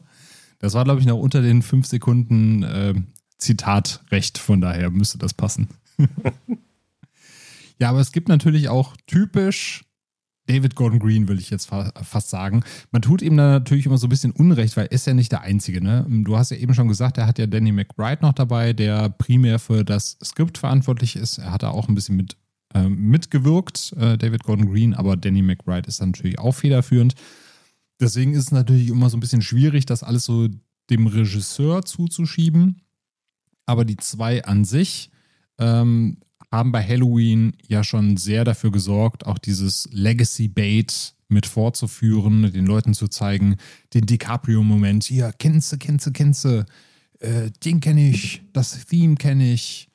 Das 0.60 0.74
war, 0.74 0.86
glaube 0.86 1.02
ich, 1.02 1.06
noch 1.06 1.18
unter 1.18 1.42
den 1.42 1.62
fünf 1.62 1.88
Sekunden 1.88 2.64
äh, 2.64 2.94
Zitatrecht, 3.38 4.38
von 4.38 4.62
daher 4.62 4.90
müsste 4.90 5.18
das 5.18 5.34
passen. 5.34 5.68
ja, 7.78 7.90
aber 7.90 8.00
es 8.00 8.14
gibt 8.14 8.30
natürlich 8.30 8.70
auch 8.70 8.96
typisch 9.06 9.89
David 10.50 10.76
Gordon 10.76 10.98
Green, 10.98 11.28
will 11.28 11.38
ich 11.38 11.52
jetzt 11.52 11.68
fa 11.68 11.92
fast 12.02 12.32
sagen. 12.32 12.64
Man 12.92 13.04
tut 13.04 13.22
ihm 13.22 13.38
da 13.38 13.52
natürlich 13.52 13.86
immer 13.86 14.00
so 14.00 14.08
ein 14.08 14.10
bisschen 14.10 14.32
Unrecht, 14.32 14.76
weil 14.78 14.88
er 14.88 14.92
ist 14.92 15.06
ja 15.06 15.14
nicht 15.14 15.32
der 15.32 15.42
Einzige. 15.42 15.80
Ne? 15.80 16.08
Du 16.10 16.38
hast 16.38 16.50
ja 16.50 16.58
eben 16.58 16.74
schon 16.74 16.88
gesagt, 16.88 17.20
er 17.20 17.28
hat 17.28 17.38
ja 17.38 17.46
Danny 17.46 17.72
McBride 17.72 18.24
noch 18.24 18.34
dabei, 18.34 18.74
der 18.74 19.10
primär 19.10 19.60
für 19.60 19.86
das 19.86 20.18
Skript 20.24 20.58
verantwortlich 20.58 21.16
ist. 21.16 21.38
Er 21.38 21.52
hat 21.52 21.62
da 21.62 21.70
auch 21.70 21.88
ein 21.88 21.94
bisschen 21.94 22.16
mit 22.16 22.36
äh, 22.74 22.90
mitgewirkt, 22.90 23.94
äh, 23.98 24.18
David 24.18 24.44
Gordon 24.44 24.72
Green, 24.72 24.94
aber 24.96 25.18
Danny 25.18 25.44
McBride 25.44 25.88
ist 25.88 26.02
natürlich 26.02 26.40
auch 26.40 26.54
federführend. 26.54 27.14
Deswegen 28.00 28.34
ist 28.34 28.46
es 28.46 28.52
natürlich 28.52 28.90
immer 28.90 29.10
so 29.10 29.18
ein 29.18 29.20
bisschen 29.20 29.42
schwierig, 29.42 29.86
das 29.86 30.04
alles 30.04 30.26
so 30.26 30.48
dem 30.90 31.06
Regisseur 31.08 31.84
zuzuschieben. 31.84 32.82
Aber 33.68 33.86
die 33.86 33.98
zwei 33.98 34.44
an 34.46 34.66
sich 34.66 35.12
ähm, 35.60 36.18
haben 36.52 36.72
bei 36.72 36.84
Halloween 36.84 37.54
ja 37.68 37.84
schon 37.84 38.18
sehr 38.18 38.44
dafür 38.44 38.72
gesorgt, 38.72 39.26
auch 39.26 39.38
dieses 39.38 39.88
Legacy-Bait 39.92 41.14
mit 41.28 41.46
vorzuführen, 41.46 42.52
den 42.52 42.66
Leuten 42.66 42.94
zu 42.94 43.08
zeigen, 43.08 43.58
den 43.94 44.06
DiCaprio-Moment, 44.06 45.04
hier, 45.04 45.32
kennst 45.38 45.72
du, 45.72 45.78
kennst 45.78 46.08
du, 46.08 46.12
kennst 46.12 46.46
du, 46.46 46.66
äh, 47.20 47.52
den 47.64 47.80
kenne 47.80 48.10
ich, 48.10 48.42
das 48.52 48.86
Theme 48.86 49.16
kenne 49.16 49.54
ich, 49.54 49.90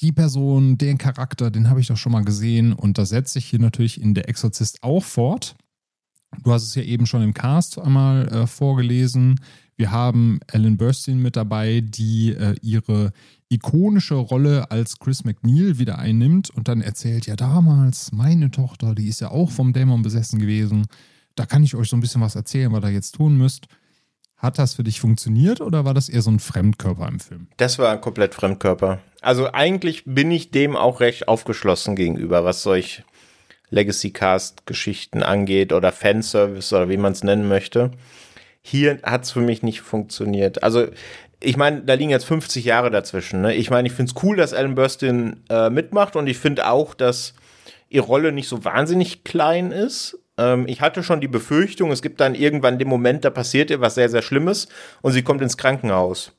die 0.00 0.12
Person, 0.12 0.78
den 0.78 0.96
Charakter, 0.96 1.50
den 1.50 1.68
habe 1.68 1.80
ich 1.80 1.88
doch 1.88 1.96
schon 1.96 2.12
mal 2.12 2.24
gesehen 2.24 2.72
und 2.72 2.98
das 2.98 3.08
setzt 3.08 3.32
sich 3.32 3.46
hier 3.46 3.58
natürlich 3.58 4.00
in 4.00 4.14
Der 4.14 4.28
Exorzist 4.28 4.84
auch 4.84 5.02
fort. 5.02 5.56
Du 6.44 6.52
hast 6.52 6.62
es 6.62 6.74
ja 6.74 6.82
eben 6.82 7.06
schon 7.06 7.22
im 7.22 7.34
Cast 7.34 7.78
einmal 7.78 8.28
äh, 8.28 8.46
vorgelesen. 8.46 9.40
Wir 9.76 9.90
haben 9.90 10.40
Ellen 10.46 10.76
Burstyn 10.76 11.20
mit 11.20 11.36
dabei, 11.36 11.80
die 11.80 12.32
äh, 12.32 12.54
ihre 12.62 13.12
ikonische 13.48 14.14
Rolle 14.14 14.70
als 14.70 14.98
Chris 14.98 15.24
McNeil 15.24 15.78
wieder 15.78 15.98
einnimmt 15.98 16.50
und 16.50 16.68
dann 16.68 16.80
erzählt, 16.80 17.26
ja 17.26 17.36
damals, 17.36 18.12
meine 18.12 18.50
Tochter, 18.50 18.94
die 18.94 19.08
ist 19.08 19.20
ja 19.20 19.30
auch 19.30 19.50
vom 19.50 19.72
Dämon 19.72 20.02
besessen 20.02 20.38
gewesen. 20.38 20.86
Da 21.34 21.46
kann 21.46 21.62
ich 21.62 21.74
euch 21.74 21.88
so 21.88 21.96
ein 21.96 22.00
bisschen 22.00 22.20
was 22.20 22.34
erzählen, 22.34 22.72
was 22.72 22.84
ihr 22.84 22.90
jetzt 22.90 23.12
tun 23.12 23.36
müsst. 23.36 23.66
Hat 24.36 24.58
das 24.58 24.74
für 24.74 24.84
dich 24.84 25.00
funktioniert 25.00 25.60
oder 25.60 25.84
war 25.84 25.94
das 25.94 26.08
eher 26.08 26.22
so 26.22 26.30
ein 26.30 26.38
Fremdkörper 26.38 27.08
im 27.08 27.18
Film? 27.18 27.48
Das 27.56 27.78
war 27.78 27.90
ein 27.90 28.00
komplett 28.00 28.34
Fremdkörper. 28.34 29.00
Also 29.20 29.52
eigentlich 29.52 30.04
bin 30.04 30.30
ich 30.30 30.50
dem 30.52 30.76
auch 30.76 31.00
recht 31.00 31.26
aufgeschlossen 31.26 31.96
gegenüber, 31.96 32.44
was 32.44 32.62
solch 32.62 33.02
Legacy 33.70 34.10
Cast 34.10 34.66
Geschichten 34.66 35.22
angeht 35.22 35.72
oder 35.72 35.90
Fanservice 35.90 36.72
oder 36.72 36.88
wie 36.88 36.96
man 36.96 37.12
es 37.12 37.24
nennen 37.24 37.48
möchte. 37.48 37.90
Hier 38.62 39.00
hat 39.02 39.24
es 39.24 39.32
für 39.32 39.40
mich 39.40 39.62
nicht 39.62 39.80
funktioniert. 39.80 40.62
Also 40.62 40.86
ich 41.40 41.56
meine, 41.56 41.82
da 41.82 41.94
liegen 41.94 42.10
jetzt 42.10 42.24
50 42.24 42.64
Jahre 42.64 42.90
dazwischen. 42.90 43.42
Ne? 43.42 43.54
Ich 43.54 43.70
meine, 43.70 43.88
ich 43.88 43.94
finde 43.94 44.12
es 44.14 44.22
cool, 44.22 44.36
dass 44.36 44.54
Alan 44.54 44.74
Burstyn 44.74 45.44
äh, 45.48 45.70
mitmacht 45.70 46.16
und 46.16 46.26
ich 46.26 46.38
finde 46.38 46.68
auch, 46.68 46.94
dass 46.94 47.34
ihre 47.88 48.06
Rolle 48.06 48.32
nicht 48.32 48.48
so 48.48 48.64
wahnsinnig 48.64 49.24
klein 49.24 49.70
ist. 49.70 50.18
Ähm, 50.36 50.66
ich 50.66 50.80
hatte 50.80 51.02
schon 51.02 51.20
die 51.20 51.28
Befürchtung, 51.28 51.92
es 51.92 52.02
gibt 52.02 52.20
dann 52.20 52.34
irgendwann 52.34 52.78
den 52.78 52.88
Moment, 52.88 53.24
da 53.24 53.30
passiert 53.30 53.70
ihr 53.70 53.80
was 53.80 53.94
sehr, 53.94 54.08
sehr 54.08 54.22
Schlimmes 54.22 54.68
und 55.00 55.12
sie 55.12 55.22
kommt 55.22 55.42
ins 55.42 55.56
Krankenhaus. 55.56 56.32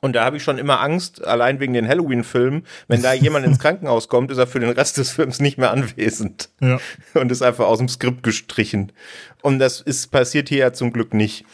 Und 0.00 0.14
da 0.14 0.24
habe 0.24 0.36
ich 0.36 0.42
schon 0.42 0.58
immer 0.58 0.80
Angst, 0.80 1.24
allein 1.24 1.60
wegen 1.60 1.72
den 1.72 1.88
Halloween-Filmen, 1.88 2.66
wenn 2.88 3.00
da 3.00 3.14
jemand 3.14 3.46
ins 3.46 3.58
Krankenhaus 3.60 4.08
kommt, 4.08 4.30
ist 4.30 4.36
er 4.36 4.46
für 4.46 4.60
den 4.60 4.68
Rest 4.68 4.98
des 4.98 5.12
Films 5.12 5.40
nicht 5.40 5.56
mehr 5.56 5.70
anwesend. 5.70 6.50
Ja. 6.60 6.78
Und 7.14 7.32
ist 7.32 7.40
einfach 7.40 7.64
aus 7.66 7.78
dem 7.78 7.88
Skript 7.88 8.22
gestrichen. 8.22 8.92
Und 9.40 9.60
das 9.60 9.80
ist 9.80 10.08
passiert 10.10 10.50
hier 10.50 10.58
ja 10.58 10.72
zum 10.74 10.92
Glück 10.92 11.14
nicht. 11.14 11.46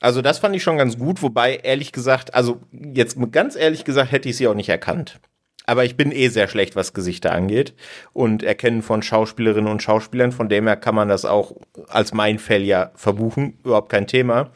Also 0.00 0.22
das 0.22 0.38
fand 0.38 0.54
ich 0.56 0.62
schon 0.62 0.78
ganz 0.78 0.98
gut, 0.98 1.22
wobei 1.22 1.56
ehrlich 1.56 1.92
gesagt, 1.92 2.34
also 2.34 2.60
jetzt 2.72 3.16
ganz 3.32 3.56
ehrlich 3.56 3.84
gesagt, 3.84 4.12
hätte 4.12 4.28
ich 4.28 4.36
sie 4.36 4.48
auch 4.48 4.54
nicht 4.54 4.68
erkannt. 4.68 5.20
Aber 5.66 5.84
ich 5.84 5.96
bin 5.96 6.12
eh 6.12 6.28
sehr 6.28 6.48
schlecht, 6.48 6.76
was 6.76 6.92
Gesichter 6.92 7.32
angeht. 7.32 7.74
Und 8.12 8.42
Erkennen 8.42 8.82
von 8.82 9.02
Schauspielerinnen 9.02 9.70
und 9.70 9.82
Schauspielern, 9.82 10.32
von 10.32 10.48
dem 10.48 10.66
her 10.66 10.76
kann 10.76 10.94
man 10.94 11.08
das 11.08 11.24
auch 11.24 11.54
als 11.88 12.12
mein 12.12 12.38
Fell 12.38 12.62
ja 12.64 12.90
verbuchen, 12.94 13.58
überhaupt 13.64 13.88
kein 13.88 14.06
Thema. 14.06 14.50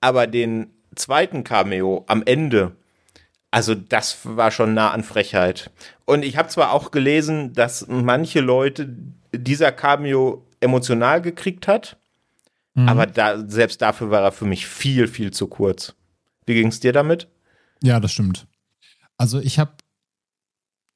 Aber 0.00 0.26
den 0.26 0.70
zweiten 0.94 1.42
Cameo 1.42 2.04
am 2.06 2.22
Ende, 2.24 2.76
also 3.50 3.74
das 3.74 4.18
war 4.22 4.50
schon 4.52 4.74
nah 4.74 4.92
an 4.92 5.02
Frechheit. 5.02 5.70
Und 6.04 6.24
ich 6.24 6.36
habe 6.36 6.48
zwar 6.48 6.72
auch 6.72 6.92
gelesen, 6.92 7.52
dass 7.52 7.86
manche 7.88 8.40
Leute 8.40 8.88
dieser 9.32 9.72
Cameo 9.72 10.46
emotional 10.60 11.20
gekriegt 11.22 11.66
hat, 11.66 11.99
mhm. 12.74 12.88
aber 12.88 13.06
da, 13.06 13.46
selbst 13.48 13.82
dafür 13.82 14.10
war 14.10 14.22
er 14.22 14.32
für 14.32 14.44
mich 14.44 14.66
viel, 14.66 15.06
viel 15.06 15.30
zu 15.32 15.46
kurz. 15.46 15.94
Wie 16.46 16.54
ging 16.54 16.68
es 16.68 16.80
dir 16.80 16.92
damit? 16.92 17.28
Ja, 17.82 18.00
das 18.00 18.12
stimmt. 18.12 18.46
Also 19.16 19.40
ich 19.40 19.58
habe 19.58 19.72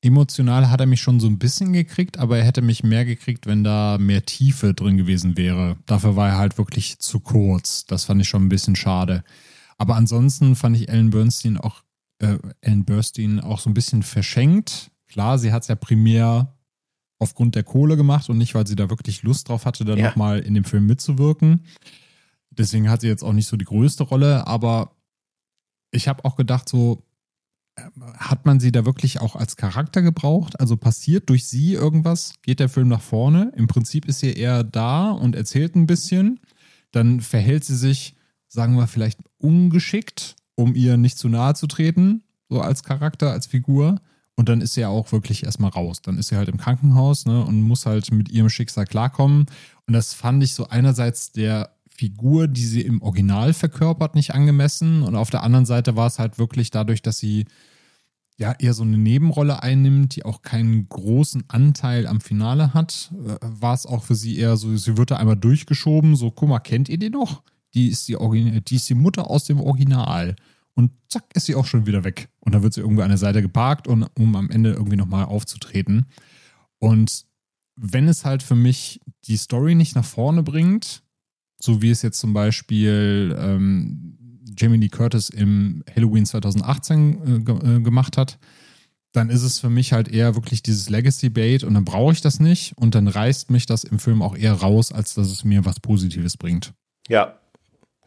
emotional 0.05 0.71
hat 0.71 0.81
er 0.81 0.87
mich 0.87 1.01
schon 1.01 1.19
so 1.19 1.27
ein 1.27 1.39
bisschen 1.39 1.73
gekriegt, 1.73 2.19
aber 2.19 2.39
er 2.39 2.45
hätte 2.45 2.63
mich 2.63 2.85
mehr 2.85 3.05
gekriegt, 3.05 3.47
wenn 3.47 3.65
da 3.65 3.97
mehr 3.99 4.25
Tiefe 4.25 4.75
drin 4.75 4.97
gewesen 4.97 5.37
wäre. 5.37 5.77
Dafür 5.87 6.15
war 6.15 6.29
er 6.29 6.39
halt 6.39 6.59
wirklich 6.59 6.99
zu 6.99 7.21
kurz. 7.21 7.87
Das 7.87 8.05
fand 8.05 8.21
ich 8.21 8.29
schon 8.29 8.45
ein 8.45 8.51
bisschen 8.51 8.77
schade. 8.77 9.25
Aber 9.79 9.97
ansonsten 9.97 10.57
fand 10.57 10.77
ich 10.77 10.89
Ellen 10.89 11.11
Bernstein 11.11 11.57
auch, 11.57 11.83
äh, 12.19 12.37
Ellen 12.61 12.85
Burstyn 12.85 13.41
auch 13.41 13.61
so 13.61 13.71
ein 13.71 13.75
bisschen 13.75 14.03
verschenkt. 14.03 14.91
Klar, 15.09 15.39
sie 15.39 15.53
hat 15.53 15.63
es 15.63 15.69
ja 15.69 15.75
primär 15.75 16.54
aufgrund 17.25 17.57
der 17.57 17.65
Kohle 17.65 17.97
gemacht 17.97 18.31
und 18.31 18.39
nicht, 18.39 18.55
weil 18.55 18.67
sie 18.67 18.77
da 18.77 18.89
wirklich 18.91 19.23
Lust 19.23 19.49
drauf 19.49 19.67
hatte, 19.67 19.85
da 19.85 19.97
ja. 19.97 20.09
nochmal 20.09 20.41
in 20.41 20.55
dem 20.55 20.65
Film 20.65 20.87
mitzuwirken. 20.87 21.65
Deswegen 22.51 22.89
hat 22.89 23.01
sie 23.01 23.09
jetzt 23.09 23.25
auch 23.25 23.33
nicht 23.33 23.49
so 23.49 23.57
die 23.57 23.65
größte 23.65 24.05
Rolle, 24.05 24.47
aber 24.47 24.93
ich 25.91 26.07
habe 26.07 26.25
auch 26.25 26.37
gedacht, 26.37 26.69
so, 26.69 27.03
äh, 27.77 27.83
hat 28.17 28.47
man 28.47 28.61
sie 28.61 28.71
da 28.71 28.85
wirklich 28.85 29.21
auch 29.21 29.35
als 29.35 29.57
Charakter 29.57 30.03
gebraucht? 30.03 30.61
Also 30.61 30.77
passiert 30.77 31.29
durch 31.29 31.47
sie 31.47 31.75
irgendwas? 31.75 32.35
Geht 32.43 32.61
der 32.61 32.69
Film 32.69 32.89
nach 32.89 33.03
vorne? 33.03 33.53
Im 33.57 33.67
Prinzip 33.67 34.07
ist 34.07 34.21
sie 34.21 34.33
eher 34.33 34.63
da 34.63 35.11
und 35.11 35.35
erzählt 35.35 35.75
ein 35.75 35.87
bisschen. 35.87 36.39
Dann 36.93 37.21
verhält 37.21 37.65
sie 37.65 37.77
sich 37.77 38.15
sagen 38.55 38.77
wir, 38.77 38.87
vielleicht 38.87 39.19
ungeschickt, 39.39 40.37
um 40.55 40.75
ihr 40.75 40.97
nicht 40.97 41.19
zu 41.19 41.29
nahe 41.29 41.55
zu 41.55 41.67
treten, 41.67 42.23
so 42.49 42.61
als 42.61 42.85
Charakter, 42.85 43.33
als 43.33 43.47
Figur. 43.47 44.01
Und 44.37 44.49
dann 44.49 44.61
ist 44.61 44.75
sie 44.75 44.81
ja 44.81 44.89
auch 44.89 45.13
wirklich 45.13 45.45
erstmal 45.45 45.71
raus. 45.71 46.03
Dann 46.03 46.19
ist 46.19 46.29
sie 46.29 46.37
halt 46.37 46.49
im 46.49 46.59
Krankenhaus 46.59 47.25
ne, 47.25 47.45
und 47.45 47.63
muss 47.63 47.87
halt 47.87 48.11
mit 48.13 48.29
ihrem 48.31 48.49
Schicksal 48.49 48.85
klarkommen. 48.85 49.47
Und 49.87 49.95
das 49.95 50.13
fand 50.13 50.43
ich 50.43 50.55
so 50.55 50.69
einerseits 50.69 51.33
der 51.33 51.71
Figur, 51.89 52.49
die 52.49 52.65
sie 52.65 52.81
im 52.81 53.01
Original 53.03 53.53
verkörpert, 53.53 54.17
nicht 54.17 54.35
angemessen. 54.35 55.03
Und 55.03 55.15
auf 55.15 55.31
der 55.31 55.45
anderen 55.45 55.67
Seite 55.67 55.95
war 55.95 56.09
es 56.09 56.19
halt 56.19 56.39
wirklich 56.39 56.71
dadurch, 56.71 57.03
dass 57.03 57.19
sie 57.19 57.47
ja 58.37 58.53
eher 58.59 58.75
so 58.75 58.83
eine 58.83 58.99
Nebenrolle 58.99 59.63
einnimmt, 59.63 60.17
die 60.17 60.25
auch 60.25 60.43
keinen 60.43 60.89
großen 60.89 61.45
Anteil 61.47 62.09
am 62.09 62.21
Finale 62.21 62.75
hat, 62.75 63.13
äh, 63.13 63.37
war 63.41 63.75
es 63.75 63.87
auch 63.87 64.03
für 64.03 64.17
sie 64.17 64.39
eher 64.39 64.57
so, 64.57 64.77
sie 64.77 64.97
wird 64.97 65.13
da 65.13 65.17
einmal 65.19 65.37
durchgeschoben, 65.37 66.17
so, 66.17 66.33
guck 66.33 66.49
mal, 66.49 66.59
kennt 66.59 66.89
ihr 66.89 66.99
die 66.99 67.11
noch? 67.11 67.43
die 67.75 67.89
ist 67.89 68.09
die, 68.09 68.17
Origin 68.17 68.63
die 68.65 68.77
ist 68.77 68.89
die 68.89 68.95
Mutter 68.95 69.31
aus 69.31 69.45
dem 69.45 69.61
Original. 69.61 70.37
Und 70.75 70.91
zack, 71.09 71.25
ist 71.35 71.47
sie 71.47 71.55
auch 71.55 71.67
schon 71.67 71.87
wieder 71.87 72.05
weg. 72.05 72.29
Und 72.41 72.55
dann 72.55 72.63
wird 72.63 72.75
sie 72.75 72.81
irgendwie 72.81 73.03
an 73.03 73.09
der 73.09 73.19
Seite 73.19 73.43
geparkt, 73.43 73.87
und, 73.87 74.05
um 74.19 74.35
am 74.37 74.51
Ende 74.51 74.73
irgendwie 74.73 74.97
nochmal 74.97 75.27
aufzutreten. 75.27 76.07
Und 76.79 77.25
wenn 77.77 78.09
es 78.09 78.25
halt 78.25 78.43
für 78.43 78.55
mich 78.55 79.01
die 79.25 79.37
Story 79.37 79.75
nicht 79.75 79.95
nach 79.95 80.05
vorne 80.05 80.43
bringt, 80.43 81.03
so 81.61 81.83
wie 81.83 81.91
es 81.91 82.03
jetzt 82.03 82.19
zum 82.19 82.33
Beispiel 82.33 83.37
ähm, 83.39 84.41
Jamie 84.57 84.79
Lee 84.79 84.89
Curtis 84.89 85.31
im 85.31 85.83
Halloween 85.95 86.27
2018 86.27 87.47
äh, 87.47 87.77
äh, 87.77 87.81
gemacht 87.81 88.17
hat, 88.17 88.39
dann 89.13 89.31
ist 89.31 89.43
es 89.43 89.61
für 89.61 89.71
mich 89.71 89.93
halt 89.93 90.09
eher 90.09 90.35
wirklich 90.35 90.63
dieses 90.63 90.91
Legacy-Bait 90.91 91.63
und 91.63 91.75
dann 91.75 91.85
brauche 91.85 92.13
ich 92.13 92.21
das 92.21 92.41
nicht 92.41 92.77
und 92.77 92.97
dann 92.97 93.07
reißt 93.07 93.51
mich 93.51 93.65
das 93.67 93.85
im 93.85 94.01
Film 94.01 94.23
auch 94.23 94.37
eher 94.37 94.55
raus, 94.55 94.93
als 94.93 95.15
dass 95.15 95.31
es 95.31 95.45
mir 95.45 95.65
was 95.65 95.79
Positives 95.79 96.37
bringt. 96.37 96.75
Ja, 97.09 97.39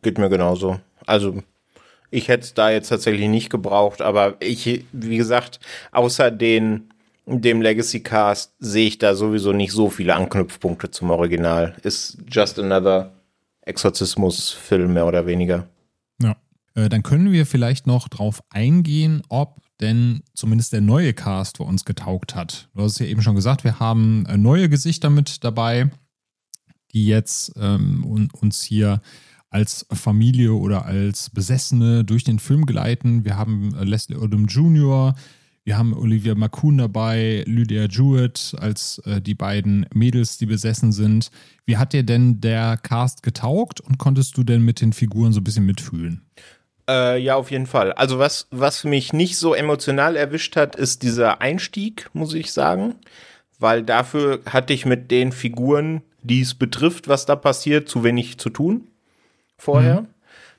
Geht 0.01 0.17
mir 0.17 0.29
genauso. 0.29 0.79
Also 1.05 1.43
ich 2.09 2.27
hätte 2.27 2.43
es 2.43 2.53
da 2.53 2.71
jetzt 2.71 2.89
tatsächlich 2.89 3.27
nicht 3.27 3.49
gebraucht, 3.49 4.01
aber 4.01 4.35
ich, 4.39 4.85
wie 4.91 5.17
gesagt, 5.17 5.59
außer 5.91 6.31
den, 6.31 6.93
dem 7.25 7.61
Legacy 7.61 8.01
Cast 8.01 8.53
sehe 8.59 8.87
ich 8.87 8.97
da 8.97 9.15
sowieso 9.15 9.51
nicht 9.51 9.71
so 9.71 9.89
viele 9.89 10.15
Anknüpfpunkte 10.15 10.89
zum 10.91 11.09
Original. 11.09 11.75
Ist 11.83 12.17
just 12.29 12.59
another 12.59 13.11
Exorzismus-Film 13.61 14.93
mehr 14.93 15.05
oder 15.05 15.25
weniger. 15.25 15.67
Ja. 16.21 16.37
Äh, 16.75 16.89
dann 16.89 17.03
können 17.03 17.31
wir 17.31 17.45
vielleicht 17.45 17.85
noch 17.85 18.07
drauf 18.07 18.41
eingehen, 18.49 19.21
ob 19.27 19.61
denn 19.81 20.23
zumindest 20.33 20.73
der 20.73 20.81
neue 20.81 21.13
Cast 21.13 21.57
für 21.57 21.63
uns 21.63 21.85
getaugt 21.85 22.33
hat. 22.33 22.69
Du 22.73 22.83
hast 22.83 22.93
es 22.93 22.99
ja 22.99 23.05
eben 23.05 23.21
schon 23.21 23.35
gesagt, 23.35 23.63
wir 23.63 23.79
haben 23.79 24.25
äh, 24.27 24.37
neue 24.37 24.69
Gesichter 24.69 25.09
mit 25.09 25.43
dabei, 25.43 25.91
die 26.93 27.05
jetzt 27.05 27.53
ähm, 27.57 28.29
uns 28.31 28.63
hier 28.63 29.01
als 29.57 29.87
Familie 29.91 30.53
oder 30.53 30.85
als 30.85 31.31
Besessene 31.31 32.03
durch 32.03 32.23
den 32.23 32.37
Film 32.37 32.67
geleiten. 32.67 33.25
Wir 33.25 33.37
haben 33.37 33.73
äh, 33.73 33.83
Leslie 33.83 34.15
Odom 34.15 34.45
Jr., 34.45 35.15
wir 35.63 35.77
haben 35.77 35.93
Olivia 35.93 36.33
McCoon 36.33 36.77
dabei, 36.77 37.43
Lydia 37.45 37.87
Jewett 37.89 38.55
als 38.57 38.99
äh, 38.99 39.19
die 39.19 39.33
beiden 39.33 39.85
Mädels, 39.93 40.37
die 40.37 40.45
besessen 40.45 40.93
sind. 40.93 41.29
Wie 41.65 41.75
hat 41.75 41.91
dir 41.91 42.03
denn 42.03 42.39
der 42.39 42.77
Cast 42.77 43.21
getaugt 43.23 43.81
und 43.81 43.97
konntest 43.97 44.37
du 44.37 44.43
denn 44.43 44.61
mit 44.61 44.79
den 44.79 44.93
Figuren 44.93 45.33
so 45.33 45.41
ein 45.41 45.43
bisschen 45.43 45.65
mitfühlen? 45.65 46.21
Äh, 46.87 47.19
ja, 47.19 47.35
auf 47.35 47.49
jeden 47.49 47.65
Fall. 47.65 47.91
Also 47.93 48.17
was, 48.19 48.47
was 48.51 48.83
mich 48.83 49.11
nicht 49.11 49.37
so 49.37 49.55
emotional 49.55 50.15
erwischt 50.15 50.55
hat, 50.55 50.75
ist 50.75 51.01
dieser 51.01 51.41
Einstieg, 51.41 52.11
muss 52.13 52.33
ich 52.35 52.53
sagen. 52.53 52.95
Weil 53.59 53.81
dafür 53.83 54.39
hatte 54.45 54.71
ich 54.71 54.85
mit 54.85 55.09
den 55.09 55.31
Figuren, 55.31 56.01
die 56.21 56.41
es 56.41 56.53
betrifft, 56.53 57.07
was 57.07 57.25
da 57.25 57.35
passiert, 57.35 57.89
zu 57.89 58.03
wenig 58.03 58.37
zu 58.37 58.51
tun 58.51 58.87
vorher, 59.57 60.01
mhm. 60.01 60.07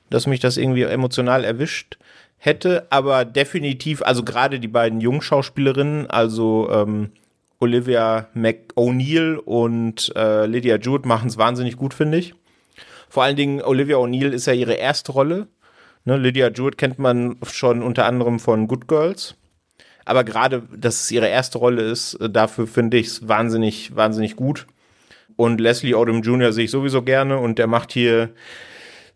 dass 0.09 0.27
mich 0.27 0.39
das 0.39 0.57
irgendwie 0.57 0.83
emotional 0.83 1.43
erwischt 1.43 1.97
hätte, 2.37 2.87
aber 2.89 3.25
definitiv, 3.25 4.01
also 4.01 4.23
gerade 4.23 4.59
die 4.59 4.67
beiden 4.67 5.01
Jungschauspielerinnen, 5.01 6.09
also 6.09 6.69
ähm, 6.71 7.11
Olivia 7.59 8.29
McO'Neill 8.35 9.35
und 9.35 10.13
äh, 10.15 10.45
Lydia 10.45 10.77
Jude 10.77 11.07
machen 11.07 11.27
es 11.27 11.37
wahnsinnig 11.37 11.75
gut, 11.75 11.93
finde 11.93 12.17
ich. 12.17 12.33
Vor 13.09 13.23
allen 13.23 13.35
Dingen 13.35 13.61
Olivia 13.61 13.97
O'Neill 13.97 14.31
ist 14.31 14.45
ja 14.45 14.53
ihre 14.53 14.75
erste 14.75 15.11
Rolle. 15.11 15.47
Ne, 16.05 16.15
Lydia 16.15 16.49
Jude 16.49 16.77
kennt 16.77 16.99
man 16.99 17.35
schon 17.51 17.83
unter 17.83 18.05
anderem 18.05 18.39
von 18.39 18.67
Good 18.67 18.87
Girls. 18.87 19.35
Aber 20.05 20.23
gerade, 20.23 20.63
dass 20.75 21.01
es 21.01 21.11
ihre 21.11 21.27
erste 21.27 21.57
Rolle 21.57 21.81
ist, 21.81 22.15
äh, 22.15 22.29
dafür 22.29 22.65
finde 22.67 22.97
ich 22.97 23.07
es 23.07 23.27
wahnsinnig, 23.27 23.95
wahnsinnig 23.95 24.37
gut. 24.37 24.65
Und 25.35 25.59
Leslie 25.59 25.95
Odom 25.95 26.21
Jr. 26.21 26.53
sehe 26.53 26.65
ich 26.65 26.71
sowieso 26.71 27.01
gerne 27.01 27.37
und 27.37 27.59
der 27.59 27.67
macht 27.67 27.91
hier 27.91 28.29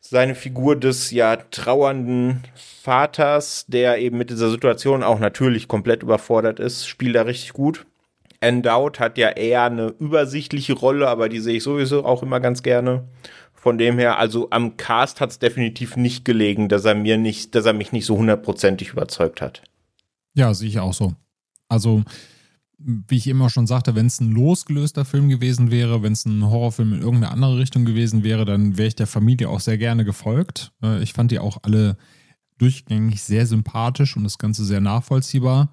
seine 0.05 0.35
Figur 0.35 0.75
des 0.75 1.11
ja 1.11 1.37
trauernden 1.37 2.43
Vaters, 2.55 3.65
der 3.67 3.97
eben 3.99 4.17
mit 4.17 4.29
dieser 4.29 4.49
Situation 4.49 5.01
auch 5.01 5.19
natürlich 5.19 5.67
komplett 5.67 6.03
überfordert 6.03 6.59
ist, 6.59 6.85
spielt 6.85 7.15
er 7.15 7.25
richtig 7.25 7.53
gut. 7.53 7.85
Endowed 8.41 8.99
hat 8.99 9.17
ja 9.17 9.29
eher 9.29 9.63
eine 9.63 9.93
übersichtliche 9.99 10.73
Rolle, 10.73 11.07
aber 11.07 11.29
die 11.29 11.39
sehe 11.39 11.57
ich 11.57 11.63
sowieso 11.63 12.03
auch 12.05 12.21
immer 12.21 12.41
ganz 12.41 12.61
gerne. 12.61 13.07
Von 13.53 13.77
dem 13.77 13.97
her, 13.97 14.19
also 14.19 14.49
am 14.49 14.75
Cast 14.75 15.21
hat 15.21 15.31
es 15.31 15.39
definitiv 15.39 15.95
nicht 15.95 16.25
gelegen, 16.25 16.67
dass 16.67 16.83
er 16.83 16.95
mir 16.95 17.17
nicht, 17.17 17.55
dass 17.55 17.65
er 17.65 17.71
mich 17.71 17.93
nicht 17.93 18.05
so 18.05 18.17
hundertprozentig 18.17 18.89
überzeugt 18.89 19.41
hat. 19.41 19.63
Ja, 20.33 20.53
sehe 20.53 20.67
ich 20.67 20.79
auch 20.79 20.93
so. 20.93 21.13
Also, 21.69 22.03
wie 22.85 23.15
ich 23.15 23.27
immer 23.27 23.49
schon 23.49 23.67
sagte, 23.67 23.95
wenn 23.95 24.07
es 24.07 24.19
ein 24.19 24.31
losgelöster 24.31 25.05
Film 25.05 25.29
gewesen 25.29 25.71
wäre, 25.71 26.03
wenn 26.03 26.13
es 26.13 26.25
ein 26.25 26.43
Horrorfilm 26.43 26.93
in 26.93 27.01
irgendeine 27.01 27.31
andere 27.31 27.57
Richtung 27.57 27.85
gewesen 27.85 28.23
wäre, 28.23 28.45
dann 28.45 28.77
wäre 28.77 28.87
ich 28.87 28.95
der 28.95 29.07
Familie 29.07 29.49
auch 29.49 29.59
sehr 29.59 29.77
gerne 29.77 30.05
gefolgt. 30.05 30.71
Äh, 30.81 31.01
ich 31.01 31.13
fand 31.13 31.31
die 31.31 31.39
auch 31.39 31.57
alle 31.63 31.97
durchgängig 32.57 33.21
sehr 33.21 33.47
sympathisch 33.47 34.15
und 34.15 34.23
das 34.23 34.37
Ganze 34.37 34.65
sehr 34.65 34.81
nachvollziehbar. 34.81 35.71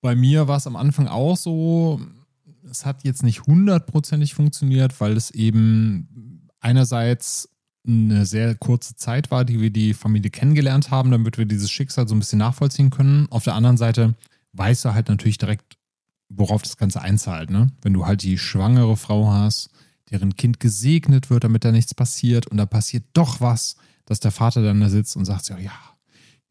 Bei 0.00 0.14
mir 0.14 0.48
war 0.48 0.58
es 0.58 0.66
am 0.66 0.76
Anfang 0.76 1.08
auch 1.08 1.36
so, 1.36 2.00
es 2.70 2.86
hat 2.86 3.04
jetzt 3.04 3.22
nicht 3.22 3.46
hundertprozentig 3.46 4.34
funktioniert, 4.34 5.00
weil 5.00 5.16
es 5.16 5.30
eben 5.30 6.48
einerseits 6.60 7.48
eine 7.86 8.26
sehr 8.26 8.54
kurze 8.56 8.96
Zeit 8.96 9.30
war, 9.30 9.44
die 9.44 9.60
wir 9.60 9.70
die 9.70 9.94
Familie 9.94 10.30
kennengelernt 10.30 10.90
haben, 10.90 11.10
damit 11.10 11.38
wir 11.38 11.46
dieses 11.46 11.70
Schicksal 11.70 12.08
so 12.08 12.14
ein 12.14 12.18
bisschen 12.18 12.40
nachvollziehen 12.40 12.90
können. 12.90 13.26
Auf 13.30 13.44
der 13.44 13.54
anderen 13.54 13.76
Seite 13.76 14.14
weißt 14.52 14.84
du 14.84 14.94
halt 14.94 15.08
natürlich 15.08 15.38
direkt, 15.38 15.75
worauf 16.28 16.62
das 16.62 16.76
Ganze 16.76 17.00
einzahlt. 17.00 17.50
Ne? 17.50 17.68
Wenn 17.82 17.92
du 17.92 18.06
halt 18.06 18.22
die 18.22 18.38
schwangere 18.38 18.96
Frau 18.96 19.28
hast, 19.30 19.70
deren 20.10 20.36
Kind 20.36 20.60
gesegnet 20.60 21.30
wird, 21.30 21.44
damit 21.44 21.64
da 21.64 21.72
nichts 21.72 21.94
passiert 21.94 22.46
und 22.46 22.56
da 22.56 22.66
passiert 22.66 23.04
doch 23.12 23.40
was, 23.40 23.76
dass 24.04 24.20
der 24.20 24.30
Vater 24.30 24.62
dann 24.62 24.80
da 24.80 24.88
sitzt 24.88 25.16
und 25.16 25.24
sagt, 25.24 25.48
ja, 25.48 25.58
ja, 25.58 25.72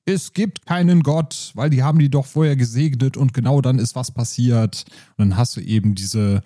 es 0.05 0.33
gibt 0.33 0.65
keinen 0.65 1.01
Gott, 1.01 1.51
weil 1.55 1.69
die 1.69 1.81
haben 1.81 1.99
die 1.99 2.09
doch 2.09 2.25
vorher 2.25 2.55
gesegnet 2.55 3.17
und 3.17 3.33
genau 3.33 3.61
dann 3.61 3.79
ist 3.79 3.95
was 3.95 4.11
passiert. 4.11 4.85
Und 5.17 5.29
dann 5.29 5.37
hast 5.37 5.57
du 5.57 5.61
eben 5.61 5.95
diese, 5.95 6.43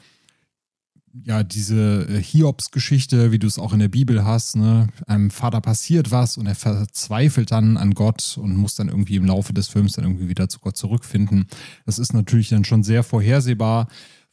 ja, 1.24 1.44
diese 1.44 2.08
äh, 2.10 2.22
Hiobs-Geschichte, 2.22 3.32
wie 3.32 3.40
du 3.40 3.48
es 3.48 3.60
auch 3.60 3.74
in 3.74 3.80
der 3.80 3.88
Bibel 3.88 4.26
hast, 4.26 4.56
ne? 4.56 4.88
Einem 5.08 5.32
Vater 5.32 5.62
passiert 5.62 6.12
was 6.12 6.38
und 6.38 6.48
er 6.48 6.56
verzweifelt 6.56 7.52
dann 7.52 7.78
an 7.78 7.94
Gott 7.94 8.38
und 8.42 8.56
muss 8.56 8.76
dann 8.76 8.90
irgendwie 8.90 9.16
im 9.16 9.26
Laufe 9.26 9.54
des 9.54 9.68
Films 9.68 9.94
dann 9.94 10.06
irgendwie 10.06 10.30
wieder 10.30 10.50
zu 10.50 10.60
Gott 10.60 10.78
zurückfinden. 10.78 11.48
Das 11.86 12.00
ist 12.00 12.14
natürlich 12.14 12.50
dann 12.50 12.66
schon 12.66 12.84
sehr 12.84 13.04
vorhersehbar. 13.04 13.88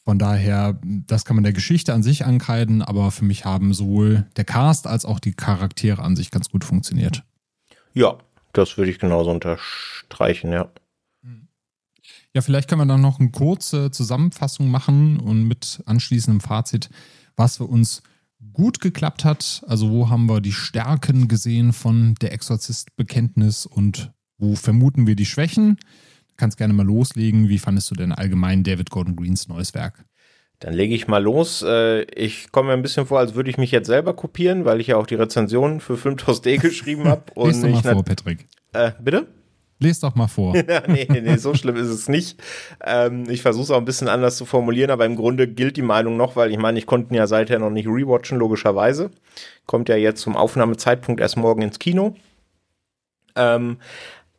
Von 0.05 0.18
daher, 0.18 0.79
das 0.85 1.24
kann 1.24 1.37
man 1.37 1.43
der 1.43 1.53
Geschichte 1.53 1.93
an 1.93 2.05
sich 2.05 2.24
ankreiden, 2.24 2.81
aber 2.81 3.11
für 3.11 3.24
mich 3.24 3.45
haben 3.45 3.74
sowohl 3.74 4.27
der 4.37 4.45
Cast 4.45 4.87
als 4.87 5.05
auch 5.05 5.18
die 5.18 5.33
Charaktere 5.33 6.03
an 6.03 6.14
sich 6.14 6.31
ganz 6.31 6.49
gut 6.49 6.62
funktioniert. 6.62 7.24
Ja, 7.93 8.16
das 8.53 8.79
würde 8.79 8.91
ich 8.91 9.01
genauso 9.01 9.31
unterstreichen, 9.31 10.53
ja. 10.53 10.70
Ja, 12.37 12.43
vielleicht 12.43 12.68
können 12.68 12.82
wir 12.82 12.87
dann 12.87 13.01
noch 13.01 13.18
eine 13.18 13.30
kurze 13.30 13.91
Zusammenfassung 13.91 14.70
machen 14.70 15.18
und 15.18 15.49
mit 15.49 15.82
anschließendem 15.87 16.43
Fazit, 16.43 16.91
was 17.34 17.57
für 17.57 17.64
uns 17.64 18.03
gut 18.53 18.82
geklappt 18.82 19.24
hat. 19.24 19.64
Also 19.66 19.91
wo 19.91 20.11
haben 20.11 20.26
wir 20.26 20.43
die 20.43 20.53
Stärken 20.53 21.28
gesehen 21.28 21.72
von 21.72 22.14
der 22.20 22.34
Exorzist-Bekenntnis 22.34 23.64
und 23.64 24.12
wo 24.37 24.55
vermuten 24.55 25.07
wir 25.07 25.16
die 25.16 25.24
Schwächen? 25.24 25.78
Du 26.28 26.34
kannst 26.37 26.59
gerne 26.59 26.74
mal 26.74 26.84
loslegen. 26.84 27.49
Wie 27.49 27.59
fandest 27.59 27.91
du 27.91 27.95
denn 27.95 28.12
allgemein 28.12 28.64
David 28.64 28.91
Gordon 28.91 29.16
Greens 29.16 29.49
neues 29.49 29.72
Werk? 29.72 30.05
Dann 30.59 30.74
lege 30.74 30.95
ich 30.95 31.09
mal 31.09 31.22
los. 31.22 31.62
Äh, 31.66 32.03
ich 32.03 32.53
komme 32.53 32.68
mir 32.68 32.72
ein 32.74 32.82
bisschen 32.82 33.07
vor, 33.07 33.18
als 33.18 33.34
würde 33.34 33.49
ich 33.49 33.57
mich 33.57 33.70
jetzt 33.70 33.87
selber 33.87 34.12
kopieren, 34.12 34.66
weil 34.66 34.82
ich 34.82 34.89
ja 34.89 34.99
auch 34.99 35.07
die 35.07 35.14
Rezension 35.14 35.80
für 35.80 35.97
Filmtos 35.97 36.43
D 36.43 36.59
geschrieben 36.59 37.05
habe. 37.09 37.22
Lies 37.34 37.62
doch 37.62 37.70
mal 37.70 37.95
vor, 37.95 38.05
Patrick. 38.05 38.47
Äh, 38.74 38.93
bitte? 39.01 39.26
Lies 39.79 40.01
doch 40.01 40.14
mal 40.14 40.29
vor. 40.29 40.55
nee, 40.87 41.07
nee, 41.09 41.37
so 41.37 41.55
schlimm 41.55 41.77
ist 41.77 41.89
es 41.89 42.09
nicht. 42.09 42.43
Ähm, 42.83 43.29
ich 43.29 43.43
versuche 43.43 43.64
es 43.64 43.70
auch 43.70 43.79
ein 43.79 43.85
bisschen 43.85 44.09
anders 44.09 44.37
zu 44.37 44.47
formulieren, 44.47 44.91
aber 44.91 45.05
im 45.05 45.16
Grunde 45.16 45.49
gilt 45.49 45.77
die 45.77 45.83
Meinung 45.83 46.16
noch, 46.16 46.35
weil 46.35 46.51
ich 46.51 46.59
meine, 46.59 46.79
ich 46.79 46.87
konnte 46.87 47.12
ihn 47.12 47.18
ja 47.18 47.27
seither 47.27 47.59
noch 47.59 47.70
nicht 47.70 47.87
rewatchen, 47.87 48.39
logischerweise. 48.39 49.11
Kommt 49.66 49.89
ja 49.89 49.97
jetzt 49.97 50.22
zum 50.22 50.35
Aufnahmezeitpunkt 50.35 51.20
erst 51.20 51.37
morgen 51.37 51.62
ins 51.62 51.79
Kino. 51.79 52.16
Ähm, 53.35 53.77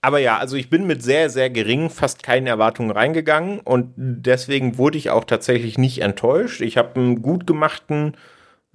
aber 0.02 0.20
ja, 0.20 0.38
also 0.38 0.56
ich 0.56 0.70
bin 0.70 0.88
mit 0.88 1.04
sehr, 1.04 1.30
sehr 1.30 1.50
geringen, 1.50 1.90
fast 1.90 2.24
keinen 2.24 2.48
Erwartungen 2.48 2.92
reingegangen 2.92 3.60
und 3.60 3.94
deswegen 3.96 4.78
wurde 4.78 4.98
ich 4.98 5.10
auch 5.10 5.24
tatsächlich 5.24 5.78
nicht 5.78 6.02
enttäuscht. 6.02 6.62
Ich 6.62 6.78
habe 6.78 7.00
einen 7.00 7.22
gut 7.22 7.46
gemachten 7.46 8.16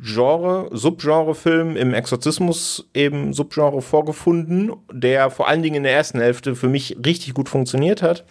Genre, 0.03 0.69
Subgenre-Film 0.73 1.77
im 1.77 1.95
Exorzismus 1.95 2.89
eben 2.93 3.33
Subgenre 3.33 3.83
vorgefunden, 3.83 4.73
der 4.93 5.31
vor 5.31 5.49
allen 5.49 5.63
Dingen 5.63 5.77
in 5.77 5.83
der 5.85 5.93
ersten 5.93 6.19
Hälfte 6.21 6.57
für 6.57 6.69
mich 6.69 6.97
richtig 7.05 7.35
gut 7.35 7.49
funktioniert 7.49 8.03
hat. 8.03 8.25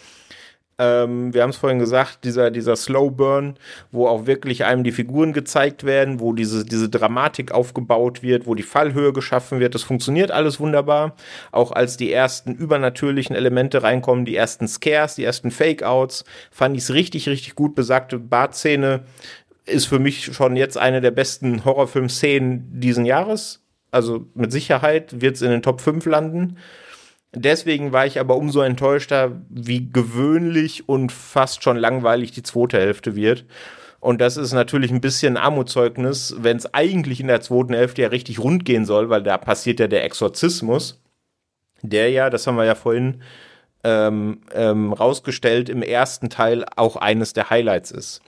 Ähm, 0.82 1.32
wir 1.32 1.44
haben 1.44 1.52
es 1.52 1.58
vorhin 1.58 1.78
gesagt, 1.78 2.24
dieser, 2.24 2.50
dieser 2.50 2.76
Slow 2.76 3.12
Burn, 3.12 3.56
wo 3.92 4.08
auch 4.08 4.26
wirklich 4.26 4.66
einem 4.66 4.84
die 4.84 4.92
Figuren 4.92 5.32
gezeigt 5.32 5.84
werden, 5.84 6.20
wo 6.20 6.34
diese, 6.34 6.66
diese 6.66 6.90
Dramatik 6.90 7.52
aufgebaut 7.52 8.24
wird, 8.24 8.48
wo 8.48 8.56
die 8.56 8.64
Fallhöhe 8.64 9.14
geschaffen 9.14 9.60
wird. 9.60 9.76
Das 9.76 9.84
funktioniert 9.84 10.32
alles 10.32 10.60
wunderbar. 10.60 11.16
Auch 11.52 11.72
als 11.72 11.98
die 11.98 12.12
ersten 12.12 12.56
übernatürlichen 12.56 13.36
Elemente 13.36 13.84
reinkommen, 13.84 14.26
die 14.26 14.36
ersten 14.36 14.68
Scares, 14.68 15.16
die 15.16 15.24
ersten 15.24 15.52
Fake-Outs, 15.52 16.26
fand 16.50 16.76
ich 16.76 16.84
es 16.84 16.94
richtig, 16.94 17.30
richtig 17.30 17.54
gut. 17.54 17.76
Besagte 17.76 18.18
Bartszene 18.18 19.04
ist 19.72 19.86
für 19.86 20.00
mich 20.00 20.34
schon 20.34 20.56
jetzt 20.56 20.78
eine 20.78 21.02
der 21.02 21.12
besten 21.12 21.66
Horrorfilm-Szenen 21.66 22.80
diesen 22.80 23.06
Jahres. 23.06 23.64
Also 23.92 24.28
mit 24.34 24.52
Sicherheit 24.52 25.22
wird 25.22 25.36
es 25.36 25.42
in 25.42 25.52
den 25.52 25.62
Top 25.62 25.82
5 25.82 26.06
landen. 26.06 26.58
Deswegen 27.34 27.94
war 27.94 28.06
ich 28.06 28.20
aber 28.20 28.36
umso 28.36 28.62
enttäuschter, 28.62 29.42
wie 29.50 29.90
gewöhnlich 29.92 30.90
und 30.90 31.12
fast 31.12 31.64
schon 31.64 31.78
langweilig 31.78 32.32
die 32.32 32.44
zweite 32.44 32.78
Hälfte 32.78 33.16
wird. 33.16 33.46
Und 34.02 34.20
das 34.20 34.36
ist 34.36 34.52
natürlich 34.52 34.92
ein 34.92 35.00
bisschen 35.00 35.38
Armutszeugnis, 35.38 36.36
wenn 36.40 36.58
es 36.58 36.74
eigentlich 36.74 37.22
in 37.22 37.28
der 37.28 37.42
zweiten 37.42 37.74
Hälfte 37.74 38.02
ja 38.02 38.08
richtig 38.10 38.40
rund 38.40 38.66
gehen 38.66 38.86
soll, 38.86 39.10
weil 39.10 39.24
da 39.24 39.38
passiert 39.38 39.80
ja 39.80 39.88
der 39.88 40.04
Exorzismus, 40.04 41.00
der 41.84 42.10
ja, 42.10 42.30
das 42.30 42.48
haben 42.48 42.58
wir 42.58 42.66
ja 42.66 42.76
vorhin 42.76 43.22
ähm, 43.84 44.42
ähm, 44.54 44.92
rausgestellt, 44.92 45.70
im 45.70 45.84
ersten 45.84 46.30
Teil 46.30 46.66
auch 46.76 46.96
eines 46.96 47.34
der 47.34 47.50
Highlights 47.50 47.92
ist. 47.92 48.22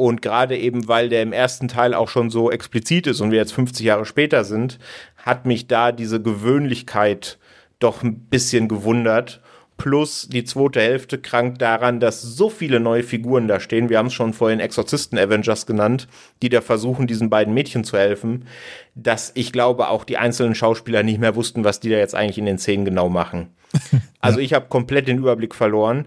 Und 0.00 0.22
gerade 0.22 0.56
eben, 0.56 0.88
weil 0.88 1.10
der 1.10 1.20
im 1.20 1.34
ersten 1.34 1.68
Teil 1.68 1.92
auch 1.92 2.08
schon 2.08 2.30
so 2.30 2.50
explizit 2.50 3.06
ist 3.06 3.20
und 3.20 3.32
wir 3.32 3.36
jetzt 3.36 3.52
50 3.52 3.84
Jahre 3.84 4.06
später 4.06 4.44
sind, 4.44 4.78
hat 5.18 5.44
mich 5.44 5.66
da 5.66 5.92
diese 5.92 6.22
Gewöhnlichkeit 6.22 7.38
doch 7.80 8.02
ein 8.02 8.20
bisschen 8.20 8.66
gewundert. 8.66 9.42
Plus 9.76 10.26
die 10.26 10.44
zweite 10.44 10.80
Hälfte 10.80 11.18
krankt 11.18 11.60
daran, 11.60 12.00
dass 12.00 12.22
so 12.22 12.48
viele 12.48 12.80
neue 12.80 13.02
Figuren 13.02 13.46
da 13.46 13.60
stehen. 13.60 13.90
Wir 13.90 13.98
haben 13.98 14.06
es 14.06 14.14
schon 14.14 14.32
vorhin 14.32 14.58
Exorzisten-Avengers 14.58 15.66
genannt, 15.66 16.08
die 16.40 16.48
da 16.48 16.62
versuchen, 16.62 17.06
diesen 17.06 17.28
beiden 17.28 17.52
Mädchen 17.52 17.84
zu 17.84 17.98
helfen, 17.98 18.46
dass 18.94 19.32
ich 19.34 19.52
glaube, 19.52 19.90
auch 19.90 20.04
die 20.04 20.16
einzelnen 20.16 20.54
Schauspieler 20.54 21.02
nicht 21.02 21.20
mehr 21.20 21.36
wussten, 21.36 21.62
was 21.62 21.78
die 21.78 21.90
da 21.90 21.98
jetzt 21.98 22.14
eigentlich 22.14 22.38
in 22.38 22.46
den 22.46 22.58
Szenen 22.58 22.86
genau 22.86 23.10
machen. 23.10 23.50
Also 24.22 24.38
ich 24.38 24.52
habe 24.52 24.66
komplett 24.68 25.08
den 25.08 25.16
Überblick 25.16 25.54
verloren. 25.54 26.06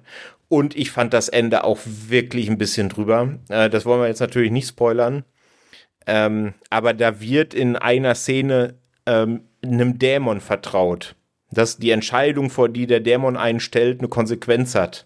Und 0.54 0.76
ich 0.76 0.91
fand 0.91 1.14
das 1.14 1.30
Ende 1.30 1.64
auch 1.64 1.80
wirklich 1.86 2.49
ein 2.49 2.58
bisschen 2.58 2.89
drüber. 2.89 3.39
Äh, 3.49 3.70
das 3.70 3.86
wollen 3.86 4.01
wir 4.01 4.08
jetzt 4.08 4.20
natürlich 4.20 4.51
nicht 4.51 4.68
spoilern. 4.68 5.24
Ähm, 6.06 6.54
aber 6.70 6.93
da 6.93 7.22
wird 7.22 7.54
in 7.54 7.76
einer 7.76 8.14
Szene 8.14 8.76
ähm, 9.06 9.41
einem 9.64 9.97
Dämon 9.97 10.41
vertraut 10.41 11.16
dass 11.54 11.78
die 11.78 11.91
Entscheidung, 11.91 12.49
vor 12.49 12.70
die 12.70 12.88
der 12.88 12.99
Dämon 12.99 13.38
einstellt, 13.38 13.99
eine 13.99 14.10
Konsequenz 14.10 14.76
hat. 14.76 15.06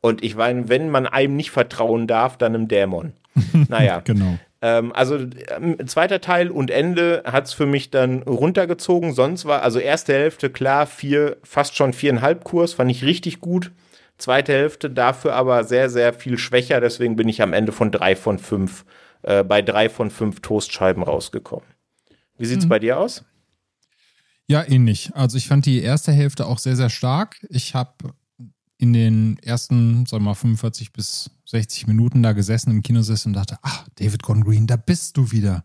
Und 0.00 0.24
ich 0.24 0.36
meine, 0.36 0.68
wenn 0.68 0.90
man 0.90 1.06
einem 1.06 1.36
nicht 1.36 1.50
vertrauen 1.50 2.06
darf, 2.06 2.36
dann 2.38 2.54
einem 2.54 2.68
Dämon. 2.68 3.12
Naja. 3.68 4.00
genau. 4.04 4.38
Ähm, 4.60 4.92
also 4.92 5.16
ähm, 5.16 5.76
zweiter 5.86 6.20
Teil 6.20 6.50
und 6.50 6.70
Ende 6.70 7.22
hat 7.24 7.46
es 7.46 7.52
für 7.52 7.66
mich 7.66 7.90
dann 7.90 8.22
runtergezogen. 8.22 9.14
Sonst 9.14 9.44
war, 9.44 9.62
also 9.62 9.78
erste 9.78 10.12
Hälfte 10.12 10.50
klar, 10.50 10.86
vier, 10.86 11.38
fast 11.42 11.76
schon 11.76 11.92
viereinhalb 11.92 12.44
Kurs, 12.44 12.74
fand 12.74 12.90
ich 12.90 13.04
richtig 13.04 13.40
gut. 13.40 13.72
Zweite 14.18 14.52
Hälfte 14.52 14.90
dafür 14.90 15.34
aber 15.34 15.64
sehr, 15.64 15.90
sehr 15.90 16.12
viel 16.12 16.38
schwächer. 16.38 16.80
Deswegen 16.80 17.16
bin 17.16 17.28
ich 17.28 17.42
am 17.42 17.52
Ende 17.52 17.72
von 17.72 17.90
drei 17.90 18.14
von 18.14 18.38
fünf, 18.38 18.84
äh, 19.22 19.42
bei 19.42 19.62
drei 19.62 19.88
von 19.88 20.10
fünf 20.10 20.40
Toastscheiben 20.40 21.02
rausgekommen. 21.02 21.66
Wie 22.38 22.46
sieht's 22.46 22.64
mhm. 22.64 22.70
bei 22.70 22.78
dir 22.78 22.98
aus? 22.98 23.24
Ja, 24.46 24.64
ähnlich. 24.68 25.10
Also 25.14 25.38
ich 25.38 25.48
fand 25.48 25.66
die 25.66 25.80
erste 25.80 26.12
Hälfte 26.12 26.46
auch 26.46 26.58
sehr, 26.58 26.76
sehr 26.76 26.90
stark. 26.90 27.44
Ich 27.48 27.74
habe 27.74 28.14
in 28.78 28.92
den 28.92 29.38
ersten, 29.38 30.06
sagen 30.06 30.24
wir 30.24 30.30
mal, 30.30 30.34
45 30.34 30.92
bis 30.92 31.30
60 31.46 31.86
Minuten 31.86 32.22
da 32.22 32.32
gesessen 32.32 32.70
im 32.72 32.82
Kinosessel 32.82 33.28
und 33.28 33.34
dachte, 33.34 33.58
ach, 33.62 33.86
David 33.94 34.22
Gordon 34.24 34.44
Green, 34.44 34.66
da 34.66 34.76
bist 34.76 35.16
du 35.16 35.30
wieder. 35.30 35.64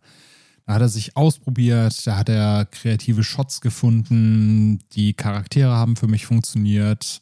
Da 0.68 0.76
hat 0.76 0.82
er 0.82 0.90
sich 0.90 1.18
ausprobiert, 1.18 2.06
da 2.06 2.18
hat 2.18 2.30
er 2.30 2.66
kreative 2.66 3.24
Shots 3.24 3.62
gefunden, 3.62 4.80
die 4.92 5.14
Charaktere 5.14 5.72
haben 5.72 5.96
für 5.96 6.08
mich 6.08 6.26
funktioniert, 6.26 7.22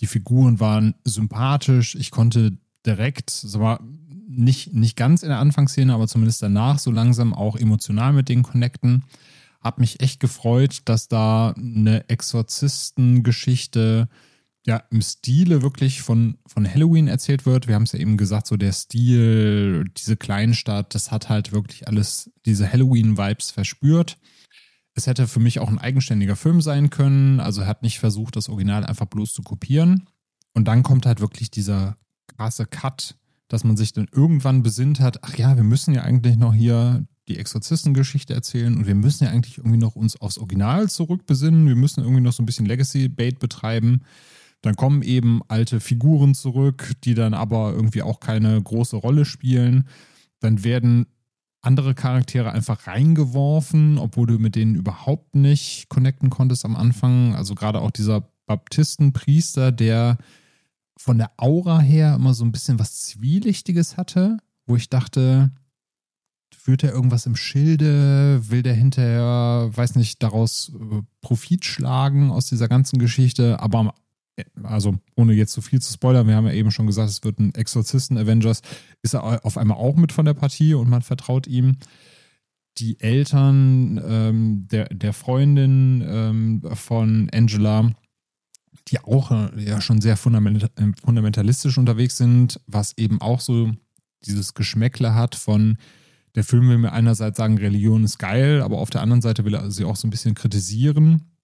die 0.00 0.06
Figuren 0.06 0.60
waren 0.60 0.94
sympathisch, 1.04 1.94
ich 1.94 2.10
konnte 2.10 2.58
direkt, 2.84 3.30
sag 3.30 3.60
mal, 3.60 3.80
nicht, 4.28 4.74
nicht 4.74 4.96
ganz 4.96 5.22
in 5.22 5.28
der 5.28 5.38
Anfangsszene, 5.38 5.94
aber 5.94 6.08
zumindest 6.08 6.42
danach 6.42 6.78
so 6.78 6.90
langsam 6.90 7.32
auch 7.32 7.56
emotional 7.56 8.12
mit 8.12 8.28
denen 8.28 8.42
connecten. 8.42 9.04
Hab 9.60 9.78
mich 9.78 10.00
echt 10.00 10.20
gefreut, 10.20 10.82
dass 10.84 11.08
da 11.08 11.52
eine 11.52 12.08
Exorzistengeschichte 12.08 14.08
ja 14.66 14.82
im 14.90 15.00
Stile 15.00 15.62
wirklich 15.62 16.02
von, 16.02 16.38
von 16.46 16.68
Halloween 16.68 17.08
erzählt 17.08 17.46
wird. 17.46 17.68
Wir 17.68 17.76
haben 17.76 17.84
es 17.84 17.92
ja 17.92 18.00
eben 18.00 18.16
gesagt, 18.16 18.48
so 18.48 18.56
der 18.56 18.72
Stil, 18.72 19.84
diese 19.96 20.16
Kleinstadt, 20.16 20.94
das 20.94 21.10
hat 21.10 21.28
halt 21.28 21.52
wirklich 21.52 21.86
alles 21.86 22.30
diese 22.44 22.70
Halloween-Vibes 22.70 23.52
verspürt. 23.52 24.18
Es 24.96 25.06
hätte 25.06 25.28
für 25.28 25.40
mich 25.40 25.60
auch 25.60 25.68
ein 25.68 25.78
eigenständiger 25.78 26.36
Film 26.36 26.62
sein 26.62 26.88
können. 26.90 27.38
Also 27.38 27.60
er 27.60 27.66
hat 27.66 27.82
nicht 27.82 27.98
versucht, 27.98 28.34
das 28.34 28.48
Original 28.48 28.84
einfach 28.84 29.06
bloß 29.06 29.32
zu 29.32 29.42
kopieren. 29.42 30.08
Und 30.54 30.66
dann 30.68 30.82
kommt 30.82 31.04
halt 31.04 31.20
wirklich 31.20 31.50
dieser 31.50 31.98
krasse 32.26 32.64
Cut, 32.64 33.16
dass 33.48 33.62
man 33.62 33.76
sich 33.76 33.92
dann 33.92 34.08
irgendwann 34.10 34.62
besinnt 34.62 35.00
hat, 35.00 35.22
ach 35.22 35.36
ja, 35.36 35.54
wir 35.54 35.64
müssen 35.64 35.94
ja 35.94 36.02
eigentlich 36.02 36.36
noch 36.36 36.54
hier 36.54 37.06
die 37.28 37.36
Exorzistengeschichte 37.36 38.32
erzählen 38.32 38.74
und 38.74 38.86
wir 38.86 38.94
müssen 38.94 39.24
ja 39.24 39.30
eigentlich 39.30 39.58
irgendwie 39.58 39.76
noch 39.76 39.96
uns 39.96 40.16
aufs 40.20 40.38
Original 40.38 40.88
zurückbesinnen. 40.88 41.68
Wir 41.68 41.76
müssen 41.76 42.00
irgendwie 42.00 42.22
noch 42.22 42.32
so 42.32 42.42
ein 42.42 42.46
bisschen 42.46 42.66
Legacy-Bait 42.66 43.38
betreiben. 43.38 44.02
Dann 44.62 44.76
kommen 44.76 45.02
eben 45.02 45.42
alte 45.48 45.80
Figuren 45.80 46.34
zurück, 46.34 46.92
die 47.04 47.14
dann 47.14 47.34
aber 47.34 47.72
irgendwie 47.72 48.02
auch 48.02 48.20
keine 48.20 48.60
große 48.62 48.96
Rolle 48.96 49.24
spielen. 49.24 49.88
Dann 50.40 50.64
werden 50.64 51.06
andere 51.66 51.94
Charaktere 51.94 52.52
einfach 52.52 52.86
reingeworfen, 52.86 53.98
obwohl 53.98 54.26
du 54.26 54.38
mit 54.38 54.54
denen 54.54 54.76
überhaupt 54.76 55.34
nicht 55.34 55.88
connecten 55.88 56.30
konntest 56.30 56.64
am 56.64 56.76
Anfang. 56.76 57.34
Also 57.34 57.54
gerade 57.54 57.80
auch 57.80 57.90
dieser 57.90 58.28
Baptistenpriester, 58.46 59.72
der 59.72 60.18
von 60.96 61.18
der 61.18 61.32
Aura 61.36 61.80
her 61.80 62.14
immer 62.14 62.32
so 62.34 62.44
ein 62.44 62.52
bisschen 62.52 62.78
was 62.78 63.02
Zwielichtiges 63.02 63.96
hatte, 63.96 64.38
wo 64.66 64.76
ich 64.76 64.88
dachte, 64.88 65.50
führt 66.56 66.84
er 66.84 66.92
irgendwas 66.92 67.26
im 67.26 67.36
Schilde? 67.36 68.40
Will 68.48 68.62
der 68.62 68.74
hinterher, 68.74 69.70
weiß 69.72 69.96
nicht, 69.96 70.22
daraus 70.22 70.72
äh, 70.74 71.02
Profit 71.20 71.64
schlagen 71.64 72.30
aus 72.30 72.46
dieser 72.46 72.68
ganzen 72.68 72.98
Geschichte? 72.98 73.60
Aber 73.60 73.94
also 74.62 74.96
ohne 75.14 75.32
jetzt 75.32 75.52
zu 75.52 75.62
viel 75.62 75.80
zu 75.80 75.92
spoilern, 75.92 76.26
wir 76.26 76.36
haben 76.36 76.46
ja 76.46 76.52
eben 76.52 76.70
schon 76.70 76.86
gesagt, 76.86 77.10
es 77.10 77.24
wird 77.24 77.38
ein 77.38 77.54
Exorzisten-Avengers, 77.54 78.62
ist 79.02 79.14
er 79.14 79.44
auf 79.44 79.56
einmal 79.56 79.78
auch 79.78 79.96
mit 79.96 80.12
von 80.12 80.24
der 80.24 80.34
Partie 80.34 80.74
und 80.74 80.88
man 80.88 81.02
vertraut 81.02 81.46
ihm. 81.46 81.76
Die 82.78 83.00
Eltern 83.00 84.02
ähm, 84.06 84.68
der, 84.70 84.88
der 84.90 85.14
Freundin 85.14 86.04
ähm, 86.06 86.62
von 86.74 87.30
Angela, 87.32 87.90
die 88.88 89.00
auch 89.00 89.30
äh, 89.30 89.62
ja 89.62 89.80
schon 89.80 90.02
sehr 90.02 90.16
fundamental, 90.16 90.68
äh, 90.76 90.92
fundamentalistisch 91.02 91.78
unterwegs 91.78 92.18
sind, 92.18 92.60
was 92.66 92.98
eben 92.98 93.20
auch 93.22 93.40
so 93.40 93.72
dieses 94.26 94.52
Geschmäckle 94.52 95.14
hat 95.14 95.34
von, 95.34 95.78
der 96.36 96.44
Film 96.44 96.68
will 96.68 96.78
mir 96.78 96.92
einerseits 96.92 97.38
sagen, 97.38 97.56
Religion 97.56 98.04
ist 98.04 98.18
geil, 98.18 98.60
aber 98.60 98.78
auf 98.78 98.90
der 98.90 99.00
anderen 99.00 99.22
Seite 99.22 99.44
will 99.44 99.54
er 99.54 99.70
sie 99.70 99.84
auch 99.84 99.96
so 99.96 100.06
ein 100.06 100.10
bisschen 100.10 100.34
kritisieren. 100.34 101.35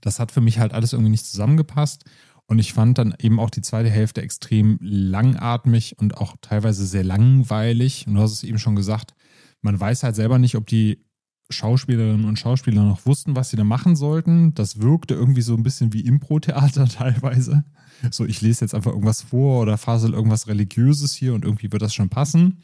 Das 0.00 0.18
hat 0.18 0.32
für 0.32 0.40
mich 0.40 0.58
halt 0.58 0.72
alles 0.72 0.92
irgendwie 0.92 1.10
nicht 1.10 1.26
zusammengepasst. 1.26 2.04
Und 2.46 2.58
ich 2.58 2.72
fand 2.72 2.98
dann 2.98 3.14
eben 3.20 3.40
auch 3.40 3.50
die 3.50 3.62
zweite 3.62 3.90
Hälfte 3.90 4.22
extrem 4.22 4.78
langatmig 4.80 5.98
und 5.98 6.16
auch 6.16 6.36
teilweise 6.40 6.86
sehr 6.86 7.04
langweilig. 7.04 8.06
Und 8.06 8.14
du 8.14 8.20
hast 8.20 8.32
es 8.32 8.44
eben 8.44 8.58
schon 8.58 8.76
gesagt, 8.76 9.14
man 9.62 9.78
weiß 9.78 10.04
halt 10.04 10.14
selber 10.14 10.38
nicht, 10.38 10.54
ob 10.54 10.66
die 10.66 11.04
Schauspielerinnen 11.50 12.24
und 12.24 12.38
Schauspieler 12.38 12.82
noch 12.82 13.06
wussten, 13.06 13.36
was 13.36 13.50
sie 13.50 13.56
da 13.56 13.64
machen 13.64 13.96
sollten. 13.96 14.54
Das 14.54 14.80
wirkte 14.80 15.14
irgendwie 15.14 15.42
so 15.42 15.54
ein 15.54 15.62
bisschen 15.62 15.92
wie 15.92 16.00
Impro-Theater 16.00 16.86
teilweise. 16.88 17.64
So, 18.10 18.24
ich 18.24 18.40
lese 18.42 18.64
jetzt 18.64 18.74
einfach 18.74 18.92
irgendwas 18.92 19.22
vor 19.22 19.62
oder 19.62 19.78
fasel 19.78 20.12
irgendwas 20.12 20.48
Religiöses 20.48 21.14
hier 21.14 21.34
und 21.34 21.44
irgendwie 21.44 21.72
wird 21.72 21.82
das 21.82 21.94
schon 21.94 22.08
passen. 22.08 22.62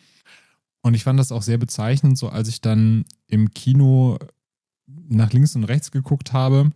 Und 0.82 0.94
ich 0.94 1.04
fand 1.04 1.18
das 1.18 1.32
auch 1.32 1.42
sehr 1.42 1.58
bezeichnend, 1.58 2.18
so 2.18 2.28
als 2.28 2.48
ich 2.48 2.60
dann 2.60 3.04
im 3.28 3.50
Kino 3.50 4.18
nach 4.86 5.32
links 5.32 5.54
und 5.54 5.64
rechts 5.64 5.92
geguckt 5.92 6.32
habe, 6.32 6.72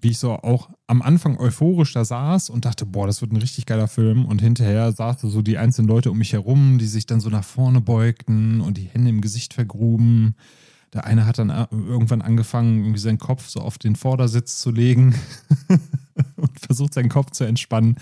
wie 0.00 0.10
ich 0.10 0.18
so 0.18 0.32
auch 0.32 0.70
am 0.86 1.02
Anfang 1.02 1.38
euphorisch 1.38 1.92
da 1.92 2.04
saß 2.04 2.50
und 2.50 2.64
dachte, 2.64 2.86
boah, 2.86 3.06
das 3.06 3.20
wird 3.20 3.32
ein 3.32 3.36
richtig 3.36 3.66
geiler 3.66 3.88
Film. 3.88 4.24
Und 4.24 4.40
hinterher 4.40 4.92
saßen 4.92 5.30
so 5.30 5.42
die 5.42 5.58
einzelnen 5.58 5.88
Leute 5.88 6.10
um 6.10 6.18
mich 6.18 6.32
herum, 6.32 6.78
die 6.78 6.86
sich 6.86 7.06
dann 7.06 7.20
so 7.20 7.30
nach 7.30 7.44
vorne 7.44 7.80
beugten 7.80 8.60
und 8.60 8.76
die 8.76 8.88
Hände 8.88 9.10
im 9.10 9.20
Gesicht 9.20 9.54
vergruben. 9.54 10.34
Der 10.92 11.04
eine 11.04 11.26
hat 11.26 11.38
dann 11.38 11.50
irgendwann 11.70 12.22
angefangen, 12.22 12.80
irgendwie 12.80 12.98
seinen 12.98 13.18
Kopf 13.18 13.48
so 13.48 13.60
auf 13.60 13.78
den 13.78 13.94
Vordersitz 13.94 14.60
zu 14.60 14.72
legen 14.72 15.14
und 16.36 16.58
versucht, 16.58 16.94
seinen 16.94 17.08
Kopf 17.08 17.30
zu 17.30 17.44
entspannen. 17.44 17.96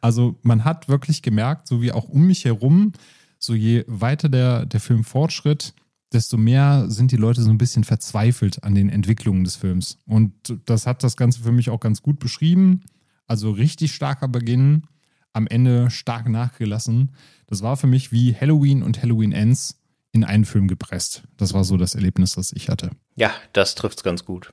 Also 0.00 0.36
man 0.42 0.64
hat 0.64 0.88
wirklich 0.88 1.22
gemerkt, 1.22 1.68
so 1.68 1.82
wie 1.82 1.92
auch 1.92 2.08
um 2.08 2.26
mich 2.26 2.44
herum, 2.44 2.92
so 3.38 3.54
je 3.54 3.84
weiter 3.86 4.28
der, 4.28 4.66
der 4.66 4.80
Film 4.80 5.04
fortschritt, 5.04 5.74
desto 6.12 6.36
mehr 6.36 6.86
sind 6.88 7.12
die 7.12 7.16
Leute 7.16 7.42
so 7.42 7.50
ein 7.50 7.58
bisschen 7.58 7.84
verzweifelt 7.84 8.64
an 8.64 8.74
den 8.74 8.88
Entwicklungen 8.88 9.44
des 9.44 9.56
Films. 9.56 9.98
Und 10.06 10.32
das 10.66 10.86
hat 10.86 11.02
das 11.02 11.16
Ganze 11.16 11.42
für 11.42 11.52
mich 11.52 11.70
auch 11.70 11.80
ganz 11.80 12.02
gut 12.02 12.18
beschrieben. 12.18 12.82
Also 13.26 13.50
richtig 13.50 13.94
starker 13.94 14.28
Beginn, 14.28 14.84
am 15.32 15.46
Ende 15.46 15.90
stark 15.90 16.28
nachgelassen. 16.28 17.12
Das 17.46 17.62
war 17.62 17.76
für 17.76 17.86
mich 17.86 18.12
wie 18.12 18.34
Halloween 18.34 18.82
und 18.82 19.02
Halloween 19.02 19.32
Ends 19.32 19.80
in 20.12 20.24
einen 20.24 20.44
Film 20.44 20.68
gepresst. 20.68 21.22
Das 21.36 21.54
war 21.54 21.64
so 21.64 21.76
das 21.76 21.94
Erlebnis, 21.94 22.34
das 22.34 22.52
ich 22.52 22.68
hatte. 22.68 22.90
Ja, 23.16 23.32
das 23.52 23.74
trifft 23.74 23.98
es 23.98 24.04
ganz 24.04 24.24
gut. 24.24 24.52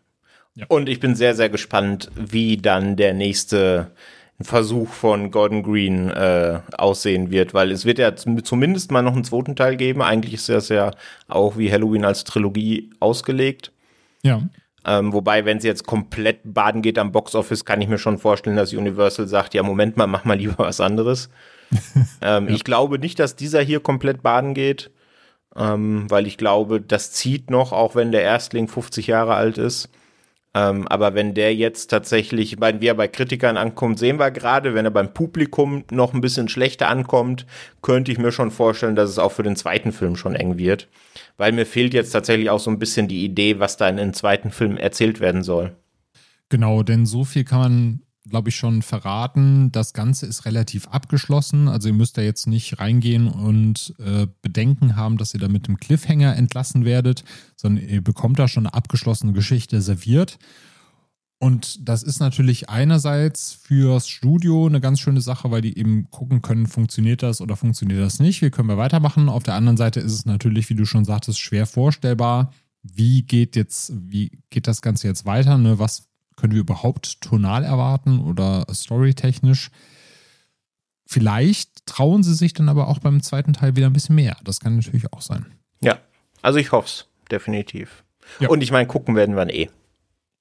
Ja. 0.56 0.65
Und 0.68 0.90
ich 0.90 0.99
bin 0.99 1.15
sehr, 1.15 1.36
sehr 1.36 1.49
gespannt, 1.49 2.10
wie 2.15 2.57
dann 2.57 2.95
der 2.95 3.14
nächste 3.14 3.91
Versuch 4.41 4.90
von 4.90 5.32
Gordon 5.32 5.64
Green 5.64 6.10
äh, 6.10 6.61
aussehen 6.78 7.30
wird, 7.30 7.53
weil 7.53 7.72
es 7.72 7.84
wird 7.84 7.99
ja 7.99 8.16
zumindest 8.16 8.90
mal 8.91 9.02
noch 9.02 9.14
einen 9.14 9.26
zweiten 9.26 9.56
Teil 9.56 9.76
geben. 9.76 10.02
Eigentlich 10.02 10.34
ist 10.36 10.48
das 10.48 10.70
ja 10.70 10.91
auch 11.28 11.57
wie 11.57 11.72
Halloween 11.72 12.06
als 12.06 12.24
Trilogie 12.24 12.90
ausgelegt. 13.02 13.74
Ja. 14.24 14.41
Ähm, 14.86 15.11
wobei, 15.11 15.44
wenn 15.44 15.57
es 15.57 15.66
jetzt 15.66 15.86
komplett 15.86 16.40
baden 16.45 16.82
geht 16.82 16.98
am 16.98 17.11
Boxoffice, 17.11 17.66
kann 17.66 17.82
ich 17.82 17.90
mir 17.90 17.98
schon 17.98 18.18
vorstellen, 18.18 18.56
dass 18.56 18.74
Universal 18.74 19.28
sagt, 19.28 19.53
ja, 19.53 19.61
Moment 19.61 19.98
mal, 19.98 20.07
mach 20.07 20.24
mal 20.24 20.38
lieber 20.38 20.57
was 20.57 20.80
anderes. 20.80 21.30
ähm, 22.22 22.48
ja. 22.48 22.56
Ich 22.56 22.64
glaube 22.64 22.98
nicht, 22.98 23.20
dass 23.20 23.36
dieser 23.36 23.61
hier 23.61 23.82
komplett 23.82 24.24
baden 24.24 24.53
geht, 24.53 24.90
ähm, 25.56 26.10
weil 26.10 26.28
ich 26.28 26.38
glaube, 26.38 26.80
das 26.80 27.11
zieht 27.11 27.49
noch, 27.49 27.74
auch 27.74 27.95
wenn 27.95 28.14
der 28.14 28.24
Erstling 28.24 28.70
50 28.70 29.07
Jahre 29.07 29.36
alt 29.36 29.57
ist. 29.57 29.90
Ähm, 30.55 30.88
aber 30.88 31.13
wenn 31.13 31.35
der 31.35 31.53
jetzt 31.53 31.88
tatsächlich, 31.88 32.53
ich 32.53 32.59
meine, 32.59 32.81
wie 32.81 32.88
er 32.88 32.95
bei 32.95 33.07
Kritikern 33.07 33.55
ankommt, 33.55 33.99
sehen 33.99 34.17
wir 34.17 34.31
gerade, 34.31 34.73
wenn 34.73 34.85
er 34.85 34.91
beim 34.91 35.13
Publikum 35.13 35.84
noch 35.91 36.13
ein 36.13 36.21
bisschen 36.21 36.49
schlechter 36.49 36.88
ankommt, 36.88 37.45
könnte 37.81 38.11
ich 38.11 38.17
mir 38.17 38.31
schon 38.31 38.49
vorstellen, 38.49 38.95
dass 38.95 39.11
es 39.11 39.19
auch 39.19 39.31
für 39.31 39.43
den 39.43 39.55
zweiten 39.55 39.91
Film 39.91 40.15
schon 40.15 40.35
eng 40.35 40.57
wird. 40.57 40.88
Weil 41.38 41.51
mir 41.51 41.67
fehlt 41.67 41.93
jetzt 41.93 42.11
tatsächlich 42.11 42.49
auch 42.49 42.59
so 42.59 42.71
ein 42.71 42.80
bisschen 42.80 43.07
die 43.07 43.23
Idee, 43.23 43.59
was 43.59 43.77
da 43.77 43.88
in 43.88 43.97
den 43.97 44.13
zweiten 44.13 44.49
Film 44.49 44.77
erzählt 44.77 45.19
werden 45.19 45.43
soll. 45.43 45.76
Genau, 46.49 46.81
denn 46.81 47.05
so 47.05 47.26
viel 47.26 47.43
kann 47.43 47.59
man 47.59 48.01
glaube 48.30 48.49
ich, 48.49 48.56
schon 48.56 48.81
verraten. 48.81 49.72
Das 49.72 49.93
Ganze 49.93 50.26
ist 50.26 50.45
relativ 50.45 50.88
abgeschlossen. 50.88 51.68
Also 51.68 51.89
ihr 51.89 51.93
müsst 51.93 52.18
da 52.18 52.22
jetzt 52.22 52.47
nicht 52.47 52.80
reingehen 52.80 53.27
und 53.27 53.93
äh, 53.99 54.27
Bedenken 54.41 54.95
haben, 54.95 55.18
dass 55.18 55.34
ihr 55.34 55.39
da 55.39 55.47
mit 55.47 55.68
dem 55.68 55.77
Cliffhanger 55.77 56.35
entlassen 56.35 56.85
werdet, 56.85 57.23
sondern 57.56 57.88
ihr 57.88 58.03
bekommt 58.03 58.39
da 58.39 58.47
schon 58.47 58.65
eine 58.65 58.73
abgeschlossene 58.73 59.34
Geschichte 59.34 59.81
serviert. 59.81 60.38
Und 61.41 61.88
das 61.88 62.03
ist 62.03 62.19
natürlich 62.19 62.69
einerseits 62.69 63.53
fürs 63.53 64.10
Studio 64.10 64.68
eine 64.68 64.81
ganz 64.81 64.99
schöne 64.99 65.22
Sache, 65.22 65.49
weil 65.51 65.61
die 65.61 65.77
eben 65.77 66.10
gucken 66.11 66.41
können, 66.41 66.68
funktioniert 66.68 67.23
das 67.23 67.39
oder 67.39 67.56
funktioniert 67.56 68.01
das 68.01 68.19
nicht. 68.19 68.41
Wie 68.41 68.49
können 68.49 68.68
wir 68.68 68.77
weitermachen? 68.77 69.30
Auf 69.30 69.43
der 69.43 69.53
anderen 69.53 69.77
Seite 69.77 70.01
ist 70.01 70.11
es 70.11 70.26
natürlich, 70.26 70.69
wie 70.69 70.76
du 70.76 70.85
schon 70.85 71.06
sagtest, 71.06 71.39
schwer 71.39 71.65
vorstellbar. 71.65 72.51
Wie 72.84 73.22
geht 73.22 73.56
jetzt, 73.56 73.93
wie 73.95 74.41
geht 74.49 74.68
das 74.68 74.81
Ganze 74.81 75.07
jetzt 75.07 75.26
weiter? 75.26 75.57
Ne? 75.57 75.80
Was 75.80 76.09
können 76.40 76.53
wir 76.53 76.61
überhaupt 76.61 77.22
tonal 77.22 77.64
erwarten 77.64 78.20
oder 78.20 78.66
storytechnisch? 78.74 79.70
Vielleicht 81.06 81.86
trauen 81.86 82.24
sie 82.24 82.36
sich 82.36 82.53
dann 82.53 82.70
aber 82.70 82.88
auch 82.88 82.99
beim 82.99 83.22
zweiten 83.22 83.53
Teil 83.53 83.76
wieder 83.76 83.88
ein 83.88 83.94
bisschen 83.94 84.16
mehr. 84.16 84.38
Das 84.44 84.60
kann 84.60 84.76
natürlich 84.76 85.11
auch 85.11 85.22
sein. 85.22 85.45
Ja, 85.82 85.99
also 86.41 86.60
ich 86.60 86.72
hoffe 86.72 86.88
es, 86.88 87.07
definitiv. 87.32 88.03
Ja. 88.40 88.49
Und 88.49 88.61
ich 88.61 88.72
meine, 88.72 88.88
gucken 88.88 89.16
werden 89.16 89.36
wir 89.36 89.49
eh. 89.49 89.70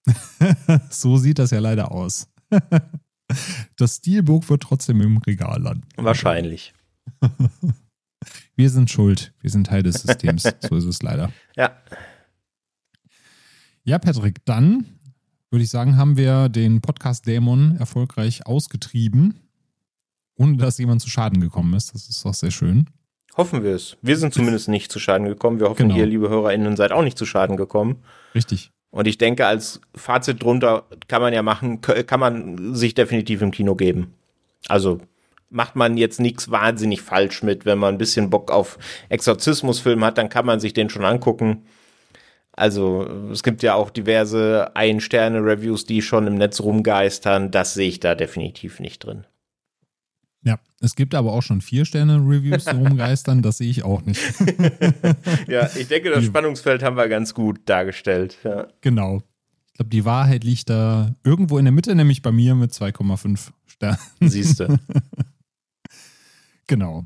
so 0.90 1.16
sieht 1.16 1.38
das 1.38 1.50
ja 1.50 1.58
leider 1.58 1.90
aus. 1.90 2.28
das 3.76 3.96
Steelbook 3.96 4.48
wird 4.48 4.62
trotzdem 4.62 5.00
im 5.00 5.16
Regal 5.18 5.60
landen. 5.60 5.86
Wahrscheinlich. 5.96 6.74
Wir 8.56 8.70
sind 8.70 8.90
schuld. 8.90 9.32
Wir 9.40 9.50
sind 9.50 9.68
Teil 9.68 9.84
des 9.84 10.02
Systems. 10.02 10.42
so 10.68 10.74
ist 10.74 10.84
es 10.84 11.00
leider. 11.00 11.32
Ja. 11.54 11.76
Ja, 13.84 13.98
Patrick, 13.98 14.44
dann 14.44 14.97
würde 15.50 15.64
ich 15.64 15.70
sagen, 15.70 15.96
haben 15.96 16.16
wir 16.16 16.48
den 16.48 16.80
Podcast 16.80 17.26
Dämon 17.26 17.76
erfolgreich 17.78 18.46
ausgetrieben. 18.46 19.40
ohne 20.40 20.56
dass 20.56 20.78
jemand 20.78 21.00
zu 21.02 21.10
Schaden 21.10 21.40
gekommen 21.40 21.74
ist. 21.74 21.92
Das 21.94 22.08
ist 22.08 22.24
doch 22.24 22.32
sehr 22.32 22.52
schön. 22.52 22.88
Hoffen 23.36 23.64
wir 23.64 23.74
es. 23.74 23.96
Wir 24.02 24.16
sind 24.16 24.32
zumindest 24.32 24.68
nicht 24.68 24.92
zu 24.92 25.00
Schaden 25.00 25.26
gekommen. 25.26 25.58
Wir 25.58 25.68
hoffen, 25.68 25.88
Genau. 25.88 25.96
ihr, 25.98 26.06
liebe 26.06 26.28
HörerInnen, 26.28 26.76
seid 26.76 26.92
auch 26.92 27.02
nicht 27.02 27.18
zu 27.18 27.26
Schaden 27.26 27.56
gekommen. 27.56 27.96
Richtig. 28.36 28.70
Und 28.90 29.08
ich 29.08 29.18
denke, 29.18 29.46
als 29.48 29.80
Fazit 29.96 30.40
drunter 30.40 30.84
kann 31.08 31.20
man 31.22 31.32
ja 31.32 31.42
machen, 31.42 31.80
kann 31.80 32.20
man 32.20 32.74
sich 32.76 32.94
definitiv 32.94 33.42
im 33.42 33.50
Kino 33.50 33.74
geben. 33.74 34.14
Also 34.68 35.00
macht 35.50 35.74
man 35.74 35.96
jetzt 35.96 36.20
nichts 36.20 36.52
wahnsinnig 36.52 37.02
falsch 37.02 37.42
mit. 37.42 37.64
Wenn 37.64 37.78
man 37.78 37.96
ein 37.96 37.98
bisschen 37.98 38.30
Bock 38.30 38.52
auf 38.52 38.78
Exorzismusfilm 39.08 40.04
hat, 40.04 40.18
dann 40.18 40.28
kann 40.28 40.46
man 40.46 40.60
sich 40.60 40.72
den 40.72 40.88
schon 40.88 41.04
angucken. 41.04 41.64
Also 42.58 43.06
es 43.32 43.42
gibt 43.42 43.62
ja 43.62 43.74
auch 43.74 43.90
diverse 43.90 44.72
Ein-Sterne-Reviews, 44.74 45.86
die 45.86 46.02
schon 46.02 46.26
im 46.26 46.34
Netz 46.34 46.60
rumgeistern. 46.60 47.50
Das 47.50 47.74
sehe 47.74 47.88
ich 47.88 48.00
da 48.00 48.14
definitiv 48.14 48.80
nicht 48.80 49.04
drin. 49.04 49.24
Ja, 50.42 50.58
es 50.80 50.94
gibt 50.94 51.14
aber 51.14 51.32
auch 51.32 51.42
schon 51.42 51.60
vier 51.60 51.84
Sterne-Reviews, 51.84 52.64
die 52.64 52.76
rumgeistern. 52.76 53.42
Das 53.42 53.58
sehe 53.58 53.70
ich 53.70 53.84
auch 53.84 54.02
nicht. 54.02 54.20
Ja, 55.46 55.68
ich 55.76 55.88
denke, 55.88 56.10
das 56.10 56.24
Spannungsfeld 56.24 56.82
haben 56.82 56.96
wir 56.96 57.08
ganz 57.08 57.32
gut 57.32 57.60
dargestellt. 57.66 58.36
Ja. 58.44 58.68
Genau. 58.80 59.22
Ich 59.68 59.74
glaube, 59.74 59.90
die 59.90 60.04
Wahrheit 60.04 60.44
liegt 60.44 60.68
da 60.68 61.14
irgendwo 61.24 61.58
in 61.58 61.64
der 61.64 61.72
Mitte, 61.72 61.94
nämlich 61.94 62.22
bei 62.22 62.32
mir 62.32 62.54
mit 62.54 62.72
2,5 62.72 63.50
Sternen. 63.66 63.98
Siehste. 64.20 64.78
Genau. 66.68 67.04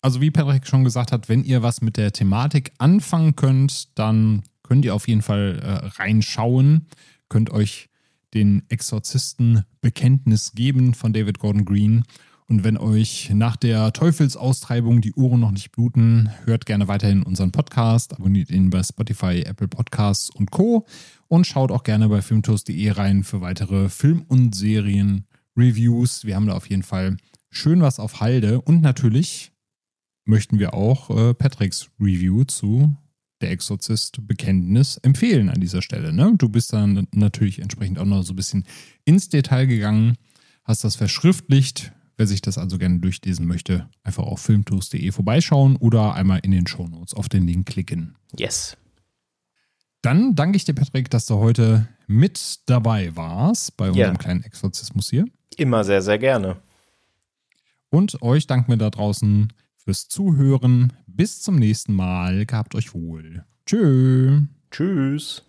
Also 0.00 0.20
wie 0.20 0.30
Patrick 0.30 0.66
schon 0.66 0.84
gesagt 0.84 1.12
hat, 1.12 1.28
wenn 1.28 1.44
ihr 1.44 1.62
was 1.62 1.82
mit 1.82 1.96
der 1.96 2.12
Thematik 2.12 2.72
anfangen 2.78 3.34
könnt, 3.36 3.98
dann 3.98 4.44
könnt 4.64 4.84
ihr 4.84 4.94
auf 4.94 5.06
jeden 5.06 5.22
Fall 5.22 5.60
äh, 5.62 5.86
reinschauen, 6.02 6.86
könnt 7.28 7.50
euch 7.50 7.88
den 8.34 8.64
Exorzisten 8.68 9.64
Bekenntnis 9.80 10.52
geben 10.54 10.94
von 10.94 11.12
David 11.12 11.38
Gordon 11.38 11.64
Green. 11.64 12.02
Und 12.46 12.62
wenn 12.62 12.76
euch 12.76 13.30
nach 13.32 13.56
der 13.56 13.92
Teufelsaustreibung 13.92 15.00
die 15.00 15.14
Ohren 15.14 15.40
noch 15.40 15.52
nicht 15.52 15.72
bluten, 15.72 16.30
hört 16.44 16.66
gerne 16.66 16.88
weiterhin 16.88 17.22
unseren 17.22 17.52
Podcast, 17.52 18.12
abonniert 18.12 18.50
ihn 18.50 18.68
bei 18.68 18.82
Spotify, 18.82 19.42
Apple 19.46 19.68
Podcasts 19.68 20.28
und 20.28 20.50
Co. 20.50 20.84
Und 21.28 21.46
schaut 21.46 21.70
auch 21.70 21.84
gerne 21.84 22.08
bei 22.08 22.20
filmtoast.de 22.20 22.90
rein 22.90 23.24
für 23.24 23.40
weitere 23.40 23.88
Film- 23.88 24.24
und 24.28 24.54
Serien-Reviews. 24.54 26.26
Wir 26.26 26.36
haben 26.36 26.46
da 26.46 26.54
auf 26.54 26.68
jeden 26.68 26.82
Fall 26.82 27.16
schön 27.50 27.80
was 27.80 27.98
auf 27.98 28.20
Halde. 28.20 28.60
Und 28.60 28.82
natürlich 28.82 29.52
möchten 30.26 30.58
wir 30.58 30.74
auch 30.74 31.08
äh, 31.10 31.32
Patricks 31.32 31.88
Review 31.98 32.44
zu 32.44 32.94
Der 33.40 33.50
Exorzist 33.50 34.26
Bekenntnis 34.26 34.96
empfehlen 34.98 35.50
an 35.50 35.60
dieser 35.60 35.82
Stelle. 35.82 36.12
Ne? 36.12 36.34
Du 36.38 36.48
bist 36.48 36.72
dann 36.72 37.06
natürlich 37.12 37.60
entsprechend 37.60 37.98
auch 37.98 38.04
noch 38.04 38.22
so 38.22 38.32
ein 38.32 38.36
bisschen 38.36 38.64
ins 39.04 39.28
Detail 39.28 39.66
gegangen, 39.66 40.16
hast 40.64 40.84
das 40.84 40.96
verschriftlicht. 40.96 41.92
Wer 42.16 42.28
sich 42.28 42.42
das 42.42 42.58
also 42.58 42.78
gerne 42.78 43.00
durchlesen 43.00 43.44
möchte, 43.44 43.88
einfach 44.04 44.22
auf 44.22 44.40
filmtoast.de 44.40 45.10
vorbeischauen 45.10 45.74
oder 45.76 46.14
einmal 46.14 46.38
in 46.44 46.52
den 46.52 46.66
Shownotes 46.68 47.12
auf 47.12 47.28
den 47.28 47.44
Link 47.44 47.66
klicken. 47.66 48.14
Yes. 48.38 48.76
Dann 50.00 50.36
danke 50.36 50.56
ich 50.56 50.64
dir, 50.64 50.74
Patrick, 50.74 51.10
dass 51.10 51.26
du 51.26 51.36
heute 51.36 51.88
mit 52.06 52.60
dabei 52.66 53.16
warst 53.16 53.76
bei 53.76 53.88
unserem 53.88 54.12
Ja. 54.12 54.18
kleinen 54.18 54.44
Exorzismus 54.44 55.10
hier. 55.10 55.24
Immer 55.56 55.82
sehr, 55.82 56.02
sehr 56.02 56.18
gerne. 56.18 56.56
Und 57.90 58.22
euch 58.22 58.46
danken 58.46 58.70
wir 58.70 58.76
da 58.76 58.90
draußen 58.90 59.52
fürs 59.84 60.08
Zuhören. 60.08 60.92
Bis 61.06 61.42
zum 61.42 61.56
nächsten 61.56 61.94
Mal. 61.94 62.46
Gehabt 62.46 62.74
euch 62.74 62.94
wohl. 62.94 63.44
Tschö. 63.66 64.40
Tschüss. 64.70 65.44